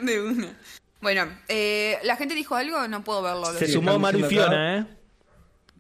De 0.02 0.22
una. 0.22 0.48
Bueno, 1.00 1.28
eh, 1.48 1.98
¿la 2.04 2.16
gente 2.16 2.34
dijo 2.34 2.56
algo? 2.56 2.88
No 2.88 3.04
puedo 3.04 3.22
verlo. 3.22 3.52
lo 3.52 3.60
se 3.60 3.68
sumó 3.68 4.00
Maru. 4.00 4.24
Fiona, 4.26 4.80
¿eh? 4.80 4.86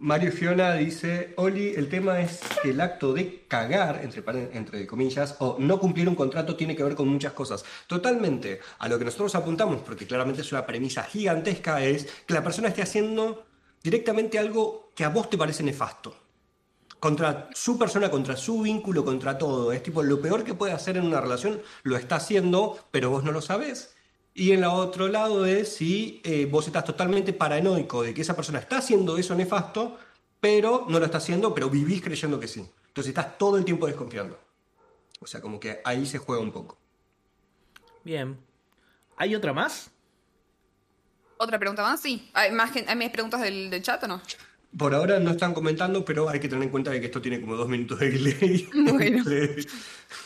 Mario 0.02 0.32
Fiona 0.32 0.74
dice, 0.74 1.36
Oli, 1.38 1.76
el 1.76 1.88
tema 1.88 2.22
es 2.22 2.40
que 2.64 2.72
el 2.72 2.82
acto 2.82 3.14
de 3.14 3.46
cagar, 3.48 4.02
entre, 4.04 4.24
entre 4.58 4.88
comillas, 4.88 5.36
o 5.38 5.58
no 5.60 5.80
cumplir 5.80 6.10
un 6.10 6.16
contrato 6.16 6.56
tiene 6.56 6.76
que 6.76 6.84
ver 6.84 6.96
con 6.96 7.08
muchas 7.08 7.34
cosas. 7.34 7.64
Totalmente. 7.86 8.62
A 8.80 8.90
lo 8.90 8.98
que 8.98 9.06
nosotros 9.06 9.36
apuntamos, 9.36 9.80
porque 9.82 10.08
claramente 10.08 10.42
es 10.42 10.52
una 10.52 10.66
premisa 10.66 11.04
gigantesca, 11.04 11.84
es 11.84 12.08
que 12.26 12.34
la 12.34 12.44
persona 12.44 12.70
esté 12.70 12.82
haciendo 12.82 13.46
directamente 13.84 14.40
algo 14.40 14.92
que 14.96 15.06
a 15.06 15.10
vos 15.10 15.30
te 15.30 15.38
parece 15.38 15.62
nefasto. 15.62 16.18
Contra 17.00 17.52
su 17.54 17.78
persona, 17.78 18.10
contra 18.10 18.36
su 18.36 18.60
vínculo, 18.60 19.06
contra 19.06 19.38
todo. 19.38 19.72
Es 19.72 19.84
tipo, 19.84 20.02
lo 20.02 20.20
peor 20.20 20.44
que 20.44 20.56
puede 20.56 20.74
hacer 20.74 20.98
en 20.98 21.06
una 21.06 21.22
relación 21.22 21.62
lo 21.84 21.96
está 21.96 22.16
haciendo, 22.16 22.88
pero 22.90 23.12
vos 23.12 23.24
no 23.24 23.32
lo 23.32 23.42
sabés. 23.42 23.96
Y 24.34 24.52
en 24.52 24.60
el 24.60 24.66
otro 24.66 25.08
lado 25.10 25.46
es 25.46 25.76
si 25.76 26.22
eh, 26.24 26.46
vos 26.50 26.66
estás 26.68 26.86
totalmente 26.86 27.34
paranoico 27.34 28.02
de 28.04 28.14
que 28.14 28.22
esa 28.22 28.36
persona 28.36 28.60
está 28.60 28.78
haciendo 28.78 29.18
eso 29.18 29.36
nefasto, 29.36 29.98
pero 30.40 30.86
no 30.90 31.00
lo 31.00 31.06
está 31.06 31.18
haciendo, 31.18 31.54
pero 31.54 31.70
vivís 31.70 32.02
creyendo 32.02 32.40
que 32.40 32.48
sí. 32.48 32.66
Entonces 32.88 33.10
estás 33.10 33.38
todo 33.38 33.58
el 33.58 33.66
tiempo 33.66 33.88
desconfiando. 33.88 34.40
O 35.20 35.28
sea, 35.28 35.42
como 35.42 35.60
que 35.60 35.82
ahí 35.84 36.06
se 36.06 36.18
juega 36.18 36.42
un 36.42 36.52
poco. 36.52 36.78
Bien. 38.04 38.38
¿Hay 39.18 39.36
otra 39.36 39.54
más? 39.54 39.92
¿Otra 41.38 41.60
pregunta 41.60 41.84
más? 41.84 42.02
Sí. 42.02 42.30
¿Hay 42.34 42.52
más, 42.52 42.72
¿hay 42.88 42.96
más 42.96 43.10
preguntas 43.10 43.42
del, 43.42 43.70
del 43.70 43.82
chat 43.84 44.04
o 44.04 44.08
no? 44.08 44.22
Por 44.78 44.94
ahora 44.96 45.20
no 45.20 45.32
están 45.32 45.54
comentando, 45.54 46.06
pero 46.06 46.30
hay 46.30 46.40
que 46.40 46.48
tener 46.48 46.64
en 46.64 46.70
cuenta 46.70 46.92
de 46.92 47.00
que 47.02 47.08
esto 47.08 47.22
tiene 47.22 47.42
como 47.42 47.56
dos 47.56 47.68
minutos 47.68 48.00
de 48.00 48.10
delay 48.12 48.70
Bueno. 48.74 49.18
entre, 49.18 49.56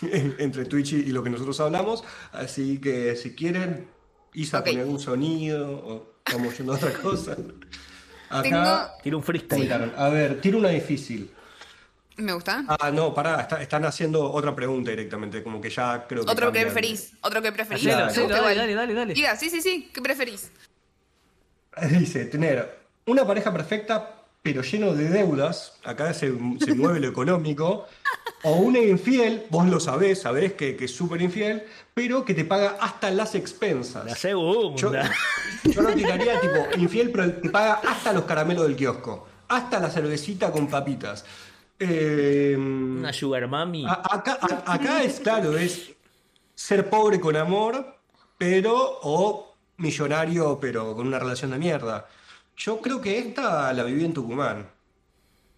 en- 0.03 0.35
entre 0.39 0.65
Twitch 0.65 0.93
y 0.93 1.05
lo 1.11 1.23
que 1.23 1.29
nosotros 1.31 1.59
hablamos. 1.59 2.03
Así 2.31 2.77
que 2.79 3.15
si 3.15 3.33
quieren, 3.33 3.87
Isa 4.35 4.59
Ok. 4.59 4.65
pone 4.67 4.81
algún 4.81 4.99
sonido 4.99 5.69
o 5.71 6.13
estamos 6.25 6.57
yendo 6.57 6.73
a 6.73 6.75
otra 6.75 6.93
cosa. 6.93 7.35
Acá 8.29 8.41
Tengo- 8.41 8.89
Tira 9.03 9.17
un 9.17 9.23
freestyle. 9.23 9.93
A 9.97 10.09
ver, 10.09 10.41
tira 10.41 10.57
una 10.57 10.69
difícil. 10.69 11.31
¿Me 12.17 12.31
gusta? 12.33 12.63
Ah, 12.67 12.91
no, 12.91 13.13
pará, 13.13 13.41
está- 13.41 13.61
están 13.61 13.83
haciendo 13.85 14.31
otra 14.31 14.55
pregunta 14.55 14.89
directamente, 14.89 15.43
como 15.43 15.59
que 15.59 15.69
ya 15.69 16.05
creo 16.07 16.23
que. 16.25 16.31
Otro 16.31 16.51
que 16.51 16.61
preferís. 16.61 17.11
Otro 17.21 17.41
que 17.41 17.51
preferís. 17.51 17.85
Hacelo, 17.87 18.05
gusta 18.27 18.41
dale, 18.41 18.55
dale, 18.55 18.73
dale, 18.73 18.93
dale. 18.93 19.13
Diga, 19.13 19.35
sí, 19.35 19.49
sí, 19.49 19.61
sí. 19.61 19.89
¿Qué 19.93 20.01
preferís? 20.01 20.49
Dice, 21.89 22.25
tener 22.25 22.79
una 23.05 23.25
pareja 23.27 23.51
perfecta, 23.51 24.11
pero 24.45 24.61
lleno 24.61 24.93
de 24.93 25.09
deudas, 25.09 25.73
acá 25.83 26.13
se, 26.13 26.31
se 26.59 26.75
mueve 26.75 26.99
lo 26.99 27.07
económico, 27.07 27.87
o 28.43 28.57
una 28.57 28.77
infiel, 28.77 29.47
vos 29.49 29.65
lo 29.65 29.79
sabés, 29.79 30.21
sabés 30.21 30.53
que, 30.53 30.75
que 30.75 30.85
es 30.85 30.95
súper 30.95 31.19
infiel, 31.23 31.63
pero 31.95 32.23
que 32.23 32.35
te 32.35 32.45
paga 32.45 32.77
hasta 32.79 33.09
las 33.09 33.33
expensas. 33.33 34.05
La 34.05 34.15
Yo, 34.77 34.91
yo 35.63 35.81
lo 35.81 35.91
tiraría 35.95 36.39
tipo 36.41 36.59
infiel, 36.77 37.09
pero 37.09 37.33
te 37.33 37.49
paga 37.49 37.81
hasta 37.89 38.13
los 38.13 38.25
caramelos 38.25 38.67
del 38.67 38.75
kiosco, 38.75 39.27
hasta 39.47 39.79
la 39.79 39.89
cervecita 39.89 40.51
con 40.51 40.67
papitas. 40.67 41.25
Eh, 41.79 42.55
Una 42.55 43.11
sugar 43.13 43.47
mami. 43.47 43.83
acá, 43.87 44.37
acá 44.63 45.01
es 45.01 45.21
claro, 45.21 45.57
es 45.57 45.91
ser 46.53 46.87
pobre 46.87 47.19
con 47.19 47.35
amor, 47.35 47.97
pero 48.37 48.99
o 49.01 49.55
millonario, 49.77 50.59
pero 50.61 50.95
con 50.95 51.07
una 51.07 51.17
relación 51.17 51.49
de 51.49 51.57
mierda. 51.57 52.07
Yo 52.57 52.79
creo 52.81 53.01
que 53.01 53.17
esta 53.19 53.71
la 53.73 53.83
viví 53.83 54.05
en 54.05 54.13
Tucumán. 54.13 54.69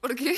¿Por 0.02 0.16
qué? 0.16 0.36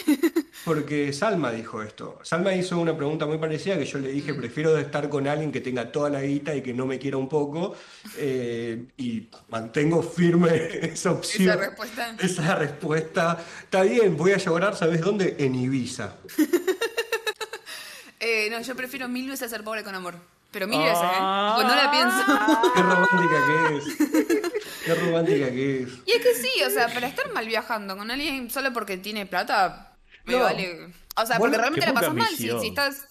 Porque 0.65 1.11
Salma 1.13 1.51
dijo 1.51 1.83
esto. 1.83 2.17
Salma 2.23 2.53
hizo 2.55 2.79
una 2.79 2.95
pregunta 2.95 3.25
muy 3.25 3.37
parecida 3.37 3.77
que 3.77 3.85
yo 3.85 3.99
le 3.99 4.09
dije, 4.09 4.33
prefiero 4.33 4.77
estar 4.77 5.09
con 5.09 5.27
alguien 5.27 5.51
que 5.51 5.59
tenga 5.61 5.91
toda 5.91 6.09
la 6.09 6.21
guita 6.21 6.55
y 6.55 6.61
que 6.61 6.73
no 6.73 6.85
me 6.85 6.97
quiera 6.97 7.17
un 7.17 7.27
poco. 7.29 7.75
eh, 8.17 8.85
y 8.97 9.27
mantengo 9.49 10.01
firme 10.01 10.49
esa 10.81 11.11
opción. 11.11 11.49
Esa 11.49 11.57
respuesta. 11.59 12.15
Esa 12.19 12.55
respuesta. 12.55 13.45
Está 13.63 13.83
bien, 13.83 14.15
voy 14.15 14.31
a 14.31 14.37
llorar, 14.37 14.75
¿sabes 14.75 15.01
dónde? 15.01 15.35
En 15.39 15.55
Ibiza. 15.55 16.15
Eh, 18.21 18.49
no, 18.51 18.59
yo 18.61 18.75
prefiero 18.75 19.07
mil 19.07 19.29
veces 19.29 19.49
ser 19.49 19.63
pobre 19.63 19.81
con 19.81 19.95
amor. 19.95 20.15
Pero 20.51 20.67
mil 20.67 20.79
Ah. 20.81 20.83
veces, 20.85 21.03
¿eh? 21.03 21.55
Pues 21.55 21.67
no 21.67 21.75
la 21.75 21.91
pienso. 21.91 22.71
Qué 22.75 22.81
romántica 22.81 23.45
que 23.45 23.77
es. 23.77 23.83
Qué 24.85 24.95
romántica 24.95 25.51
que 25.51 25.83
es. 25.83 25.89
Y 26.05 26.11
es 26.11 26.21
que 26.23 26.33
sí, 26.35 26.49
o 26.65 26.69
sea, 26.71 26.87
para 26.93 27.07
estar 27.07 27.31
mal 27.33 27.45
viajando 27.45 27.95
con 27.95 28.09
alguien 28.09 28.49
solo 28.49 28.73
porque 28.73 28.97
tiene 28.97 29.25
plata, 29.27 29.93
me 30.25 30.33
No. 30.33 30.39
vale. 30.39 30.93
O 31.15 31.25
sea, 31.25 31.37
porque 31.37 31.57
realmente 31.57 31.85
la 31.85 31.93
pasas 31.93 32.13
mal. 32.15 32.27
Si, 32.35 32.49
estás. 32.49 33.05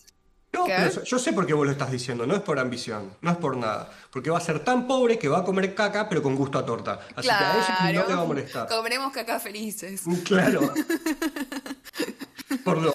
No, 0.50 0.64
pero 0.64 1.04
yo 1.04 1.18
sé 1.18 1.34
por 1.34 1.46
qué 1.46 1.52
vos 1.52 1.66
lo 1.66 1.72
estás 1.72 1.90
diciendo, 1.92 2.26
no 2.26 2.34
es 2.34 2.40
por 2.40 2.58
ambición, 2.58 3.12
no 3.20 3.30
es 3.30 3.36
por 3.36 3.54
nada. 3.56 3.90
Porque 4.10 4.30
va 4.30 4.38
a 4.38 4.40
ser 4.40 4.64
tan 4.64 4.86
pobre 4.88 5.18
que 5.18 5.28
va 5.28 5.40
a 5.40 5.44
comer 5.44 5.74
caca, 5.74 6.08
pero 6.08 6.22
con 6.22 6.34
gusto 6.34 6.58
a 6.58 6.64
torta. 6.64 7.00
Así 7.14 7.28
que 7.28 7.34
a 7.34 7.60
ella 7.60 7.66
Claro. 7.76 8.00
no 8.02 8.08
le 8.08 8.14
va 8.14 8.22
a 8.22 8.24
molestar. 8.24 8.66
Comeremos 8.68 9.12
caca 9.12 9.38
felices. 9.38 10.02
Claro. 10.24 10.72
Por 12.64 12.78
los 12.78 12.94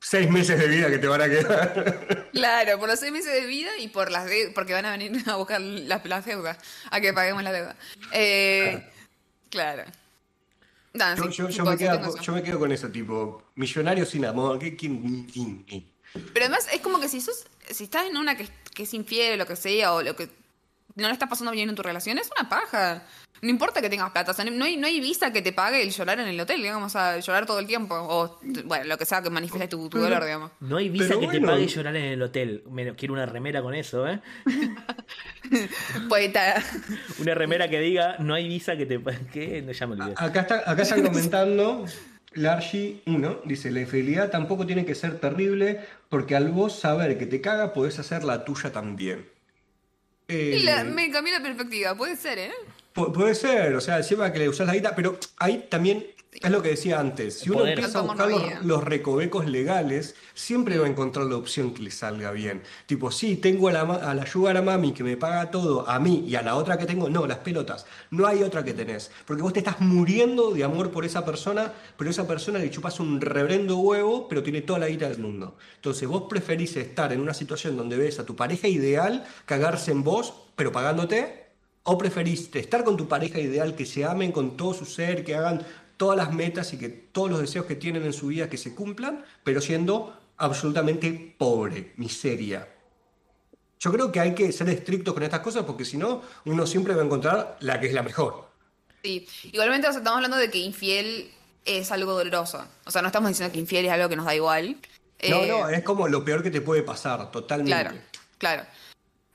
seis 0.00 0.28
meses 0.30 0.58
de 0.58 0.66
vida 0.68 0.88
que 0.90 0.98
te 0.98 1.06
van 1.06 1.20
a 1.22 1.28
quedar. 1.28 2.28
Claro, 2.32 2.78
por 2.78 2.88
los 2.88 2.98
seis 2.98 3.12
meses 3.12 3.32
de 3.32 3.46
vida 3.46 3.70
y 3.78 3.88
por 3.88 4.10
las 4.10 4.24
de- 4.26 4.50
porque 4.54 4.72
van 4.72 4.86
a 4.86 4.92
venir 4.96 5.12
a 5.28 5.36
buscar 5.36 5.60
las, 5.60 6.04
las 6.06 6.24
deudas, 6.24 6.58
a 6.90 7.00
que 7.00 7.12
paguemos 7.12 7.42
la 7.42 7.52
deuda. 7.52 7.76
Eh, 8.12 8.82
claro. 9.50 9.84
Yo, 10.92 11.30
sí, 11.30 11.54
yo- 11.54 11.64
me 11.64 11.76
quedo, 11.76 12.20
yo 12.20 12.32
me 12.32 12.42
quedo 12.42 12.58
con 12.58 12.72
eso, 12.72 12.88
tipo, 12.88 13.44
millonario 13.54 14.04
sin 14.06 14.24
amor. 14.24 14.58
¿qué- 14.58 14.74
quién- 14.76 15.24
quién- 15.26 15.62
quién? 15.64 15.86
Pero 16.32 16.46
además 16.46 16.66
es 16.72 16.80
como 16.80 16.98
que 16.98 17.08
si 17.08 17.20
sos, 17.20 17.46
si 17.70 17.84
estás 17.84 18.06
en 18.06 18.16
una 18.16 18.36
que, 18.36 18.48
que 18.74 18.82
es 18.82 18.94
infiel 18.94 19.34
o 19.34 19.36
lo 19.36 19.46
que 19.46 19.54
sea, 19.54 19.92
o 19.94 20.02
lo 20.02 20.16
que 20.16 20.28
no 20.96 21.06
le 21.06 21.12
está 21.12 21.28
pasando 21.28 21.52
bien 21.52 21.68
en 21.68 21.76
tu 21.76 21.82
relación, 21.82 22.18
es 22.18 22.28
una 22.36 22.48
paja. 22.48 23.04
No 23.42 23.48
importa 23.48 23.80
que 23.80 23.88
tengas 23.88 24.10
plata, 24.10 24.32
o 24.32 24.34
sea, 24.34 24.44
no 24.44 24.64
hay, 24.64 24.76
no 24.76 24.86
hay 24.86 25.00
visa 25.00 25.32
que 25.32 25.40
te 25.40 25.52
pague 25.52 25.82
el 25.82 25.90
llorar 25.90 26.20
en 26.20 26.28
el 26.28 26.38
hotel, 26.38 26.60
digamos, 26.60 26.94
a 26.94 27.18
llorar 27.20 27.46
todo 27.46 27.58
el 27.58 27.66
tiempo. 27.66 27.94
O, 27.94 28.38
bueno, 28.64 28.84
lo 28.84 28.98
que 28.98 29.04
sea 29.06 29.22
que 29.22 29.30
manifieste 29.30 29.66
tu, 29.68 29.88
tu 29.88 29.98
dolor, 29.98 30.22
digamos. 30.24 30.50
No 30.60 30.76
hay 30.76 30.88
visa 30.90 31.06
Pero 31.08 31.20
que 31.20 31.28
te 31.28 31.40
pague 31.46 31.66
llorar 31.66 31.96
en 31.96 32.04
el 32.04 32.22
hotel. 32.22 32.62
Me 32.70 32.94
quiero 32.94 33.14
una 33.14 33.24
remera 33.26 33.62
con 33.62 33.74
eso, 33.74 34.06
¿eh? 34.06 34.20
Poeta. 36.08 36.62
Una 37.18 37.34
remera 37.34 37.68
que 37.68 37.80
diga, 37.80 38.16
no 38.18 38.34
hay 38.34 38.48
visa 38.48 38.76
que 38.76 38.86
te 38.86 38.98
pague. 39.00 39.18
¿Qué? 39.32 39.62
No, 39.62 39.72
ya 39.72 39.86
me 39.86 39.94
olvidé. 39.94 40.14
Acá, 40.16 40.40
está, 40.40 40.70
acá 40.70 40.82
están 40.82 41.02
comentando, 41.02 41.84
Largy 42.34 43.02
1, 43.06 43.40
dice, 43.44 43.70
la 43.70 43.80
infidelidad 43.80 44.30
tampoco 44.30 44.66
tiene 44.66 44.84
que 44.84 44.94
ser 44.94 45.18
terrible 45.18 45.80
porque 46.08 46.36
al 46.36 46.50
vos 46.50 46.78
saber 46.78 47.18
que 47.18 47.26
te 47.26 47.40
caga 47.40 47.72
podés 47.72 47.98
hacer 47.98 48.24
la 48.24 48.44
tuya 48.44 48.70
también. 48.70 49.26
Eh, 50.28 50.58
Y 50.60 50.62
la- 50.62 50.84
me 50.84 51.10
cambió 51.10 51.32
la 51.36 51.42
perspectiva, 51.42 51.94
puede 51.96 52.16
ser, 52.16 52.38
¿eh? 52.38 52.52
Pu- 52.94 53.12
puede 53.12 53.34
ser, 53.34 53.74
o 53.74 53.80
sea, 53.80 53.98
encima 53.98 54.32
que 54.32 54.38
le 54.40 54.48
usás 54.48 54.66
la 54.66 54.74
guita, 54.74 54.94
pero 54.94 55.18
ahí 55.36 55.66
también 55.68 56.06
es 56.32 56.48
lo 56.50 56.62
que 56.62 56.68
decía 56.70 57.00
antes, 57.00 57.40
si 57.40 57.50
uno 57.50 57.64
empieza 57.70 57.98
a 57.98 58.02
buscar 58.02 58.28
los, 58.30 58.64
los 58.64 58.84
recovecos 58.84 59.46
legales, 59.46 60.14
siempre 60.32 60.78
va 60.78 60.86
a 60.86 60.88
encontrar 60.88 61.26
la 61.26 61.36
opción 61.36 61.74
que 61.74 61.82
le 61.82 61.90
salga 61.90 62.30
bien. 62.30 62.62
Tipo, 62.86 63.10
sí, 63.10 63.34
tengo 63.36 63.68
a 63.68 63.72
la, 63.72 63.80
a 63.80 64.14
la 64.14 64.24
Sugar 64.26 64.56
a 64.56 64.62
Mami 64.62 64.92
que 64.92 65.02
me 65.02 65.16
paga 65.16 65.50
todo, 65.50 65.88
a 65.90 65.98
mí 65.98 66.24
y 66.28 66.36
a 66.36 66.42
la 66.42 66.54
otra 66.54 66.78
que 66.78 66.86
tengo, 66.86 67.10
no, 67.10 67.26
las 67.26 67.38
pelotas. 67.38 67.84
No 68.12 68.28
hay 68.28 68.44
otra 68.44 68.62
que 68.64 68.72
tenés. 68.72 69.10
Porque 69.26 69.42
vos 69.42 69.52
te 69.52 69.58
estás 69.58 69.80
muriendo 69.80 70.52
de 70.52 70.62
amor 70.62 70.92
por 70.92 71.04
esa 71.04 71.24
persona, 71.26 71.72
pero 71.98 72.08
esa 72.10 72.28
persona 72.28 72.60
le 72.60 72.70
chupas 72.70 73.00
un 73.00 73.20
reverendo 73.20 73.78
huevo, 73.78 74.28
pero 74.28 74.42
tiene 74.44 74.62
toda 74.62 74.78
la 74.78 74.86
guita 74.88 75.08
del 75.08 75.18
mundo. 75.18 75.56
Entonces 75.74 76.08
vos 76.08 76.24
preferís 76.30 76.76
estar 76.76 77.12
en 77.12 77.20
una 77.20 77.34
situación 77.34 77.76
donde 77.76 77.96
ves 77.98 78.20
a 78.20 78.24
tu 78.24 78.36
pareja 78.36 78.68
ideal 78.68 79.26
cagarse 79.46 79.90
en 79.90 80.04
vos, 80.04 80.32
pero 80.54 80.70
pagándote, 80.70 81.49
¿O 81.82 81.96
preferís 81.96 82.50
estar 82.54 82.84
con 82.84 82.96
tu 82.96 83.08
pareja 83.08 83.40
ideal, 83.40 83.74
que 83.74 83.86
se 83.86 84.04
amen 84.04 84.32
con 84.32 84.56
todo 84.56 84.74
su 84.74 84.84
ser, 84.84 85.24
que 85.24 85.34
hagan 85.34 85.66
todas 85.96 86.16
las 86.16 86.32
metas 86.32 86.72
y 86.72 86.78
que 86.78 86.88
todos 86.88 87.30
los 87.30 87.40
deseos 87.40 87.66
que 87.66 87.76
tienen 87.76 88.04
en 88.04 88.12
su 88.12 88.28
vida 88.28 88.48
que 88.48 88.56
se 88.56 88.74
cumplan, 88.74 89.24
pero 89.44 89.60
siendo 89.60 90.16
absolutamente 90.36 91.34
pobre, 91.38 91.92
miseria? 91.96 92.68
Yo 93.78 93.90
creo 93.92 94.12
que 94.12 94.20
hay 94.20 94.34
que 94.34 94.52
ser 94.52 94.68
estrictos 94.68 95.14
con 95.14 95.22
estas 95.22 95.40
cosas 95.40 95.64
porque 95.64 95.86
si 95.86 95.96
no, 95.96 96.22
uno 96.44 96.66
siempre 96.66 96.94
va 96.94 97.00
a 97.00 97.04
encontrar 97.06 97.56
la 97.60 97.80
que 97.80 97.86
es 97.86 97.94
la 97.94 98.02
mejor. 98.02 98.50
Sí. 99.02 99.26
Igualmente, 99.44 99.88
o 99.88 99.92
sea, 99.92 100.00
estamos 100.00 100.18
hablando 100.18 100.36
de 100.36 100.50
que 100.50 100.58
infiel 100.58 101.30
es 101.64 101.90
algo 101.90 102.12
doloroso. 102.12 102.62
O 102.84 102.90
sea, 102.90 103.00
no 103.00 103.08
estamos 103.08 103.30
diciendo 103.30 103.52
que 103.52 103.58
infiel 103.58 103.86
es 103.86 103.92
algo 103.92 104.08
que 104.08 104.16
nos 104.16 104.26
da 104.26 104.34
igual. 104.34 104.76
No, 105.28 105.42
Eh, 105.42 105.48
no, 105.48 105.68
es 105.68 105.82
como 105.82 106.08
lo 106.08 106.24
peor 106.24 106.42
que 106.42 106.50
te 106.50 106.60
puede 106.60 106.82
pasar, 106.82 107.30
totalmente. 107.30 107.72
Claro, 107.72 107.96
claro. 108.38 108.62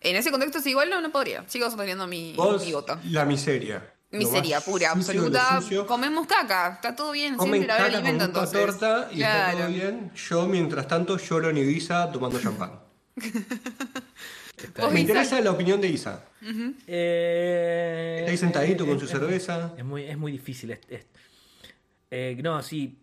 En 0.10 0.15
ese 0.15 0.32
contexto, 0.32 0.60
sí, 0.61 0.69
igual 0.72 0.90
no, 0.90 1.02
no 1.02 1.11
podría. 1.11 1.44
Sigo 1.48 1.65
sosteniendo 1.68 2.06
mi, 2.07 2.36
mi 2.64 2.72
voto. 2.72 2.99
la 3.10 3.26
miseria. 3.26 3.91
Miseria 4.11 4.61
pura, 4.61 4.91
absoluta. 4.91 5.60
Comemos 5.88 6.26
caca, 6.27 6.73
está 6.76 6.95
todo 6.95 7.11
bien, 7.11 7.36
Comen 7.36 7.56
siempre 7.64 7.68
caca 7.76 7.86
con 7.88 7.95
alimento 7.95 8.23
a 8.23 8.27
entonces. 8.27 8.60
torta 8.65 9.10
y 9.11 9.22
está 9.23 9.52
todo 9.52 9.68
bien. 9.68 10.11
Yo, 10.15 10.48
mientras 10.48 10.88
tanto, 10.88 11.18
lloro 11.18 11.49
en 11.49 11.57
Ibiza 11.57 12.11
tomando 12.11 12.40
champán. 12.40 12.80
Me 14.77 14.91
Isa, 14.91 14.99
interesa 14.99 15.41
la 15.41 15.52
opinión 15.52 15.82
de 15.82 15.90
Isa. 15.90 16.23
Eh, 16.88 18.18
Está 18.19 18.32
ahí 18.32 18.38
sentadito 18.38 18.86
con 18.86 18.95
es- 18.95 18.99
su 19.02 19.06
es- 19.06 19.11
cerveza. 19.11 19.73
Es 19.77 19.84
muy, 19.84 20.03
es 20.03 20.18
muy 20.18 20.32
difícil. 20.32 20.72
es- 20.72 20.80
es- 20.90 21.06
eh, 22.11 22.38
no, 22.41 22.61
sí. 22.64 22.98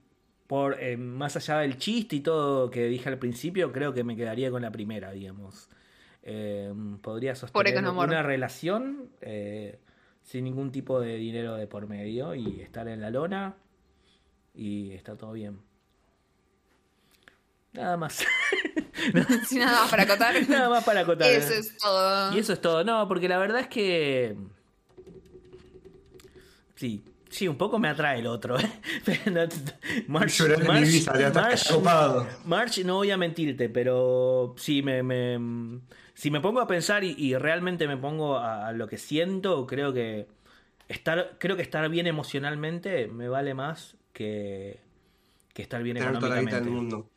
Por, 0.47 0.77
eh, 0.83 0.97
más 0.97 1.37
allá 1.37 1.59
del 1.59 1.79
chiste 1.79 2.17
y 2.17 2.21
todo 2.21 2.71
que 2.71 2.85
dije 2.87 3.09
al 3.09 3.19
principio, 3.19 3.73
creo 3.73 3.93
que 3.95 4.05
me 4.05 4.17
quedaría 4.17 4.51
con 4.51 4.63
la 4.63 4.71
primera, 4.71 5.11
digamos. 5.13 5.69
Eh, 6.25 6.73
podría 7.03 7.35
sostener 7.35 7.85
una 7.85 8.23
relación 8.23 9.11
eh, 9.21 9.81
sin 10.23 10.45
ningún 10.45 10.71
tipo 10.71 11.01
de 11.01 11.17
dinero 11.17 11.57
de 11.57 11.67
por 11.67 11.89
medio 11.89 12.35
y 12.35 12.61
estar 12.61 12.87
en 12.87 13.01
la 13.01 13.11
lona 13.11 13.57
y 14.55 14.93
está 14.93 15.17
todo 15.17 15.33
bien. 15.33 15.61
Nada 17.73 17.97
más. 17.97 18.25
sin 19.47 19.61
nada 19.61 19.81
más 19.81 19.91
para 19.91 20.03
acotar. 20.05 20.35
Nada 20.49 20.69
más 20.69 20.85
para 20.85 21.01
acotar. 21.01 21.31
Eso 21.31 21.55
es 21.55 21.77
todo. 21.77 22.35
Y 22.35 22.39
eso 22.39 22.53
es 22.53 22.61
todo. 22.61 22.85
No, 22.85 23.09
porque 23.09 23.29
la 23.29 23.39
verdad 23.39 23.61
es 23.61 23.69
que. 23.69 24.37
Sí, 26.77 27.05
sí, 27.33 27.49
un 27.49 27.57
poco 27.57 27.79
me 27.79 27.89
atrae 27.89 28.21
el 28.21 28.27
otro. 28.27 28.59
¿eh? 28.61 28.71
March, 30.07 30.41
March- 30.67 31.07
March-. 31.35 31.67
March, 32.45 32.79
no 32.85 32.97
voy 32.97 33.11
a 33.11 33.17
mentirte, 33.17 33.69
pero 33.69 34.55
sí, 34.59 34.83
me, 34.83 35.03
me- 35.03 35.81
si 36.15 36.31
me 36.31 36.41
pongo 36.41 36.61
a 36.61 36.67
pensar 36.67 37.05
y, 37.05 37.15
y 37.19 37.37
realmente 37.37 37.89
me 37.89 37.97
pongo 37.97 38.37
a, 38.39 38.69
a 38.69 38.73
lo 38.73 38.87
que 38.87 38.99
siento, 38.99 39.67
creo 39.67 39.93
que 39.93 40.29
estar, 40.89 41.37
creo 41.39 41.57
que 41.57 41.63
estar 41.63 41.89
bien 41.89 42.07
emocionalmente 42.07 43.09
me 43.09 43.29
vale 43.29 43.55
más 43.55 43.97
que, 44.13 44.79
que 45.55 45.63
estar 45.63 45.83
bien 45.83 45.97
Tener 45.97 46.19
toda 46.19 46.29
la 46.37 46.41
guita 46.41 46.57
del 46.57 46.65
económicamente. 46.65 46.97
mundo. 46.97 47.09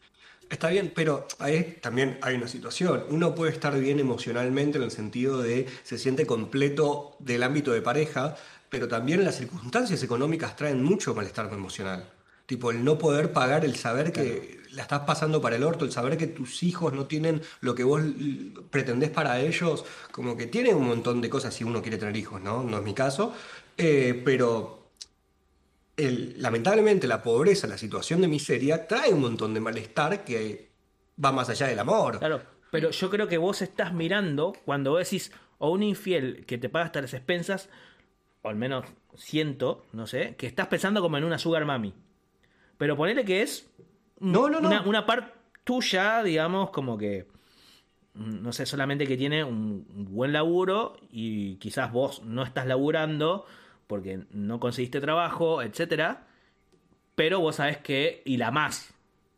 Está 0.47 0.69
bien, 0.69 0.91
pero 0.95 1.27
ahí 1.39 1.77
también 1.81 2.19
hay 2.21 2.35
una 2.35 2.47
situación. 2.47 3.03
Uno 3.09 3.33
puede 3.33 3.51
estar 3.51 3.77
bien 3.79 3.99
emocionalmente 3.99 4.77
en 4.77 4.83
el 4.83 4.91
sentido 4.91 5.41
de 5.41 5.65
se 5.83 5.97
siente 5.97 6.27
completo 6.27 7.15
del 7.19 7.41
ámbito 7.41 7.71
de 7.73 7.81
pareja, 7.81 8.35
pero 8.69 8.87
también 8.87 9.23
las 9.23 9.35
circunstancias 9.37 10.01
económicas 10.03 10.55
traen 10.55 10.83
mucho 10.83 11.13
malestar 11.15 11.51
emocional. 11.53 12.09
Tipo, 12.45 12.71
el 12.71 12.83
no 12.83 12.97
poder 12.97 13.33
pagar, 13.33 13.65
el 13.65 13.75
saber 13.75 14.11
que 14.11 14.59
la 14.71 14.83
estás 14.83 15.01
pasando 15.01 15.41
para 15.41 15.55
el 15.55 15.63
orto, 15.63 15.85
el 15.85 15.91
saber 15.91 16.17
que 16.17 16.27
tus 16.27 16.61
hijos 16.63 16.93
no 16.93 17.05
tienen 17.07 17.41
lo 17.61 17.73
que 17.73 17.83
vos 17.83 18.01
pretendés 18.69 19.09
para 19.09 19.39
ellos, 19.39 19.85
como 20.11 20.37
que 20.37 20.45
tiene 20.47 20.73
un 20.73 20.85
montón 20.87 21.21
de 21.21 21.29
cosas 21.29 21.53
si 21.53 21.63
uno 21.63 21.81
quiere 21.81 21.97
tener 21.97 22.15
hijos, 22.17 22.41
¿no? 22.41 22.63
No 22.63 22.77
es 22.77 22.83
mi 22.83 22.93
caso. 22.93 23.33
Eh, 23.77 24.21
pero 24.23 24.91
el- 25.97 26.41
lamentablemente 26.41 27.07
la 27.07 27.21
pobreza, 27.23 27.67
la 27.67 27.77
situación 27.77 28.21
de 28.21 28.27
miseria, 28.27 28.87
trae 28.87 29.13
un 29.13 29.21
montón 29.21 29.53
de 29.53 29.59
malestar 29.59 30.23
que 30.25 30.69
va 31.23 31.31
más 31.31 31.49
allá 31.49 31.67
del 31.67 31.79
amor. 31.79 32.19
Claro, 32.19 32.41
pero 32.71 32.91
yo 32.91 33.09
creo 33.09 33.27
que 33.27 33.37
vos 33.37 33.61
estás 33.61 33.93
mirando 33.93 34.53
cuando 34.65 34.91
vos 34.91 34.99
decís 34.99 35.31
o 35.57 35.71
un 35.71 35.83
infiel 35.83 36.45
que 36.45 36.57
te 36.57 36.69
paga 36.69 36.85
hasta 36.85 37.01
las 37.01 37.13
expensas, 37.13 37.69
o 38.45 38.49
al 38.49 38.55
menos 38.55 38.85
siento, 39.15 39.85
no 39.91 40.05
sé, 40.05 40.35
que 40.37 40.45
estás 40.45 40.67
pensando 40.67 41.01
como 41.01 41.17
en 41.17 41.23
una 41.23 41.39
sugar 41.39 41.65
mami. 41.65 41.93
Pero 42.77 42.95
ponele 42.95 43.25
que 43.25 43.41
es 43.41 43.67
No, 44.19 44.49
no, 44.49 44.59
no. 44.61 44.67
una, 44.69 44.81
una 44.83 45.05
parte 45.05 45.31
tuya, 45.63 46.21
digamos, 46.21 46.69
como 46.69 46.95
que 46.97 47.25
mm, 48.13 48.43
no 48.43 48.53
sé, 48.53 48.67
solamente 48.67 49.07
que 49.07 49.17
tiene 49.17 49.43
un 49.43 49.83
buen 50.11 50.31
laburo 50.31 50.95
y 51.09 51.55
quizás 51.55 51.91
vos 51.91 52.21
no 52.23 52.43
estás 52.43 52.67
laburando 52.67 53.45
porque 53.87 54.25
no 54.29 54.59
conseguiste 54.59 55.01
trabajo, 55.01 55.63
etcétera, 55.63 56.27
pero 57.15 57.39
vos 57.39 57.55
sabés 57.55 57.77
que 57.79 58.21
y 58.25 58.37
la 58.37 58.51
más. 58.51 58.91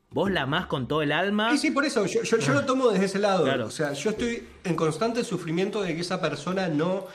Vos 0.10 0.32
la 0.32 0.46
más 0.46 0.66
con 0.68 0.88
todo 0.88 1.02
el 1.02 1.12
alma. 1.12 1.52
Sí, 1.52 1.58
sí, 1.58 1.72
por 1.72 1.86
eso, 1.86 2.06
yo, 2.06 2.24
yo- 2.24 2.38
yo 2.40 2.54
lo 2.54 2.66
tomo 2.66 2.90
desde 2.90 3.06
ese 3.06 3.20
lado. 3.20 3.44
Claro. 3.44 3.68
O 3.68 3.72
sea, 3.72 3.94
yo 3.94 4.10
estoy 4.10 4.48
en 4.66 4.76
constante 4.76 5.24
sufrimiento 5.24 5.82
de 5.82 5.94
que 5.96 6.02
esa 6.02 6.20
persona 6.22 6.68
no, 6.70 7.06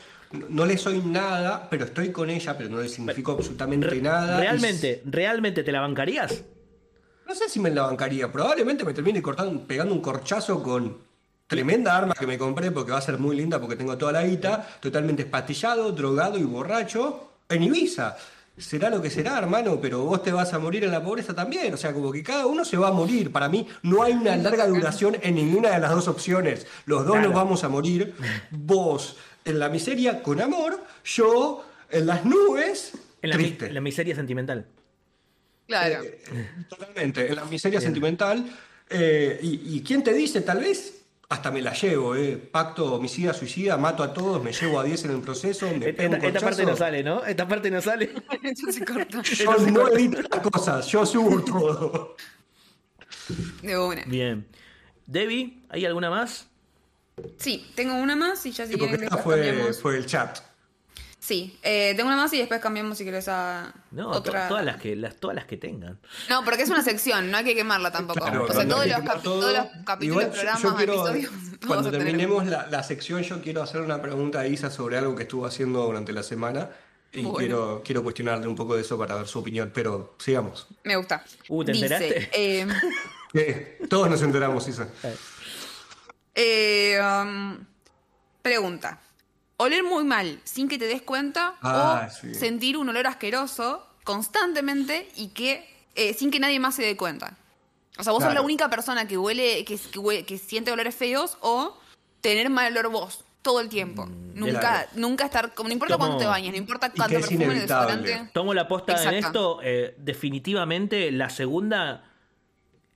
no 0.48 0.64
le 0.66 0.78
soy 0.78 0.98
nada, 1.00 1.68
pero 1.70 1.84
estoy 1.84 2.10
con 2.12 2.30
ella, 2.30 2.56
pero 2.56 2.70
no 2.70 2.80
le 2.80 2.88
significo 2.88 3.32
absolutamente 3.32 3.86
Re- 3.88 4.00
nada. 4.00 4.38
y 4.38 4.40
¿Realmente, 4.42 5.02
realmente 5.06 5.62
te 5.62 5.72
la 5.72 5.80
bancarías? 5.80 6.42
No 7.26 7.34
sé 7.34 7.48
si 7.48 7.60
me 7.60 7.70
la 7.70 7.82
bancaría. 7.82 8.30
Probablemente 8.30 8.84
me 8.84 8.92
termine 8.94 9.22
cortando, 9.22 9.64
pegando 9.66 9.94
un 9.94 10.00
corchazo 10.00 10.62
con 10.62 10.98
tremenda 11.46 11.96
arma 11.96 12.14
que 12.14 12.26
me 12.26 12.38
compré 12.38 12.70
porque 12.70 12.92
va 12.92 12.98
a 12.98 13.02
ser 13.02 13.18
muy 13.18 13.36
linda 13.36 13.60
porque 13.60 13.76
tengo 13.76 13.96
toda 13.98 14.12
la 14.12 14.24
guita, 14.24 14.66
totalmente 14.80 15.22
espastillado, 15.22 15.92
drogado 15.92 16.38
y 16.38 16.42
borracho 16.44 17.30
en 17.48 17.62
Ibiza. 17.62 18.16
Será 18.58 18.90
lo 18.90 19.00
que 19.00 19.08
será, 19.08 19.38
hermano, 19.38 19.78
pero 19.80 20.04
vos 20.04 20.22
te 20.22 20.30
vas 20.30 20.52
a 20.52 20.58
morir 20.58 20.84
en 20.84 20.90
la 20.90 21.02
pobreza 21.02 21.34
también. 21.34 21.72
O 21.72 21.76
sea, 21.78 21.94
como 21.94 22.12
que 22.12 22.22
cada 22.22 22.46
uno 22.46 22.66
se 22.66 22.76
va 22.76 22.88
a 22.88 22.92
morir. 22.92 23.32
Para 23.32 23.48
mí 23.48 23.66
no 23.82 24.02
hay 24.02 24.12
una 24.12 24.36
larga 24.36 24.66
duración 24.66 25.16
en 25.22 25.34
ninguna 25.36 25.70
de 25.70 25.78
las 25.78 25.90
dos 25.90 26.06
opciones. 26.06 26.66
Los 26.84 27.04
dos 27.06 27.12
Claro. 27.14 27.28
nos 27.28 27.34
vamos 27.36 27.64
a 27.64 27.70
morir. 27.70 28.14
Vos 28.50 29.16
en 29.44 29.58
la 29.58 29.68
miseria 29.68 30.22
con 30.22 30.40
amor, 30.40 30.82
yo 31.04 31.64
en 31.90 32.06
las 32.06 32.24
nubes 32.24 32.92
En 33.22 33.30
la, 33.30 33.36
mi- 33.36 33.44
triste. 33.44 33.66
en 33.66 33.74
la 33.74 33.80
miseria 33.80 34.14
sentimental. 34.14 34.66
Claro. 35.66 36.02
Eh, 36.02 36.50
Totalmente, 36.68 37.28
en 37.28 37.36
la 37.36 37.44
miseria 37.44 37.80
sentimental. 37.80 38.44
eh, 38.90 39.38
y, 39.42 39.76
y 39.76 39.82
quién 39.82 40.02
te 40.02 40.12
dice, 40.12 40.40
tal 40.42 40.58
vez 40.60 40.98
hasta 41.28 41.50
me 41.50 41.62
la 41.62 41.72
llevo, 41.72 42.14
eh. 42.14 42.36
Pacto 42.36 42.94
homicida, 42.94 43.32
suicida, 43.32 43.78
mato 43.78 44.02
a 44.02 44.12
todos, 44.12 44.42
me 44.44 44.52
llevo 44.52 44.78
a 44.78 44.84
10 44.84 45.06
en 45.06 45.10
el 45.12 45.20
proceso, 45.22 45.66
me 45.68 45.88
Esta, 45.88 46.02
pego 46.02 46.14
un 46.16 46.24
esta 46.26 46.40
parte 46.40 46.66
no 46.66 46.76
sale, 46.76 47.02
¿no? 47.02 47.24
Esta 47.24 47.48
parte 47.48 47.70
no 47.70 47.80
sale. 47.80 48.12
Se 48.70 48.84
corta. 48.84 49.22
Yo 49.22 49.56
no 49.70 49.88
edito 49.88 50.20
las 50.20 50.40
cosas, 50.40 50.86
yo 50.88 51.06
subo 51.06 51.42
todo. 51.42 52.16
De 53.62 53.78
una. 53.78 54.04
Bien. 54.06 54.46
Debbie, 55.06 55.62
¿hay 55.70 55.86
alguna 55.86 56.10
más? 56.10 56.48
Sí, 57.38 57.70
tengo 57.74 57.94
una 57.94 58.16
más 58.16 58.44
y 58.46 58.52
ya 58.52 58.66
si 58.66 58.72
Sí, 58.74 58.78
quieren 58.78 59.02
esta 59.04 59.16
después 59.16 59.36
fue, 59.38 59.46
cambiamos. 59.46 59.80
fue 59.80 59.96
el 59.96 60.06
chat. 60.06 60.38
Sí, 61.18 61.56
eh, 61.62 61.92
tengo 61.96 62.08
una 62.08 62.16
más 62.16 62.32
y 62.32 62.38
después 62.38 62.60
cambiamos 62.60 62.98
si 62.98 63.04
quieres 63.04 63.28
a 63.28 63.72
No, 63.92 64.10
otra. 64.10 64.48
todas 64.48 64.64
las 64.64 64.78
que 64.78 64.96
las 64.96 65.14
todas 65.16 65.36
las 65.36 65.44
que 65.44 65.56
tengan. 65.56 66.00
No, 66.28 66.44
porque 66.44 66.62
es 66.62 66.68
una 66.68 66.82
sección, 66.82 67.30
no 67.30 67.36
hay 67.36 67.44
que 67.44 67.54
quemarla 67.54 67.92
tampoco. 67.92 68.18
Claro, 68.20 68.42
o 68.42 68.46
sea, 68.48 68.54
cuando 68.56 68.74
todos 68.74 68.86
los, 68.88 69.04
todo- 69.22 69.40
todos 69.40 69.56
los 69.56 69.66
capítulos, 69.84 70.02
Igual 70.24 70.30
programas, 70.32 70.62
yo 70.62 70.74
quiero- 70.76 70.94
episodios. 71.08 71.32
Cuando 71.66 71.90
terminemos 71.92 72.46
la, 72.48 72.66
la 72.66 72.82
sección, 72.82 73.22
yo 73.22 73.40
quiero 73.40 73.62
hacer 73.62 73.82
una 73.82 74.02
pregunta 74.02 74.40
a 74.40 74.48
Isa 74.48 74.68
sobre 74.68 74.98
algo 74.98 75.14
que 75.14 75.22
estuvo 75.22 75.46
haciendo 75.46 75.84
durante 75.84 76.12
la 76.12 76.24
semana. 76.24 76.70
Y 77.12 77.22
Bueno. 77.22 77.38
quiero, 77.38 77.82
quiero 77.84 78.02
cuestionarle 78.02 78.48
un 78.48 78.56
poco 78.56 78.74
de 78.74 78.80
eso 78.80 78.98
para 78.98 79.14
ver 79.14 79.28
su 79.28 79.38
opinión, 79.38 79.70
pero 79.72 80.16
sigamos. 80.18 80.66
Me 80.82 80.96
gusta. 80.96 81.22
Uh, 81.48 81.62
¿te 81.62 81.70
Dice, 81.72 81.84
enteraste? 81.84 82.30
eh, 82.32 82.66
Eh, 83.34 83.78
todos 83.88 84.10
nos 84.10 84.20
enteramos, 84.22 84.66
Isa. 84.66 84.88
Eh, 86.34 86.98
um, 87.02 87.58
pregunta. 88.42 88.98
Oler 89.58 89.82
muy 89.84 90.04
mal 90.04 90.40
sin 90.44 90.68
que 90.68 90.78
te 90.78 90.86
des 90.86 91.02
cuenta 91.02 91.54
Ah, 91.62 92.08
o 92.08 92.10
sí. 92.10 92.34
sentir 92.34 92.76
un 92.76 92.88
olor 92.88 93.06
asqueroso 93.06 93.86
constantemente 94.04 95.08
y 95.16 95.28
que 95.28 95.68
eh, 95.94 96.14
sin 96.14 96.30
que 96.30 96.40
nadie 96.40 96.58
más 96.58 96.74
se 96.74 96.82
dé 96.82 96.96
cuenta. 96.96 97.36
O 97.98 98.02
sea, 98.02 98.12
vos 98.12 98.24
sos 98.24 98.32
la 98.32 98.40
única 98.40 98.70
persona 98.70 99.06
que 99.06 99.18
huele, 99.18 99.64
que, 99.64 99.76
que 99.76 99.98
hue- 100.00 100.24
que 100.24 100.38
siente 100.38 100.72
olores 100.72 100.94
feos 100.94 101.36
o 101.42 101.78
tener 102.22 102.48
mal 102.48 102.72
olor 102.76 102.90
vos 102.90 103.24
todo 103.42 103.60
el 103.60 103.68
tiempo. 103.68 104.06
nunca, 104.06 104.56
Mm, 104.56 104.60
claro. 104.60 104.88
nunca 104.94 105.24
estar, 105.26 105.52
como 105.54 105.68
no 105.68 105.74
importa 105.74 105.98
cuánto 105.98 106.16
te 106.16 106.24
bañes, 106.26 106.50
no 106.52 106.56
importa 106.56 106.90
cuánto 106.90 107.14
perfume 107.20 107.54
desodorante. 107.60 108.30
Tomo 108.32 108.54
la 108.54 108.66
posta 108.66 109.00
en 109.02 109.14
esto. 109.14 109.60
eh, 109.62 109.94
definitivamente 109.98 111.10
la 111.12 111.28
segunda. 111.28 112.02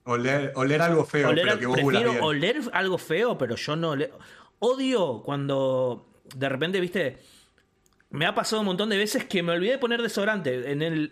Oler, 0.07 0.51
oler 0.55 0.81
algo 0.81 1.05
feo, 1.05 1.29
oler, 1.29 1.43
pero 1.45 1.59
que 1.59 1.65
vos 1.65 1.75
prefiero 1.77 2.11
bien. 2.11 2.23
oler 2.23 2.61
algo 2.73 2.97
feo, 2.97 3.37
pero 3.37 3.55
yo 3.55 3.75
no 3.75 3.95
le- 3.95 4.11
Odio 4.59 5.21
cuando 5.23 6.07
de 6.35 6.49
repente, 6.49 6.79
viste. 6.79 7.17
Me 8.09 8.25
ha 8.25 8.33
pasado 8.33 8.61
un 8.61 8.65
montón 8.67 8.89
de 8.89 8.97
veces 8.97 9.25
que 9.25 9.43
me 9.43 9.51
olvidé 9.51 9.73
de 9.73 9.77
poner 9.77 10.01
desodorante. 10.01 10.71
En 10.71 10.81
el, 10.81 11.11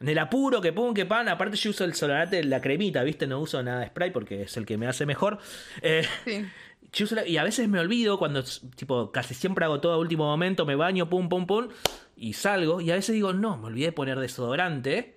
en 0.00 0.08
el 0.08 0.18
apuro 0.18 0.60
que 0.60 0.72
pum, 0.72 0.94
que 0.94 1.04
pan. 1.04 1.28
Aparte, 1.28 1.56
yo 1.56 1.70
uso 1.70 1.84
el 1.84 1.90
desodorante, 1.90 2.42
la 2.44 2.60
cremita, 2.60 3.02
viste. 3.02 3.26
No 3.26 3.40
uso 3.40 3.60
nada 3.62 3.80
de 3.80 3.86
spray 3.88 4.10
porque 4.12 4.42
es 4.42 4.56
el 4.56 4.64
que 4.64 4.78
me 4.78 4.86
hace 4.86 5.04
mejor. 5.04 5.38
Eh, 5.82 6.06
Sí. 6.24 6.46
Yo 6.90 7.04
uso 7.04 7.16
la- 7.16 7.26
y 7.26 7.36
a 7.36 7.42
veces 7.44 7.68
me 7.68 7.78
olvido 7.80 8.18
cuando, 8.18 8.42
tipo, 8.74 9.12
casi 9.12 9.34
siempre 9.34 9.64
hago 9.66 9.78
todo 9.80 9.92
a 9.92 9.98
último 9.98 10.24
momento, 10.24 10.64
me 10.64 10.74
baño, 10.74 11.10
pum, 11.10 11.28
pum, 11.28 11.46
pum, 11.46 11.68
y 12.16 12.32
salgo. 12.32 12.80
Y 12.80 12.90
a 12.90 12.94
veces 12.94 13.12
digo, 13.14 13.34
no, 13.34 13.58
me 13.58 13.66
olvidé 13.66 13.86
de 13.86 13.92
poner 13.92 14.18
desodorante. 14.18 15.16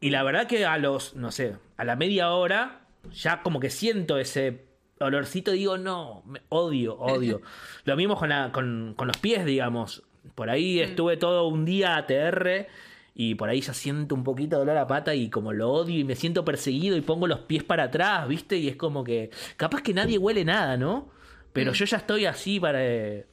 Y 0.00 0.10
la 0.10 0.22
verdad 0.22 0.46
que 0.46 0.66
a 0.66 0.76
los, 0.76 1.14
no 1.14 1.30
sé, 1.32 1.56
a 1.82 1.84
la 1.84 1.96
media 1.96 2.30
hora, 2.30 2.80
ya 3.12 3.42
como 3.42 3.60
que 3.60 3.70
siento 3.70 4.16
ese 4.18 4.64
olorcito 5.00 5.50
digo, 5.50 5.78
no, 5.78 6.22
me 6.26 6.40
odio, 6.48 6.96
odio. 6.98 7.42
Lo 7.84 7.96
mismo 7.96 8.16
con, 8.16 8.28
la- 8.28 8.50
con, 8.52 8.94
con 8.96 9.06
los 9.08 9.16
pies, 9.18 9.44
digamos. 9.44 10.02
Por 10.34 10.48
ahí 10.50 10.78
estuve 10.80 11.16
todo 11.16 11.48
un 11.48 11.64
día 11.64 11.96
ATR 11.96 12.68
y 13.14 13.34
por 13.34 13.48
ahí 13.48 13.60
ya 13.60 13.74
siento 13.74 14.14
un 14.14 14.22
poquito 14.24 14.56
de 14.56 14.62
olor 14.62 14.76
a 14.78 14.86
pata 14.86 15.14
y 15.14 15.28
como 15.28 15.52
lo 15.52 15.70
odio 15.70 15.98
y 15.98 16.04
me 16.04 16.14
siento 16.14 16.44
perseguido 16.44 16.96
y 16.96 17.00
pongo 17.02 17.26
los 17.26 17.40
pies 17.40 17.64
para 17.64 17.84
atrás, 17.84 18.26
¿viste? 18.28 18.56
Y 18.56 18.68
es 18.68 18.76
como 18.76 19.02
que 19.04 19.30
capaz 19.56 19.82
que 19.82 19.92
nadie 19.92 20.16
huele 20.18 20.44
nada, 20.44 20.76
¿no? 20.76 21.10
Pero 21.52 21.72
yo 21.72 21.84
ya 21.84 21.96
estoy 21.98 22.24
así 22.26 22.58
para... 22.60 22.78
eh, 22.82 23.26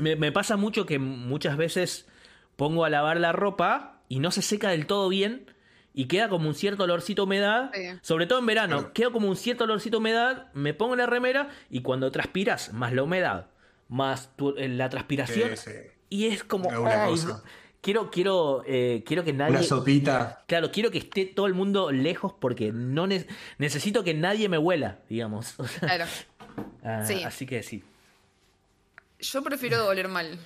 Me, 0.00 0.14
me 0.16 0.30
pasa 0.30 0.56
mucho 0.56 0.86
que 0.86 0.98
muchas 0.98 1.56
veces 1.56 2.06
pongo 2.56 2.84
a 2.84 2.90
lavar 2.90 3.18
la 3.18 3.32
ropa 3.32 4.02
y 4.08 4.18
no 4.20 4.30
se 4.30 4.42
seca 4.42 4.68
del 4.68 4.86
todo 4.86 5.08
bien 5.08 5.46
y 5.94 6.06
queda 6.06 6.28
como 6.28 6.48
un 6.48 6.54
cierto 6.54 6.82
olorcito 6.84 7.22
a 7.22 7.24
humedad, 7.24 7.70
Sí. 7.72 7.80
sobre 8.02 8.26
todo 8.26 8.40
en 8.40 8.46
verano, 8.46 8.78
Claro. 8.78 8.92
queda 8.92 9.10
como 9.10 9.28
un 9.28 9.36
cierto 9.36 9.64
olorcito 9.64 9.96
a 9.96 10.00
humedad, 10.00 10.52
me 10.52 10.74
pongo 10.74 10.96
la 10.96 11.06
remera 11.06 11.48
y 11.70 11.82
cuando 11.82 12.10
transpiras, 12.10 12.72
más 12.72 12.92
la 12.92 13.02
humedad, 13.04 13.46
más 13.88 14.30
tu- 14.36 14.56
eh, 14.56 14.68
la 14.68 14.88
transpiración, 14.88 15.56
Sí, 15.56 15.70
sí. 15.70 15.78
y 16.10 16.26
es 16.26 16.42
como... 16.44 16.68
Ay, 16.86 17.10
cosa. 17.10 17.42
quiero, 17.80 18.10
quiero, 18.10 18.64
eh, 18.66 19.04
quiero 19.06 19.22
que 19.24 19.32
nadie... 19.32 19.52
Una 19.56 19.62
sopita. 19.62 20.42
Claro, 20.48 20.72
quiero 20.72 20.90
que 20.90 20.98
esté 20.98 21.26
todo 21.26 21.46
el 21.46 21.54
mundo 21.54 21.92
lejos 21.92 22.32
porque 22.40 22.72
no 22.72 23.06
ne- 23.06 23.26
necesito 23.58 24.02
que 24.02 24.14
nadie 24.14 24.48
me 24.48 24.58
huela, 24.58 24.98
digamos. 25.08 25.54
Claro. 25.80 26.06
ah, 26.82 27.04
Sí. 27.06 27.22
Así 27.22 27.46
que 27.46 27.62
sí. 27.62 27.84
Yo 29.20 29.42
prefiero 29.42 29.86
oler 29.86 30.08
mal. 30.08 30.38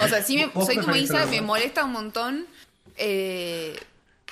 O 0.00 0.08
sea, 0.08 0.22
sí 0.22 0.36
me, 0.38 0.46
¿Vos 0.46 0.66
soy 0.66 0.76
como 0.78 0.96
Isa, 0.96 1.26
me 1.26 1.40
molesta 1.40 1.84
un 1.84 1.92
montón 1.92 2.46
eh, 2.96 3.76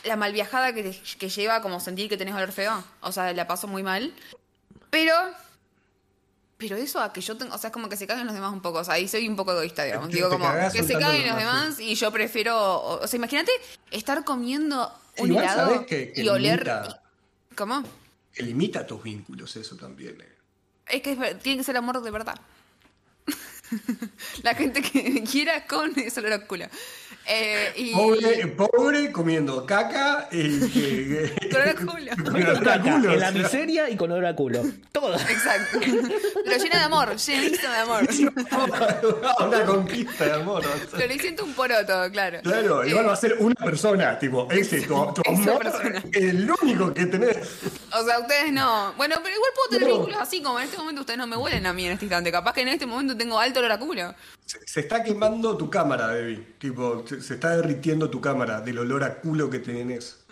la 0.07 0.17
malviajada 0.17 0.73
que, 0.73 0.83
te- 0.83 1.01
que 1.19 1.29
lleva 1.29 1.61
como 1.63 1.81
sentir 1.81 2.09
que 2.09 2.17
tenés 2.17 2.35
olor 2.35 2.53
feo. 2.53 2.83
O 3.01 3.13
sea, 3.13 3.33
la 3.33 3.47
paso 3.47 3.67
muy 3.67 3.83
mal. 3.83 4.15
Pero. 4.91 5.13
Pero 6.59 6.77
eso 6.77 7.01
a 7.01 7.13
que 7.13 7.21
yo 7.21 7.37
tengo. 7.37 7.55
O 7.55 7.59
sea, 7.59 7.69
es 7.69 7.73
como 7.75 7.89
que 7.91 7.97
se 7.97 8.07
caguen 8.07 8.25
los 8.27 8.35
demás 8.35 8.53
un 8.53 8.63
poco. 8.63 8.79
O 8.79 8.85
sea, 8.85 8.95
ahí 8.95 9.07
soy 9.09 9.29
un 9.29 9.37
poco 9.37 9.53
egoísta, 9.53 9.85
digamos. 9.85 10.09
Digo, 10.09 10.31
como 10.31 10.49
que 10.73 10.83
se 10.83 10.95
caguen 10.99 11.29
los 11.29 11.37
demás, 11.37 11.79
y 11.81 11.95
yo 11.95 12.11
prefiero. 12.11 12.57
O, 12.59 13.05
o 13.05 13.07
sea, 13.07 13.19
imagínate 13.19 13.53
estar 13.91 14.25
comiendo 14.25 14.91
un 15.19 15.31
Igual 15.31 15.45
helado 15.45 15.71
sabés 15.75 15.87
que- 15.87 16.13
que 16.13 16.23
y 16.23 16.29
oler. 16.29 16.61
limita- 16.67 17.03
y- 17.51 17.55
¿Cómo? 17.55 17.83
Que 18.33 18.43
limita 18.43 18.87
tus 18.87 19.03
vínculos, 19.03 19.55
eso 19.57 19.77
también. 19.77 20.19
eh. 20.21 20.33
Es 20.89 21.03
que 21.03 21.13
es 21.13 21.39
tiene 21.43 21.59
que 21.59 21.65
ser 21.65 21.77
amor 21.77 22.01
de 22.03 22.11
verdad. 22.11 22.39
La 24.43 24.55
gente 24.55 24.81
que 24.83 25.25
quiera 25.25 25.67
con 25.67 25.93
ese 25.99 26.21
olor 26.21 26.33
a 26.35 26.47
culo. 26.47 26.67
Eh, 27.29 27.73
y... 27.77 27.93
Pobre, 27.93 28.47
pobre 28.49 29.13
comiendo 29.13 29.67
caca 29.67 30.29
y 30.31 30.61
que, 30.71 31.33
Con 31.51 31.61
olor 31.61 31.69
a 31.69 31.75
culo. 31.75 32.13
con 32.25 32.65
Caca, 32.65 32.83
culo, 32.83 33.13
en 33.13 33.21
la 33.21 33.31
miseria 33.33 33.91
y 33.91 33.97
con 33.97 34.13
olor 34.13 34.27
a 34.27 34.37
culo. 34.37 34.63
Todo. 34.93 35.15
Exacto. 35.17 35.79
Pero 35.81 36.57
llena 36.63 36.79
de 36.79 36.85
amor, 36.85 37.17
llenito 37.17 37.69
de 37.69 37.77
amor. 37.79 38.09
Una 39.47 39.65
conquista 39.65 40.25
de 40.25 40.33
amor. 40.35 40.61
o 40.65 40.69
sea. 40.69 40.99
Floriciento 40.99 41.45
un 41.45 41.53
poroto, 41.55 42.11
claro. 42.13 42.41
Claro, 42.43 42.83
Eh, 42.85 42.91
igual 42.91 43.09
va 43.09 43.13
a 43.13 43.17
ser 43.17 43.37
una 43.41 43.55
persona, 43.57 44.19
tipo, 44.19 44.49
ese, 44.51 44.83
tu, 44.83 44.95
amor, 44.97 45.59
persona. 45.63 46.03
el 46.13 46.51
único 46.63 46.95
que 46.95 47.07
tenés. 47.07 47.37
O 47.93 48.05
sea, 48.05 48.21
ustedes 48.21 48.53
no. 48.53 48.93
Bueno, 48.97 49.17
pero 49.23 49.35
igual 49.35 49.51
puedo 49.55 49.69
tener 49.71 49.89
No. 49.89 49.95
vínculos 49.97 50.21
así 50.21 50.43
como 50.43 50.59
en 50.61 50.67
este 50.67 50.77
momento 50.79 51.01
ustedes 51.01 51.19
no 51.19 51.27
me 51.27 51.37
huelen 51.37 51.67
a 51.67 51.73
mí 51.73 51.87
en 51.87 51.93
este 51.93 52.05
instante. 52.05 52.31
Capaz 52.31 52.53
que 52.53 52.61
en 52.63 52.69
este 52.69 52.87
momento 52.87 53.17
tengo 53.17 53.39
alto 53.39 53.59
olor 53.61 53.73
a 53.73 53.79
culo. 53.79 54.15
Se, 54.47 54.81
está 54.81 55.03
quemando 55.03 55.57
tu 55.57 55.69
cámara, 55.69 56.09
Debbie. 56.09 56.55
Tipo, 56.59 57.05
se, 57.07 57.35
está 57.35 57.57
derritiendo 57.57 58.09
tu 58.11 58.21
cámara 58.21 58.61
del 58.61 58.79
olor 58.79 59.05
a 59.05 59.21
culo 59.21 59.51
que 59.51 59.59
tenés. 59.59 60.25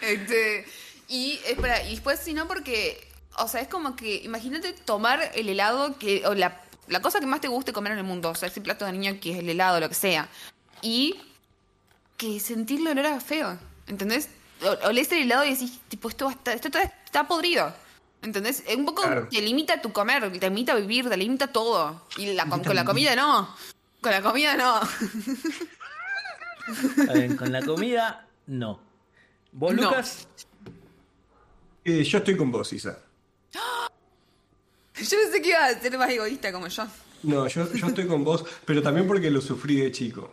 Este, 0.00 0.64
y 1.08 1.40
espera, 1.46 1.82
y 1.84 1.92
después 1.92 2.18
si 2.20 2.34
no 2.34 2.46
porque, 2.48 3.08
o 3.38 3.48
sea, 3.48 3.60
es 3.60 3.68
como 3.68 3.96
que 3.96 4.16
imagínate 4.24 4.72
tomar 4.72 5.30
el 5.34 5.48
helado 5.48 5.98
que 5.98 6.26
o 6.26 6.34
la, 6.34 6.60
la 6.88 7.00
cosa 7.00 7.20
que 7.20 7.26
más 7.26 7.40
te 7.40 7.48
guste 7.48 7.72
comer 7.72 7.92
en 7.92 7.98
el 7.98 8.04
mundo, 8.04 8.30
o 8.30 8.34
sea, 8.34 8.48
ese 8.48 8.60
plato 8.60 8.84
de 8.84 8.92
niño 8.92 9.18
que 9.20 9.32
es 9.32 9.38
el 9.38 9.48
helado, 9.48 9.80
lo 9.80 9.88
que 9.88 9.94
sea, 9.94 10.28
y 10.82 11.20
que 12.16 12.40
sentirle 12.40 12.90
olor 12.90 13.06
a 13.06 13.20
feo, 13.20 13.58
¿entendés? 13.86 14.28
O- 14.62 14.88
Olés 14.88 15.10
el 15.12 15.22
helado 15.22 15.44
y 15.44 15.50
decís, 15.50 15.80
tipo, 15.88 16.08
esto, 16.08 16.28
estar- 16.30 16.54
esto 16.54 16.68
está, 16.68 16.82
está 16.82 17.26
podrido. 17.28 17.72
¿Entendés? 18.22 18.62
Es 18.66 18.76
Un 18.76 18.86
poco 18.86 19.02
Claro. 19.02 19.28
te 19.30 19.40
limita 19.42 19.82
tu 19.82 19.92
comer, 19.92 20.30
te 20.38 20.48
limita 20.48 20.74
vivir, 20.74 21.08
te 21.08 21.16
limita 21.16 21.48
todo. 21.48 22.06
Y 22.16 22.32
la, 22.34 22.46
con, 22.46 22.62
la 22.74 22.84
comida 22.84 23.16
no. 23.16 23.54
Con 24.00 24.12
la 24.12 24.22
comida 24.22 24.56
no. 24.56 24.76
A 27.08 27.12
ver, 27.12 27.36
con 27.36 27.50
la 27.52 27.62
comida, 27.62 28.26
no. 28.46 28.80
¿Vos, 29.52 29.74
No. 29.74 29.82
Lucas? 29.82 30.28
Eh, 31.84 32.04
yo 32.04 32.18
estoy 32.18 32.36
con 32.36 32.52
vos, 32.52 32.72
Isa. 32.72 32.98
Yo 33.52 35.18
pensé 35.18 35.42
que 35.42 35.48
iba 35.48 35.64
a 35.66 35.80
ser 35.80 35.98
más 35.98 36.10
egoísta 36.10 36.52
como 36.52 36.68
yo. 36.68 36.86
No, 37.24 37.48
yo, 37.48 37.72
yo 37.72 37.86
estoy 37.88 38.06
con 38.06 38.22
vos, 38.22 38.44
pero 38.64 38.82
también 38.82 39.06
porque 39.08 39.30
lo 39.30 39.40
sufrí 39.40 39.76
de 39.80 39.90
chico. 39.90 40.32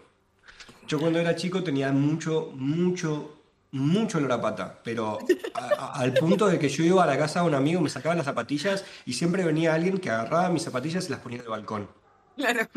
Yo 0.88 1.00
cuando 1.00 1.20
era 1.20 1.36
chico 1.36 1.64
tenía 1.64 1.92
mucho, 1.92 2.52
mucho, 2.54 3.39
mucho 3.72 4.18
olor 4.18 4.32
a 4.32 4.42
pata, 4.42 4.80
pero 4.84 5.20
a- 5.54 5.60
a- 5.60 5.92
al 6.00 6.14
punto 6.14 6.48
de 6.48 6.58
que 6.58 6.70
yo 6.70 6.84
iba 6.84 7.04
a 7.04 7.08
la 7.08 7.18
casa 7.18 7.42
de 7.42 7.48
un 7.48 7.54
amigo, 7.56 7.82
me 7.82 7.90
sacaba 7.90 8.16
las 8.16 8.26
zapatillas 8.26 8.84
y 9.06 9.14
siempre 9.14 9.44
venía 9.44 9.74
alguien 9.74 9.98
que 10.00 10.10
agarraba 10.10 10.50
mis 10.50 10.64
zapatillas 10.64 11.08
y 11.08 11.12
las 11.12 11.20
ponía 11.20 11.38
en 11.40 11.44
el 11.46 11.50
balcón. 11.50 11.88
Claro. 12.36 12.68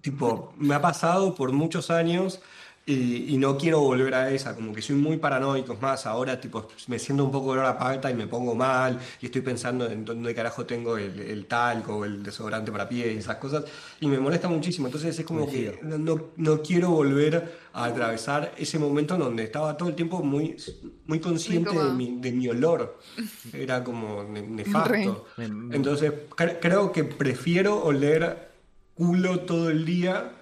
Tipo, 0.00 0.52
me 0.56 0.74
ha 0.74 0.80
pasado 0.80 1.34
por 1.34 1.52
muchos 1.52 1.90
años 1.90 2.40
y, 2.84 3.32
y 3.34 3.38
no 3.38 3.56
quiero 3.56 3.78
volver 3.80 4.12
a 4.14 4.30
esa, 4.32 4.56
como 4.56 4.72
que 4.74 4.82
soy 4.82 4.96
muy 4.96 5.16
paranoico, 5.16 5.74
es 5.74 5.80
más, 5.80 6.04
ahora 6.04 6.40
tipo 6.40 6.66
me 6.88 6.98
siento 6.98 7.24
un 7.24 7.30
poco 7.30 7.50
olor 7.50 7.64
a 7.66 7.78
pata 7.78 8.10
y 8.10 8.14
me 8.14 8.26
pongo 8.26 8.56
mal 8.56 8.98
y 9.20 9.26
estoy 9.26 9.40
pensando 9.40 9.86
en 9.88 10.04
dónde 10.04 10.34
carajo 10.34 10.66
tengo 10.66 10.96
el, 10.98 11.20
el 11.20 11.46
talco 11.46 11.98
o 11.98 12.04
el 12.04 12.24
desodorante 12.24 12.72
para 12.72 12.88
pies 12.88 13.14
y 13.14 13.18
esas 13.18 13.36
cosas 13.36 13.64
y 14.00 14.08
me 14.08 14.18
molesta 14.18 14.48
muchísimo, 14.48 14.88
entonces 14.88 15.16
es 15.16 15.24
como 15.24 15.46
que 15.48 15.78
no, 15.98 16.20
no- 16.36 16.62
quiero 16.62 16.90
volver 16.90 17.60
a 17.72 17.84
atravesar 17.84 18.52
ese 18.58 18.78
momento 18.80 19.14
en 19.14 19.20
donde 19.20 19.44
estaba 19.44 19.76
todo 19.76 19.88
el 19.88 19.94
tiempo 19.94 20.22
muy, 20.24 20.56
muy 21.06 21.20
consciente 21.20 21.70
de 21.70 21.92
mi, 21.94 22.20
de 22.20 22.32
mi 22.32 22.48
olor, 22.48 22.98
era 23.52 23.84
como 23.84 24.24
ne- 24.24 24.42
nefasto. 24.42 25.26
Entonces 25.76 26.12
cre- 26.36 26.58
creo 26.60 26.90
que 26.90 27.04
prefiero 27.04 27.80
oler 27.84 28.48
culo 28.94 29.40
todo 29.40 29.70
el 29.70 29.84
día, 29.84 30.32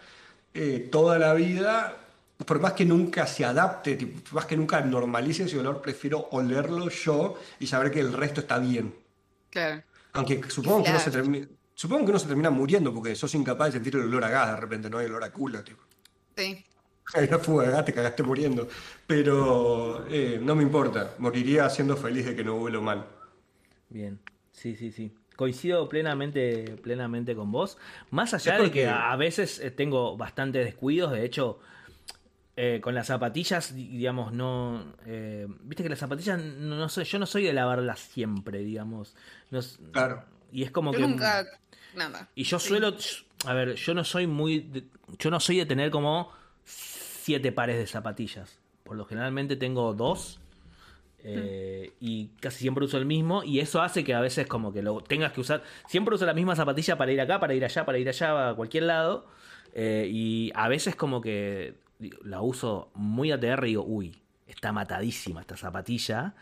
eh, 0.55 0.89
toda 0.91 1.19
la 1.19 1.35
vida, 1.35 1.97
por 2.45 2.61
más 2.61 2.73
que 2.73 2.85
nunca 2.85 3.27
se 3.27 3.45
adapte, 3.45 3.97
por 3.97 4.35
más 4.35 4.47
que 4.47 4.57
nunca 4.57 4.81
normalice 4.81 5.45
ese 5.45 5.59
olor, 5.59 5.81
prefiero 5.83 6.29
olerlo 6.33 6.89
yo 6.89 7.39
y 7.59 7.67
saber 7.67 7.91
que 7.91 8.01
el 8.01 8.12
resto 8.12 8.41
está 8.41 8.59
bien. 8.59 8.95
Claro. 9.51 9.83
Aunque 10.12 10.41
supongo 10.49 10.85
que, 10.85 10.91
uno 10.91 10.99
se 10.99 11.11
termina, 11.11 11.47
supongo 11.75 12.05
que 12.05 12.11
uno 12.11 12.19
se 12.19 12.27
termina 12.27 12.51
muriendo 12.51 12.93
porque 12.93 13.15
sos 13.15 13.35
incapaz 13.35 13.69
de 13.69 13.73
sentir 13.73 13.97
el 13.97 14.03
olor 14.03 14.25
a 14.25 14.31
gas 14.31 14.55
de 14.55 14.57
repente, 14.57 14.91
no 14.91 14.99
hay 14.99 15.07
olor 15.07 15.25
a 15.25 15.31
culo. 15.31 15.62
Tipo. 15.62 15.83
Sí. 16.37 16.65
Hay 17.15 17.27
una 17.27 17.39
fuga 17.39 17.67
de 17.67 17.73
gas, 17.73 17.85
te 17.85 17.93
cagaste 17.93 18.23
muriendo. 18.23 18.69
Pero 19.07 20.07
eh, 20.09 20.39
no 20.41 20.55
me 20.55 20.62
importa, 20.62 21.15
moriría 21.19 21.69
siendo 21.69 21.97
feliz 21.97 22.27
de 22.27 22.37
que 22.37 22.45
no 22.45 22.57
huelo 22.57 22.81
mal. 22.81 23.07
Bien, 23.89 24.21
sí, 24.53 24.77
sí, 24.77 24.93
sí. 24.93 25.12
Coincido 25.37 25.89
plenamente, 25.89 26.77
plenamente 26.83 27.35
con 27.35 27.51
vos. 27.51 27.79
Más 28.11 28.35
allá 28.35 28.59
de 28.59 28.71
que 28.71 28.87
a 28.87 29.17
veces 29.17 29.59
eh, 29.59 29.71
tengo 29.71 30.17
bastantes 30.17 30.65
descuidos, 30.65 31.12
de 31.12 31.25
hecho, 31.25 31.61
eh, 32.62 32.81
con 32.82 32.95
las 32.95 33.07
zapatillas, 33.07 33.74
di- 33.74 33.89
digamos, 33.89 34.32
no. 34.35 34.85
eh, 35.07 35.47
Viste 35.62 35.82
que 35.82 35.89
las 35.89 35.99
zapatillas, 35.99 36.39
no, 36.43 36.77
no 36.77 36.89
soy, 36.91 37.05
yo 37.05 37.19
no 37.19 37.24
soy 37.24 37.45
de 37.45 37.53
lavarlas 37.55 38.01
siempre, 38.01 38.59
digamos. 38.59 39.15
No 39.51 39.61
Claro. 39.93 40.24
Y 40.53 40.62
es 40.65 40.70
como 40.70 40.93
Yo 40.93 40.99
que. 40.99 41.07
nunca. 41.07 41.47
Nada. 41.95 42.28
Y 42.35 42.45
yo 42.45 42.59
Sí. 42.59 42.69
suelo. 42.69 42.95
A 43.47 43.55
ver, 43.55 43.74
yo 43.77 43.95
no 43.95 44.05
soy 44.05 44.27
muy. 44.27 44.59
de- 44.61 44.85
yo 45.19 45.31
no 45.31 45.41
soy 45.41 45.57
de 45.57 45.65
tener 45.66 45.91
como 45.91 46.31
siete 46.65 47.51
pares 47.53 47.78
de 47.78 47.87
zapatillas. 47.87 48.59
Por 48.85 48.97
lo 48.97 49.05
generalmente 49.07 49.57
tengo 49.57 49.95
dos. 49.95 50.39
eh, 51.23 51.93
y 52.01 52.28
casi 52.41 52.61
siempre 52.61 52.85
uso 52.85 52.97
el 52.97 53.05
mismo. 53.05 53.43
Y 53.45 53.61
eso 53.61 53.82
hace 53.82 54.05
que 54.05 54.15
a 54.15 54.20
veces 54.20 54.47
como 54.47 54.73
que 54.73 54.82
lo 54.82 55.03
tengas 55.03 55.32
que 55.32 55.41
usar. 55.43 55.62
Siempre 55.87 56.15
uso 56.15 56.24
la 56.24 56.32
misma 56.32 56.57
zapatilla 56.57 56.97
para 56.97 57.12
ir 57.12 57.20
acá, 57.20 57.39
para 57.39 57.53
ir 57.55 57.62
allá, 57.62 57.85
para 57.85 57.99
ir 57.99 58.09
allá, 58.09 58.51
a 58.51 58.55
cualquier 58.55 58.85
lado. 58.85 59.27
eh, 59.74 60.09
y 60.11 60.51
a 60.55 60.66
veces 60.69 60.97
como 60.97 61.20
que 61.20 61.74
la 62.22 62.40
uso 62.43 62.90
muy 62.94 63.31
ATR 63.32 63.64
y 63.66 63.70
digo, 63.70 63.85
uy, 63.85 64.20
está 64.47 64.72
matadísima 64.72 65.40
esta 65.40 65.56
zapatilla. 65.56 66.35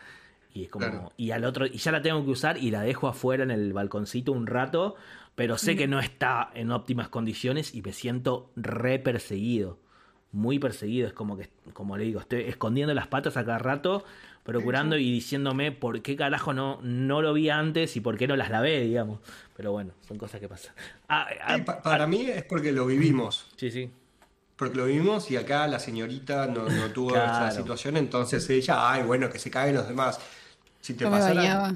Y 0.53 0.63
es 0.63 0.69
como. 0.69 0.85
Claro. 0.87 1.11
Y 1.17 1.31
al 1.31 1.45
otro. 1.45 1.65
Y 1.67 1.77
ya 1.77 1.91
la 1.91 2.01
tengo 2.01 2.23
que 2.25 2.31
usar 2.31 2.57
y 2.57 2.71
la 2.71 2.81
dejo 2.81 3.07
afuera 3.07 3.43
en 3.43 3.51
el 3.51 3.71
balconcito 3.73 4.31
un 4.31 4.47
rato. 4.47 4.95
Pero 5.35 5.57
sé 5.57 5.77
que 5.77 5.87
no 5.87 5.99
está 6.01 6.49
en 6.53 6.71
óptimas 6.71 7.07
condiciones 7.07 7.73
y 7.73 7.81
me 7.81 7.93
siento 7.93 8.51
re 8.57 8.99
perseguido. 8.99 9.77
Muy 10.33 10.59
perseguido. 10.59 11.07
Es 11.07 11.13
como 11.13 11.37
que, 11.37 11.49
como 11.73 11.95
le 11.97 12.03
digo, 12.03 12.19
estoy 12.19 12.41
escondiendo 12.41 12.93
las 12.93 13.07
patas 13.07 13.37
a 13.37 13.45
cada 13.45 13.57
rato, 13.57 14.03
procurando 14.43 14.97
y 14.97 15.09
diciéndome 15.11 15.71
por 15.71 16.01
qué 16.01 16.15
carajo 16.17 16.53
no, 16.53 16.79
no 16.83 17.21
lo 17.21 17.31
vi 17.33 17.49
antes 17.49 17.95
y 17.95 18.01
por 18.01 18.17
qué 18.17 18.27
no 18.27 18.35
las 18.35 18.49
lavé, 18.49 18.81
digamos. 18.81 19.19
Pero 19.55 19.71
bueno, 19.71 19.93
son 20.07 20.17
cosas 20.17 20.41
que 20.41 20.49
pasan. 20.49 20.73
Ah, 21.07 21.27
ah, 21.41 21.57
Y 21.57 21.61
pa- 21.61 21.81
para 21.81 22.05
mí 22.05 22.21
es 22.25 22.43
porque 22.43 22.71
lo 22.73 22.85
vivimos. 22.85 23.47
sí, 23.55 23.71
sí. 23.71 23.89
Porque 24.59 24.75
lo 24.77 24.85
vimos 24.85 25.31
y 25.31 25.37
acá 25.37 25.65
la 25.67 25.79
señorita 25.79 26.45
no, 26.45 26.67
no 26.69 26.87
tuvo 26.91 27.13
Claro. 27.13 27.47
esa 27.47 27.57
situación, 27.57 27.95
entonces 27.97 28.47
ella, 28.49 28.91
ay, 28.91 29.03
bueno, 29.03 29.29
que 29.29 29.39
se 29.39 29.49
caguen 29.49 29.73
los 29.75 29.87
demás. 29.87 30.19
Si 30.81 30.93
te 30.93 31.05
No 31.05 31.11
me 31.11 31.17
pasara- 31.17 31.35
bañaba. 31.35 31.75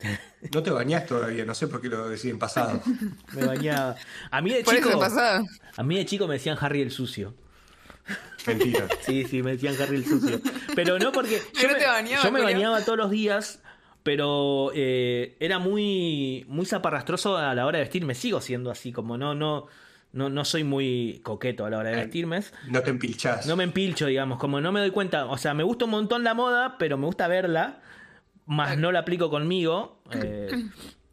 no 0.52 0.62
te 0.62 0.70
bañás 0.70 1.06
todavía, 1.06 1.44
no 1.44 1.54
sé 1.54 1.68
por 1.68 1.80
qué 1.82 1.88
lo 1.88 2.08
deciden 2.08 2.38
pasado. 2.38 2.80
Me 3.34 3.46
bañaba. 3.46 3.94
A 4.30 4.40
mí 4.40 4.52
de 4.52 4.64
Por 4.64 4.74
chico. 4.74 5.00
A 5.76 5.82
mí 5.82 5.96
de 5.98 6.06
chico 6.06 6.26
me 6.26 6.34
decían 6.34 6.56
Harry 6.60 6.80
el 6.82 6.90
sucio. 6.90 7.34
Mentira. 8.46 8.86
Sí, 9.02 9.24
sí, 9.24 9.42
me 9.42 9.52
decían 9.52 9.74
Harry 9.80 9.96
el 9.96 10.04
sucio. 10.06 10.40
Pero 10.74 10.98
no 10.98 11.12
porque. 11.12 11.42
Yo 11.60 11.68
no 11.68 11.74
me, 11.74 11.78
te 11.80 11.86
bañabas, 11.86 12.24
yo 12.24 12.32
me 12.32 12.42
bañaba 12.42 12.80
todos 12.84 12.98
los 12.98 13.10
días, 13.10 13.60
pero 14.02 14.70
eh, 14.74 15.36
era 15.40 15.58
muy, 15.58 16.44
muy 16.48 16.64
zaparrastroso 16.66 17.36
a 17.36 17.54
la 17.54 17.66
hora 17.66 17.78
de 17.78 17.84
vestir. 17.84 18.04
Me 18.04 18.14
sigo 18.14 18.40
siendo 18.40 18.70
así, 18.70 18.92
como 18.92 19.18
no, 19.18 19.34
no. 19.34 19.66
No, 20.12 20.30
no 20.30 20.44
soy 20.44 20.64
muy 20.64 21.20
coqueto 21.22 21.64
a 21.66 21.70
la 21.70 21.78
hora 21.78 21.90
de 21.90 21.96
vestirme. 21.96 22.40
No 22.68 22.80
te 22.82 22.90
empilchás. 22.90 23.46
No 23.46 23.56
me 23.56 23.64
empilcho, 23.64 24.06
digamos, 24.06 24.38
como 24.38 24.60
no 24.60 24.72
me 24.72 24.80
doy 24.80 24.90
cuenta. 24.90 25.26
O 25.26 25.36
sea, 25.36 25.52
me 25.54 25.62
gusta 25.62 25.84
un 25.84 25.90
montón 25.90 26.24
la 26.24 26.34
moda, 26.34 26.76
pero 26.78 26.96
me 26.96 27.06
gusta 27.06 27.28
verla, 27.28 27.80
más 28.46 28.78
no 28.78 28.92
la 28.92 29.00
aplico 29.00 29.28
conmigo. 29.30 30.00
Eh, 30.12 30.50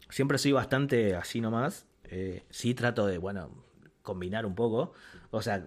siempre 0.08 0.38
soy 0.38 0.52
bastante 0.52 1.16
así 1.16 1.40
nomás. 1.40 1.86
Eh, 2.04 2.44
sí 2.50 2.74
trato 2.74 3.06
de, 3.06 3.18
bueno, 3.18 3.50
combinar 4.02 4.46
un 4.46 4.54
poco. 4.54 4.92
O 5.30 5.42
sea, 5.42 5.66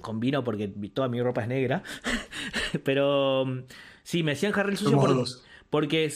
combino 0.00 0.44
porque 0.44 0.68
toda 0.92 1.08
mi 1.08 1.20
ropa 1.22 1.42
es 1.42 1.48
negra. 1.48 1.82
pero 2.84 3.44
mm, 3.46 3.60
sí, 4.02 4.22
me 4.22 4.32
decían 4.32 4.52
Harry 4.54 4.72
el 4.72 4.78
sucio 4.78 4.96
por- 4.98 5.26
porque 5.70 6.12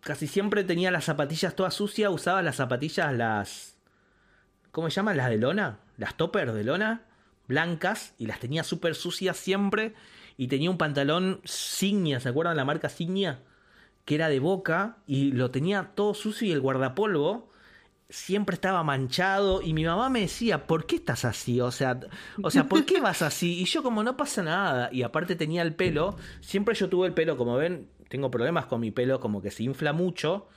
casi 0.00 0.26
siempre 0.26 0.64
tenía 0.64 0.90
las 0.90 1.04
zapatillas 1.04 1.54
todas 1.54 1.74
sucias, 1.74 2.10
usaba 2.12 2.42
las 2.42 2.56
zapatillas 2.56 3.12
las... 3.14 3.69
¿Cómo 4.72 4.88
se 4.88 4.96
llaman? 4.96 5.16
Las 5.16 5.30
de 5.30 5.38
lona, 5.38 5.80
las 5.96 6.16
toppers 6.16 6.54
de 6.54 6.64
lona, 6.64 7.02
blancas, 7.48 8.14
y 8.18 8.26
las 8.26 8.40
tenía 8.40 8.62
súper 8.64 8.94
sucias 8.94 9.36
siempre. 9.36 9.94
Y 10.36 10.48
tenía 10.48 10.70
un 10.70 10.78
pantalón 10.78 11.40
Signia, 11.44 12.20
¿se 12.20 12.28
acuerdan 12.28 12.56
la 12.56 12.64
marca 12.64 12.88
Signia? 12.88 13.40
Que 14.04 14.14
era 14.14 14.28
de 14.28 14.40
boca 14.40 14.98
y 15.06 15.32
lo 15.32 15.50
tenía 15.50 15.92
todo 15.94 16.14
sucio 16.14 16.48
y 16.48 16.52
el 16.52 16.60
guardapolvo 16.60 17.50
siempre 18.10 18.54
estaba 18.54 18.82
manchado 18.82 19.62
y 19.62 19.72
mi 19.72 19.84
mamá 19.84 20.10
me 20.10 20.20
decía, 20.20 20.66
¿por 20.66 20.86
qué 20.86 20.96
estás 20.96 21.24
así? 21.24 21.60
O 21.60 21.70
sea, 21.70 22.00
o 22.42 22.50
sea, 22.50 22.68
¿por 22.68 22.84
qué 22.84 23.00
vas 23.00 23.22
así? 23.22 23.60
Y 23.60 23.64
yo 23.64 23.82
como 23.82 24.02
no 24.02 24.16
pasa 24.16 24.42
nada 24.42 24.90
y 24.92 25.02
aparte 25.02 25.36
tenía 25.36 25.62
el 25.62 25.74
pelo, 25.74 26.16
siempre 26.40 26.74
yo 26.74 26.88
tuve 26.88 27.06
el 27.06 27.14
pelo, 27.14 27.36
como 27.36 27.56
ven, 27.56 27.88
tengo 28.08 28.30
problemas 28.30 28.66
con 28.66 28.80
mi 28.80 28.90
pelo, 28.90 29.20
como 29.20 29.40
que 29.40 29.50
se 29.50 29.62
infla 29.62 29.92
mucho 29.92 30.48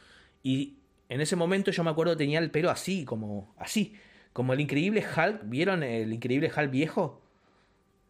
y 0.41 0.80
en 1.09 1.21
ese 1.21 1.35
momento 1.35 1.71
yo 1.71 1.84
me 1.84 1.89
acuerdo 1.91 2.15
tenía 2.17 2.39
el 2.39 2.51
pelo 2.51 2.69
así, 2.69 3.05
como 3.05 3.53
así, 3.57 3.95
como 4.34 4.53
el 4.53 4.59
increíble 4.59 5.03
Hulk, 5.05 5.41
¿vieron 5.43 5.84
el 5.84 6.11
increíble 6.13 6.51
Hulk 6.55 6.71
viejo? 6.71 7.21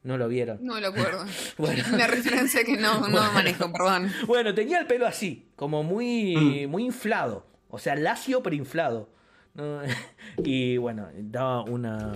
No 0.03 0.17
lo 0.17 0.27
vieron. 0.27 0.59
No 0.61 0.75
me 0.75 0.81
lo 0.81 0.87
acuerdo. 0.89 1.25
Bueno. 1.57 1.83
Una 1.93 2.07
referencia 2.07 2.63
que 2.65 2.75
no, 2.77 3.07
no 3.07 3.31
manejo, 3.33 3.71
perdón. 3.71 4.09
Bueno, 4.27 4.53
tenía 4.53 4.79
el 4.79 4.87
pelo 4.87 5.07
así, 5.07 5.47
como 5.55 5.81
Mm. 5.83 5.87
muy, 5.87 6.67
muy 6.67 6.83
inflado. 6.85 7.45
O 7.69 7.79
sea, 7.79 7.95
lacio 7.95 8.43
pero 8.43 8.55
inflado. 8.55 9.09
¿no? 9.53 9.81
Y 10.43 10.77
bueno, 10.77 11.07
daba 11.15 11.63
una. 11.63 12.13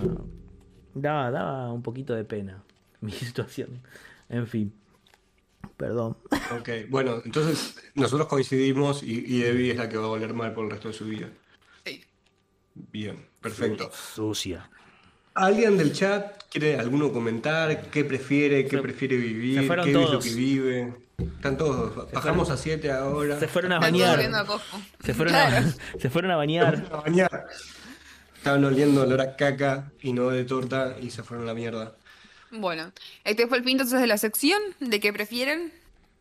Daba, 0.94 1.30
daba 1.30 1.72
un 1.72 1.82
poquito 1.82 2.14
de 2.14 2.24
pena 2.24 2.62
mi 3.00 3.12
situación. 3.12 3.80
En 4.28 4.46
fin. 4.46 4.72
Perdón. 5.78 6.18
Ok, 6.58 6.68
bueno, 6.90 7.22
entonces 7.24 7.76
nosotros 7.94 8.28
coincidimos 8.28 9.02
y, 9.02 9.24
y 9.26 9.38
Debbie 9.40 9.70
es 9.70 9.76
la 9.78 9.88
que 9.88 9.96
va 9.96 10.04
a 10.04 10.08
oler 10.08 10.34
mal 10.34 10.52
por 10.52 10.64
el 10.66 10.70
resto 10.72 10.88
de 10.88 10.94
su 10.94 11.06
vida. 11.06 11.28
Sí. 11.86 12.04
Bien, 12.74 13.26
perfecto. 13.40 13.90
Sucia. 14.14 14.68
¿Alguien 15.34 15.78
del 15.78 15.92
chat 15.92 16.42
quiere 16.50 16.78
alguno 16.78 17.12
comentar 17.12 17.90
qué 17.92 18.04
prefiere, 18.04 18.64
qué 18.66 18.76
Se- 18.76 18.82
prefiere 18.82 19.16
se 19.18 19.22
vivir, 19.22 19.66
fueron 19.68 19.84
qué 19.86 19.90
es 20.02 20.10
lo 20.10 20.18
que 20.18 20.34
vive? 20.34 20.94
Están 21.16 21.56
todos, 21.56 22.10
bajamos 22.12 22.50
a 22.50 22.56
7 22.56 22.90
ahora. 22.92 23.38
Se 23.38 23.46
fueron 23.48 23.72
a 23.72 23.78
bañar. 23.78 24.18
viendo 24.18 24.36
a 24.38 24.44
Coco. 24.46 24.62
Se 25.04 25.14
fueron, 25.14 25.32
Claro. 25.34 25.66
a, 25.68 25.98
se 26.00 26.10
fueron 26.10 26.30
a 26.32 26.36
bañar. 26.36 26.88
A 26.92 26.96
bañar. 27.02 27.46
Estaban 28.36 28.64
oliendo 28.64 29.02
olor 29.02 29.20
a 29.20 29.36
caca 29.36 29.92
y 30.00 30.12
no 30.12 30.30
de 30.30 30.44
torta 30.44 30.96
y 31.00 31.10
se 31.10 31.22
fueron 31.22 31.44
a 31.46 31.48
la 31.48 31.54
mierda. 31.54 31.96
Bueno, 32.50 32.92
este 33.24 33.46
fue 33.46 33.58
el 33.58 33.64
fin 33.64 33.72
entonces 33.72 34.00
de 34.00 34.06
la 34.06 34.18
sección 34.18 34.60
de 34.80 35.00
qué 35.00 35.12
prefieren. 35.12 35.72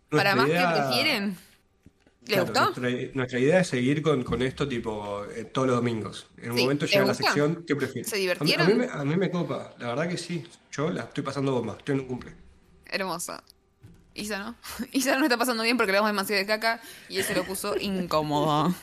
Para 0.09 0.35
Nuestra 0.35 0.35
más 0.35 0.47
idea- 0.49 0.73
que 0.73 0.81
prefieren. 0.81 1.37
¿Les 2.27 2.35
Claro, 2.35 2.43
gustó? 2.45 2.81
Nuestra, 2.81 3.11
nuestra 3.13 3.39
idea 3.39 3.59
es 3.61 3.67
seguir 3.69 4.01
con, 4.01 4.23
con 4.25 4.41
esto 4.41 4.67
tipo 4.67 5.23
eh, 5.33 5.45
todos 5.45 5.67
los 5.67 5.77
domingos. 5.77 6.27
En 6.37 6.51
un 6.51 6.57
Sí, 6.57 6.63
momento 6.63 6.85
¿les 6.85 6.93
llega 6.93 7.05
la 7.05 7.13
sección 7.13 7.63
¿qué 7.65 7.75
prefieres? 7.75 8.09
¿Se 8.09 8.15
A 8.15 8.19
mí- 8.19 8.21
divirtieron? 8.23 8.65
A 8.65 8.69
mí, 8.69 8.75
me, 8.75 8.85
a 8.91 9.03
mí 9.05 9.15
me 9.15 9.31
copa, 9.31 9.73
la 9.79 9.87
verdad 9.87 10.09
que 10.09 10.17
sí. 10.17 10.43
Yo 10.71 10.89
la 10.89 11.03
estoy 11.03 11.23
pasando 11.23 11.53
bomba, 11.53 11.75
estoy 11.77 11.95
en 11.95 12.01
un 12.01 12.07
cumple. 12.07 12.33
Hermosa. 12.85 13.43
Isa 14.13 14.39
no. 14.39 14.55
Isa 14.91 15.17
no 15.17 15.23
está 15.25 15.37
pasando 15.37 15.63
bien 15.63 15.77
porque 15.77 15.91
le 15.93 15.97
damos 15.97 16.09
demasiado 16.09 16.39
de 16.41 16.45
caca 16.47 16.81
y 17.07 17.19
eso 17.19 17.33
lo 17.33 17.43
puso 17.45 17.77
incómodo. 17.77 18.73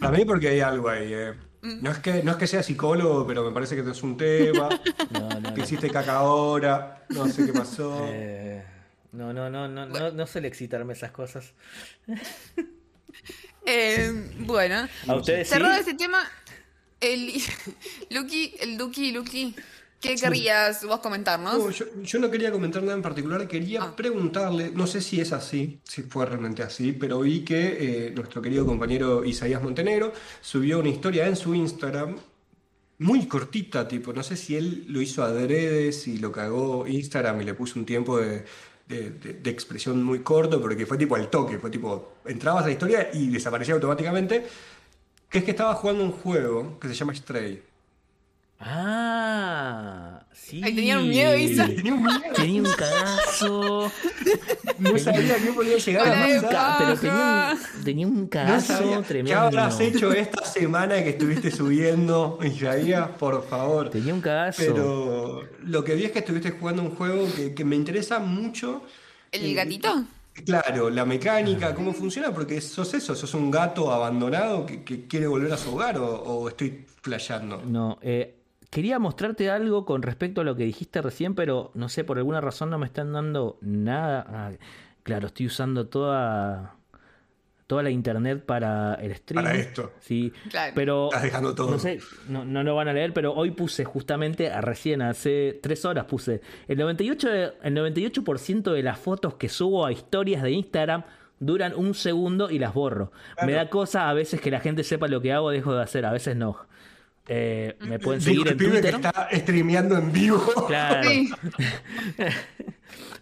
A 0.00 0.10
mí 0.12 0.24
porque 0.24 0.48
hay 0.48 0.60
algo 0.60 0.88
ahí. 0.88 1.12
eh. 1.12 1.34
Mm. 1.66 1.82
No, 1.82 1.90
es 1.90 1.98
que, 1.98 2.22
no 2.22 2.30
es 2.30 2.36
que 2.36 2.46
sea 2.46 2.62
psicólogo, 2.62 3.26
pero 3.26 3.42
me 3.44 3.50
parece 3.52 3.74
que 3.74 3.90
es 3.90 4.02
un 4.02 4.16
tema. 4.16 4.68
No, 5.10 5.28
no, 5.40 5.54
que 5.54 5.58
no. 5.58 5.64
hiciste 5.64 5.90
caca 5.90 6.16
ahora, 6.16 7.04
no 7.08 7.26
sé 7.28 7.46
qué 7.46 7.52
pasó. 7.52 8.06
Eh, 8.08 8.62
no, 9.12 9.32
no, 9.32 9.50
no, 9.50 9.66
no, 9.68 9.86
no, 9.86 10.10
no 10.10 10.26
suele 10.26 10.48
excitarme 10.48 10.92
esas 10.92 11.10
cosas. 11.10 11.52
Eh, 13.68 14.12
bueno, 14.38 14.86
¿A 15.08 15.14
ustedes 15.16 15.48
sí? 15.48 15.54
cerrado 15.54 15.74
este 15.74 15.94
tema, 15.94 16.20
el 17.00 17.32
Lucky, 18.10 18.54
el 18.60 18.78
Duki, 18.78 19.10
Lucky, 19.10 19.56
¿qué 20.00 20.14
querrías 20.14 20.84
vos 20.84 21.00
comentarnos? 21.00 21.58
No, 21.58 21.70
yo, 21.70 21.86
yo 22.02 22.18
no 22.18 22.30
quería 22.30 22.52
comentar 22.52 22.82
nada 22.82 22.94
en 22.94 23.02
particular, 23.02 23.46
quería 23.48 23.82
Ah. 23.82 23.96
preguntarle, 23.96 24.70
no 24.72 24.86
sé 24.86 25.00
si 25.00 25.20
es 25.20 25.32
así, 25.32 25.80
si 25.84 26.02
fue 26.02 26.26
realmente 26.26 26.62
así, 26.62 26.92
pero 26.92 27.20
vi 27.20 27.40
que 27.44 28.06
eh, 28.08 28.10
nuestro 28.14 28.40
querido 28.42 28.64
compañero 28.66 29.24
Isaías 29.24 29.62
Montenegro 29.62 30.12
subió 30.40 30.78
una 30.80 30.88
historia 30.90 31.26
en 31.26 31.36
su 31.36 31.54
Instagram 31.54 32.16
muy 32.98 33.26
cortita, 33.26 33.86
tipo, 33.86 34.12
no 34.12 34.22
sé 34.22 34.36
si 34.36 34.56
él 34.56 34.84
lo 34.88 35.02
hizo 35.02 35.22
adrede, 35.22 35.92
si 35.92 36.18
lo 36.18 36.32
cagó 36.32 36.86
Instagram 36.86 37.42
y 37.42 37.44
le 37.44 37.54
puso 37.54 37.78
un 37.78 37.84
tiempo 37.84 38.18
de, 38.18 38.44
de- 38.88 39.10
de- 39.10 39.32
de 39.34 39.50
expresión 39.50 40.02
muy 40.02 40.20
corto, 40.20 40.60
porque 40.62 40.86
fue 40.86 40.96
tipo 40.96 41.14
al 41.16 41.28
toque, 41.28 41.58
fue 41.58 41.68
tipo, 41.70 42.14
entrabas 42.24 42.62
a 42.64 42.66
la 42.68 42.72
historia 42.72 43.10
y 43.12 43.28
desaparecía 43.28 43.74
automáticamente, 43.74 44.46
que 45.28 45.38
es 45.38 45.44
que 45.44 45.50
estaba 45.50 45.74
jugando 45.74 46.04
un 46.04 46.12
juego 46.12 46.78
que 46.80 46.88
se 46.88 46.94
llama 46.94 47.14
Stray. 47.14 47.62
Ah, 48.58 50.22
sí. 50.32 50.60
Ay, 50.64 50.74
tenían 50.74 50.98
un 51.00 51.08
miedo, 51.08 51.36
Isa. 51.36 51.66
Tenía 51.76 51.92
un 51.94 52.02
miedo. 52.02 52.20
Tenía 52.34 52.62
un 52.62 52.72
cagazo. 52.76 53.92
No 54.78 54.98
sabía 54.98 55.36
que 55.36 55.52
podía 55.52 55.76
llegar 55.78 56.02
Hola, 56.06 56.22
a 56.22 56.26
Tenía 56.26 56.48
ca- 56.48 56.76
pero 56.78 56.96
tenía 56.96 57.52
un, 57.76 57.84
tenía 57.84 58.06
un 58.06 58.20
No 58.22 58.28
cagazo 58.30 58.66
sabía. 58.78 58.96
¿Qué 58.98 59.02
tremendo. 59.04 59.38
habrás 59.40 59.80
hecho 59.80 60.12
esta 60.12 60.44
semana 60.44 61.02
que 61.02 61.10
estuviste 61.10 61.50
subiendo, 61.50 62.38
Isaías? 62.42 63.08
Por 63.18 63.46
favor. 63.46 63.90
Tenía 63.90 64.14
un 64.14 64.20
cagazo. 64.20 64.62
Pero 64.62 65.42
lo 65.64 65.84
que 65.84 65.94
vi 65.94 66.04
es 66.04 66.12
que 66.12 66.20
estuviste 66.20 66.50
jugando 66.52 66.82
un 66.82 66.94
juego 66.94 67.26
que, 67.34 67.54
que 67.54 67.64
me 67.64 67.76
interesa 67.76 68.18
mucho. 68.18 68.82
¿El 69.32 69.44
Eh, 69.46 69.54
gatito? 69.54 70.04
Claro, 70.44 70.90
la 70.90 71.06
mecánica, 71.06 71.74
cómo 71.74 71.94
funciona, 71.94 72.30
porque 72.32 72.60
sos 72.60 72.92
eso, 72.92 73.14
sos 73.14 73.32
un 73.32 73.50
gato 73.50 73.90
abandonado 73.90 74.66
que, 74.66 74.82
que 74.84 75.06
quiere 75.06 75.26
volver 75.26 75.50
a 75.52 75.56
su 75.56 75.74
hogar 75.74 75.96
o, 75.98 76.06
o 76.14 76.48
estoy 76.50 76.84
flasheando. 77.00 77.62
No, 77.64 77.98
eh, 78.02 78.34
quería 78.76 78.98
mostrarte 78.98 79.50
algo 79.50 79.86
con 79.86 80.02
respecto 80.02 80.42
a 80.42 80.44
lo 80.44 80.54
que 80.54 80.64
dijiste 80.64 81.00
recién, 81.00 81.34
pero 81.34 81.70
no 81.72 81.88
sé, 81.88 82.04
por 82.04 82.18
alguna 82.18 82.42
razón 82.42 82.68
no 82.68 82.76
me 82.78 82.84
están 82.84 83.10
dando 83.10 83.56
nada. 83.62 84.26
Ah, 84.28 84.50
claro, 85.02 85.28
estoy 85.28 85.46
usando 85.46 85.86
toda 85.86 86.74
toda 87.66 87.82
la 87.82 87.88
internet 87.90 88.44
para 88.44 88.94
el 88.96 89.14
stream. 89.16 89.42
Para 89.42 89.56
esto. 89.56 89.92
Sí, 90.00 90.30
Claro. 90.50 90.72
pero 90.76 91.06
Estás 91.06 91.22
dejando 91.22 91.54
todo. 91.54 91.70
no 91.70 91.78
sé, 91.78 92.00
no, 92.28 92.44
no 92.44 92.62
lo 92.62 92.76
van 92.76 92.88
a 92.88 92.92
leer, 92.92 93.12
pero 93.14 93.32
hoy 93.32 93.50
puse 93.50 93.84
justamente, 93.86 94.50
a 94.52 94.60
recién 94.60 95.00
hace 95.00 95.58
tres 95.62 95.84
horas 95.86 96.04
puse, 96.04 96.42
el 96.68 96.76
98%, 96.78 97.28
de- 97.30 97.52
el 97.62 97.72
98 97.74 98.72
de 98.74 98.82
las 98.82 98.98
fotos 98.98 99.34
que 99.36 99.48
subo 99.48 99.86
a 99.86 99.90
historias 99.90 100.42
de 100.42 100.50
Instagram 100.52 101.02
duran 101.40 101.72
un 101.74 101.94
segundo 101.94 102.50
y 102.50 102.58
las 102.60 102.72
borro. 102.74 103.10
Me 103.44 103.52
da 103.52 103.68
cosa 103.70 104.08
a 104.10 104.14
veces 104.14 104.40
que 104.40 104.50
la 104.50 104.60
gente 104.60 104.84
sepa 104.84 105.08
lo 105.08 105.20
que 105.20 105.32
hago, 105.32 105.50
dejo 105.50 105.74
de 105.74 105.82
hacer, 105.82 106.04
a 106.06 106.12
veces 106.12 106.36
no. 106.36 106.58
Eh, 107.28 107.76
me 107.80 107.98
pueden 107.98 108.20
seguir 108.20 108.46
el 108.46 108.52
en 108.52 108.58
pibe 108.58 108.70
Twitter. 108.80 108.90
que 108.90 108.96
está 108.96 109.28
streameando 109.32 109.96
en 109.98 110.12
vivo. 110.12 110.40
Claro. 110.66 111.08
Sí. 111.08 111.30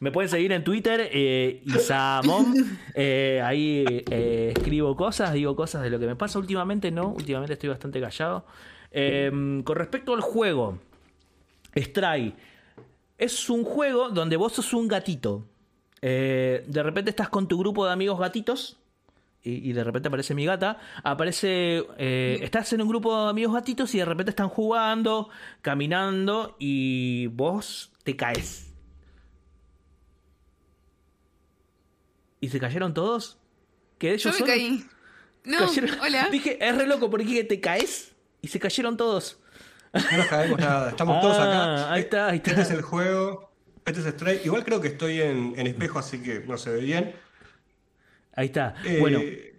Me 0.00 0.10
pueden 0.12 0.28
seguir 0.28 0.52
en 0.52 0.62
Twitter, 0.64 1.08
eh, 1.12 1.62
Isamom. 1.64 2.54
Eh, 2.94 3.40
ahí 3.42 3.84
eh, 4.10 4.52
escribo 4.54 4.94
cosas, 4.96 5.32
digo 5.32 5.56
cosas 5.56 5.82
de 5.82 5.88
lo 5.88 5.98
que 5.98 6.06
me 6.06 6.16
pasa. 6.16 6.38
Últimamente 6.38 6.90
no, 6.90 7.08
últimamente 7.08 7.54
estoy 7.54 7.70
bastante 7.70 8.00
callado. 8.00 8.44
Eh, 8.90 9.30
con 9.64 9.76
respecto 9.76 10.12
al 10.12 10.20
juego, 10.20 10.78
Stray 11.74 12.34
es 13.16 13.48
un 13.48 13.64
juego 13.64 14.10
donde 14.10 14.36
vos 14.36 14.52
sos 14.52 14.74
un 14.74 14.88
gatito. 14.88 15.46
Eh, 16.02 16.64
de 16.66 16.82
repente 16.82 17.10
estás 17.10 17.28
con 17.30 17.48
tu 17.48 17.58
grupo 17.58 17.86
de 17.86 17.92
amigos 17.92 18.18
gatitos. 18.18 18.76
Y, 19.46 19.68
y 19.70 19.72
de 19.74 19.84
repente 19.84 20.08
aparece 20.08 20.34
mi 20.34 20.46
gata. 20.46 20.78
Aparece. 21.02 21.84
eh, 21.98 22.38
estás 22.42 22.72
en 22.72 22.80
un 22.80 22.88
grupo 22.88 23.24
de 23.24 23.30
amigos 23.30 23.52
gatitos 23.54 23.94
y 23.94 23.98
de 23.98 24.04
repente 24.06 24.30
están 24.30 24.48
jugando, 24.48 25.28
caminando 25.60 26.56
y 26.58 27.26
vos 27.28 27.92
te 28.04 28.16
caes. 28.16 28.72
¿Y 32.40 32.48
se 32.48 32.60
cayeron 32.60 32.92
todos? 32.94 33.38
¿Quedé 33.98 34.18
yo 34.18 34.30
Yo 34.30 34.32
me 34.32 34.38
solo? 34.38 34.46
caí. 34.52 34.84
No, 35.44 35.58
Cayeron- 35.68 35.98
hola. 36.02 36.28
Dije, 36.32 36.58
es 36.66 36.76
re 36.76 36.86
loco 36.86 37.10
porque 37.10 37.44
te 37.44 37.60
caes 37.60 38.12
y 38.42 38.48
se 38.48 38.58
cayeron 38.58 38.96
todos. 38.96 39.38
No 39.92 40.16
nos 40.18 40.26
caemos 40.26 40.58
nada, 40.58 40.90
estamos 40.90 41.20
todos 41.22 41.36
Ah, 41.38 41.42
acá. 41.84 41.92
ahí 41.92 42.00
está, 42.00 42.28
ahí 42.28 42.36
está. 42.38 42.50
Este 42.50 42.62
es 42.62 42.70
el 42.70 42.82
juego, 42.82 43.52
este 43.84 44.00
es 44.00 44.06
Stray. 44.06 44.40
Igual 44.44 44.64
creo 44.64 44.80
que 44.80 44.88
estoy 44.88 45.20
en, 45.20 45.54
en 45.56 45.66
espejo, 45.66 45.98
así 45.98 46.22
que 46.22 46.40
no 46.40 46.56
se 46.58 46.70
ve 46.70 46.80
bien. 46.80 47.14
Ahí 48.34 48.46
está. 48.46 48.74
Eh, 48.84 48.98
bueno, 49.00 49.20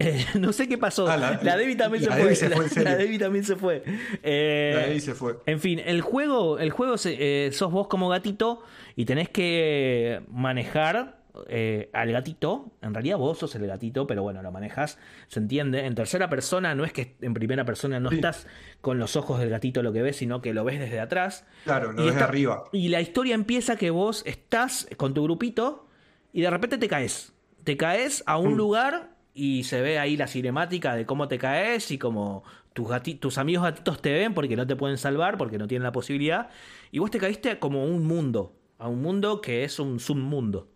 Eh, 0.00 0.24
no 0.38 0.52
sé 0.52 0.68
qué 0.68 0.78
pasó. 0.78 1.08
Ah, 1.08 1.16
la, 1.16 1.40
la- 1.42 1.56
Debbie 1.56 1.74
también 1.74 2.04
la 2.04 2.14
se 2.14 2.22
fue. 2.50 2.68
Se 2.68 2.84
La- 2.84 2.94
Debbie 2.96 3.18
también 3.18 3.44
se 3.44 3.56
fue. 3.56 3.82
Eh, 4.22 4.72
La 4.76 4.82
Debbie 4.86 5.00
se 5.00 5.14
fue. 5.14 5.38
En 5.46 5.58
fin, 5.58 5.80
el 5.84 6.02
juego, 6.02 6.60
el 6.60 6.70
juego 6.70 6.96
se- 6.98 7.50
sos 7.52 7.72
vos 7.72 7.88
como 7.88 8.08
gatito 8.08 8.62
y 8.94 9.06
tenés 9.06 9.28
que 9.28 10.20
manejar 10.30 11.18
eh, 11.48 11.90
al 11.92 12.12
gatito. 12.12 12.70
En 12.80 12.94
realidad 12.94 13.16
vos 13.16 13.38
sos 13.40 13.52
el 13.56 13.66
gatito, 13.66 14.06
pero 14.06 14.22
bueno, 14.22 14.40
lo 14.40 14.52
manejas, 14.52 15.00
se 15.26 15.40
entiende. 15.40 15.84
En 15.84 15.96
tercera 15.96 16.28
persona 16.30 16.76
no 16.76 16.84
es 16.84 16.92
que 16.92 17.16
en 17.20 17.34
primera 17.34 17.64
persona 17.64 17.98
no 17.98 18.10
Sí. 18.10 18.16
estás 18.16 18.46
con 18.80 19.00
los 19.00 19.16
ojos 19.16 19.40
del 19.40 19.50
gatito 19.50 19.82
lo 19.82 19.92
que 19.92 20.02
ves, 20.02 20.14
sino 20.14 20.40
que 20.40 20.54
lo 20.54 20.62
ves 20.62 20.78
desde 20.78 21.00
atrás. 21.00 21.44
Claro, 21.64 21.90
lo 21.90 22.04
Y 22.04 22.06
ves 22.10 22.22
arriba. 22.22 22.62
Y 22.72 22.88
la 22.90 23.00
historia 23.00 23.34
empieza 23.34 23.74
que 23.74 23.90
vos 23.90 24.22
estás 24.26 24.86
con 24.96 25.12
tu 25.12 25.24
grupito 25.24 25.87
y 26.32 26.42
de 26.42 26.50
repente 26.50 26.78
te 26.78 26.88
caes. 26.88 27.32
Te 27.64 27.76
caes 27.76 28.22
a 28.26 28.38
un 28.38 28.54
Mm. 28.54 28.56
lugar 28.56 29.10
y 29.34 29.64
se 29.64 29.80
ve 29.80 29.98
ahí 29.98 30.16
la 30.16 30.26
cinemática 30.26 30.94
de 30.94 31.06
cómo 31.06 31.28
te 31.28 31.38
caes 31.38 31.90
y 31.90 31.98
cómo 31.98 32.44
tus, 32.72 32.88
tus 33.20 33.38
amigos 33.38 33.64
gatitos 33.64 34.00
te 34.02 34.12
ven 34.12 34.34
porque 34.34 34.56
no 34.56 34.66
te 34.66 34.76
pueden 34.76 34.98
salvar, 34.98 35.36
porque 35.38 35.58
no 35.58 35.66
tienen 35.68 35.84
la 35.84 35.92
posibilidad. 35.92 36.48
Y 36.90 36.98
vos 36.98 37.10
te 37.10 37.18
caíste 37.18 37.58
como 37.58 37.80
a 37.82 37.84
un 37.84 38.06
mundo, 38.06 38.52
a 38.78 38.88
un 38.88 39.02
mundo 39.02 39.40
que 39.40 39.64
es 39.64 39.78
un 39.78 40.00
submundo. 40.00 40.68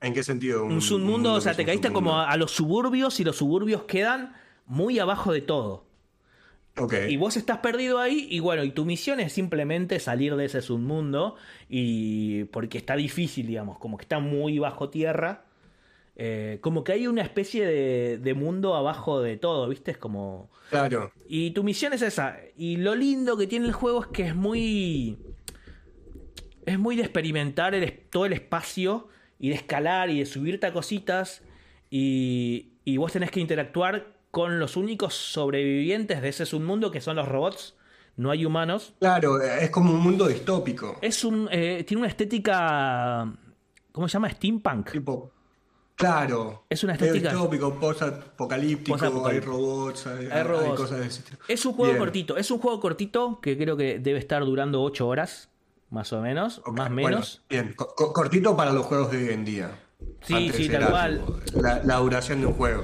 ¿En 0.00 0.12
qué 0.12 0.22
sentido? 0.22 0.64
Un 0.64 0.82
submundo, 0.82 1.32
o 1.34 1.40
sea, 1.40 1.54
te 1.54 1.64
caíste 1.64 1.90
como 1.92 2.18
a 2.18 2.36
los 2.36 2.50
suburbios 2.50 3.20
y 3.20 3.24
los 3.24 3.36
suburbios 3.36 3.84
quedan 3.84 4.34
muy 4.66 4.98
abajo 4.98 5.32
de 5.32 5.40
todo. 5.40 5.84
Ok. 6.76 6.94
Y 7.08 7.16
vos 7.16 7.36
estás 7.36 7.58
perdido 7.58 8.00
ahí 8.00 8.26
y 8.30 8.40
bueno, 8.40 8.64
y 8.64 8.70
tu 8.70 8.84
misión 8.84 9.20
es 9.20 9.32
simplemente 9.32 10.00
salir 10.00 10.34
de 10.34 10.46
ese 10.46 10.60
submundo 10.60 11.36
y 11.68 12.44
porque 12.44 12.78
está 12.78 12.96
difícil, 12.96 13.46
digamos, 13.46 13.78
como 13.78 13.96
que 13.96 14.02
está 14.02 14.18
muy 14.18 14.58
bajo 14.58 14.90
tierra. 14.90 15.44
Eh, 16.16 16.58
como 16.60 16.84
que 16.84 16.92
hay 16.92 17.06
una 17.06 17.22
especie 17.22 17.66
de, 17.66 18.18
de 18.18 18.34
mundo 18.34 18.74
abajo 18.74 19.20
de 19.20 19.36
todo, 19.36 19.68
¿viste? 19.68 19.92
Es 19.92 19.98
como... 19.98 20.50
Claro. 20.70 21.12
Y 21.28 21.50
tu 21.50 21.64
misión 21.64 21.92
es 21.92 22.02
esa. 22.02 22.38
Y 22.56 22.76
lo 22.76 22.94
lindo 22.94 23.36
que 23.36 23.46
tiene 23.46 23.66
el 23.66 23.72
juego 23.72 24.02
es 24.02 24.08
que 24.08 24.26
es 24.26 24.34
muy... 24.34 25.18
Es 26.66 26.78
muy 26.78 26.96
de 26.96 27.02
experimentar 27.02 27.74
el 27.74 27.92
todo 28.10 28.26
el 28.26 28.32
espacio 28.32 29.08
y 29.38 29.50
de 29.50 29.56
escalar 29.56 30.08
y 30.10 30.20
de 30.20 30.26
subirte 30.26 30.66
a 30.66 30.72
cositas. 30.72 31.42
Y, 31.90 32.74
y 32.84 32.96
vos 32.96 33.12
tenés 33.12 33.30
que 33.30 33.40
interactuar 33.40 34.13
con 34.34 34.58
los 34.58 34.76
únicos 34.76 35.14
sobrevivientes 35.14 36.20
de 36.20 36.28
ese 36.28 36.44
submundo 36.44 36.90
que 36.90 37.00
son 37.00 37.16
los 37.16 37.26
robots. 37.28 37.74
No 38.16 38.30
hay 38.30 38.44
humanos. 38.44 38.92
Claro, 39.00 39.40
es 39.40 39.70
como 39.70 39.90
un 39.92 40.00
mundo 40.00 40.26
distópico. 40.28 40.98
Es 41.00 41.24
un. 41.24 41.48
eh, 41.50 41.84
tiene 41.86 42.00
una 42.02 42.08
estética. 42.08 43.32
¿Cómo 43.92 44.08
se 44.08 44.12
llama? 44.12 44.28
Steampunk. 44.30 44.90
Tipo, 44.92 45.32
claro. 45.96 46.64
Es 46.68 46.84
una 46.84 46.94
estética- 46.94 47.30
distópico, 47.30 47.74
post-apocalíptico, 47.80 49.26
hay 49.26 49.40
robots, 49.40 50.06
hay, 50.06 50.26
Hay 50.26 50.30
hay 50.32 50.42
robots. 50.42 50.76
cosas 50.80 51.00
de 51.00 51.06
ese 51.06 51.20
estilo. 51.20 51.38
Es 51.48 51.64
un 51.66 51.72
juego 51.72 51.92
Bien. 51.92 51.98
cortito. 52.04 52.36
Es 52.36 52.50
un 52.50 52.58
juego 52.58 52.80
cortito 52.80 53.40
que 53.40 53.56
creo 53.56 53.76
que 53.76 53.98
debe 53.98 54.18
estar 54.18 54.44
durando 54.44 54.82
8 54.82 55.06
horas. 55.08 55.48
Más 55.90 56.12
o 56.12 56.20
menos. 56.20 56.58
Más 56.66 56.90
o 56.90 56.92
bueno, 56.92 56.94
menos. 56.94 57.42
bien, 57.48 57.72
Co- 57.76 57.94
co- 57.94 58.12
cortito 58.12 58.56
para 58.56 58.72
los 58.72 58.84
juegos 58.86 59.10
de 59.12 59.18
hoy 59.18 59.32
en 59.34 59.44
día. 59.44 59.80
Sí, 60.22 60.34
Antes 60.34 60.56
sí, 60.56 60.68
tal 60.70 60.88
cual. 60.90 61.20
La, 61.60 61.82
la 61.84 61.96
duración 61.96 62.40
de 62.40 62.46
un 62.46 62.54
juego. 62.54 62.82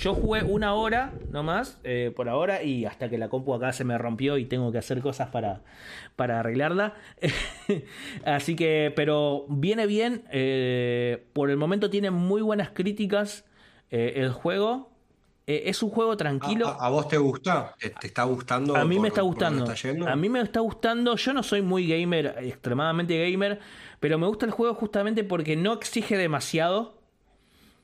Yo 0.00 0.14
jugué 0.14 0.42
una 0.42 0.74
hora 0.74 1.12
nomás, 1.30 1.78
eh, 1.84 2.12
por 2.16 2.28
ahora, 2.28 2.62
y 2.64 2.84
hasta 2.84 3.08
que 3.08 3.16
la 3.16 3.28
compu 3.28 3.54
acá 3.54 3.72
se 3.72 3.84
me 3.84 3.96
rompió 3.96 4.38
y 4.38 4.46
tengo 4.46 4.72
que 4.72 4.78
hacer 4.78 5.00
cosas 5.00 5.28
para, 5.28 5.62
para 6.16 6.40
arreglarla. 6.40 6.94
Así 8.24 8.56
que, 8.56 8.92
pero 8.94 9.44
viene 9.48 9.86
bien. 9.86 10.24
eh, 10.30 11.24
por 11.32 11.50
el 11.50 11.56
momento 11.56 11.90
tiene 11.90 12.10
muy 12.10 12.42
buenas 12.42 12.70
críticas 12.70 13.44
eh, 13.90 14.14
el 14.16 14.32
juego. 14.32 14.90
Eh, 15.46 15.64
es 15.66 15.82
un 15.82 15.90
juego 15.90 16.16
tranquilo. 16.16 16.68
¿A, 16.68 16.72
a- 16.72 16.86
a 16.86 16.90
vos 16.90 17.08
te 17.08 17.18
gusta? 17.18 17.74
¿Te, 17.78 17.90
te 17.90 18.06
está 18.08 18.22
gustando? 18.24 18.76
A 18.76 18.84
mí 18.84 18.96
por- 18.96 19.02
me 19.02 19.08
está 19.08 19.22
gustando. 19.22 19.70
está? 19.72 20.10
A 20.12 20.16
mí 20.16 20.28
me 20.28 20.40
está 20.40 20.60
gustando. 20.60 21.16
Yo 21.16 21.32
no 21.32 21.42
soy 21.42 21.62
muy 21.62 21.88
gamer, 21.88 22.36
extremadamente 22.40 23.30
gamer, 23.30 23.58
pero 24.00 24.18
me 24.18 24.26
gusta 24.26 24.46
el 24.46 24.52
juego 24.52 24.74
justamente 24.74 25.22
porque 25.24 25.56
no 25.56 25.74
exige 25.74 26.16
demasiado. 26.16 26.98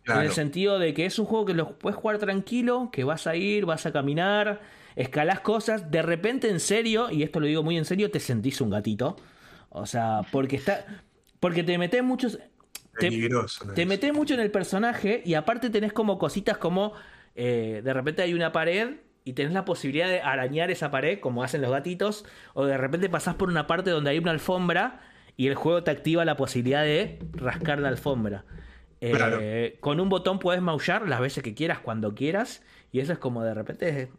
Claro. 0.03 0.21
En 0.21 0.27
el 0.27 0.33
sentido 0.33 0.79
de 0.79 0.95
que 0.95 1.05
es 1.05 1.19
un 1.19 1.27
juego 1.27 1.45
que 1.45 1.55
lo 1.55 1.79
puedes 1.79 1.99
jugar 1.99 2.19
tranquilo, 2.19 2.91
que 2.93 3.05
vas 3.05 3.27
a 3.27 3.37
ir, 3.37 3.67
vas 3.67 3.87
a 3.87 3.93
caminar, 3.93 4.61
escalás 4.95 5.41
cosas, 5.41 5.91
de 5.91 6.01
repente 6.01 6.49
en 6.49 6.61
serio, 6.61 7.11
y 7.11 7.23
esto 7.23 7.41
lo 7.41 7.47
digo 7.47 7.63
muy 7.63 7.77
en 7.77 7.85
serio, 7.85 8.11
te 8.11 8.21
sentís 8.21 8.61
un 8.61 8.71
gatito. 8.71 9.17
O 9.69 9.85
sea, 9.85 10.23
porque 10.33 10.57
está. 10.57 10.87
Porque 11.41 11.63
te 11.63 11.77
metes 11.77 12.03
muchos. 12.03 12.39
Te, 12.99 13.11
te 13.75 13.85
metes 13.85 14.15
mucho 14.15 14.33
en 14.33 14.41
el 14.41 14.51
personaje 14.51 15.23
y 15.25 15.35
aparte 15.35 15.69
tenés 15.71 15.93
como 15.93 16.19
cositas 16.19 16.57
como. 16.57 16.95
eh, 17.35 17.83
de 17.85 17.93
repente 17.93 18.23
hay 18.23 18.33
una 18.33 18.53
pared 18.53 18.97
y 19.25 19.33
tenés 19.35 19.53
la 19.53 19.65
posibilidad 19.65 20.09
de 20.09 20.21
arañar 20.21 20.71
esa 20.71 20.91
pared, 20.91 21.19
como 21.19 21.43
hacen 21.43 21.61
los 21.61 21.73
gatitos, 21.73 22.25
o 22.55 22.65
de 22.65 22.79
repente 22.79 23.11
pasás 23.11 23.35
por 23.35 23.49
una 23.49 23.67
parte 23.67 23.91
donde 23.91 24.11
hay 24.11 24.19
una 24.19 24.31
alfombra 24.31 25.01
y 25.37 25.49
el 25.49 25.55
juego 25.55 25.83
te 25.83 25.91
activa 25.91 26.25
la 26.25 26.37
posibilidad 26.37 26.83
de 26.85 27.19
rascar 27.33 27.79
la 27.79 27.89
alfombra. 27.89 28.45
Eh, 29.01 29.13
Claro. 29.13 29.41
Con 29.81 30.01
un 30.01 30.09
botón 30.09 30.39
puedes 30.39 30.63
maullar 30.63 31.07
las 31.09 31.21
veces 31.21 31.43
que 31.43 31.55
quieras, 31.55 31.79
cuando 31.81 32.15
quieras, 32.15 32.63
y 32.93 33.01
eso 33.01 33.13
es 33.13 33.19
como 33.19 33.43
de 33.45 33.53
repente 33.55 34.11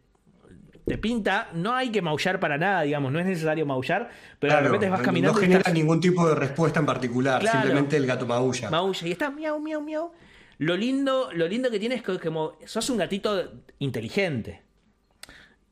te 0.86 0.96
pinta, 0.96 1.48
no 1.52 1.74
hay 1.74 1.90
que 1.90 2.00
maullar 2.00 2.40
para 2.40 2.56
nada, 2.56 2.80
digamos, 2.82 3.12
no 3.12 3.18
es 3.18 3.26
necesario 3.26 3.66
maullar, 3.66 4.08
pero 4.38 4.52
Claro, 4.52 4.62
de 4.62 4.68
repente 4.70 4.88
vas 4.88 5.02
caminando 5.02 5.34
No 5.34 5.38
y 5.40 5.42
genera 5.42 5.58
estás- 5.60 5.74
ningún 5.74 6.00
tipo 6.00 6.26
de 6.26 6.34
respuesta 6.34 6.80
en 6.80 6.86
particular, 6.86 7.40
Claro. 7.40 7.58
simplemente 7.58 7.96
el 7.98 8.06
gato 8.06 8.24
maulla. 8.26 8.70
maulla 8.70 9.06
y 9.06 9.10
está 9.12 9.28
miau, 9.30 9.60
miau, 9.60 9.82
miau. 9.82 10.12
Lo 10.56 10.76
lindo, 10.76 11.28
lo 11.34 11.46
lindo 11.46 11.70
que 11.70 11.78
tiene 11.78 11.96
es 11.96 12.02
que 12.02 12.18
como 12.18 12.54
sos 12.64 12.88
un 12.88 12.96
gatito 12.98 13.52
inteligente. 13.80 14.62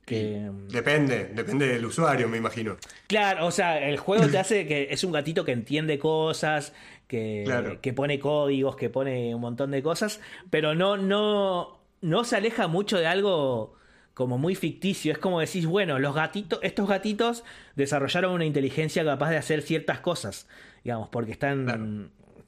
Que, 0.07 0.51
Depende, 0.71 1.31
depende 1.35 1.67
del 1.67 1.85
usuario, 1.85 2.29
me 2.29 2.39
imagino. 2.39 2.77
claro, 3.09 3.45
o 3.47 3.51
sea, 3.51 3.87
el 3.87 3.99
juego 3.99 4.29
te 4.29 4.39
hace 4.39 4.67
que 4.67 4.87
es 4.91 5.03
un 5.05 5.11
gatito 5.13 5.45
que 5.45 5.51
entiende 5.53 5.99
cosas, 5.99 6.73
que, 7.09 7.43
Claro. 7.45 7.81
que 7.81 7.93
pone 7.93 8.19
códigos, 8.21 8.77
que 8.77 8.89
pone 8.89 9.35
un 9.35 9.41
montón 9.41 9.73
de 9.73 9.83
cosas, 9.83 10.21
pero 10.49 10.75
no, 10.77 10.97
no, 10.97 11.81
no 12.01 12.23
se 12.25 12.37
aleja 12.37 12.69
mucho 12.69 12.99
de 12.99 13.07
algo 13.09 13.75
como 14.15 14.39
muy 14.39 14.55
ficticio. 14.55 15.13
Es 15.13 15.19
como 15.19 15.41
decís, 15.41 15.67
bueno, 15.67 15.99
los 15.99 16.15
gatitos, 16.15 16.61
estos 16.63 16.89
gatitos 16.89 17.43
desarrollaron 17.75 18.33
una 18.33 18.45
inteligencia 18.47 19.05
capaz 19.05 19.31
de 19.31 19.37
hacer 19.39 19.61
ciertas 19.61 19.99
cosas, 20.01 20.49
digamos, 20.85 21.09
porque 21.09 21.33
están, 21.33 21.65
Claro. 21.65 21.85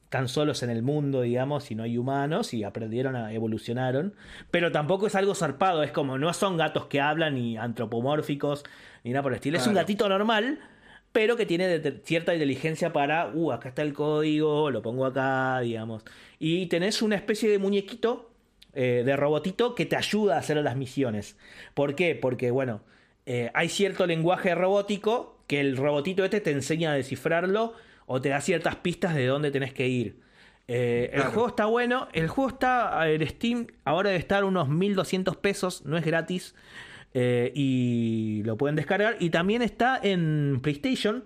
Están 0.09 0.27
solos 0.27 0.63
en 0.63 0.71
el 0.71 0.83
mundo, 0.83 1.21
digamos, 1.21 1.71
y 1.71 1.75
no 1.75 1.83
hay 1.83 1.99
humanos, 1.99 2.55
y 2.55 2.65
aprendieron 2.65 3.15
a 3.15 3.31
evolucionaron. 3.31 4.15
Pero 4.51 4.73
tampoco 4.73 5.07
es 5.07 5.15
algo 5.15 5.35
zarpado, 5.35 5.83
es 5.83 5.93
como, 5.93 6.17
no 6.17 6.33
son 6.33 6.57
gatos 6.57 6.87
que 6.87 6.99
hablan, 6.99 7.35
ni 7.35 7.59
antropomórficos, 7.59 8.65
ni 9.05 9.11
nada 9.11 9.23
por 9.23 9.33
el 9.33 9.37
estilo. 9.37 9.59
Es 9.59 9.67
un 9.67 9.75
gatito 9.75 10.09
normal, 10.09 10.61
pero 11.13 11.37
que 11.37 11.45
tiene 11.45 11.79
cierta 12.05 12.33
inteligencia 12.33 12.91
para, 12.91 13.29
uh, 13.35 13.53
acá 13.53 13.69
está 13.69 13.83
el 13.83 13.93
código, 13.93 14.71
lo 14.71 14.81
pongo 14.81 15.05
acá, 15.05 15.61
digamos. 15.61 16.05
Y 16.39 16.65
tenés 16.69 17.03
una 17.03 17.17
especie 17.17 17.51
de 17.51 17.59
muñequito, 17.59 18.31
eh, 18.73 19.03
de 19.05 19.15
robotito, 19.15 19.75
que 19.75 19.85
te 19.85 19.97
ayuda 19.97 20.37
a 20.37 20.39
hacer 20.39 20.57
las 20.57 20.75
misiones. 20.75 21.37
¿Por 21.75 21.95
qué? 21.95 22.15
Porque, 22.15 22.51
bueno, 22.51 22.81
eh, 23.27 23.51
hay 23.53 23.69
cierto 23.69 24.07
lenguaje 24.07 24.55
robótico 24.55 25.37
que 25.47 25.61
el 25.61 25.77
robotito 25.77 26.25
este 26.25 26.41
te 26.41 26.51
enseña 26.53 26.93
a 26.93 26.95
descifrarlo 26.95 27.75
o 28.09 28.21
te 28.21 28.31
da 28.31 28.41
ciertas 28.41 28.77
pistas 28.77 29.15
de 29.15 29.27
dónde 29.27 29.51
tenés 29.53 29.73
que 29.73 29.87
ir. 29.89 30.21
Eh, 30.67 31.11
el 31.15 31.23
juego 31.23 31.49
está 31.49 31.65
bueno, 31.67 32.09
el 32.13 32.29
juego 32.29 32.51
está 32.51 33.09
en 33.09 33.27
Steam, 33.27 33.69
ahora 33.85 34.11
debe 34.11 34.19
estar 34.21 34.45
unos 34.45 34.69
1200 34.69 35.37
pesos, 35.37 35.85
no 35.87 35.97
es 35.97 36.05
gratis. 36.05 36.55
eh, 37.15 37.53
y 37.55 38.43
lo 38.45 38.57
pueden 38.59 38.77
descargar. 38.77 39.17
Y 39.21 39.31
también 39.31 39.63
está 39.63 39.99
en 40.03 40.61
PlayStation. 40.63 41.25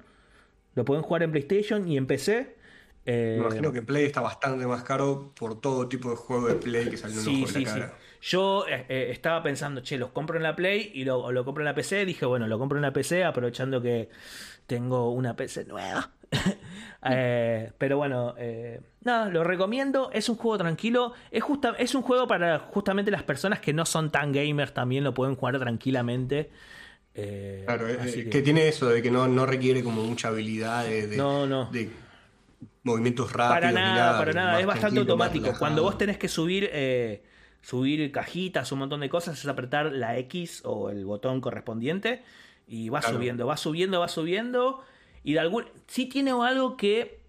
Lo 0.75 0.85
pueden 0.85 1.03
jugar 1.03 1.23
en 1.25 1.33
PlayStation 1.33 1.89
y 1.89 1.97
en 1.97 2.07
PC. 2.07 2.57
Eh, 3.05 3.37
Me 3.41 3.47
imagino 3.47 3.73
que 3.73 3.83
Play 3.83 4.05
está 4.07 4.21
bastante 4.21 4.65
más 4.67 4.85
caro 4.85 5.33
por 5.39 5.61
todo 5.61 5.89
tipo 5.89 6.09
de 6.11 6.17
juego 6.17 6.47
de 6.49 6.55
Play 6.55 6.89
que 6.89 6.97
salió 6.97 7.19
en 7.19 7.25
Sí, 7.25 7.41
de 7.43 7.47
sí, 7.49 7.65
la 7.65 7.71
sí. 7.73 7.81
cara. 7.81 7.95
Yo 8.23 8.65
eh, 8.69 8.87
eh, 8.89 9.09
estaba 9.11 9.43
pensando, 9.43 9.81
che, 9.83 9.99
los 9.99 10.11
compro 10.11 10.37
en 10.37 10.45
la 10.45 10.55
Play 10.55 10.93
y 10.95 11.05
lo, 11.05 11.19
o 11.19 11.33
lo 11.33 11.45
compro 11.45 11.63
en 11.63 11.67
la 11.67 11.75
PC. 11.75 12.07
Dije, 12.07 12.25
bueno, 12.27 12.47
lo 12.47 12.59
compro 12.61 12.79
en 12.79 12.83
la 12.83 12.93
PC 12.93 13.25
aprovechando 13.25 13.83
que 13.83 14.09
tengo 14.77 15.11
una 15.12 15.36
PC 15.36 15.65
nueva. 15.66 16.11
Eh, 17.05 17.73
pero 17.78 17.97
bueno, 17.97 18.35
eh, 18.39 18.81
nada, 19.01 19.28
lo 19.28 19.43
recomiendo. 19.43 20.11
Es 20.12 20.28
un 20.28 20.36
juego 20.36 20.57
tranquilo. 20.59 21.15
Es, 21.32 21.43
justa, 21.43 21.74
es 21.77 21.97
un 21.97 22.03
juego 22.03 22.28
para 22.28 22.61
justamente 22.61 23.11
las 23.11 23.24
personas 23.24 23.59
que 23.59 23.73
no 23.73 23.85
son 23.85 24.12
tan 24.12 24.31
gamers 24.31 24.73
también 24.73 25.03
lo 25.03 25.12
pueden 25.12 25.35
jugar 25.35 25.59
tranquilamente. 25.59 26.51
Eh, 27.16 27.65
Claro, 27.66 27.89
eh, 27.89 27.99
que- 28.05 28.31
que... 28.31 28.43
tiene 28.43 28.69
eso 28.69 28.89
de 28.89 29.03
que 29.03 29.11
no, 29.11 29.27
no 29.27 29.47
requiere 29.47 29.82
como 29.82 30.05
mucha 30.05 30.28
habilidad 30.28 30.85
de, 30.85 31.09
de- 31.09 31.16
No, 31.16 31.44
no. 31.44 31.69
de 31.73 31.90
movimientos 32.85 33.32
rápidos. 33.32 33.55
Para 33.57 33.69
ni 33.70 33.74
nada, 33.74 34.19
para 34.19 34.32
nada. 34.32 34.61
Es 34.61 34.66
bastante 34.66 35.01
automático. 35.01 35.53
Cuando 35.59 35.82
vos 35.82 35.99
tenés 35.99 36.19
que 36.19 36.28
subir, 36.28 36.70
eh, 36.73 37.24
subir 37.62 38.12
cajitas, 38.12 38.70
un 38.70 38.78
montón 38.78 39.01
de 39.01 39.09
cosas, 39.09 39.36
es 39.40 39.47
apretar 39.49 39.86
la 39.93 40.16
X 40.19 40.62
o 40.65 40.89
el 40.89 41.05
botón 41.05 41.40
correspondiente 41.40 42.23
y 42.73 42.89
va 42.89 43.01
Claro. 43.01 43.16
subiendo, 43.16 43.47
va 43.47 43.57
subiendo, 43.59 44.01
va 44.01 44.09
subiendo. 44.09 44.82
Y 45.23 45.35
de 45.35 45.40
algún. 45.40 45.66
Sí 45.86 46.07
tiene 46.07 46.31
algo 46.31 46.77
que. 46.78 47.20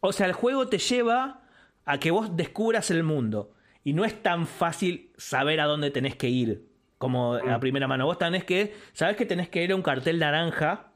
O 0.00 0.12
sea, 0.12 0.26
el 0.26 0.32
juego 0.32 0.66
te 0.68 0.78
lleva 0.78 1.42
a 1.84 1.98
que 1.98 2.10
vos 2.10 2.36
descubras 2.36 2.90
el 2.90 3.02
mundo. 3.04 3.50
y 3.86 3.92
no 3.92 4.06
es 4.06 4.22
tan 4.22 4.46
fácil 4.46 5.10
saber 5.18 5.60
a 5.60 5.66
dónde 5.66 5.90
tenés 5.90 6.16
que 6.16 6.30
ir 6.30 6.64
como 6.96 7.34
a 7.34 7.60
primera 7.60 7.86
mano. 7.86 8.06
Vos 8.06 8.16
tenés 8.16 8.42
que, 8.42 8.74
sabés 8.94 9.14
que 9.16 9.26
tenés 9.26 9.50
que 9.50 9.62
ir 9.62 9.72
a 9.72 9.76
un 9.76 9.82
cartel 9.82 10.18
naranja, 10.18 10.86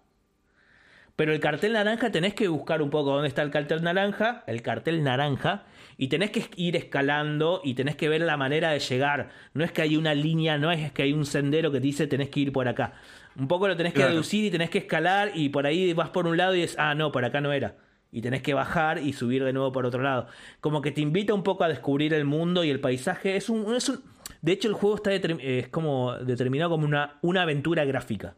pero 1.15 1.35
el 1.35 1.39
cartel 1.41 1.75
naranja 1.75 2.11
tenés 2.11 2.33
que 2.33 2.49
buscar 2.49 2.81
un 2.81 2.89
poco 2.89 3.11
dónde 3.13 3.29
está 3.29 3.43
el 3.43 3.51
cartel 3.51 3.83
naranja, 3.83 4.43
el 4.47 4.63
cartel 4.63 5.05
naranja, 5.05 5.65
y 6.01 6.07
tenés 6.09 6.31
que 6.31 6.49
ir 6.57 6.77
escalando 6.77 7.61
y 7.65 7.75
tenés 7.75 7.97
que 7.97 8.09
ver 8.09 8.21
la 8.23 8.37
manera 8.37 8.71
de 8.71 8.79
llegar. 8.79 9.31
No 9.53 9.65
es 9.65 9.73
que 9.73 9.83
hay 9.83 9.97
una 9.97 10.15
línea, 10.15 10.57
no 10.57 10.71
es 10.71 10.93
que 10.93 11.03
hay 11.03 11.13
un 11.13 11.27
sendero 11.27 11.73
que 11.73 11.81
te 11.81 11.87
dice 11.87 12.07
tenés 12.07 12.31
que 12.31 12.41
ir 12.41 12.53
por 12.53 12.69
acá. 12.69 12.95
Un 13.37 13.49
poco 13.49 13.67
lo 13.69 13.77
tenés 13.77 13.93
que 13.93 13.99
Claro. 13.99 14.13
deducir 14.13 14.45
y 14.45 14.51
tenés 14.51 14.71
que 14.71 14.79
escalar 14.79 15.33
y 15.35 15.49
por 15.49 15.67
ahí 15.67 15.93
vas 15.93 16.11
por 16.11 16.27
un 16.29 16.37
lado 16.37 16.55
y 16.55 16.63
es, 16.63 16.77
ah, 16.79 16.95
no, 16.95 17.11
por 17.13 17.25
acá 17.25 17.41
no 17.41 17.53
era. 17.53 17.75
Y 18.13 18.23
tenés 18.23 18.43
que 18.43 18.55
bajar 18.55 18.99
y 19.03 19.13
subir 19.13 19.45
de 19.45 19.53
nuevo 19.53 19.71
por 19.73 19.85
otro 19.85 20.01
lado. 20.01 20.29
Como 20.61 20.81
que 20.81 20.93
te 20.93 21.01
invita 21.01 21.35
un 21.35 21.43
poco 21.43 21.65
a 21.65 21.69
descubrir 21.69 22.15
el 22.15 22.25
mundo 22.25 22.63
y 22.65 22.71
el 22.71 22.81
paisaje. 22.81 23.37
Es 23.37 23.51
un, 23.51 23.75
es 23.75 23.89
un- 23.89 24.01
de 24.41 24.53
hecho, 24.53 24.69
el 24.69 24.75
juego 24.75 24.97
está 24.97 25.13
eh, 25.13 25.59
es 25.59 25.69
como 25.69 26.15
determinado 26.17 26.71
como 26.71 26.87
una, 26.87 27.19
una 27.23 27.43
aventura 27.43 27.85
gráfica. 27.85 28.35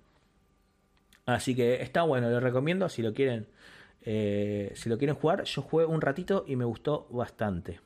Así 1.27 1.55
que 1.55 1.83
está 1.83 2.03
bueno, 2.03 2.31
lo 2.31 2.41
recomiendo 2.41 2.89
si 2.89 3.03
lo 3.03 3.13
quieren. 3.13 3.47
Eh, 4.03 4.73
si 4.75 4.89
lo 4.89 4.99
quieren 4.99 5.17
jugar, 5.17 5.45
yo 5.45 5.63
jugué 5.63 5.85
un 5.85 6.01
ratito 6.01 6.45
y 6.47 6.57
me 6.57 6.65
gustó 6.65 7.07
bastante. 7.11 7.81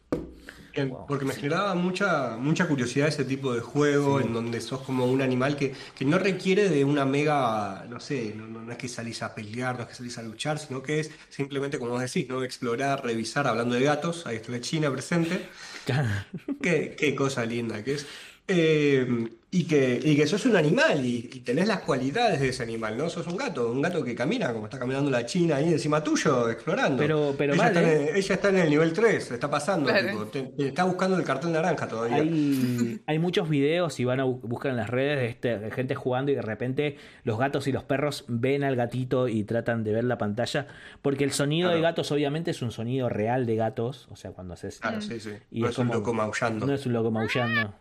Bien, 0.74 0.92
Porque 1.06 1.24
me 1.24 1.34
generaba 1.34 1.76
mucha, 1.76 2.36
mucha 2.36 2.66
curiosidad 2.66 3.06
ese 3.06 3.24
tipo 3.24 3.54
de 3.54 3.60
juego 3.60 4.20
en 4.20 4.32
donde 4.32 4.60
sos 4.60 4.80
como 4.80 5.06
un 5.06 5.22
animal 5.22 5.56
que, 5.56 5.72
que 5.96 6.04
no 6.04 6.18
requiere 6.18 6.68
de 6.68 6.84
una 6.84 7.04
mega, 7.04 7.86
no 7.88 8.00
sé, 8.00 8.34
no, 8.36 8.48
no- 8.48 8.60
no 8.60 8.72
es 8.72 8.78
que 8.78 8.88
salís 8.88 9.22
a 9.22 9.32
pelear, 9.36 9.76
no 9.76 9.82
es 9.82 9.88
que 9.90 9.94
salís 9.94 10.18
a 10.18 10.22
luchar, 10.24 10.58
sino 10.58 10.82
que 10.82 10.98
es 10.98 11.12
simplemente, 11.28 11.78
como 11.78 11.92
vos 11.92 12.00
decís, 12.00 12.28
¿no? 12.28 12.42
explorar, 12.42 13.04
revisar, 13.04 13.46
hablando 13.46 13.76
de 13.76 13.82
gatos, 13.84 14.26
ahí 14.26 14.36
está 14.36 14.50
la 14.50 14.60
China 14.60 14.90
presente. 14.90 15.46
Qué, 16.60 16.96
qué 16.98 17.14
cosa 17.14 17.44
linda 17.44 17.84
que 17.84 17.94
es. 17.94 18.06
Eh, 18.48 19.28
y, 19.50 19.64
que, 19.68 20.00
y 20.02 20.16
que 20.16 20.26
sos 20.26 20.44
un 20.46 20.56
animal 20.56 21.06
y, 21.06 21.30
y 21.32 21.40
tenés 21.40 21.68
las 21.68 21.78
cualidades 21.78 22.40
de 22.40 22.48
ese 22.48 22.64
animal, 22.64 22.98
¿no? 22.98 23.08
Sos 23.08 23.24
un 23.28 23.36
gato, 23.36 23.70
un 23.70 23.80
gato 23.80 24.02
que 24.02 24.12
camina, 24.14 24.52
como 24.52 24.64
está 24.66 24.80
caminando 24.80 25.12
la 25.12 25.24
China 25.24 25.56
ahí 25.56 25.68
encima 25.72 26.02
tuyo, 26.02 26.50
explorando. 26.50 26.98
Pero- 27.00 27.34
pero 27.38 27.54
ella, 27.54 27.62
mal, 27.62 27.76
está 27.76 27.82
en 27.82 27.88
¿eh? 28.00 28.10
el, 28.10 28.16
ella 28.16 28.34
está 28.34 28.48
en 28.48 28.56
el 28.58 28.68
nivel 28.70 28.92
3, 28.92 29.30
está 29.30 29.48
pasando, 29.48 29.88
Claro. 29.88 30.08
tipo, 30.10 30.24
te- 30.26 30.42
te 30.42 30.66
está 30.66 30.82
buscando 30.82 31.16
el 31.16 31.22
cartel 31.22 31.52
naranja 31.52 31.86
todavía. 31.86 32.16
Hay, 32.16 33.00
hay 33.06 33.18
muchos 33.20 33.48
videos 33.48 33.98
y 34.00 34.04
van 34.04 34.18
a 34.18 34.24
bu- 34.26 34.40
buscar 34.42 34.72
en 34.72 34.76
las 34.76 34.90
redes 34.90 35.18
de, 35.20 35.26
este- 35.28 35.58
de 35.60 35.70
gente 35.70 35.94
jugando 35.94 36.32
y 36.32 36.34
de 36.34 36.42
repente 36.42 36.96
los 37.22 37.38
gatos 37.38 37.68
y 37.68 37.72
los 37.72 37.84
perros 37.84 38.24
ven 38.26 38.64
al 38.64 38.74
gatito 38.74 39.28
y 39.28 39.44
tratan 39.44 39.84
de 39.84 39.92
ver 39.92 40.02
la 40.04 40.18
pantalla. 40.18 40.66
Porque 41.00 41.22
el 41.22 41.30
sonido 41.30 41.70
de 41.70 41.80
gatos 41.80 42.10
obviamente 42.10 42.50
es 42.50 42.60
un 42.60 42.72
sonido 42.72 43.08
real 43.08 43.46
de 43.46 43.54
gatos. 43.54 44.08
O 44.10 44.16
sea, 44.16 44.32
cuando 44.32 44.54
haces... 44.54 44.80
Claro, 44.80 45.00
sí, 45.00 45.20
sí. 45.20 45.30
Y 45.52 45.60
no 45.60 45.68
es 45.68 45.74
es 45.74 45.78
un 45.78 45.86
como- 45.86 46.00
loco 46.00 46.12
maullando. 46.12 46.66
No 46.66 46.74
es 46.74 46.84
un 46.86 46.92
loco 46.92 47.12
maullando. 47.12 47.72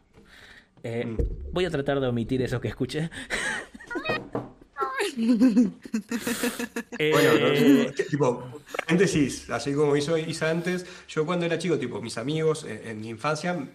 Eh, 0.83 1.05
Mm. 1.05 1.17
Voy 1.53 1.65
a 1.65 1.69
tratar 1.69 1.99
de 1.99 2.07
omitir 2.07 2.41
eso 2.41 2.59
que 2.59 2.67
escuché. 2.67 3.09
Eh, 6.97 7.11
Bueno, 7.11 7.29
no, 7.39 7.91
tipo, 8.09 8.43
paréntesis, 8.77 9.49
así 9.49 9.73
como 9.73 9.95
hizo 9.95 10.17
Isa 10.17 10.49
antes, 10.49 10.85
yo 11.07 11.25
cuando 11.25 11.45
era 11.45 11.57
chico, 11.57 11.77
tipo, 11.77 12.01
mis 12.01 12.17
amigos 12.17 12.63
en, 12.65 12.87
en 12.87 13.01
mi 13.01 13.09
infancia 13.09 13.67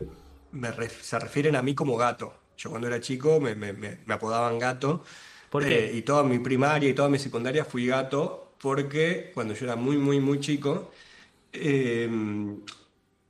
me 0.53 0.71
ref- 0.73 1.01
se 1.01 1.19
refieren 1.19 1.57
a 1.57 1.63
mí 1.63 1.75
como 1.75 1.97
gato. 1.97 2.35
Yo 2.57 2.71
cuando 2.71 2.89
era 2.89 3.01
chico 3.01 3.41
me, 3.41 3.55
me- 3.55 3.73
me- 3.73 3.99
me 4.05 4.15
apodaban 4.15 4.59
gato. 4.59 5.05
¿Por 5.51 5.65
qué? 5.65 5.87
Eh, 5.91 5.97
y 5.97 6.03
toda 6.03 6.25
mi 6.25 6.39
primaria 6.39 6.89
y 6.89 6.95
toda 6.95 7.09
mi 7.09 7.19
secundaria 7.19 7.65
fui 7.65 7.87
gato 7.87 8.53
porque 8.61 9.31
cuando 9.35 9.55
yo 9.55 9.65
era 9.67 9.77
muy, 9.77 9.97
muy, 9.97 10.19
muy 10.21 10.41
chico, 10.41 10.91
eh, 11.53 12.09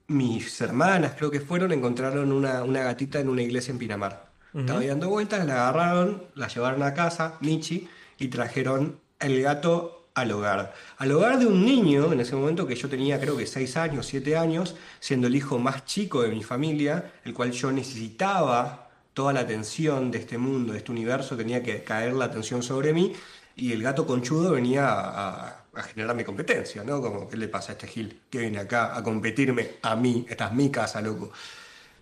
mis 0.09 0.61
hermanas, 0.61 1.15
creo 1.17 1.31
que 1.31 1.41
fueron, 1.41 1.73
encontraron 1.73 2.33
una, 2.33 2.65
una 2.65 2.83
gatita 2.83 3.21
en 3.21 3.29
una 3.29 3.43
iglesia 3.43 3.73
en 3.73 3.79
Pinamar. 3.79 4.29
Estaba 4.55 4.81
ahí 4.81 4.89
dando 4.89 5.11
vueltas, 5.11 5.47
la 5.47 5.69
agarraron, 5.69 6.25
la 6.35 6.49
llevaron 6.49 6.83
a 6.83 6.95
casa, 6.95 7.35
Michi, 7.41 7.87
y 8.19 8.29
trajeron 8.29 8.99
el 9.21 9.43
gato 9.43 10.09
al 10.15 10.33
hogar. 10.33 10.75
Al 10.97 11.13
hogar 11.13 11.39
de 11.39 11.47
un 11.47 11.65
niño, 11.65 12.13
en 12.13 12.21
ese 12.21 12.35
momento 12.35 12.67
que 12.67 12.75
yo 12.75 12.89
tenía 12.89 13.21
creo 13.21 13.37
que 13.37 13.47
6 13.47 13.77
años, 13.77 14.07
7 14.07 14.37
años, 14.37 14.75
siendo 15.01 15.27
el 15.27 15.37
hijo 15.37 15.59
más 15.59 15.85
chico 15.85 16.23
de 16.23 16.31
mi 16.31 16.43
familia, 16.43 17.13
el 17.25 17.35
cual 17.35 17.53
yo 17.53 17.71
necesitaba 17.71 18.89
toda 19.15 19.33
la 19.33 19.41
atención 19.41 20.11
de 20.11 20.19
este 20.19 20.39
mundo, 20.39 20.73
de 20.73 20.79
este 20.79 20.93
universo, 20.93 21.37
tenía 21.37 21.63
que 21.63 21.85
caer 21.85 22.15
la 22.15 22.27
atención 22.27 22.63
sobre 22.63 22.93
mí, 22.93 23.13
y 23.55 23.73
el 23.73 23.83
gato 23.83 24.07
conchudo 24.07 24.53
venía 24.53 24.89
a, 24.89 25.58
a- 25.79 25.83
generarme 25.83 26.25
competencia, 26.25 26.83
¿no? 26.85 27.01
Como, 27.01 27.29
¿qué 27.29 27.37
le 27.37 27.49
pasa 27.49 27.73
a 27.73 27.75
este 27.75 27.87
Gil? 27.87 28.21
Que 28.31 28.39
viene 28.41 28.59
acá 28.59 28.97
a 28.97 29.03
competirme 29.03 29.77
a 29.83 29.97
mí, 29.97 30.27
esta 30.29 30.47
es 30.49 30.53
mi 30.55 30.71
casa, 30.71 31.01
loco. 31.01 31.33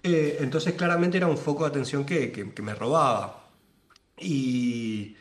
Eh, 0.03 0.39
entonces 0.41 0.75
claramente 0.75 1.17
era 1.17 1.27
un 1.27 1.39
foco 1.39 1.65
de 1.65 1.71
atención 1.71 2.05
que, 2.05 2.31
que- 2.33 2.63
me 2.63 2.75
robaba. 2.75 3.49
Y, 4.19 5.17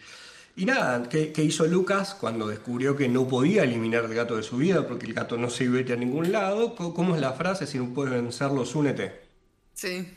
y 0.55 0.65
nada, 0.65 1.07
¿qué, 1.09 1.33
hizo 1.43 1.65
Lucas 1.67 2.15
cuando 2.15 2.47
descubrió 2.47 2.95
que 2.95 3.09
no 3.09 3.27
podía 3.27 3.63
eliminar 3.63 4.05
el 4.05 4.13
gato 4.13 4.37
de 4.37 4.43
su 4.43 4.57
vida 4.57 4.87
porque 4.87 5.05
el 5.05 5.13
gato 5.13 5.37
no 5.37 5.49
se 5.49 5.65
iba 5.65 5.79
a 5.93 5.97
ningún 5.97 6.31
lado? 6.31 6.75
¿Cómo 6.75 7.15
es 7.15 7.21
la 7.21 7.33
frase? 7.33 7.67
Si 7.67 7.77
no 7.77 7.93
puedes 7.93 8.13
vencerlos, 8.13 8.75
únete. 8.75 9.21
Sí. 9.73 10.07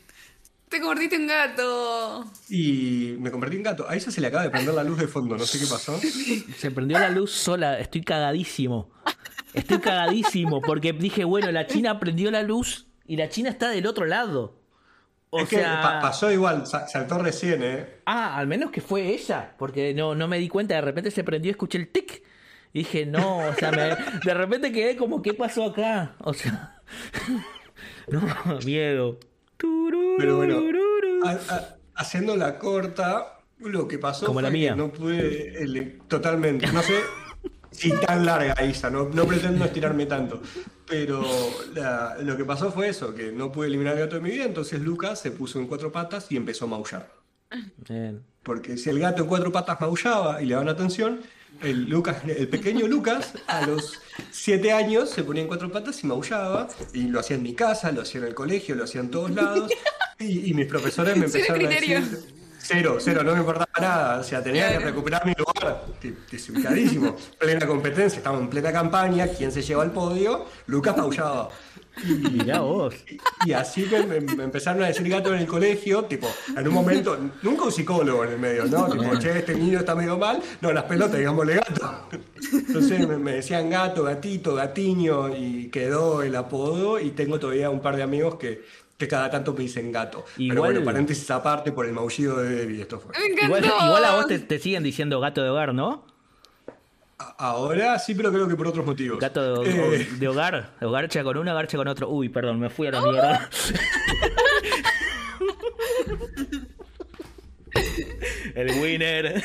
Te 0.69 0.81
convertiste 0.81 1.17
en 1.17 1.27
gato. 1.27 2.25
Y 2.51 3.17
me 3.21 3.31
convertí 3.31 3.57
en 3.57 3.63
gato. 3.63 3.89
A 3.89 3.95
ella 3.97 4.11
se 4.11 4.21
le 4.21 4.27
acaba 4.27 4.43
de 4.45 4.51
prender 4.51 4.75
la 4.75 4.85
luz 4.85 4.99
de 4.99 5.09
fondo, 5.09 5.37
no 5.37 5.45
sé 5.47 5.59
qué 5.59 5.67
pasó. 5.67 5.99
Se 6.59 6.71
prendió 6.71 6.99
la 6.99 7.09
luz 7.11 7.33
sola, 7.33 7.79
estoy 7.79 8.03
cagadísimo. 8.03 8.91
Estoy 9.55 9.79
cagadísimo 9.79 10.61
porque 10.61 10.93
dije, 10.93 11.25
bueno, 11.25 11.51
la 11.53 11.67
China 11.67 11.99
prendió 11.99 12.31
la 12.31 12.43
luz 12.43 12.87
y 13.07 13.17
la 13.17 13.29
China 13.31 13.49
está 13.49 13.71
del 13.71 13.87
otro 13.87 14.05
lado. 14.05 14.59
O 15.31 15.41
es 15.41 15.49
que 15.49 15.57
sea, 15.57 15.81
pa- 15.83 16.01
pasó 16.01 16.31
igual, 16.31 16.67
sa- 16.67 16.87
saltó 16.89 17.19
recién, 17.19 17.63
¿eh? 17.63 18.01
ah, 18.07 18.37
al 18.37 18.47
menos 18.47 18.71
que 18.71 18.81
fue 18.81 19.09
ella, 19.09 19.55
porque 19.59 19.93
no, 19.95 20.15
no 20.15 20.27
me 20.27 20.39
di 20.39 20.49
cuenta, 20.49 20.75
de 20.75 20.81
repente 20.81 21.11
se 21.11 21.23
prendió, 21.23 21.51
escuché 21.51 21.77
el 21.77 21.89
tic 21.89 22.23
y 22.73 22.79
dije, 22.81 23.05
no, 23.05 23.39
o 23.39 23.55
sea, 23.55 23.71
me- 23.71 23.95
de 24.25 24.35
repente 24.35 24.73
quedé 24.73 24.97
como, 24.97 25.21
¿qué 25.21 25.35
pasó 25.35 25.65
acá? 25.65 26.15
O 26.21 26.33
sea, 26.33 26.81
no, 28.09 28.21
miedo. 28.65 29.19
Pero 30.19 30.37
bueno, 30.37 30.61
a- 31.25 31.55
a- 31.55 31.77
haciendo 31.95 32.37
la 32.37 32.59
corta, 32.59 33.39
lo 33.59 33.89
que 33.89 33.99
pasó 33.99 34.27
Como 34.27 34.41
la 34.41 34.51
mía. 34.51 34.73
que 34.73 34.77
no 34.77 34.91
pude 34.93 35.63
ele- 35.63 35.99
totalmente, 36.09 36.67
no 36.73 36.83
sé 36.83 37.01
si 37.71 37.91
tan 37.93 38.25
larga 38.25 38.55
Isa, 38.65 38.91
no, 38.91 39.09
no 39.09 39.27
pretendo 39.27 39.65
estirarme 39.65 40.07
tanto, 40.07 40.41
pero 40.87 41.25
la- 41.75 42.17
lo 42.23 42.37
que 42.37 42.45
pasó 42.45 42.71
fue 42.73 42.89
eso, 42.89 43.15
que 43.15 43.33
no 43.33 43.51
pude 43.53 43.69
eliminar 43.69 43.95
el 43.95 44.01
gato 44.01 44.17
de 44.17 44.23
mi 44.23 44.31
vida, 44.31 44.45
entonces 44.45 44.81
Lucas 44.81 45.21
se 45.21 45.31
puso 45.31 45.59
en 45.59 45.67
cuatro 45.67 45.91
patas 45.93 46.31
y 46.31 46.37
empezó 46.37 46.65
a 46.67 46.69
maullar. 46.69 47.11
Bien. 47.89 48.23
Porque 48.43 48.77
si 48.77 48.89
el 48.91 48.99
gato 48.99 49.23
en 49.23 49.29
cuatro 49.29 49.51
patas 49.53 49.81
maullaba 49.81 50.41
y 50.43 50.47
le 50.47 50.55
daban 50.55 50.69
atención, 50.69 51.21
el, 51.63 51.89
Lucas, 51.89 52.19
el 52.27 52.49
pequeño 52.49 52.87
Lucas 52.87 53.35
a 53.47 53.67
los 53.67 54.01
siete 54.31 54.73
años 54.73 55.11
se 55.11 55.25
ponía 55.25 55.43
en 55.43 55.49
cuatro 55.49 55.71
patas 55.71 56.03
y 56.05 56.07
maullaba. 56.07 56.69
Y 56.93 57.09
lo 57.09 57.21
hacía 57.21 57.37
en 57.37 57.43
mi 57.43 57.55
casa, 57.55 57.93
lo 57.93 58.03
hacía 58.03 58.21
en 58.21 58.29
el 58.29 58.35
colegio, 58.35 58.75
lo 58.75 58.85
hacía 58.85 59.01
en 59.01 59.11
todos 59.11 59.31
lados. 59.31 59.71
Y, 60.21 60.51
y 60.51 60.55
mis 60.55 60.67
profesores 60.67 61.17
me 61.17 61.27
empezaron 61.27 61.65
a 61.65 61.69
decir... 61.69 62.03
Cero, 62.71 62.99
cero, 63.01 63.23
no 63.25 63.33
me 63.33 63.39
importaba 63.39 63.71
nada. 63.81 64.21
O 64.21 64.23
sea, 64.23 64.43
tenía 64.43 64.69
que 64.69 64.81
recuperar 64.81 65.25
mi 65.25 65.33
lugar. 65.33 65.87
Desubicadísimo. 66.31 67.17
Plena 67.39 67.67
competencia, 67.67 68.19
estamos 68.19 68.43
en 68.43 68.51
plena 68.51 68.71
campaña. 68.71 69.27
¿Quién 69.27 69.51
se 69.51 69.63
lleva 69.63 69.83
al 69.83 69.91
podio? 69.91 70.45
Lucas 70.67 70.95
maullaba. 70.95 71.49
Mirá 72.31 72.61
vos. 72.61 72.95
Y 73.47 73.53
así 73.55 73.85
que 73.85 74.05
me, 74.05 74.21
me 74.21 74.45
empezaron 74.45 74.83
a 74.83 74.89
decir 74.89 75.09
gato 75.09 75.33
en 75.33 75.41
el 75.41 75.47
colegio, 75.47 76.05
tipo, 76.05 76.29
en 76.55 76.69
un 76.69 76.75
momento, 76.75 77.19
nunca 77.41 77.65
un 77.65 77.73
psicólogo 77.73 78.23
en 78.25 78.33
el 78.33 78.39
medio, 78.39 78.67
¿no? 78.67 78.87
Tipo, 78.87 79.19
che, 79.19 79.39
este 79.39 79.55
niño 79.55 79.79
está 79.79 79.95
medio 79.95 80.19
mal, 80.19 80.41
no, 80.61 80.71
las 80.71 80.85
pelotas, 80.85 81.19
digámosle 81.19 81.55
gato. 81.55 82.09
Entonces 82.53 83.09
me, 83.09 83.17
me 83.17 83.33
decían 83.33 83.71
gato, 83.71 84.05
gatito, 84.05 84.55
gatiño, 84.55 85.35
y 85.35 85.71
quedó 85.71 86.23
el 86.23 86.37
apodo, 86.37 87.01
y 87.01 87.13
tengo 87.13 87.41
todavía 87.41 87.71
un 87.71 87.81
par 87.81 87.97
de 87.97 88.03
amigos 88.03 88.37
que, 88.37 88.63
que 88.99 89.07
cada 89.09 89.31
tanto 89.31 89.55
me 89.55 89.61
dicen 89.61 89.91
gato. 89.93 90.25
Pero 90.37 90.61
bueno, 90.61 90.83
paréntesis 90.83 91.31
aparte 91.31 91.71
por 91.71 91.87
el 91.87 91.93
maullido 91.93 92.39
de 92.39 92.51
Debbie, 92.57 92.83
esto 92.83 92.99
fue. 92.99 93.15
Igual, 93.45 93.65
igual 93.65 94.05
a 94.05 94.17
vos 94.17 94.27
te, 94.27 94.41
te 94.41 94.59
siguen 94.59 94.83
diciendo 94.83 95.21
gato 95.21 95.41
de 95.43 95.49
hogar, 95.51 95.73
¿no? 95.73 96.05
Ahora 97.39 97.99
sí, 97.99 98.15
pero 98.15 98.33
creo 98.33 98.49
que 98.49 98.57
por 98.57 98.67
otros 98.67 98.85
motivos. 98.85 99.21
Gato 99.21 99.63
de, 99.63 99.97
Eh, 100.03 100.09
de 100.19 100.29
hogar, 100.29 100.73
garcha 100.81 101.23
con 101.23 101.37
una, 101.37 101.55
garcha 101.55 101.77
con 101.77 101.87
otro. 101.87 102.09
Uy, 102.09 102.29
perdón, 102.29 102.59
me 102.59 102.71
fui 102.71 102.89
a 102.89 102.91
la 102.91 103.01
mierda. 103.03 103.49
El 108.55 108.71
winner. 108.81 109.43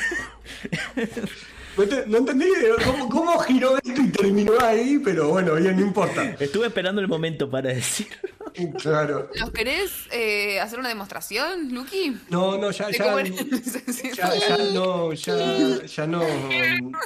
no 2.06 2.16
entendí 2.18 2.46
cómo, 2.84 3.08
cómo 3.08 3.38
giró 3.40 3.76
esto 3.76 4.02
y 4.02 4.08
terminó 4.08 4.52
ahí, 4.60 5.00
pero 5.04 5.28
bueno, 5.28 5.54
bien, 5.54 5.76
no 5.76 5.82
importa. 5.82 6.24
Estuve 6.40 6.66
esperando 6.66 7.00
el 7.00 7.06
momento 7.08 7.48
para 7.48 7.68
decir. 7.70 8.08
Claro. 8.80 9.28
¿Nos 9.38 9.50
querés 9.50 9.90
eh, 10.12 10.60
hacer 10.60 10.78
una 10.78 10.88
demostración, 10.88 11.74
Lucky? 11.74 12.16
No, 12.28 12.56
no, 12.56 12.70
ya, 12.70 12.90
ya, 12.90 12.98
ya, 13.22 14.34
ya 14.38 14.56
no, 14.72 15.12
ya, 15.12 15.82
ya 15.84 16.06
no, 16.06 16.20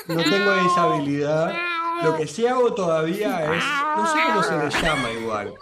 no 0.08 0.22
tengo 0.22 0.52
esa 0.52 0.82
habilidad. 0.82 1.54
Lo 2.02 2.16
que 2.16 2.26
sí 2.26 2.46
hago 2.46 2.74
todavía 2.74 3.44
es, 3.56 3.64
no 3.96 4.06
sé 4.12 4.18
cómo 4.26 4.42
se 4.42 4.56
le 4.58 4.82
llama 4.82 5.10
igual. 5.12 5.54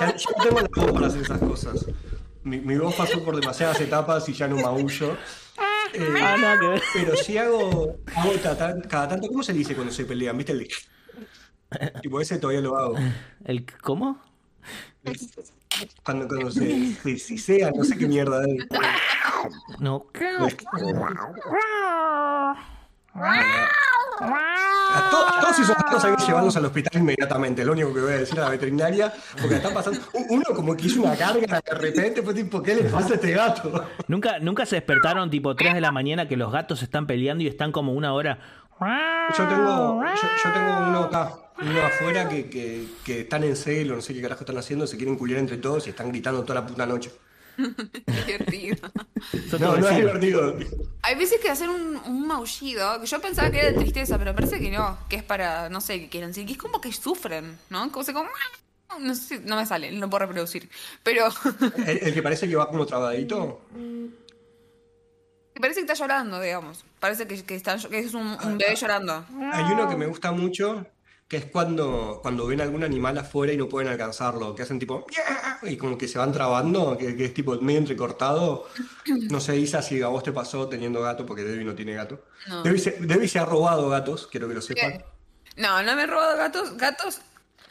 Ya, 0.00 0.06
ya 0.16 0.30
no 0.36 0.44
tengo 0.44 0.60
la 0.60 0.68
voz 0.76 0.92
para 0.92 1.06
hacer 1.06 1.22
esas 1.22 1.38
cosas. 1.40 1.86
Mi, 2.42 2.58
mi 2.58 2.76
voz 2.78 2.94
pasó 2.94 3.22
por 3.24 3.38
demasiadas 3.38 3.80
etapas 3.80 4.28
y 4.28 4.32
ya 4.32 4.48
no 4.48 4.56
maullo. 4.56 5.16
Eh, 5.92 6.14
Ah, 6.22 6.36
nada 6.38 6.58
que 6.60 6.66
ver. 6.68 6.82
pero 6.94 7.16
si 7.16 7.36
hago, 7.36 7.96
hago 8.14 8.32
ta- 8.42 8.80
cada 8.88 9.08
tanto, 9.08 9.26
¿cómo 9.28 9.42
se 9.42 9.52
dice 9.52 9.74
cuando 9.74 9.92
se 9.92 10.04
pelean? 10.04 10.36
¿Viste 10.38 10.52
el 10.52 10.68
Tipo, 12.02 12.20
ese 12.20 12.38
todavía 12.38 12.60
lo 12.62 12.76
hago. 12.76 12.96
¿El 13.44 13.64
cómo? 13.82 14.18
Cuando, 16.04 16.28
cuando 16.28 16.50
se, 16.50 16.94
se 16.94 17.16
sisean, 17.18 17.72
no 17.76 17.84
sé 17.84 17.96
qué 17.96 18.06
mierda 18.06 18.42
es. 18.44 18.66
No. 19.78 20.06
A, 24.92 25.08
to- 25.10 25.34
a 25.36 25.40
todos 25.40 25.58
esos 25.58 25.76
gatos 25.76 26.04
hay 26.04 26.14
que 26.16 26.24
llevarlos 26.24 26.56
al 26.56 26.64
hospital 26.66 27.00
inmediatamente, 27.00 27.64
lo 27.64 27.72
único 27.72 27.94
que 27.94 28.00
voy 28.00 28.12
a 28.12 28.18
decir 28.18 28.38
a 28.38 28.42
la 28.42 28.50
veterinaria, 28.50 29.12
porque 29.40 29.54
está 29.56 29.72
pasando. 29.72 30.00
Uno 30.28 30.44
como 30.54 30.76
que 30.76 30.86
hizo 30.86 31.02
una 31.02 31.16
carga 31.16 31.60
de 31.64 31.74
repente, 31.74 32.22
fue 32.22 32.34
tipo, 32.34 32.62
¿qué 32.62 32.74
le 32.74 32.82
pasa 32.84 33.12
a 33.12 33.14
este 33.14 33.30
gato? 33.32 33.86
¿Nunca, 34.08 34.38
nunca 34.40 34.66
se 34.66 34.76
despertaron 34.76 35.30
tipo 35.30 35.54
3 35.56 35.74
de 35.74 35.80
la 35.80 35.92
mañana 35.92 36.28
que 36.28 36.36
los 36.36 36.52
gatos 36.52 36.82
están 36.82 37.06
peleando 37.06 37.42
y 37.42 37.46
están 37.46 37.72
como 37.72 37.92
una 37.92 38.12
hora. 38.12 38.38
Yo 39.36 39.48
tengo, 39.48 40.02
yo, 40.02 40.28
yo 40.44 40.52
tengo 40.52 40.78
uno 40.88 40.98
acá, 41.04 41.34
uno 41.60 41.82
afuera 41.82 42.28
que, 42.28 42.48
que, 42.48 42.86
que 43.04 43.20
están 43.20 43.44
en 43.44 43.54
celo, 43.56 43.96
no 43.96 44.00
sé 44.02 44.14
qué 44.14 44.22
carajo 44.22 44.40
están 44.40 44.58
haciendo, 44.58 44.86
se 44.86 44.96
quieren 44.96 45.16
culiar 45.16 45.38
entre 45.38 45.58
todos 45.58 45.86
y 45.86 45.90
están 45.90 46.10
gritando 46.10 46.42
toda 46.42 46.60
la 46.60 46.66
puta 46.66 46.86
noche. 46.86 47.12
Divertido. 48.26 48.76
No, 49.58 49.76
no 49.76 49.88
es 49.88 49.96
divertido. 49.96 50.56
Hay 51.02 51.14
veces 51.14 51.40
que 51.40 51.50
hacer 51.50 51.68
un, 51.68 52.00
un 52.06 52.26
maullido, 52.26 53.00
que 53.00 53.06
yo 53.06 53.20
pensaba 53.20 53.50
que 53.50 53.58
era 53.58 53.72
de 53.72 53.78
tristeza, 53.78 54.18
pero 54.18 54.34
parece 54.34 54.58
que 54.58 54.70
no, 54.70 54.98
que 55.08 55.16
es 55.16 55.22
para, 55.22 55.68
no 55.68 55.80
sé, 55.80 56.00
que 56.00 56.08
quieren 56.08 56.30
decir, 56.30 56.46
que 56.46 56.52
es 56.52 56.58
como 56.58 56.80
que 56.80 56.92
sufren, 56.92 57.58
¿no? 57.68 57.92
Como 57.92 58.02
se 58.02 58.14
como, 58.14 58.30
no 58.98 59.14
sé, 59.14 59.40
no 59.40 59.56
me 59.56 59.66
sale, 59.66 59.92
no 59.92 60.08
puedo 60.08 60.26
reproducir, 60.26 60.68
pero 61.02 61.28
El, 61.86 61.98
el 61.98 62.14
que 62.14 62.22
parece 62.22 62.48
que 62.48 62.56
va 62.56 62.68
como 62.68 62.86
trabadito. 62.86 63.60
parece 65.60 65.80
que 65.80 65.92
está 65.92 65.94
llorando, 65.94 66.40
digamos, 66.40 66.84
parece 66.98 67.26
que, 67.26 67.44
que, 67.44 67.54
está, 67.54 67.76
que 67.76 67.98
es 67.98 68.14
un, 68.14 68.36
un 68.42 68.58
bebé 68.58 68.74
llorando. 68.74 69.24
Hay 69.52 69.72
uno 69.72 69.88
que 69.88 69.96
me 69.96 70.06
gusta 70.06 70.32
mucho, 70.32 70.86
que 71.28 71.36
es 71.36 71.44
cuando, 71.46 72.18
cuando 72.22 72.46
ven 72.46 72.60
algún 72.60 72.82
animal 72.82 73.16
afuera 73.18 73.52
y 73.52 73.56
no 73.56 73.68
pueden 73.68 73.88
alcanzarlo, 73.88 74.54
que 74.54 74.62
hacen 74.62 74.78
tipo 74.78 75.06
y 75.62 75.76
como 75.76 75.96
que 75.96 76.08
se 76.08 76.18
van 76.18 76.32
trabando, 76.32 76.96
que, 76.98 77.16
que 77.16 77.26
es 77.26 77.34
tipo 77.34 77.56
medio 77.60 77.78
entrecortado. 77.78 78.66
No 79.06 79.40
sé, 79.40 79.56
Isa, 79.56 79.82
si 79.82 80.02
a 80.02 80.08
vos 80.08 80.22
te 80.22 80.32
pasó 80.32 80.68
teniendo 80.68 81.02
gato, 81.02 81.26
porque 81.26 81.44
Debbie 81.44 81.64
no 81.64 81.74
tiene 81.74 81.94
gato. 81.94 82.24
No. 82.48 82.62
Debbie, 82.62 82.80
se, 82.80 82.90
Debbie 82.92 83.28
se 83.28 83.38
ha 83.38 83.44
robado 83.44 83.88
gatos, 83.88 84.26
quiero 84.26 84.48
que 84.48 84.54
lo 84.54 84.60
sepan. 84.60 84.92
¿Qué? 84.92 85.04
No, 85.56 85.82
no 85.82 85.94
me 85.94 86.02
he 86.02 86.06
robado 86.06 86.36
gatos, 86.36 86.76
gatos, 86.76 87.20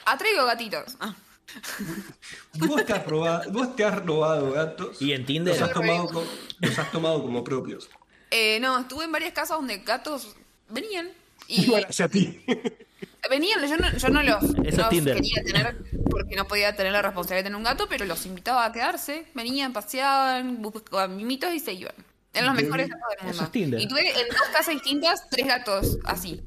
atraigo 0.06 0.46
gatitos. 0.46 0.96
Ah. 1.00 1.16
Vos 2.54 2.86
te 2.86 2.94
has 2.94 3.06
robado, 3.06 3.52
vos 3.52 3.76
te 3.76 3.84
has 3.86 4.06
robado 4.06 4.52
gatos. 4.52 5.02
¿Y 5.02 5.14
en 5.14 5.26
Tinder? 5.26 5.54
Los 5.54 5.62
has 5.70 5.74
tomado, 5.74 6.10
co- 6.10 6.28
los 6.60 6.80
has 6.80 6.92
tomado 6.92 7.22
como 7.22 7.44
propios. 7.44 7.90
Eh, 8.32 8.60
no, 8.60 8.80
estuve 8.80 9.06
en 9.06 9.12
varias 9.12 9.34
casas 9.34 9.58
donde 9.58 9.80
gatos 9.80 10.36
venían 10.70 11.10
Y 11.48 11.70
van 11.70 11.86
hacia 11.86 12.08
ti. 12.08 12.44
venían, 13.30 13.62
yo 13.68 13.78
no, 13.78 13.98
yo 13.98 14.10
no 14.10 14.24
los, 14.24 14.44
los 14.44 14.88
quería 14.90 15.44
tener 15.44 15.78
porque 16.10 16.36
no 16.36 16.48
podía 16.48 16.76
tener 16.76 16.92
la 16.92 17.02
responsabilidad 17.02 17.40
de 17.40 17.44
tener 17.46 17.58
un 17.58 17.64
gato, 17.64 17.88
pero 17.90 18.06
los 18.06 18.26
invitaba 18.26 18.66
a 18.66 18.72
quedarse, 18.72 19.26
venían, 19.34 19.74
paseaban, 19.74 20.62
buscaban 20.62 21.16
mimitos 21.16 21.54
y 21.54 21.60
se 21.60 21.74
iban. 21.74 21.94
Eran 22.34 22.54
los 22.54 22.64
mejores 22.64 22.90
gatos 22.90 23.08
del 23.10 23.18
Eso 23.20 23.28
mundo. 23.28 23.44
es 23.46 23.52
Tinder. 23.52 23.82
Y 23.82 23.88
tuve 23.88 24.10
en 24.22 24.28
dos 24.28 24.48
casas 24.54 24.74
distintas 24.76 25.28
tres 25.30 25.48
gatos 25.48 25.98
así. 26.04 26.42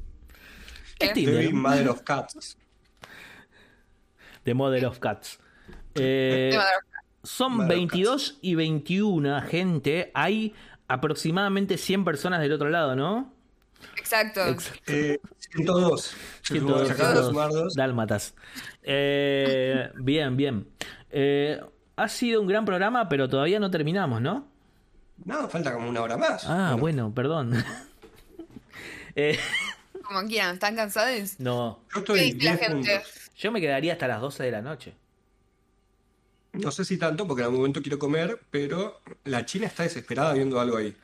Es 0.99 1.09
¿Qué? 1.09 1.13
Tinder. 1.13 1.35
Debbie, 1.35 1.53
Mother 1.53 1.89
of 1.89 2.01
The 4.43 4.53
Mother 4.53 4.85
of 4.85 4.99
Cats. 4.99 5.39
Eh, 5.95 6.51
De 6.53 6.59
son 7.23 7.53
Mother 7.53 7.65
of 7.65 7.69
22 7.69 8.37
y 8.41 8.55
21, 8.55 9.41
gente. 9.41 10.11
Hay 10.13 10.53
aproximadamente 10.87 11.77
100 11.77 12.03
personas 12.05 12.41
del 12.41 12.51
otro 12.53 12.69
lado, 12.69 12.95
¿no? 12.95 13.33
Exacto. 13.97 14.41
Eh, 14.87 15.19
102. 15.39 16.15
Se 16.41 16.59
tuvo 16.59 16.79
que 16.79 16.85
102, 16.85 16.87
sacar 16.87 17.15
los 17.15 17.27
sumardos. 17.27 17.75
Dálmatas. 17.75 18.35
Eh, 18.81 19.89
bien, 19.95 20.35
bien. 20.37 20.67
Eh, 21.11 21.59
ha 21.95 22.07
sido 22.09 22.41
un 22.41 22.47
gran 22.47 22.65
programa, 22.65 23.07
pero 23.09 23.29
todavía 23.29 23.59
no 23.59 23.69
terminamos, 23.71 24.21
¿no? 24.21 24.47
No, 25.25 25.47
falta 25.47 25.73
como 25.73 25.89
una 25.89 26.01
hora 26.01 26.17
más. 26.17 26.43
Ah, 26.47 26.75
bueno, 26.79 27.13
perdón. 27.13 27.53
Eh, 29.15 29.37
Como 30.01 30.27
quieran, 30.27 30.55
¿están 30.55 30.75
cansados? 30.75 31.39
no, 31.39 31.79
Yo 31.83 31.89
¿Qué 31.93 31.99
estoy 31.99 32.19
dice 32.31 32.45
la 32.45 32.51
10 32.55 32.59
gente? 32.59 32.95
puntos. 32.99 33.22
Yo 33.37 33.51
me 33.51 33.61
quedaría 33.61 33.93
hasta 33.93 34.07
las 34.07 34.21
12 34.21 34.43
de 34.43 34.51
la 34.51 34.61
noche. 34.61 34.93
No 36.53 36.69
sé 36.71 36.85
si 36.85 36.97
tanto, 36.97 37.27
porque 37.27 37.41
en 37.41 37.45
algún 37.45 37.61
momento 37.61 37.81
quiero 37.81 37.97
comer, 37.97 38.39
pero 38.51 39.01
la 39.23 39.45
China 39.45 39.65
está 39.65 39.83
desesperada 39.83 40.33
viendo 40.33 40.59
algo 40.59 40.77
ahí. 40.77 40.95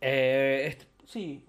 Eh, 0.00 0.78
sí. 1.06 1.42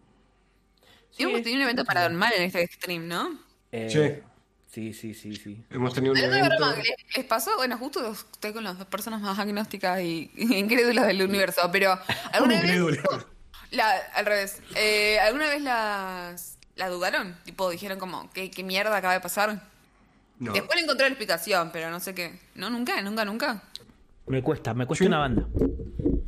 Sí, 1.11 1.23
Hemos 1.23 1.41
tenido 1.41 1.57
un 1.57 1.63
evento 1.63 1.83
paranormal 1.83 2.31
en 2.37 2.43
este 2.43 2.65
stream, 2.67 3.07
¿no? 3.07 3.37
eh, 3.73 4.23
sí, 4.71 4.93
sí, 4.93 5.13
sí, 5.13 5.35
sí. 5.35 5.63
Hemos 5.69 5.93
tenido 5.93 6.13
un 6.13 6.19
evento. 6.19 6.75
¿les, 6.77 7.17
les 7.17 7.25
pasó? 7.25 7.57
Bueno, 7.57 7.77
justo 7.77 8.09
estoy 8.11 8.53
con 8.53 8.63
las 8.63 8.77
dos 8.77 8.87
personas 8.87 9.19
más 9.19 9.37
agnósticas 9.37 9.99
y 10.01 10.31
incrédulas 10.37 11.07
del 11.07 11.21
universo, 11.21 11.69
pero 11.73 11.99
¿alguna 12.31 12.61
vez, 12.61 12.99
la, 13.71 13.91
al 14.13 14.25
revés, 14.25 14.61
eh, 14.75 15.19
¿alguna 15.19 15.49
vez 15.49 15.61
las, 15.61 16.57
la 16.75 16.87
dudaron? 16.87 17.35
Tipo, 17.43 17.69
dijeron 17.69 17.99
como, 17.99 18.31
¿qué, 18.31 18.49
qué 18.49 18.63
mierda 18.63 18.95
acaba 18.95 19.13
de 19.13 19.19
pasar? 19.19 19.61
No. 20.39 20.53
Después 20.53 20.75
le 20.77 20.83
encontré 20.83 21.05
la 21.05 21.09
explicación, 21.13 21.69
pero 21.71 21.89
no 21.91 21.99
sé 21.99 22.13
qué. 22.15 22.39
No, 22.55 22.69
nunca, 22.69 23.01
nunca, 23.01 23.25
nunca. 23.25 23.63
Me 24.27 24.41
cuesta, 24.41 24.73
me 24.73 24.85
cuesta 24.85 25.03
Sí. 25.03 25.07
una 25.07 25.19
banda. 25.19 25.47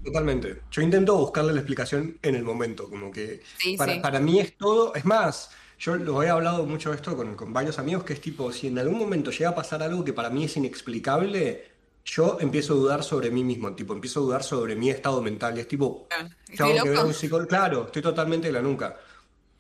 Totalmente. 0.04 0.62
Yo 0.72 0.82
intento 0.82 1.16
buscarle 1.18 1.54
la 1.54 1.60
explicación 1.60 2.18
en 2.22 2.36
el 2.36 2.44
momento, 2.44 2.90
como 2.90 3.12
que 3.12 3.42
Sí, 3.58 3.78
para, 3.78 3.94
sí. 3.94 4.00
para 4.00 4.20
mí 4.20 4.40
es 4.40 4.58
todo, 4.58 4.94
es 4.96 5.06
más, 5.06 5.52
yo 5.80 5.96
lo 5.96 6.22
he 6.24 6.30
hablado 6.30 6.66
mucho 6.66 6.94
esto 6.94 7.16
con, 7.16 7.36
con 7.36 7.54
varios 7.54 7.80
amigos, 7.80 8.04
que 8.04 8.14
es 8.14 8.22
tipo, 8.22 8.52
si 8.52 8.68
en 8.68 8.80
algún 8.80 8.98
momento 8.98 9.32
llega 9.32 9.52
a 9.52 9.56
pasar 9.56 9.84
algo 9.84 10.04
que 10.04 10.12
para 10.14 10.30
mí 10.30 10.44
es 10.46 10.58
inexplicable, 10.58 11.72
yo 12.04 12.38
empiezo 12.42 12.74
a 12.74 12.78
dudar 12.78 13.04
sobre 13.04 13.30
mí 13.30 13.44
mismo, 13.44 13.74
tipo, 13.76 13.94
empiezo 13.94 14.20
a 14.20 14.24
dudar 14.24 14.44
sobre 14.44 14.76
mi 14.76 14.90
estado 14.90 15.22
mental, 15.22 15.56
y 15.58 15.62
es 15.62 15.68
tipo, 15.68 16.08
Ah, 16.12 16.28
tengo 16.48 16.72
¿estoy 16.72 16.82
que 16.84 16.90
ver 16.90 17.06
un 17.06 17.14
psicólogo, 17.14 17.48
claro, 17.48 17.86
estoy 17.86 18.02
totalmente 18.02 18.48
de 18.48 18.54
la 18.54 18.62
nuca. 18.62 18.98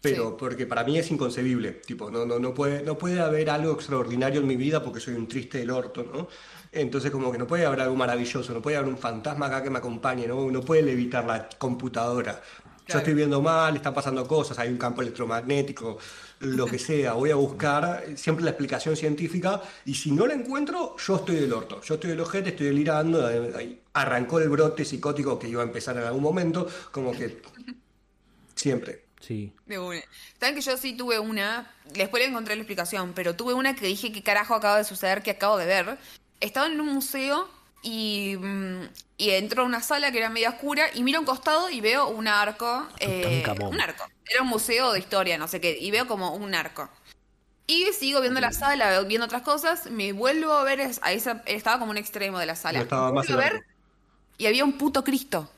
Pero 0.02 0.30
Sí. 0.30 0.36
porque 0.40 0.65
para 0.65 0.84
mí 0.84 0.98
es 0.98 1.11
inconcebible, 1.11 1.73
tipo, 1.86 2.10
no, 2.10 2.26
no, 2.26 2.40
no 2.40 2.53
puede, 2.56 2.82
no 2.84 2.98
puede 2.98 3.19
haber 3.22 3.49
algo 3.52 3.73
extraordinario 3.73 4.41
en 4.41 4.48
mi 4.48 4.56
vida 4.56 4.82
porque 4.84 4.99
soy 4.99 5.14
un 5.14 5.28
triste 5.28 5.60
del 5.60 5.69
orto, 5.69 6.03
¿no? 6.03 6.28
Entonces 6.72 7.11
como 7.11 7.32
que 7.32 7.38
no 7.38 7.45
puede 7.45 7.65
haber 7.65 7.82
algo 7.82 7.95
maravilloso, 7.95 8.52
no 8.53 8.61
puede 8.61 8.78
haber 8.78 8.90
un 8.90 8.98
fantasma 8.98 9.45
acá 9.48 9.61
que 9.61 9.69
me 9.69 9.78
acompañe, 9.78 10.28
¿no? 10.28 10.49
No 10.49 10.61
puede 10.61 10.82
levitar 10.82 11.26
la 11.26 11.48
computadora. 11.57 12.41
Yo 12.64 12.86
Claro. 12.86 12.99
estoy 12.99 13.14
viendo 13.14 13.41
mal, 13.41 13.76
están 13.76 13.94
pasando 13.94 14.28
cosas, 14.28 14.57
hay 14.57 14.69
un 14.69 14.78
campo 14.78 15.02
electromagnético, 15.03 15.99
lo 16.40 16.65
que 16.65 16.80
sea. 16.80 17.14
Voy 17.14 17.30
a 17.30 17.36
buscar 17.36 18.03
siempre 18.15 18.44
la 18.44 18.52
explicación 18.52 18.95
científica 18.98 19.61
y 19.86 19.94
si 19.94 20.11
no 20.11 20.26
la 20.26 20.34
encuentro, 20.34 20.95
yo 20.98 21.15
estoy 21.18 21.36
del 21.36 21.53
orto. 21.53 21.80
Yo 21.82 21.94
estoy 21.95 22.10
del 22.10 22.19
ojete, 22.22 22.49
estoy 22.49 22.68
delirando. 22.68 23.30
Arrancó 23.94 24.40
el 24.40 24.49
brote 24.49 24.84
psicótico 24.84 25.38
que 25.38 25.48
iba 25.48 25.61
a 25.61 25.65
empezar 25.65 25.95
en 25.98 26.03
algún 26.03 26.23
momento, 26.23 26.68
como 26.91 27.11
que 27.11 27.41
siempre. 28.56 29.11
Sí. 29.22 29.53
De 29.65 29.80
una. 29.80 30.02
Saben 30.39 30.56
que 30.56 30.61
yo 30.61 30.76
sí 30.77 30.93
tuve 30.93 31.19
una, 31.19 31.72
después 31.85 32.22
le 32.22 32.30
encontré 32.30 32.56
la 32.56 32.61
explicación, 32.61 33.14
pero 33.14 33.35
tuve 33.35 33.53
una 33.53 33.76
que 33.76 33.85
dije 33.85 34.11
que 34.11 34.23
carajo 34.23 34.56
acaba 34.56 34.77
de 34.77 34.84
suceder, 34.84 35.23
que 35.23 35.31
acabo 35.31 35.57
de 35.57 35.65
ver. 35.65 35.98
Estaba 36.39 36.68
en 36.68 36.81
un 36.81 36.93
museo 36.93 37.49
y, 37.84 38.35
mm, 38.38 38.89
y 39.18 39.30
entro 39.30 39.64
a 39.64 39.65
una 39.65 39.81
sala 39.81 40.11
que 40.11 40.18
era 40.18 40.30
media 40.30 40.49
oscura 40.49 40.85
y 40.93 41.03
miro 41.03 41.18
a 41.18 41.22
un 41.22 41.26
costado 41.26 41.69
y 41.69 41.81
veo 41.81 42.10
un 42.10 42.27
arco. 42.27 42.88
eh, 42.99 43.43
un 43.61 43.80
arco. 43.80 44.06
Era 44.26 44.41
un 44.41 44.49
museo 44.49 44.91
de 44.91 44.99
historia, 44.99 45.38
no 45.38 45.48
sé 45.48 45.61
qué, 45.61 45.77
y 45.80 45.91
veo 45.91 46.07
como 46.07 46.34
un 46.35 46.53
arco. 46.56 46.89
Y 47.68 47.85
sigo 47.93 48.19
viendo 48.22 48.41
la 48.41 48.52
sala, 48.52 49.02
viendo 49.03 49.26
otras 49.26 49.43
cosas, 49.43 49.89
me 49.89 50.11
vuelvo 50.11 50.52
a 50.52 50.64
ver, 50.64 50.81
a 51.02 51.14
esa, 51.14 51.43
estaba 51.45 51.80
como 51.80 51.91
un 51.91 51.98
extremo 51.98 52.38
de 52.39 52.45
la 52.45 52.56
sala. 52.56 52.80
No 52.80 52.84
estaba 52.84 53.11
más 53.14 53.27
Vuelvo 53.27 53.41
a 53.41 53.45
ver 53.45 53.65
y 54.38 54.48
había 54.48 54.65
un 54.65 54.73
puto 54.73 55.03
Cristo. 55.03 55.52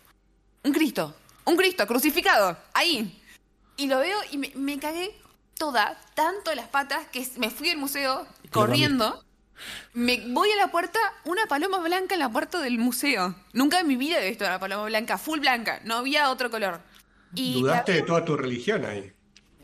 Un 0.63 0.73
Cristo. 0.73 1.15
Un 1.45 1.55
Cristo 1.55 1.87
crucificado. 1.87 2.57
Ahí. 2.73 3.22
Y 3.77 3.87
lo 3.87 3.99
veo 3.99 4.17
y 4.31 4.37
me, 4.37 4.51
me 4.55 4.79
cagué 4.79 5.15
toda, 5.57 5.99
tanto 6.15 6.53
las 6.55 6.67
patas, 6.67 7.07
que 7.07 7.27
me 7.37 7.49
fui 7.49 7.69
al 7.69 7.77
museo 7.77 8.27
corriendo. 8.51 9.23
Me 9.93 10.23
voy 10.27 10.49
a 10.51 10.55
la 10.57 10.67
puerta, 10.71 10.99
una 11.25 11.45
paloma 11.47 11.77
blanca 11.79 12.15
en 12.15 12.19
la 12.19 12.29
puerta 12.29 12.59
del 12.59 12.77
museo. 12.79 13.35
Nunca 13.53 13.79
en 13.79 13.87
mi 13.87 13.95
vida 13.95 14.19
he 14.19 14.29
visto 14.29 14.45
una 14.45 14.59
paloma 14.59 14.85
blanca, 14.85 15.17
full 15.17 15.39
blanca. 15.39 15.79
No 15.85 15.95
había 15.97 16.29
otro 16.29 16.49
color. 16.51 16.81
Y 17.35 17.53
Dudaste 17.61 17.91
la- 17.93 17.97
de 17.99 18.03
toda 18.03 18.25
tu 18.25 18.35
religión 18.35 18.83
ahí. 18.85 19.11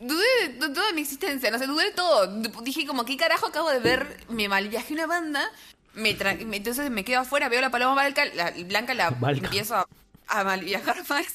Dudé 0.00 0.24
de, 0.48 0.68
toda 0.70 0.92
mi 0.92 1.02
existencia, 1.02 1.50
no 1.50 1.58
sé, 1.58 1.66
dudé 1.66 1.84
de 1.86 1.90
todo. 1.90 2.26
Dije 2.62 2.86
como, 2.86 3.04
¿qué 3.04 3.16
carajo 3.18 3.46
acabo 3.48 3.68
de 3.70 3.80
ver? 3.80 4.24
Me 4.30 4.48
malviajé 4.48 4.94
una 4.94 5.06
banda, 5.06 5.50
me 5.92 6.16
tra- 6.16 6.42
me- 6.46 6.56
entonces 6.56 6.90
me 6.90 7.04
quedo 7.04 7.20
afuera, 7.20 7.48
veo 7.50 7.60
la 7.60 7.70
paloma 7.70 7.92
blanca, 7.94 8.24
la 8.34 8.50
blanca 8.64 8.94
la 8.94 9.10
Balca. 9.10 9.44
empiezo 9.46 9.76
a, 9.76 9.86
a 10.30 10.44
malviajar 10.44 10.96
más. 11.08 11.26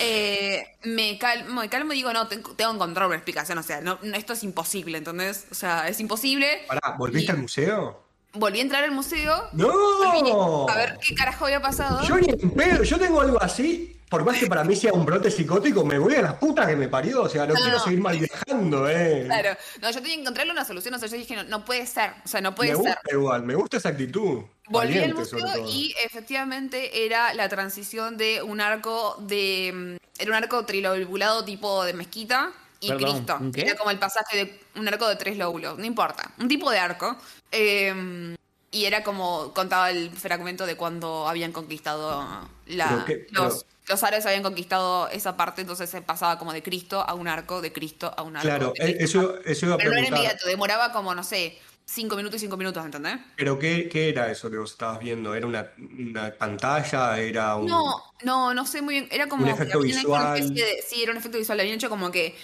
Eh, 0.00 0.64
me 0.84 1.18
calmo, 1.18 1.60
me 1.60 1.68
calmo 1.68 1.92
y 1.92 1.96
digo, 1.96 2.12
no, 2.12 2.28
tengo, 2.28 2.52
tengo 2.54 2.70
que 2.70 2.76
encontrar 2.76 3.06
una 3.06 3.16
explicación, 3.16 3.58
o 3.58 3.62
sea, 3.62 3.80
no, 3.80 3.98
no, 4.02 4.16
esto 4.16 4.32
es 4.32 4.42
imposible, 4.42 4.98
¿entendés? 4.98 5.46
O 5.50 5.54
sea, 5.54 5.88
es 5.88 6.00
imposible. 6.00 6.64
Pará, 6.68 6.94
¿volviste 6.98 7.32
Y- 7.32 7.34
al 7.34 7.42
museo? 7.42 8.02
volví 8.38 8.58
a 8.58 8.62
entrar 8.62 8.84
al 8.84 8.90
museo. 8.92 9.48
¡No! 9.54 10.68
A 10.68 10.76
ver 10.76 10.98
qué 11.06 11.14
carajo 11.14 11.46
había 11.46 11.62
pasado. 11.62 12.06
Yo 12.06 12.16
ni 12.18 12.28
en 12.28 12.50
pedo, 12.50 12.82
yo 12.82 12.98
tengo 12.98 13.20
algo 13.22 13.42
así. 13.42 13.92
Por 14.10 14.24
más 14.24 14.38
que 14.38 14.46
para 14.46 14.62
mí 14.62 14.76
sea 14.76 14.92
un 14.92 15.04
brote 15.06 15.30
psicótico, 15.32 15.84
me 15.84 15.98
voy 15.98 16.14
a 16.14 16.22
la 16.22 16.38
puta 16.38 16.64
que 16.66 16.76
me 16.76 16.86
parió. 16.86 17.22
O 17.22 17.28
sea, 17.30 17.46
no, 17.46 17.54
No, 17.54 17.60
quiero 17.60 17.78
no. 17.78 17.82
seguir 17.84 18.00
mal 18.00 18.16
viajando, 18.18 18.88
eh. 18.90 19.22
Claro. 19.24 19.56
No, 19.80 19.90
yo 19.90 20.00
tenía 20.00 20.14
que 20.16 20.20
encontrarle 20.20 20.52
una 20.52 20.64
solución. 20.66 20.94
O 20.94 20.98
sea, 20.98 21.08
yo 21.08 21.16
dije, 21.16 21.34
no, 21.34 21.44
no 21.44 21.64
puede 21.64 21.86
ser. 21.86 22.12
O 22.24 22.28
sea, 22.28 22.40
no 22.42 22.54
puede 22.54 22.70
me 22.72 22.76
ser. 22.76 22.84
gusta 22.84 23.00
igual, 23.10 23.42
me 23.42 23.54
gusta 23.56 23.78
esa 23.78 23.88
actitud. 23.88 24.42
Volví 24.68 24.98
al 24.98 25.14
museo 25.14 25.68
y 25.68 25.94
efectivamente 26.04 27.06
era 27.06 27.32
la 27.34 27.48
transición 27.48 28.16
de 28.16 28.42
un 28.42 28.60
arco 28.60 29.16
de. 29.20 29.72
mm, 29.98 30.20
Era 30.22 30.30
un 30.30 30.36
arco 30.36 30.64
trilobulado 30.64 31.44
tipo 31.44 31.84
de 31.84 31.92
mezquita 31.92 32.50
y 32.80 32.88
Perdón, 32.88 33.24
Cristo. 33.24 33.60
Era 33.62 33.76
como 33.76 33.90
el 33.90 33.98
pasaje 33.98 34.36
de 34.36 34.60
un 34.80 34.88
arco 34.88 35.06
de 35.08 35.16
tres 35.16 35.36
lóbulos, 35.36 35.78
no 35.78 35.84
importa. 35.84 36.30
Un 36.38 36.48
tipo 36.48 36.70
de 36.70 36.78
arco. 36.78 37.16
Eh, 37.52 38.34
y 38.72 38.84
era 38.84 39.02
como 39.04 39.54
contaba 39.54 39.90
el 39.90 40.10
fragmento 40.10 40.66
de 40.66 40.76
cuando 40.76 41.28
habían 41.28 41.52
conquistado 41.52 42.48
la, 42.66 43.04
qué- 43.06 43.26
los, 43.30 43.64
pero- 43.64 43.76
los 43.88 44.02
árabes 44.02 44.26
habían 44.26 44.42
conquistado 44.42 45.08
esa 45.10 45.36
parte, 45.36 45.60
entonces 45.62 45.88
se 45.88 46.02
pasaba 46.02 46.38
como 46.38 46.52
de 46.52 46.62
Cristo 46.62 47.00
a 47.06 47.14
un 47.14 47.28
arco, 47.28 47.62
de 47.62 47.72
Cristo 47.72 48.12
a 48.16 48.22
un 48.22 48.36
arco. 48.36 48.48
Claro, 48.48 48.72
Cristo. 48.74 48.98
eso, 49.04 49.38
eso 49.44 49.66
iba 49.66 49.74
a 49.76 49.78
Pero 49.78 49.92
no 49.92 49.98
era 49.98 50.08
inmediato, 50.08 50.46
demoraba 50.46 50.92
como, 50.92 51.14
no 51.14 51.22
sé, 51.22 51.56
cinco 51.86 52.16
minutos 52.16 52.36
y 52.38 52.40
cinco 52.44 52.56
minutos, 52.56 52.84
¿entendés? 52.84 53.18
Pero 53.36 53.58
¿qué, 53.58 53.88
qué 53.88 54.08
era 54.08 54.30
eso 54.30 54.50
que 54.50 54.58
vos 54.58 54.72
estabas 54.72 54.98
viendo? 54.98 55.34
¿Era 55.34 55.46
una, 55.46 55.70
una 55.98 56.32
pantalla? 56.32 57.18
¿Era 57.18 57.56
un...? 57.56 57.66
No, 57.66 58.02
no, 58.24 58.52
no 58.52 58.66
sé 58.66 58.82
muy 58.82 58.94
bien. 58.94 59.08
Era 59.10 59.28
como 59.28 59.44
Un 59.44 59.50
efecto 59.50 59.80
visual. 59.80 60.52
de- 60.54 60.84
sí, 60.86 61.02
era 61.02 61.12
un 61.12 61.18
efecto 61.18 61.38
visual. 61.38 61.60
Habían 61.60 61.76
hecho 61.76 61.88
como 61.88 62.10
que 62.10 62.36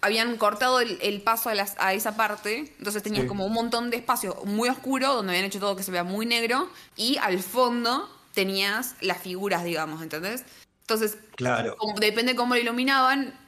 habían 0.00 0.36
cortado 0.36 0.80
el, 0.80 0.98
el 1.00 1.22
paso 1.22 1.48
a, 1.48 1.54
las- 1.54 1.76
a 1.78 1.94
esa 1.94 2.16
parte. 2.16 2.74
Entonces 2.78 3.02
tenías 3.02 3.22
Sí. 3.22 3.28
como 3.28 3.46
un 3.46 3.52
montón 3.52 3.90
de 3.90 3.96
espacio 3.98 4.36
muy 4.44 4.68
oscuro 4.68 5.14
donde 5.14 5.32
habían 5.32 5.46
hecho 5.46 5.60
todo 5.60 5.76
que 5.76 5.84
se 5.84 5.92
vea 5.92 6.04
muy 6.04 6.26
negro. 6.26 6.68
Y 6.96 7.16
al 7.18 7.38
fondo 7.38 8.10
tenías 8.34 8.96
las 9.00 9.18
figuras, 9.22 9.62
digamos, 9.64 10.02
¿entendés? 10.02 10.44
Entonces, 10.82 11.18
Claro. 11.36 11.76
como- 11.76 11.98
depende 11.98 12.34
cómo 12.34 12.54
lo 12.54 12.60
iluminaban, 12.60 13.38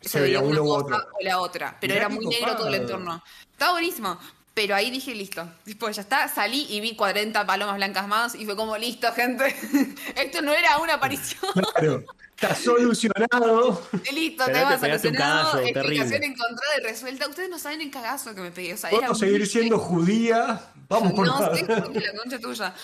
se, 0.00 0.08
Se 0.10 0.20
veía 0.20 0.40
una 0.40 0.58
cosa 0.58 0.72
otro. 0.84 0.96
o 0.96 1.24
la 1.24 1.40
otra. 1.40 1.76
Pero 1.80 1.94
Mirá 1.94 2.06
era 2.06 2.14
muy 2.14 2.26
negro 2.26 2.56
todo 2.56 2.68
el 2.68 2.74
entorno. 2.74 3.22
Estaba 3.52 3.72
buenísimo. 3.72 4.18
Pero 4.56 4.74
ahí 4.74 4.90
dije, 4.90 5.14
listo. 5.14 5.46
Tipo, 5.66 5.90
ya 5.90 6.00
está, 6.00 6.28
salí 6.28 6.66
y 6.70 6.80
vi 6.80 6.96
40 6.96 7.44
palomas 7.46 7.76
blancas 7.76 8.08
más 8.08 8.34
y 8.34 8.46
fue 8.46 8.56
como, 8.56 8.74
listo, 8.78 9.12
gente. 9.12 9.54
Esto 10.16 10.40
no 10.40 10.52
era 10.54 10.78
una 10.78 10.94
aparición. 10.94 11.42
Claro. 11.76 12.04
Está 12.34 12.54
solucionado. 12.54 13.82
listo, 14.12 14.44
Pero 14.46 14.58
tema 14.58 14.78
te 14.78 14.86
solucionado. 14.86 15.52
cagazo 15.52 15.58
Explicación 15.60 16.08
terrible. 16.08 16.26
encontrada 16.26 16.72
y 16.78 16.82
resuelta. 16.84 17.28
Ustedes 17.28 17.48
no 17.50 17.58
saben 17.58 17.80
el 17.82 17.90
cagazo 17.90 18.34
que 18.34 18.40
me 18.42 18.50
pegué. 18.50 18.74
O 18.74 18.76
sea, 18.78 18.90
¿Puedo 18.90 19.08
muy- 19.08 19.18
seguir 19.18 19.46
siendo 19.46 19.78
judía? 19.78 20.60
Vamos 20.88 21.12
por 21.14 21.26
No 21.26 21.38
sé, 21.38 21.64
favor. 21.64 21.86
joder, 21.88 22.02
la 22.02 22.18
concha 22.22 22.38
tuya. 22.38 22.74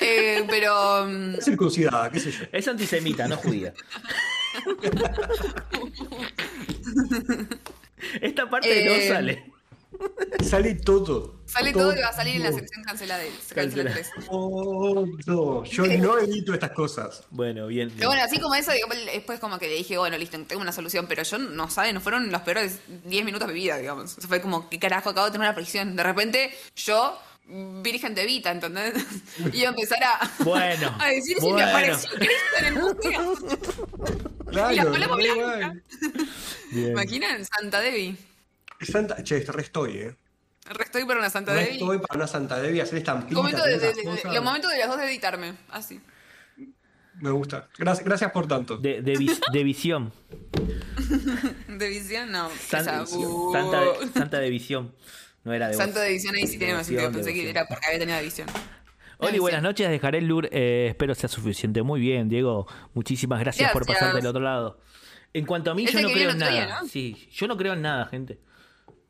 Eh, 0.00 0.44
pero. 0.48 1.06
mm, 1.06 1.36
Circuncidada, 1.42 2.10
qué 2.10 2.20
sé 2.20 2.32
yo. 2.32 2.44
Es 2.52 2.66
antisemita, 2.68 3.26
no 3.28 3.36
judía. 3.38 3.72
Esta 8.20 8.48
parte 8.50 8.84
no 8.84 8.92
Eh, 8.92 9.08
sale. 9.08 9.51
Sale 10.44 10.74
todo. 10.74 11.42
Sale 11.46 11.72
todo 11.72 11.92
que 11.94 12.00
va 12.00 12.08
a 12.08 12.12
salir 12.12 12.36
en 12.36 12.44
la 12.44 12.52
sección 12.52 12.82
cancelada. 12.82 13.22
Cancela 13.54 13.90
Cancela. 13.90 13.92
3. 13.92 14.10
Todo. 15.26 15.64
Yo 15.64 15.86
no 15.86 16.18
edito 16.18 16.54
estas 16.54 16.70
cosas. 16.70 17.24
Bueno, 17.30 17.66
bien. 17.66 17.92
Pero 17.96 18.08
bueno, 18.08 18.22
así 18.22 18.38
como 18.38 18.54
eso, 18.54 18.72
digamos, 18.72 18.96
después 19.06 19.38
como 19.38 19.58
que 19.58 19.68
le 19.68 19.74
dije, 19.74 19.98
bueno, 19.98 20.16
listo, 20.16 20.42
tengo 20.44 20.62
una 20.62 20.72
solución, 20.72 21.06
pero 21.06 21.22
yo 21.22 21.38
no 21.38 21.68
saben, 21.68 21.94
no 21.94 22.00
fueron 22.00 22.30
los 22.30 22.42
peores 22.42 22.80
10 23.04 23.24
minutos 23.24 23.48
de 23.48 23.54
mi 23.54 23.60
vida, 23.60 23.76
digamos. 23.76 24.16
O 24.16 24.20
sea, 24.20 24.28
fue 24.28 24.40
como, 24.40 24.68
¿qué 24.68 24.78
carajo? 24.78 25.10
Acabo 25.10 25.26
de 25.26 25.32
tener 25.32 25.46
una 25.46 25.54
prisión. 25.54 25.94
De 25.94 26.02
repente, 26.02 26.54
yo, 26.74 27.18
virgen 27.82 28.14
de 28.14 28.24
Vita, 28.24 28.50
¿entendés? 28.50 28.94
A 29.38 29.68
empezar 29.68 30.02
a, 30.02 30.30
Bueno, 30.44 30.96
a 31.00 31.08
decir 31.08 31.38
si 31.38 31.52
me 31.52 31.62
apareció 31.62 32.10
Cristo 32.10 32.58
en 32.58 32.64
el 32.64 32.74
museo. 32.74 33.36
Claro. 34.50 34.72
Y 34.72 34.76
la 34.76 34.84
paloma 34.84 35.16
re 35.16 35.34
blanca. 35.34 35.74
¿Imaginan? 36.72 37.44
Santa 37.44 37.80
Devi. 37.80 38.16
Santa, 38.86 39.22
che, 39.22 39.40
re 39.46 39.62
estoy, 39.62 39.98
eh. 39.98 40.16
Restoy 40.64 41.04
para 41.04 41.18
una 41.18 41.28
Santa 41.30 41.52
Re 41.54 41.60
Devi. 41.64 41.72
estoy 41.72 41.98
para 41.98 42.14
una 42.16 42.26
Santa 42.26 42.60
Devi 42.60 42.80
hacer 42.80 42.98
estampitas. 42.98 43.34
Momento 43.34 43.64
de, 43.64 43.78
de- 43.78 43.92
de- 43.94 44.04
cosas. 44.04 44.32
los 44.34 44.44
momentos 44.44 44.70
de 44.70 44.78
las 44.78 44.88
dos 44.88 44.98
de 44.98 45.06
editarme. 45.06 45.54
Así. 45.70 46.00
Me 47.20 47.30
gusta. 47.30 47.68
Gracias, 47.78 48.04
gracias 48.06 48.30
por 48.32 48.46
tanto. 48.48 48.76
De, 48.78 49.02
de, 49.02 49.16
vis- 49.16 49.40
de 49.52 49.64
visión. 49.64 50.12
De 51.68 51.88
visión, 51.88 52.30
no. 52.30 52.48
Santa, 52.50 53.00
de, 53.00 54.08
Santa 54.14 54.38
de 54.38 54.50
visión. 54.50 54.94
No 55.44 55.52
era 55.52 55.68
de 55.68 55.74
Santo 55.74 55.94
voz. 55.94 56.02
de 56.04 56.12
visión 56.12 56.34
ahí 56.36 56.46
sí 56.46 56.58
tiene 56.58 56.74
más 56.74 56.86
sentido. 56.86 57.10
Pensé 57.10 57.32
que 57.34 57.50
era 57.50 57.66
porque 57.66 57.86
había 57.86 57.98
tenido 57.98 58.20
visión. 58.22 58.48
Oli, 59.18 59.38
buenas 59.38 59.62
noches. 59.62 59.88
Dejaré 59.88 60.18
el 60.18 60.26
lure. 60.26 60.48
eh, 60.52 60.86
espero 60.90 61.14
sea 61.14 61.28
suficiente. 61.28 61.82
Muy 61.82 62.00
bien, 62.00 62.28
Diego. 62.28 62.66
Muchísimas 62.94 63.40
gracias, 63.40 63.72
por 63.72 63.86
pasarte 63.86 64.16
del 64.16 64.26
otro 64.26 64.42
lado. 64.42 64.78
En 65.32 65.46
cuanto 65.46 65.70
a 65.70 65.74
mí, 65.74 65.84
Ese 65.84 65.94
yo 65.94 66.02
no 66.08 66.10
creo 66.14 66.30
en 66.30 66.38
día, 66.38 66.66
nada. 66.66 66.80
¿no? 66.82 66.88
Sí, 66.88 67.28
yo 67.32 67.46
no 67.48 67.56
creo 67.56 67.72
en 67.72 67.82
nada, 67.82 68.06
gente. 68.06 68.38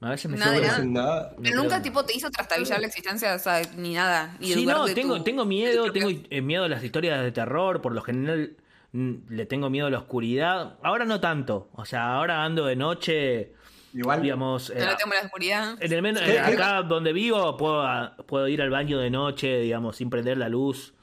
A 0.03 0.11
veces 0.11 0.31
me 0.31 0.37
Nada 0.37 0.79
nada. 0.85 1.35
Pero 1.43 1.63
nunca 1.63 1.81
tipo 1.81 2.05
te 2.05 2.15
hizo 2.17 2.31
trastabillar 2.31 2.81
la 2.81 2.87
existencia, 2.89 3.35
o 3.35 3.39
sea, 3.39 3.63
ni 3.77 3.95
nada. 3.95 4.37
Ni 4.41 4.49
Sí, 4.53 4.67
no, 4.67 4.85
tengo, 4.87 5.19
tu- 5.19 5.25
tengo 5.25 5.45
miedo, 5.45 5.93
tengo 5.93 6.11
eh, 6.31 6.43
miedo 6.43 6.65
a 6.65 6.69
las 6.69 6.83
historias 6.83 7.23
de 7.23 7.31
terror, 7.33 7.81
por 7.81 7.93
lo 7.93 8.03
general 8.03 8.57
mm, 8.93 9.13
le 9.31 9.47
tengo 9.47 9.71
miedo 9.71 9.87
a 9.87 9.91
la 9.91 9.99
oscuridad. 9.99 10.75
Ahora 10.83 11.05
no 11.05 11.21
tanto, 11.21 11.69
o 11.75 11.85
sea, 11.85 12.15
ahora 12.17 12.43
ando 12.45 12.67
de 12.67 12.77
noche, 12.77 13.53
Igual. 13.95 14.23
digamos, 14.23 14.71
eh, 14.71 14.77
No 14.81 14.87
le 14.91 14.97
temo 14.97 15.15
la 15.15 15.21
oscuridad. 15.21 15.77
en 15.81 15.93
el 15.93 16.03
men- 16.03 16.17
¿Qué- 16.17 16.35
eh, 16.35 16.41
acá 16.41 16.83
donde 16.83 17.13
vivo 17.13 17.57
puedo, 17.57 17.83
a- 17.83 18.17
puedo 18.27 18.49
ir 18.49 18.61
al 18.61 18.71
baño 18.71 18.99
de 18.99 19.09
noche, 19.11 19.61
digamos, 19.61 19.97
sin 19.97 20.11
prender 20.11 20.37
la 20.37 20.49
luz. 20.49 20.95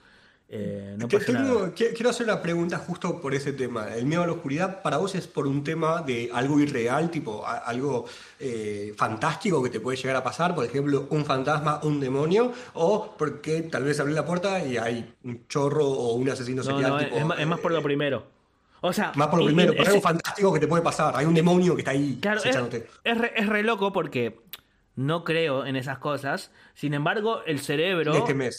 Eh, 0.52 0.96
no 0.98 1.08
Te- 1.08 1.20
pasa 1.20 1.32
tengo- 1.32 1.60
nada. 1.60 1.76
qui- 1.76 1.94
quiero 1.94 2.10
hacer 2.10 2.26
una 2.26 2.42
pregunta 2.42 2.78
justo 2.80 3.22
por 3.22 3.36
ese 3.36 3.54
tema. 3.54 3.94
El 3.96 4.06
miedo 4.08 4.24
a 4.24 4.26
la 4.26 4.34
oscuridad, 4.34 4.82
¿para 4.82 4.98
vos 4.98 5.14
es 5.14 5.28
por 5.28 5.46
un 5.46 5.64
tema 5.64 6.02
de 6.02 6.32
algo 6.34 6.60
irreal, 6.60 7.12
tipo 7.12 7.46
a- 7.46 7.58
algo 7.60 8.06
eh, 8.40 8.94
fantástico 8.98 9.62
que 9.62 9.70
te 9.70 9.80
puede 9.80 9.98
llegar 9.98 10.16
a 10.16 10.24
pasar? 10.24 10.56
Por 10.56 10.66
ejemplo, 10.66 11.06
un 11.12 11.24
fantasma, 11.24 11.80
un 11.84 12.00
demonio, 12.00 12.52
o 12.74 13.14
porque 13.18 13.62
tal 13.64 13.84
vez 13.84 14.00
abrí 14.00 14.14
la 14.14 14.26
puerta 14.26 14.64
y 14.66 14.78
hay 14.78 15.14
un 15.24 15.46
chorro 15.48 15.86
o 15.86 16.14
un 16.16 16.28
asesino 16.30 16.64
No, 16.64 16.72
serial. 16.72 16.92
no, 16.92 16.98
tipo, 17.00 17.16
es, 17.18 17.26
más, 17.26 17.40
es 17.40 17.48
más 17.48 17.60
por 17.60 17.72
lo 17.72 17.80
eh, 17.80 17.84
primero. 17.84 18.24
O 18.82 18.94
sea, 18.94 19.12
Más 19.16 19.28
por 19.28 19.40
lo 19.40 19.46
primero, 19.46 19.74
ese- 19.74 19.90
algo 19.90 20.02
fantástico 20.02 20.54
que 20.54 20.60
te 20.62 20.68
puede 20.68 20.82
pasar. 20.82 21.14
Hay 21.16 21.26
un 21.26 21.34
demonio 21.36 21.76
que 21.76 21.82
está 21.82 21.92
ahí 21.92 22.18
Claro, 22.22 22.38
es, 22.40 22.46
acechándote. 22.46 22.88
es 23.04 23.18
re, 23.18 23.34
es 23.36 23.46
re 23.48 23.62
loco 23.62 23.92
porque 23.92 24.40
no 24.96 25.24
creo 25.26 25.66
en 25.66 25.76
esas 25.76 26.00
cosas. 26.00 26.52
Sin 26.76 26.94
embargo, 26.94 27.42
el 27.46 27.60
cerebro 27.60 28.14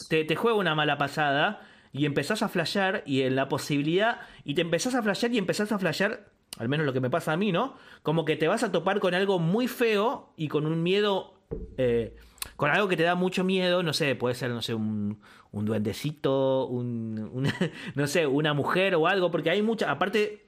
te 0.08 0.36
juega 0.36 0.56
una 0.58 0.74
mala 0.74 0.98
pasada 0.98 1.66
y 1.92 2.06
empezás 2.06 2.42
a 2.42 2.48
flashear 2.48 3.02
y 3.06 3.22
en 3.22 3.36
la 3.36 3.48
posibilidad, 3.48 4.20
y 4.44 4.54
te 4.54 4.62
empezás 4.62 4.94
a 4.94 5.02
flashear 5.02 5.32
y 5.34 5.38
empezás 5.38 5.72
a 5.72 5.78
flashear, 5.78 6.28
al 6.58 6.68
menos 6.68 6.86
lo 6.86 6.92
que 6.92 7.00
me 7.00 7.10
pasa 7.10 7.32
a 7.32 7.36
mí, 7.36 7.52
¿no? 7.52 7.74
Como 8.02 8.24
que 8.24 8.36
te 8.36 8.48
vas 8.48 8.62
a 8.62 8.72
topar 8.72 9.00
con 9.00 9.14
algo 9.14 9.38
muy 9.38 9.66
feo 9.68 10.32
y 10.36 10.48
con 10.48 10.66
un 10.66 10.82
miedo, 10.82 11.34
eh, 11.78 12.14
con 12.56 12.70
algo 12.70 12.88
que 12.88 12.96
te 12.96 13.02
da 13.02 13.14
mucho 13.14 13.44
miedo, 13.44 13.82
no 13.82 13.92
sé, 13.92 14.14
puede 14.14 14.34
ser, 14.34 14.50
no 14.50 14.62
sé, 14.62 14.74
un, 14.74 15.20
un 15.52 15.64
duendecito, 15.64 16.66
un, 16.66 17.30
una- 17.32 17.54
no 17.94 18.06
sé, 18.06 18.26
una 18.26 18.54
mujer 18.54 18.94
o 18.94 19.06
algo, 19.06 19.30
porque 19.30 19.50
hay 19.50 19.62
mucha, 19.62 19.90
aparte... 19.90 20.46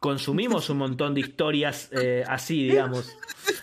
Consumimos 0.00 0.70
un 0.70 0.78
montón 0.78 1.12
de 1.14 1.20
historias 1.20 1.88
eh, 1.90 2.22
así, 2.28 2.68
digamos. 2.68 3.12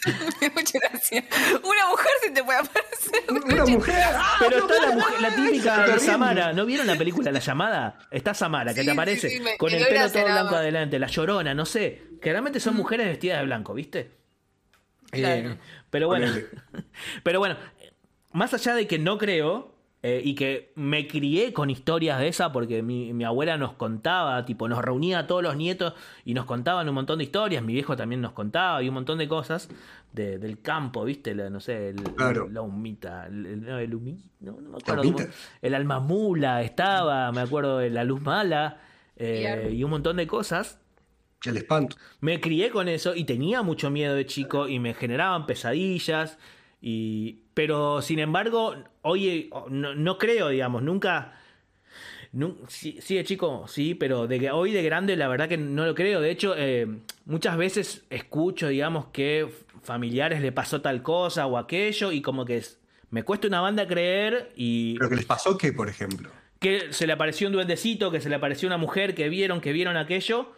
Muchas 0.53 0.82
gracias. 0.82 1.24
Una 1.64 1.90
mujer 1.90 2.12
se 2.22 2.32
te 2.32 2.44
puede 2.44 2.60
aparecer. 2.60 3.24
Una 3.53 3.66
mujer. 3.66 4.03
¡ah! 4.16 4.36
Pero 4.40 4.57
está 4.57 4.82
la, 4.90 4.95
mujer, 4.95 5.22
la 5.22 5.36
típica 5.36 5.86
de. 5.88 5.99
Samara. 5.99 6.52
¿No 6.52 6.66
vieron 6.66 6.88
la 6.88 6.95
película 6.98 7.32
La 7.32 7.40
Llamada? 7.40 7.99
Está 8.12 8.34
Samara, 8.34 8.74
que 8.74 8.82
Sí, 8.82 8.86
te 8.86 8.91
aparece 8.91 9.30
sí, 9.30 9.40
me- 9.40 9.57
con 9.57 9.72
me 9.72 9.78
el 9.78 9.88
pelo 9.88 10.12
todo 10.12 10.24
blanco 10.26 10.56
adelante, 10.56 10.99
la 10.99 11.07
llorona, 11.07 11.53
no 11.53 11.66
sé. 11.66 12.03
Que 12.22 12.32
realmente 12.32 12.60
son 12.60 12.76
mujeres 12.76 13.07
vestidas 13.07 13.40
de 13.40 13.45
blanco, 13.45 13.74
¿viste? 13.74 14.12
Claro. 15.12 15.52
Eh, 15.52 15.57
pero 15.90 16.07
bueno, 16.07 16.28
pero 17.24 17.40
bueno, 17.40 17.56
más 18.34 18.53
allá 18.53 18.76
de 18.76 18.88
que 18.88 18.99
no 18.99 19.18
creo 19.18 19.74
eh, 20.07 20.22
y 20.23 20.36
que 20.36 20.72
me 20.76 21.07
crié 21.07 21.52
con 21.52 21.72
historias 21.72 22.19
de 22.19 22.27
esa 22.27 22.52
porque 22.52 22.84
mi, 22.84 23.11
mi 23.11 23.23
abuela 23.23 23.57
nos 23.57 23.73
contaba, 23.73 24.45
tipo, 24.45 24.68
nos 24.69 24.84
reunía 24.86 25.18
a 25.19 25.26
todos 25.26 25.41
los 25.41 25.56
nietos 25.57 25.94
y 26.26 26.36
nos 26.36 26.45
contaban 26.45 26.88
un 26.88 26.94
montón 26.94 27.18
de 27.18 27.23
historias, 27.23 27.64
mi 27.64 27.73
viejo 27.73 27.95
también 27.95 28.22
nos 28.22 28.34
contaba 28.34 28.84
y 28.84 28.88
un 28.88 28.94
montón 28.94 29.18
de 29.18 29.27
cosas 29.27 29.68
de- 30.14 30.38
del 30.38 30.61
campo, 30.61 31.06
¿viste? 31.06 31.34
La- 31.34 31.49
no 31.49 31.60
sé, 31.60 31.90
el, 31.90 31.95
Claro. 31.95 32.48
la 32.52 32.61
humita, 32.61 33.26
el, 33.26 33.45
el- 33.48 33.61
no, 33.65 33.80
el 33.80 33.94
humi- 33.95 34.22
no, 34.41 34.52
no 34.52 34.61
me 34.61 34.69
¿La 34.73 34.77
acuerdo 34.77 35.30
el 35.64 35.73
alma 35.73 35.99
mula 35.99 36.61
estaba, 36.61 37.32
me 37.32 37.41
acuerdo 37.41 37.80
de 37.80 37.90
la 37.90 38.03
luz 38.03 38.22
mala 38.22 38.77
eh, 39.18 39.72
y 39.73 39.84
un 39.84 39.90
montón 39.90 40.18
de 40.18 40.27
cosas. 40.27 40.80
El 41.45 41.57
espanto. 41.57 41.95
Me 42.22 42.40
crié 42.41 42.69
con 42.69 42.88
eso 42.90 43.15
y 43.15 43.23
tenía 43.23 43.61
mucho 43.64 43.90
miedo 43.90 44.14
de 44.14 44.26
chico 44.26 44.68
y 44.68 44.77
me 44.80 44.94
generaban 44.94 45.45
pesadillas. 45.48 46.38
Y, 46.88 47.40
pero 47.56 48.03
sin 48.03 48.20
embargo, 48.20 48.76
hoy 49.02 49.49
no, 49.70 49.95
no 49.95 50.18
creo, 50.20 50.49
digamos, 50.49 50.84
nunca. 50.84 51.34
nu- 52.32 52.57
sí, 52.68 52.99
sí, 53.02 53.24
chico, 53.24 53.66
sí, 53.68 53.95
pero 53.95 54.28
de 54.28 54.40
que 54.40 54.52
hoy 54.52 54.72
de 54.72 54.84
grande 54.84 55.16
la 55.16 55.28
verdad 55.28 55.49
que 55.49 55.57
no 55.57 55.84
lo 55.88 55.95
creo. 55.95 56.22
De 56.22 56.30
hecho, 56.30 56.53
eh, 56.56 56.86
muchas 57.26 57.57
veces 57.57 58.06
escucho, 58.12 58.68
digamos, 58.68 59.07
que 59.07 59.48
familiares 59.82 60.41
le 60.41 60.52
pasó 60.52 60.82
tal 60.82 61.02
cosa 61.02 61.48
o 61.48 61.57
aquello 61.57 62.12
y 62.12 62.22
como 62.22 62.45
que 62.45 62.57
es- 62.57 62.80
Me 63.10 63.24
cuesta 63.24 63.48
una 63.48 63.62
banda 63.62 63.88
creer 63.88 64.52
y 64.56 64.95
¿Pero 64.98 65.10
qué 65.10 65.16
les 65.16 65.26
pasó 65.26 65.57
qué, 65.57 65.74
por 65.74 65.90
ejemplo? 65.90 66.30
que 66.60 66.94
se 66.94 67.07
le 67.07 67.14
apareció 67.14 67.48
un 67.48 67.53
duendecito, 67.53 68.12
que 68.12 68.20
se 68.22 68.30
le 68.30 68.36
apareció 68.36 68.68
una 68.68 68.78
mujer, 68.78 69.16
que 69.16 69.28
vieron, 69.30 69.60
que 69.62 69.72
vieron 69.74 69.98
aquello. 69.98 70.52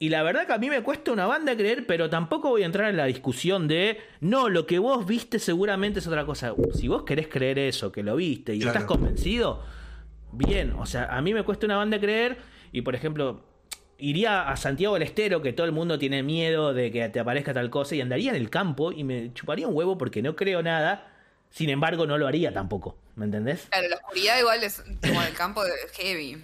Y 0.00 0.10
la 0.10 0.22
verdad 0.22 0.46
que 0.46 0.52
a 0.52 0.58
mí 0.58 0.70
me 0.70 0.80
cuesta 0.82 1.10
una 1.10 1.26
banda 1.26 1.56
creer, 1.56 1.84
pero 1.84 2.08
tampoco 2.08 2.50
voy 2.50 2.62
a 2.62 2.66
entrar 2.66 2.88
en 2.88 2.96
la 2.96 3.06
discusión 3.06 3.66
de, 3.66 3.98
no, 4.20 4.48
lo 4.48 4.64
que 4.64 4.78
vos 4.78 5.04
viste 5.06 5.40
seguramente 5.40 5.98
es 5.98 6.06
otra 6.06 6.24
cosa. 6.24 6.54
Si 6.72 6.86
vos 6.86 7.02
querés 7.02 7.26
creer 7.26 7.58
eso, 7.58 7.90
que 7.90 8.04
lo 8.04 8.14
viste 8.14 8.54
y 8.54 8.60
Claro. 8.60 8.78
estás 8.78 8.84
convencido, 8.86 9.64
bien. 10.30 10.72
O 10.78 10.86
sea, 10.86 11.06
a 11.06 11.20
mí 11.20 11.34
me 11.34 11.42
cuesta 11.42 11.66
una 11.66 11.76
banda 11.76 11.98
creer 11.98 12.38
y, 12.70 12.82
por 12.82 12.94
ejemplo, 12.94 13.42
iría 13.98 14.48
a 14.48 14.56
Santiago 14.56 14.94
del 14.94 15.02
Estero, 15.02 15.42
que 15.42 15.52
todo 15.52 15.66
el 15.66 15.72
mundo 15.72 15.98
tiene 15.98 16.22
miedo 16.22 16.74
de 16.74 16.92
que 16.92 17.08
te 17.08 17.18
aparezca 17.18 17.52
tal 17.52 17.68
cosa, 17.68 17.96
y 17.96 18.00
andaría 18.00 18.30
en 18.30 18.36
el 18.36 18.50
campo 18.50 18.92
y 18.92 19.02
me 19.02 19.34
chuparía 19.34 19.66
un 19.66 19.74
huevo 19.76 19.98
porque 19.98 20.22
no 20.22 20.36
creo 20.36 20.62
nada. 20.62 21.12
Sin 21.50 21.70
embargo, 21.70 22.06
no 22.06 22.18
lo 22.18 22.28
haría 22.28 22.52
tampoco. 22.52 22.96
¿Me 23.16 23.24
entendés? 23.24 23.66
Claro, 23.70 23.88
la 23.88 23.96
oscuridad 23.96 24.38
igual 24.38 24.62
es 24.62 24.84
como 25.00 25.20
el 25.22 25.32
campo 25.34 25.64
de 25.64 25.72
heavy. 25.94 26.36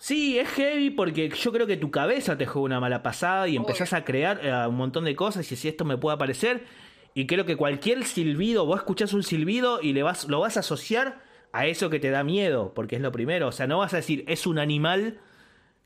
Sí, 0.00 0.38
es 0.38 0.48
heavy 0.48 0.88
porque 0.88 1.28
yo 1.28 1.52
creo 1.52 1.66
que 1.66 1.76
tu 1.76 1.90
cabeza 1.90 2.38
te 2.38 2.46
juega 2.46 2.64
una 2.64 2.80
mala 2.80 3.02
pasada 3.02 3.46
y 3.48 3.56
empezás 3.56 3.92
a 3.92 4.02
crear 4.02 4.40
eh, 4.42 4.66
un 4.66 4.76
montón 4.76 5.04
de 5.04 5.14
cosas 5.14 5.52
y 5.52 5.56
si 5.56 5.68
esto 5.68 5.84
me 5.84 5.98
puede 5.98 6.14
aparecer. 6.14 6.64
Y 7.12 7.26
creo 7.26 7.44
que 7.44 7.54
cualquier 7.54 8.04
silbido, 8.04 8.64
vos 8.64 8.78
escuchás 8.78 9.12
un 9.12 9.22
silbido 9.22 9.82
y 9.82 9.92
le 9.92 10.02
vas, 10.02 10.26
lo 10.26 10.40
vas 10.40 10.56
a 10.56 10.60
asociar 10.60 11.22
a 11.52 11.66
eso 11.66 11.90
que 11.90 12.00
te 12.00 12.08
da 12.08 12.24
miedo, 12.24 12.72
porque 12.72 12.96
es 12.96 13.02
lo 13.02 13.12
primero. 13.12 13.48
O 13.48 13.52
sea, 13.52 13.66
no 13.66 13.76
vas 13.76 13.92
a 13.92 13.98
decir, 13.98 14.24
es 14.26 14.46
un 14.46 14.58
animal 14.58 15.20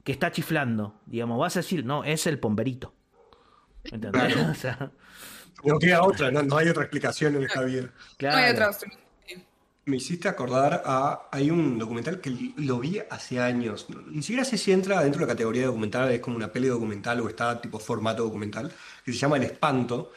que 0.04 0.12
está 0.12 0.30
chiflando. 0.30 1.00
Digamos, 1.06 1.36
vas 1.40 1.56
a 1.56 1.60
decir, 1.60 1.84
no, 1.84 2.04
es 2.04 2.28
el 2.28 2.38
pomberito. 2.38 2.94
¿Entendés? 3.82 4.12
Claro. 4.32 4.36
O 4.52 4.54
sea, 4.54 4.92
No 5.64 5.76
queda 5.80 6.04
otra, 6.04 6.30
no, 6.30 6.44
no 6.44 6.56
hay 6.56 6.68
otra 6.68 6.84
explicación 6.84 7.34
en 7.34 7.40
vida. 7.40 7.90
claro. 8.16 8.36
No 8.36 8.44
hay 8.44 8.52
otra. 8.52 8.70
Me 9.86 9.98
hiciste 9.98 10.28
acordar 10.28 10.82
a. 10.86 11.28
Hay 11.30 11.50
un 11.50 11.78
documental 11.78 12.20
que 12.20 12.30
lo 12.56 12.80
vi 12.80 13.00
hace 13.10 13.38
años. 13.40 13.86
Ni 14.06 14.22
siquiera 14.22 14.42
sé 14.44 14.56
si 14.56 14.72
entra 14.72 15.02
dentro 15.02 15.20
de 15.20 15.26
la 15.26 15.32
categoría 15.34 15.62
de 15.62 15.66
documental, 15.66 16.10
es 16.10 16.20
como 16.20 16.36
una 16.36 16.50
peli 16.50 16.68
documental 16.68 17.20
o 17.20 17.28
está 17.28 17.60
tipo 17.60 17.78
formato 17.78 18.22
documental, 18.24 18.72
que 19.04 19.12
se 19.12 19.18
llama 19.18 19.36
El 19.36 19.42
Espanto. 19.44 20.10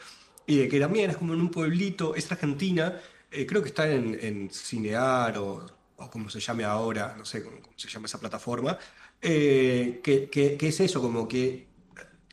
Y 0.46 0.56
de 0.58 0.68
que 0.68 0.80
también 0.80 1.10
es 1.10 1.18
como 1.18 1.34
en 1.34 1.40
un 1.42 1.50
pueblito, 1.50 2.14
es 2.14 2.30
Argentina, 2.32 2.98
eh, 3.30 3.44
creo 3.46 3.60
que 3.62 3.68
está 3.68 3.90
en, 3.90 4.18
en 4.22 4.48
Cinear 4.50 5.36
o, 5.38 5.66
o 5.96 6.10
como 6.10 6.30
se 6.30 6.40
llame 6.40 6.64
ahora, 6.64 7.14
no 7.18 7.26
sé 7.26 7.42
cómo, 7.44 7.60
cómo 7.60 7.74
se 7.78 7.88
llama 7.88 8.06
esa 8.06 8.18
plataforma. 8.18 8.78
eh, 9.20 10.00
que, 10.02 10.30
que- 10.30 10.56
que 10.56 10.68
es 10.68 10.80
eso, 10.80 11.00
como 11.02 11.28
que 11.28 11.67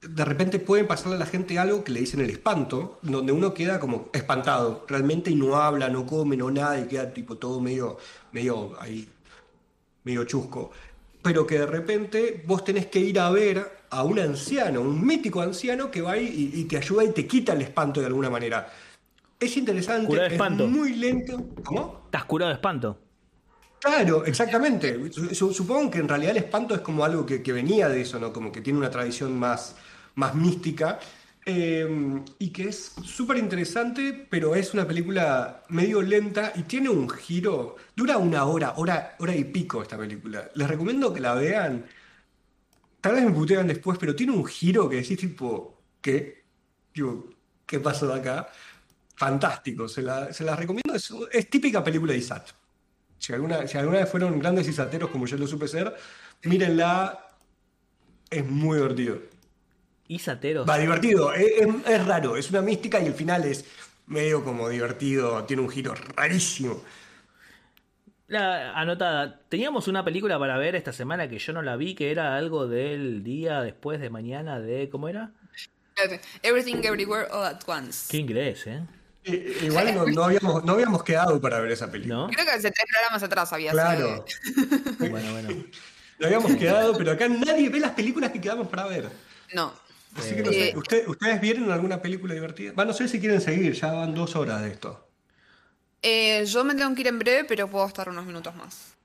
de 0.07 0.25
repente 0.25 0.59
puede 0.59 0.83
pasarle 0.83 1.15
a 1.15 1.19
la 1.19 1.25
gente 1.25 1.57
algo 1.59 1.83
que 1.83 1.91
le 1.91 1.99
dicen 2.01 2.19
el 2.21 2.29
espanto, 2.29 2.99
donde 3.01 3.31
uno 3.31 3.53
queda 3.53 3.79
como 3.79 4.09
espantado 4.13 4.85
realmente 4.87 5.31
y 5.31 5.35
no 5.35 5.55
habla, 5.57 5.89
no 5.89 6.05
come, 6.05 6.37
no 6.37 6.51
nada, 6.51 6.79
y 6.79 6.85
queda 6.87 7.13
tipo 7.13 7.37
todo 7.37 7.59
medio, 7.61 7.97
medio 8.31 8.73
ahí, 8.79 9.07
medio 10.03 10.23
chusco. 10.25 10.71
Pero 11.21 11.45
que 11.47 11.59
de 11.59 11.65
repente 11.65 12.43
vos 12.45 12.63
tenés 12.63 12.85
que 12.87 12.99
ir 12.99 13.19
a 13.19 13.29
ver 13.31 13.85
a 13.89 14.03
un 14.03 14.19
anciano, 14.19 14.81
un 14.81 15.05
mítico 15.05 15.41
anciano 15.41 15.89
que 15.89 16.01
va 16.01 16.11
ahí 16.13 16.51
y, 16.53 16.59
y 16.61 16.63
te 16.65 16.77
ayuda 16.77 17.03
y 17.03 17.11
te 17.11 17.25
quita 17.25 17.53
el 17.53 17.61
espanto 17.61 17.99
de 17.99 18.07
alguna 18.07 18.29
manera. 18.29 18.71
Es 19.39 19.57
interesante, 19.57 20.07
Cura 20.07 20.21
de 20.23 20.27
es 20.27 20.33
espanto. 20.33 20.67
muy 20.67 20.93
lento. 20.95 21.41
¿Cómo? 21.63 22.01
Estás 22.05 22.25
curado 22.25 22.49
de 22.49 22.55
espanto. 22.55 22.99
Claro, 23.79 24.25
exactamente. 24.25 25.11
Su- 25.11 25.53
Supongo 25.53 25.91
que 25.91 25.99
en 25.99 26.07
realidad 26.07 26.31
el 26.31 26.37
espanto 26.37 26.73
es 26.73 26.81
como 26.81 27.03
algo 27.05 27.25
que, 27.25 27.41
que 27.43 27.51
venía 27.51 27.87
de 27.89 28.01
eso, 28.01 28.19
¿no? 28.19 28.31
Como 28.33 28.51
que 28.51 28.61
tiene 28.61 28.79
una 28.79 28.89
tradición 28.89 29.37
más, 29.37 29.75
más 30.15 30.35
mística. 30.35 30.99
eh, 31.47 31.87
y 32.39 32.49
que 32.51 32.69
es 32.69 32.93
súper 33.03 33.37
interesante, 33.37 34.27
pero 34.29 34.55
es 34.55 34.73
una 34.73 34.87
película 34.87 35.63
medio 35.69 36.01
lenta 36.01 36.51
y 36.55 36.63
tiene 36.63 36.89
un 36.89 37.07
giro. 37.09 37.75
Dura 37.95 38.17
una 38.17 38.45
hora, 38.45 38.73
hora, 38.77 39.15
hora 39.19 39.35
y 39.35 39.43
pico 39.45 39.81
esta 39.83 39.97
película. 39.97 40.49
Les 40.55 40.67
recomiendo 40.67 41.13
que 41.13 41.19
la 41.21 41.35
vean. 41.35 41.85
Tal 43.01 43.13
vez 43.15 43.23
me 43.23 43.31
putean 43.31 43.67
después, 43.67 43.97
pero 43.99 44.15
tiene 44.15 44.33
un 44.33 44.45
giro 44.45 44.89
que 44.89 44.97
decís 44.97 45.17
tipo, 45.19 45.83
¿qué? 46.01 46.45
¿qué 47.65 47.79
pasó 47.79 48.07
de 48.07 48.15
acá? 48.19 48.49
Fantástico, 49.15 49.87
se 49.87 50.01
la, 50.01 50.33
se 50.33 50.43
la 50.43 50.55
recomiendo. 50.55 50.93
Es, 50.95 51.11
es 51.31 51.49
típica 51.49 51.83
película 51.83 52.13
de 52.13 52.19
Isat. 52.19 52.49
Si 53.19 53.33
alguna, 53.33 53.67
si 53.67 53.77
alguna 53.77 53.99
vez 53.99 54.09
fueron 54.09 54.39
grandes 54.39 54.67
isateros 54.67 55.09
como 55.11 55.27
yo 55.27 55.37
lo 55.37 55.47
supe 55.47 55.67
ser, 55.67 55.95
mírenla. 56.43 57.19
Es 58.29 58.45
muy 58.45 58.77
divertido. 58.77 59.19
Y 60.07 60.19
sateros. 60.19 60.67
Va, 60.69 60.77
divertido. 60.77 61.33
Es, 61.33 61.51
es- 61.61 61.87
es 61.87 62.05
raro. 62.05 62.37
Es 62.37 62.49
una 62.51 62.61
mística 62.61 62.99
y 63.01 63.07
el 63.07 63.13
final 63.13 63.43
es 63.45 63.65
medio 64.07 64.43
como 64.43 64.69
divertido. 64.69 65.43
Tiene 65.45 65.63
un 65.63 65.69
giro 65.69 65.93
rarísimo. 66.15 66.83
La 68.27 68.73
anotada. 68.79 69.41
Teníamos 69.49 69.87
una 69.87 70.03
película 70.03 70.39
para 70.39 70.57
ver 70.57 70.75
esta 70.75 70.91
semana 70.93 71.29
que 71.29 71.37
yo 71.37 71.53
no 71.53 71.61
la 71.61 71.75
vi, 71.75 71.93
que 71.95 72.11
era 72.11 72.35
algo 72.37 72.67
del 72.67 73.23
día 73.23 73.61
después 73.61 73.99
de 73.99 74.09
mañana 74.09 74.59
de. 74.59 74.89
¿Cómo 74.89 75.07
era? 75.09 75.31
Everything 76.41 76.83
Everywhere 76.83 77.27
All 77.31 77.45
at 77.45 77.61
Once. 77.67 78.07
Qué 78.09 78.17
inglés, 78.17 78.67
¿eh? 78.67 78.81
Eh, 79.23 79.57
Igual 79.63 79.95
no, 79.95 80.05
no 80.05 80.23
habíamos, 80.25 80.63
no 80.63 80.73
habíamos 80.73 81.03
quedado 81.03 81.39
para 81.39 81.59
ver 81.59 81.71
esa 81.71 81.89
película. 81.89 82.15
¿No? 82.15 82.27
Creo 82.27 82.45
que 82.45 82.51
hace 82.51 82.69
tres 82.71 82.85
programas 82.91 83.23
atrás 83.23 83.53
había 83.53 83.71
Claro. 83.71 84.25
sido. 84.27 85.09
Bueno, 85.09 85.31
bueno. 85.31 85.49
No 86.17 86.27
habíamos 86.27 86.55
quedado, 86.55 86.97
pero 86.97 87.11
acá 87.11 87.27
nadie 87.27 87.67
ve 87.67 87.77
las 87.77 87.91
películas 87.91 88.31
que 88.31 88.39
quedamos 88.39 88.69
para 88.69 88.85
ver. 88.85 89.09
No. 89.53 89.73
Así 90.15 90.35
que 90.35 90.43
no 90.43 90.51
sé. 90.51 90.69
Eh. 90.69 90.73
¿Usted- 90.77 91.07
¿Ustedes 91.07 91.41
vieron 91.41 91.71
alguna 91.71 92.01
película 92.01 92.33
divertida? 92.33 92.71
Va, 92.73 92.85
no 92.85 92.93
sé 92.93 93.07
si 93.07 93.19
quieren 93.19 93.41
seguir, 93.41 93.73
ya 93.73 93.91
van 93.91 94.13
dos 94.15 94.35
horas 94.35 94.61
de 94.61 94.69
esto. 94.71 95.07
Eh, 96.01 96.45
yo 96.45 96.63
me 96.63 96.75
tengo 96.75 96.93
que 96.95 97.01
ir 97.01 97.07
en 97.07 97.19
breve, 97.19 97.43
pero 97.45 97.69
puedo 97.69 97.85
estar 97.87 98.07
unos 98.09 98.25
minutos 98.25 98.55
más. 98.55 98.95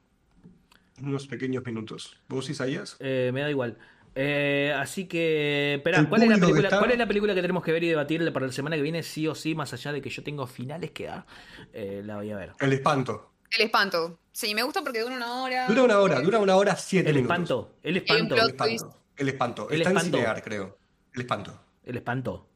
Unos 1.02 1.26
pequeños 1.26 1.64
minutos. 1.64 2.16
¿Vos, 2.28 2.48
Isaías? 2.50 2.96
Eh, 3.00 3.30
me 3.32 3.40
da 3.40 3.50
igual. 3.50 3.78
Eh, 4.14 4.74
así 4.76 5.06
que. 5.06 5.74
Espera, 5.76 6.06
¿cuál 6.08 6.22
es, 6.24 6.28
la 6.28 6.34
película, 6.36 6.68
está- 6.68 6.78
¿cuál 6.78 6.90
es 6.90 6.98
la 6.98 7.06
película 7.06 7.34
que 7.34 7.40
tenemos 7.40 7.64
que 7.64 7.72
ver 7.72 7.84
y 7.84 7.88
debatir 7.88 8.32
para 8.32 8.46
la 8.46 8.52
semana 8.52 8.76
que 8.76 8.82
viene? 8.82 9.02
Sí 9.02 9.26
o 9.26 9.34
sí, 9.34 9.54
más 9.54 9.72
allá 9.72 9.92
de 9.92 10.02
que 10.02 10.10
yo 10.10 10.22
tengo 10.22 10.46
finales 10.46 10.90
que 10.90 11.06
dar. 11.06 11.24
eh, 11.72 12.02
la 12.04 12.16
voy 12.16 12.30
a 12.30 12.36
ver. 12.36 12.52
El 12.60 12.72
espanto. 12.72 13.32
El 13.56 13.64
espanto. 13.66 14.18
Sí, 14.32 14.54
me 14.54 14.62
gusta 14.62 14.82
porque 14.82 15.00
dura 15.00 15.14
una 15.16 15.42
hora. 15.42 15.66
Dura 15.68 15.82
una 15.84 15.98
hora, 16.00 16.20
dura 16.20 16.38
una 16.38 16.56
hora 16.56 16.76
siete 16.76 17.08
El 17.10 17.16
minutos. 17.16 17.32
espanto. 17.34 17.74
El 17.82 17.96
espanto. 17.96 18.34
El 18.36 18.40
espanto. 18.50 18.96
El 19.16 19.28
espanto. 19.28 19.70
El 19.70 19.80
Está 19.80 19.90
espanto. 19.90 20.16
en 20.18 20.22
Cinear, 20.24 20.42
creo. 20.42 20.78
El 21.20 21.26
espanto. 21.26 21.60
El 21.84 21.97
espanto. 21.97 22.48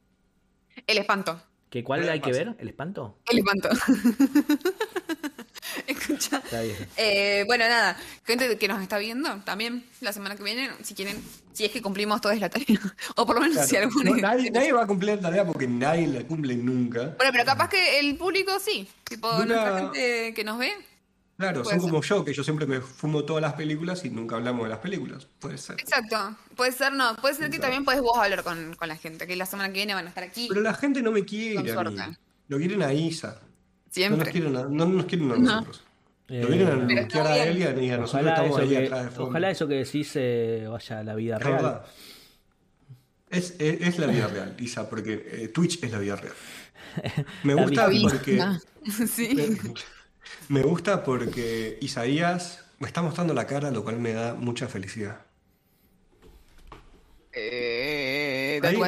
El 0.87 0.97
espanto. 0.97 1.41
¿Que 1.69 1.83
¿Cuál 1.83 2.07
hay 2.09 2.19
que 2.21 2.31
ver? 2.31 2.55
¿El 2.59 2.67
espanto? 2.69 3.19
El 3.29 3.39
espanto. 3.39 3.69
Escucha. 5.87 6.37
Está 6.37 6.61
bien. 6.61 6.75
Eh, 6.97 7.43
bueno, 7.47 7.65
nada, 7.67 7.97
gente 8.23 8.57
que 8.57 8.67
nos 8.67 8.81
está 8.81 8.97
viendo 8.97 9.29
también 9.43 9.83
la 10.01 10.13
semana 10.13 10.35
que 10.35 10.43
viene, 10.43 10.69
si 10.83 10.93
quieren, 10.95 11.21
si 11.53 11.65
es 11.65 11.71
que 11.71 11.81
cumplimos 11.81 12.21
toda 12.21 12.35
la 12.35 12.49
tarea. 12.49 12.79
O 13.15 13.25
por 13.25 13.35
lo 13.35 13.41
menos 13.41 13.55
Claro. 13.57 13.69
si 13.69 13.75
alguno. 13.77 14.11
No, 14.11 14.17
nadie, 14.21 14.51
nadie 14.51 14.71
va 14.73 14.83
a 14.83 14.87
cumplir 14.87 15.15
la 15.15 15.21
tarea 15.21 15.45
porque 15.45 15.67
nadie 15.67 16.07
la 16.07 16.23
cumple 16.25 16.55
nunca. 16.55 17.15
Bueno, 17.17 17.31
pero 17.31 17.45
capaz 17.45 17.69
que 17.69 17.99
el 17.99 18.15
público 18.17 18.57
sí. 18.59 18.87
Tipo, 19.03 19.31
Dura- 19.33 19.45
nuestra 19.45 19.79
gente 19.79 20.33
que 20.33 20.43
nos 20.43 20.57
ve. 20.57 20.71
Claro, 21.37 21.63
Puede 21.63 21.79
son 21.79 21.89
como 21.89 22.01
yo, 22.01 22.23
que 22.23 22.33
yo 22.33 22.43
siempre 22.45 22.65
me 22.65 22.79
fumo 22.79 23.25
todas 23.25 23.41
las 23.41 23.53
películas 23.53 24.05
y 24.05 24.09
nunca 24.09 24.37
hablamos 24.37 24.63
de 24.63 24.69
las 24.69 24.79
películas. 24.79 25.27
Puede 25.39 25.57
ser. 25.57 25.77
Exacto. 25.79 26.37
Puede 26.55 26.71
ser, 26.71 26.93
no. 26.93 27.15
Puede 27.17 27.33
ser 27.35 27.49
que 27.51 27.59
también 27.59 27.83
puedes 27.83 28.01
vos 28.01 28.17
hablar 28.17 28.43
con, 28.43 28.73
con 28.75 28.87
la 28.87 28.95
gente, 28.95 29.27
que 29.27 29.35
la 29.35 29.45
semana 29.45 29.67
que 29.69 29.79
viene 29.79 29.93
van 29.93 30.05
a 30.05 30.09
estar 30.09 30.23
aquí. 30.23 30.45
Pero 30.47 30.61
la 30.61 30.73
gente 30.73 31.01
no 31.01 31.11
me 31.11 31.25
quiere 31.25 31.57
a 31.59 31.83
mí. 31.83 31.97
Lo 32.47 32.57
quieren 32.57 32.81
a 32.83 32.93
Isa. 32.93 33.27
No 33.27 33.35
nos 33.35 33.93
Siempre. 33.93 34.31
quieren 34.31 34.55
a, 34.55 34.63
no 34.63 34.85
nos 34.85 35.05
quieren 35.05 35.31
a 35.31 35.35
No. 35.35 35.41
nosotros. 35.41 35.83
Lo 36.27 36.47
quieren 36.47 36.67
a 36.67 36.75
bloquear 36.75 36.99
está 37.07 37.31
a 37.31 37.35
bien. 37.35 37.47
Elian 37.49 37.83
y 37.83 37.91
a 37.91 37.97
nosotros 37.97 38.13
Ojalá 38.23 38.31
estamos 38.31 38.57
eso, 38.57 38.61
ahí 38.61 38.69
que, 38.69 38.85
atrás 38.85 39.03
de 39.03 39.09
fondo. 39.11 39.29
ojalá 39.29 39.51
eso 39.51 39.67
que 39.67 39.73
decís 39.75 40.11
eh, 40.15 40.67
vaya 40.69 40.99
a 40.99 41.03
la 41.03 41.15
vida 41.15 41.37
real. 41.39 41.53
verdad. 41.53 41.85
Es, 43.29 43.55
es, 43.59 43.81
es 43.81 43.99
la 43.99 44.07
vida 44.07 44.27
real, 44.27 44.55
Isa, 44.59 44.89
porque 44.89 45.27
eh, 45.31 45.47
Twitch 45.49 45.83
es 45.83 45.91
la 45.91 45.99
vida 45.99 46.15
real. 46.15 46.33
Me 47.43 47.53
gusta 47.55 47.89
porque. 48.09 48.41
Sí. 49.07 49.35
Me 50.49 50.61
gusta 50.61 51.03
porque 51.03 51.77
Isaías 51.81 52.65
me 52.79 52.87
está 52.87 53.01
mostrando 53.01 53.33
la 53.33 53.47
cara, 53.47 53.71
lo 53.71 53.83
cual 53.83 53.99
me 53.99 54.13
da 54.13 54.33
mucha 54.33 54.67
felicidad. 54.67 55.25
Eh, 57.31 58.59
Ahí-. 58.63 58.79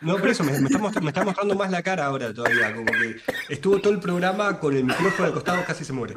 No, 0.00 0.18
por 0.18 0.28
eso 0.28 0.44
me, 0.44 0.52
me 0.60 0.66
está 0.68 1.00
me 1.00 1.08
está 1.08 1.24
mostrando 1.24 1.54
más 1.54 1.70
la 1.70 1.82
cara 1.82 2.06
ahora 2.06 2.34
todavía. 2.34 2.74
Como 2.74 2.86
que 2.86 3.16
estuvo 3.48 3.80
todo 3.80 3.92
el 3.92 4.00
programa 4.00 4.60
con 4.60 4.76
el 4.76 4.84
micrófono 4.84 5.28
al 5.28 5.32
costado, 5.34 5.64
casi 5.64 5.84
se 5.84 5.92
muere. 5.92 6.14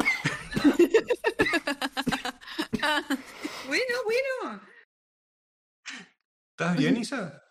Bueno, 3.67 3.95
bueno. 4.05 4.61
¿Estás 6.51 6.77
bien, 6.77 6.97
Isa? 6.97 7.43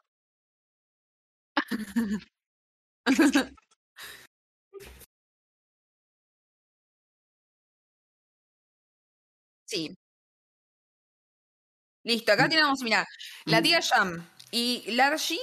Sí. 9.66 9.96
Listo, 12.04 12.32
acá 12.32 12.48
tenemos, 12.48 12.80
mira, 12.82 13.04
la 13.46 13.60
tía 13.62 13.80
Jam 13.82 14.24
y 14.52 14.84
Largy 14.92 15.40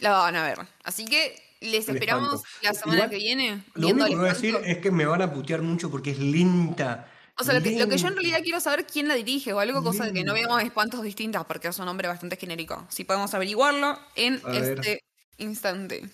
la 0.00 0.12
van 0.12 0.36
a 0.36 0.44
ver. 0.44 0.58
Así 0.84 1.04
que 1.04 1.36
les 1.60 1.88
El 1.88 1.96
esperamos 1.96 2.34
espanto. 2.36 2.48
la 2.62 2.72
semana 2.74 2.96
Igual, 3.04 3.10
que 3.10 3.16
viene. 3.16 3.64
Lo 3.74 3.88
único 3.88 4.06
que 4.06 4.16
voy 4.16 4.26
a 4.28 4.32
decir 4.32 4.56
es 4.64 4.78
que 4.78 4.90
me 4.90 5.04
van 5.04 5.22
a 5.22 5.32
putear 5.32 5.60
mucho 5.62 5.90
porque 5.90 6.12
es 6.12 6.18
lenta. 6.18 7.10
O 7.38 7.44
sea, 7.44 7.52
lo 7.52 7.62
que, 7.62 7.78
lo 7.78 7.86
que 7.86 7.98
yo 7.98 8.08
en 8.08 8.14
realidad 8.14 8.40
quiero 8.42 8.60
saber 8.60 8.86
quién 8.86 9.08
la 9.08 9.14
dirige 9.14 9.52
o 9.52 9.58
algo, 9.60 9.82
cosa 9.82 10.04
de 10.06 10.12
que 10.14 10.24
no 10.24 10.32
veamos 10.32 10.62
espantos 10.62 11.02
distintas, 11.02 11.44
porque 11.44 11.68
es 11.68 11.78
un 11.78 11.84
nombre 11.84 12.08
bastante 12.08 12.36
genérico. 12.36 12.86
Si 12.88 13.04
podemos 13.04 13.34
averiguarlo 13.34 13.98
en 14.14 14.40
A 14.42 14.48
ver. 14.48 14.78
este 14.78 15.00
instante. 15.36 16.08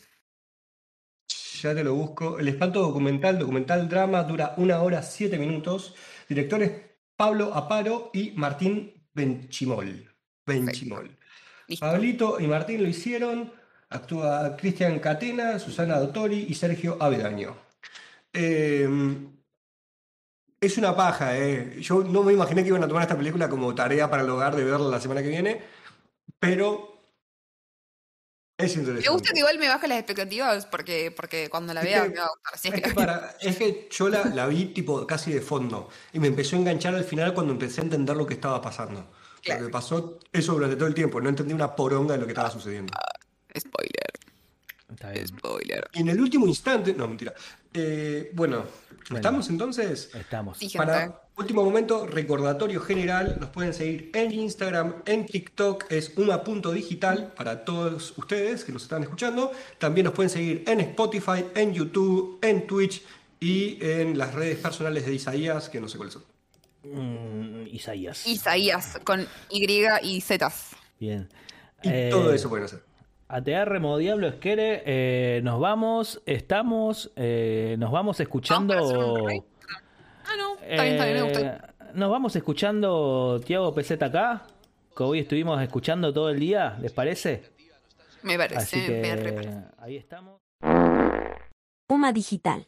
Ya 1.61 1.75
te 1.77 1.85
lo 1.85 1.95
busco. 1.95 2.41
El 2.41 2.49
espanto 2.49 2.81
documental, 2.81 3.39
documental 3.39 3.89
drama, 3.89 4.25
dura 4.25 4.55
una 4.57 4.83
hora 4.83 5.01
siete 5.03 5.39
minutos. 5.39 5.95
Directores 6.29 6.73
Pablo 7.23 7.55
Aparo 7.55 8.11
y 8.13 8.33
Martín 8.33 8.93
Benchimol. 9.15 10.13
Benchimol. 10.45 11.17
Pablito 11.79 12.41
y 12.41 12.49
Martín 12.49 12.83
lo 12.83 12.89
hicieron. 12.89 13.53
Actúa 13.91 14.57
Cristian 14.57 14.99
Catena, 14.99 15.61
Susana 15.61 16.01
Dottori 16.01 16.47
y 16.49 16.55
Sergio 16.55 16.97
Avedaño. 16.99 17.57
Eh, 18.33 18.89
es 20.61 20.79
una 20.79 20.97
paja, 20.97 21.39
eh. 21.39 21.81
Yo 21.81 22.03
no 22.03 22.25
me 22.25 22.33
imaginé 22.33 22.65
que 22.65 22.71
iban 22.71 22.83
a 22.83 22.89
tomar 22.89 23.05
esta 23.05 23.17
película 23.17 23.49
como 23.49 23.73
tarea 23.73 24.11
para 24.11 24.25
el 24.25 24.31
hogar 24.31 24.57
de 24.57 24.65
verla 24.65 24.89
la 24.89 25.01
semana 25.01 25.23
que 25.23 25.29
viene, 25.29 25.63
pero 26.41 26.92
es 28.59 28.77
interesante. 28.77 29.09
Me 29.09 29.13
gusta 29.13 29.33
que 29.33 29.39
igual 29.41 29.59
me 29.59 29.69
baja 29.69 29.87
las 29.87 29.99
expectativas 29.99 30.67
porque, 30.67 31.11
porque 31.11 31.49
cuando 31.51 31.75
la 31.75 31.81
Es 31.81 31.87
vea 31.87 32.03
que- 32.05 32.09
me 32.11 32.19
va 32.21 32.27
a 32.27 32.29
gustar. 32.29 32.55
Es 32.55 32.65
Es 32.65 32.73
que- 32.75 32.83
que, 32.83 32.91
para- 32.95 33.37
es 33.41 33.57
que 33.57 33.89
yo 33.91 34.09
la, 34.09 34.25
la 34.27 34.47
vi 34.47 34.67
tipo 34.67 35.07
casi 35.07 35.33
de 35.33 35.41
fondo 35.41 35.89
y 36.13 36.19
me 36.21 36.29
empezó 36.29 36.57
a 36.57 36.61
enganchar 36.61 36.95
al 36.95 37.05
final 37.05 37.35
cuando 37.35 37.53
empecé 37.53 37.81
a 37.81 37.85
entender 37.85 38.17
lo 38.17 38.27
que 38.27 38.35
estaba 38.35 38.61
pasando. 38.61 39.11
Claro. 39.43 39.63
Lo 39.63 39.67
que 39.67 39.73
pasó 39.73 40.19
eso 40.33 40.53
durante 40.53 40.77
todo 40.77 40.87
el 40.87 40.95
tiempo, 40.95 41.21
no 41.21 41.29
entendí 41.29 41.53
una 41.53 41.75
poronga 41.75 42.13
de 42.15 42.21
lo 42.21 42.27
que 42.27 42.33
estaba 42.33 42.51
sucediendo. 42.51 42.93
Spoiler, 43.59 44.13
Está 44.91 45.11
bien. 45.11 45.27
spoiler. 45.27 45.89
Y 45.95 46.01
en 46.01 46.09
el 46.11 46.21
último 46.21 46.47
instante, 46.47 46.95
no, 46.95 47.09
mentira. 47.09 47.35
Eh, 47.75 48.31
bueno, 48.35 48.65
¿estamos 49.15 49.49
entonces? 49.49 50.11
Estamos. 50.15 50.59
Sí. 50.59 50.71
Para 50.77 51.22
último 51.37 51.65
momento, 51.65 52.07
recordatorio 52.07 52.81
general, 52.81 53.37
nos 53.41 53.51
pueden 53.51 53.75
seguir 53.75 54.11
en 54.15 54.33
Instagram, 54.33 54.95
en 55.07 55.27
TikTok, 55.27 55.91
es 55.91 56.17
uma.digital 56.17 57.33
para 57.37 57.65
todos 57.65 58.17
ustedes 58.19 58.65
que 58.65 58.73
nos 58.73 58.83
están 58.83 59.03
escuchando. 59.03 59.53
También 59.79 60.05
nos 60.05 60.15
pueden 60.15 60.31
seguir 60.31 60.65
en 60.67 60.81
Spotify, 60.81 61.45
en 61.55 61.73
YouTube, 61.73 62.39
en 62.43 62.67
Twitch 62.67 63.03
y 63.41 63.79
en 63.85 64.17
las 64.19 64.35
redes 64.35 64.59
personales 64.59 65.07
de 65.07 65.15
Isaías, 65.15 65.69
que 65.69 65.81
no 65.81 65.89
sé 65.89 65.97
cuáles 65.97 66.15
son. 66.15 66.25
Mm, 66.85 67.67
Isaías. 67.69 68.27
Isaías 68.27 68.99
con 69.05 69.27
Y 69.51 69.87
y 70.03 70.21
Z. 70.21 70.53
Bien. 70.99 71.29
Y 71.83 71.89
Eh, 71.89 72.09
todo 72.11 72.33
eso 72.33 72.49
pueden 72.49 72.67
hacer. 72.67 72.83
ATR 73.29 73.81
Modo 73.81 73.97
Diablo 73.97 74.29
Esquere, 74.29 74.83
eh, 74.85 75.41
nos 75.43 75.59
vamos, 75.59 76.21
estamos, 76.27 77.11
eh, 77.17 77.77
nos 77.79 77.91
vamos 77.91 78.21
escuchando. 78.21 78.75
Vamos 78.75 78.91
para 78.91 79.03
hacer 79.03 79.11
un 79.11 79.29
remake. 79.29 79.53
Ah, 80.33 80.37
no, 80.39 80.55
está 80.55 80.83
bien, 80.83 80.95
está 80.95 81.05
bien, 81.05 81.17
me 81.17 81.23
gusta. 81.23 81.41
Eh, 81.41 81.87
Nos 81.95 82.11
vamos 82.11 82.37
escuchando 82.37 83.41
Tiago 83.45 83.75
PZK, 83.75 84.43
que 84.97 85.03
hoy 85.03 85.19
estuvimos 85.21 85.61
escuchando 85.63 86.13
todo 86.13 86.31
el 86.31 86.39
día, 86.41 86.77
¿les 86.81 86.93
parece? 86.93 87.43
Me 88.23 88.37
parece, 88.39 88.57
Así 88.57 88.77
me 88.77 88.87
que 88.87 89.33
parece. 89.33 89.59
ahí 89.79 89.97
estamos. 89.97 90.39
Puma 91.87 92.13
Digital. 92.13 92.67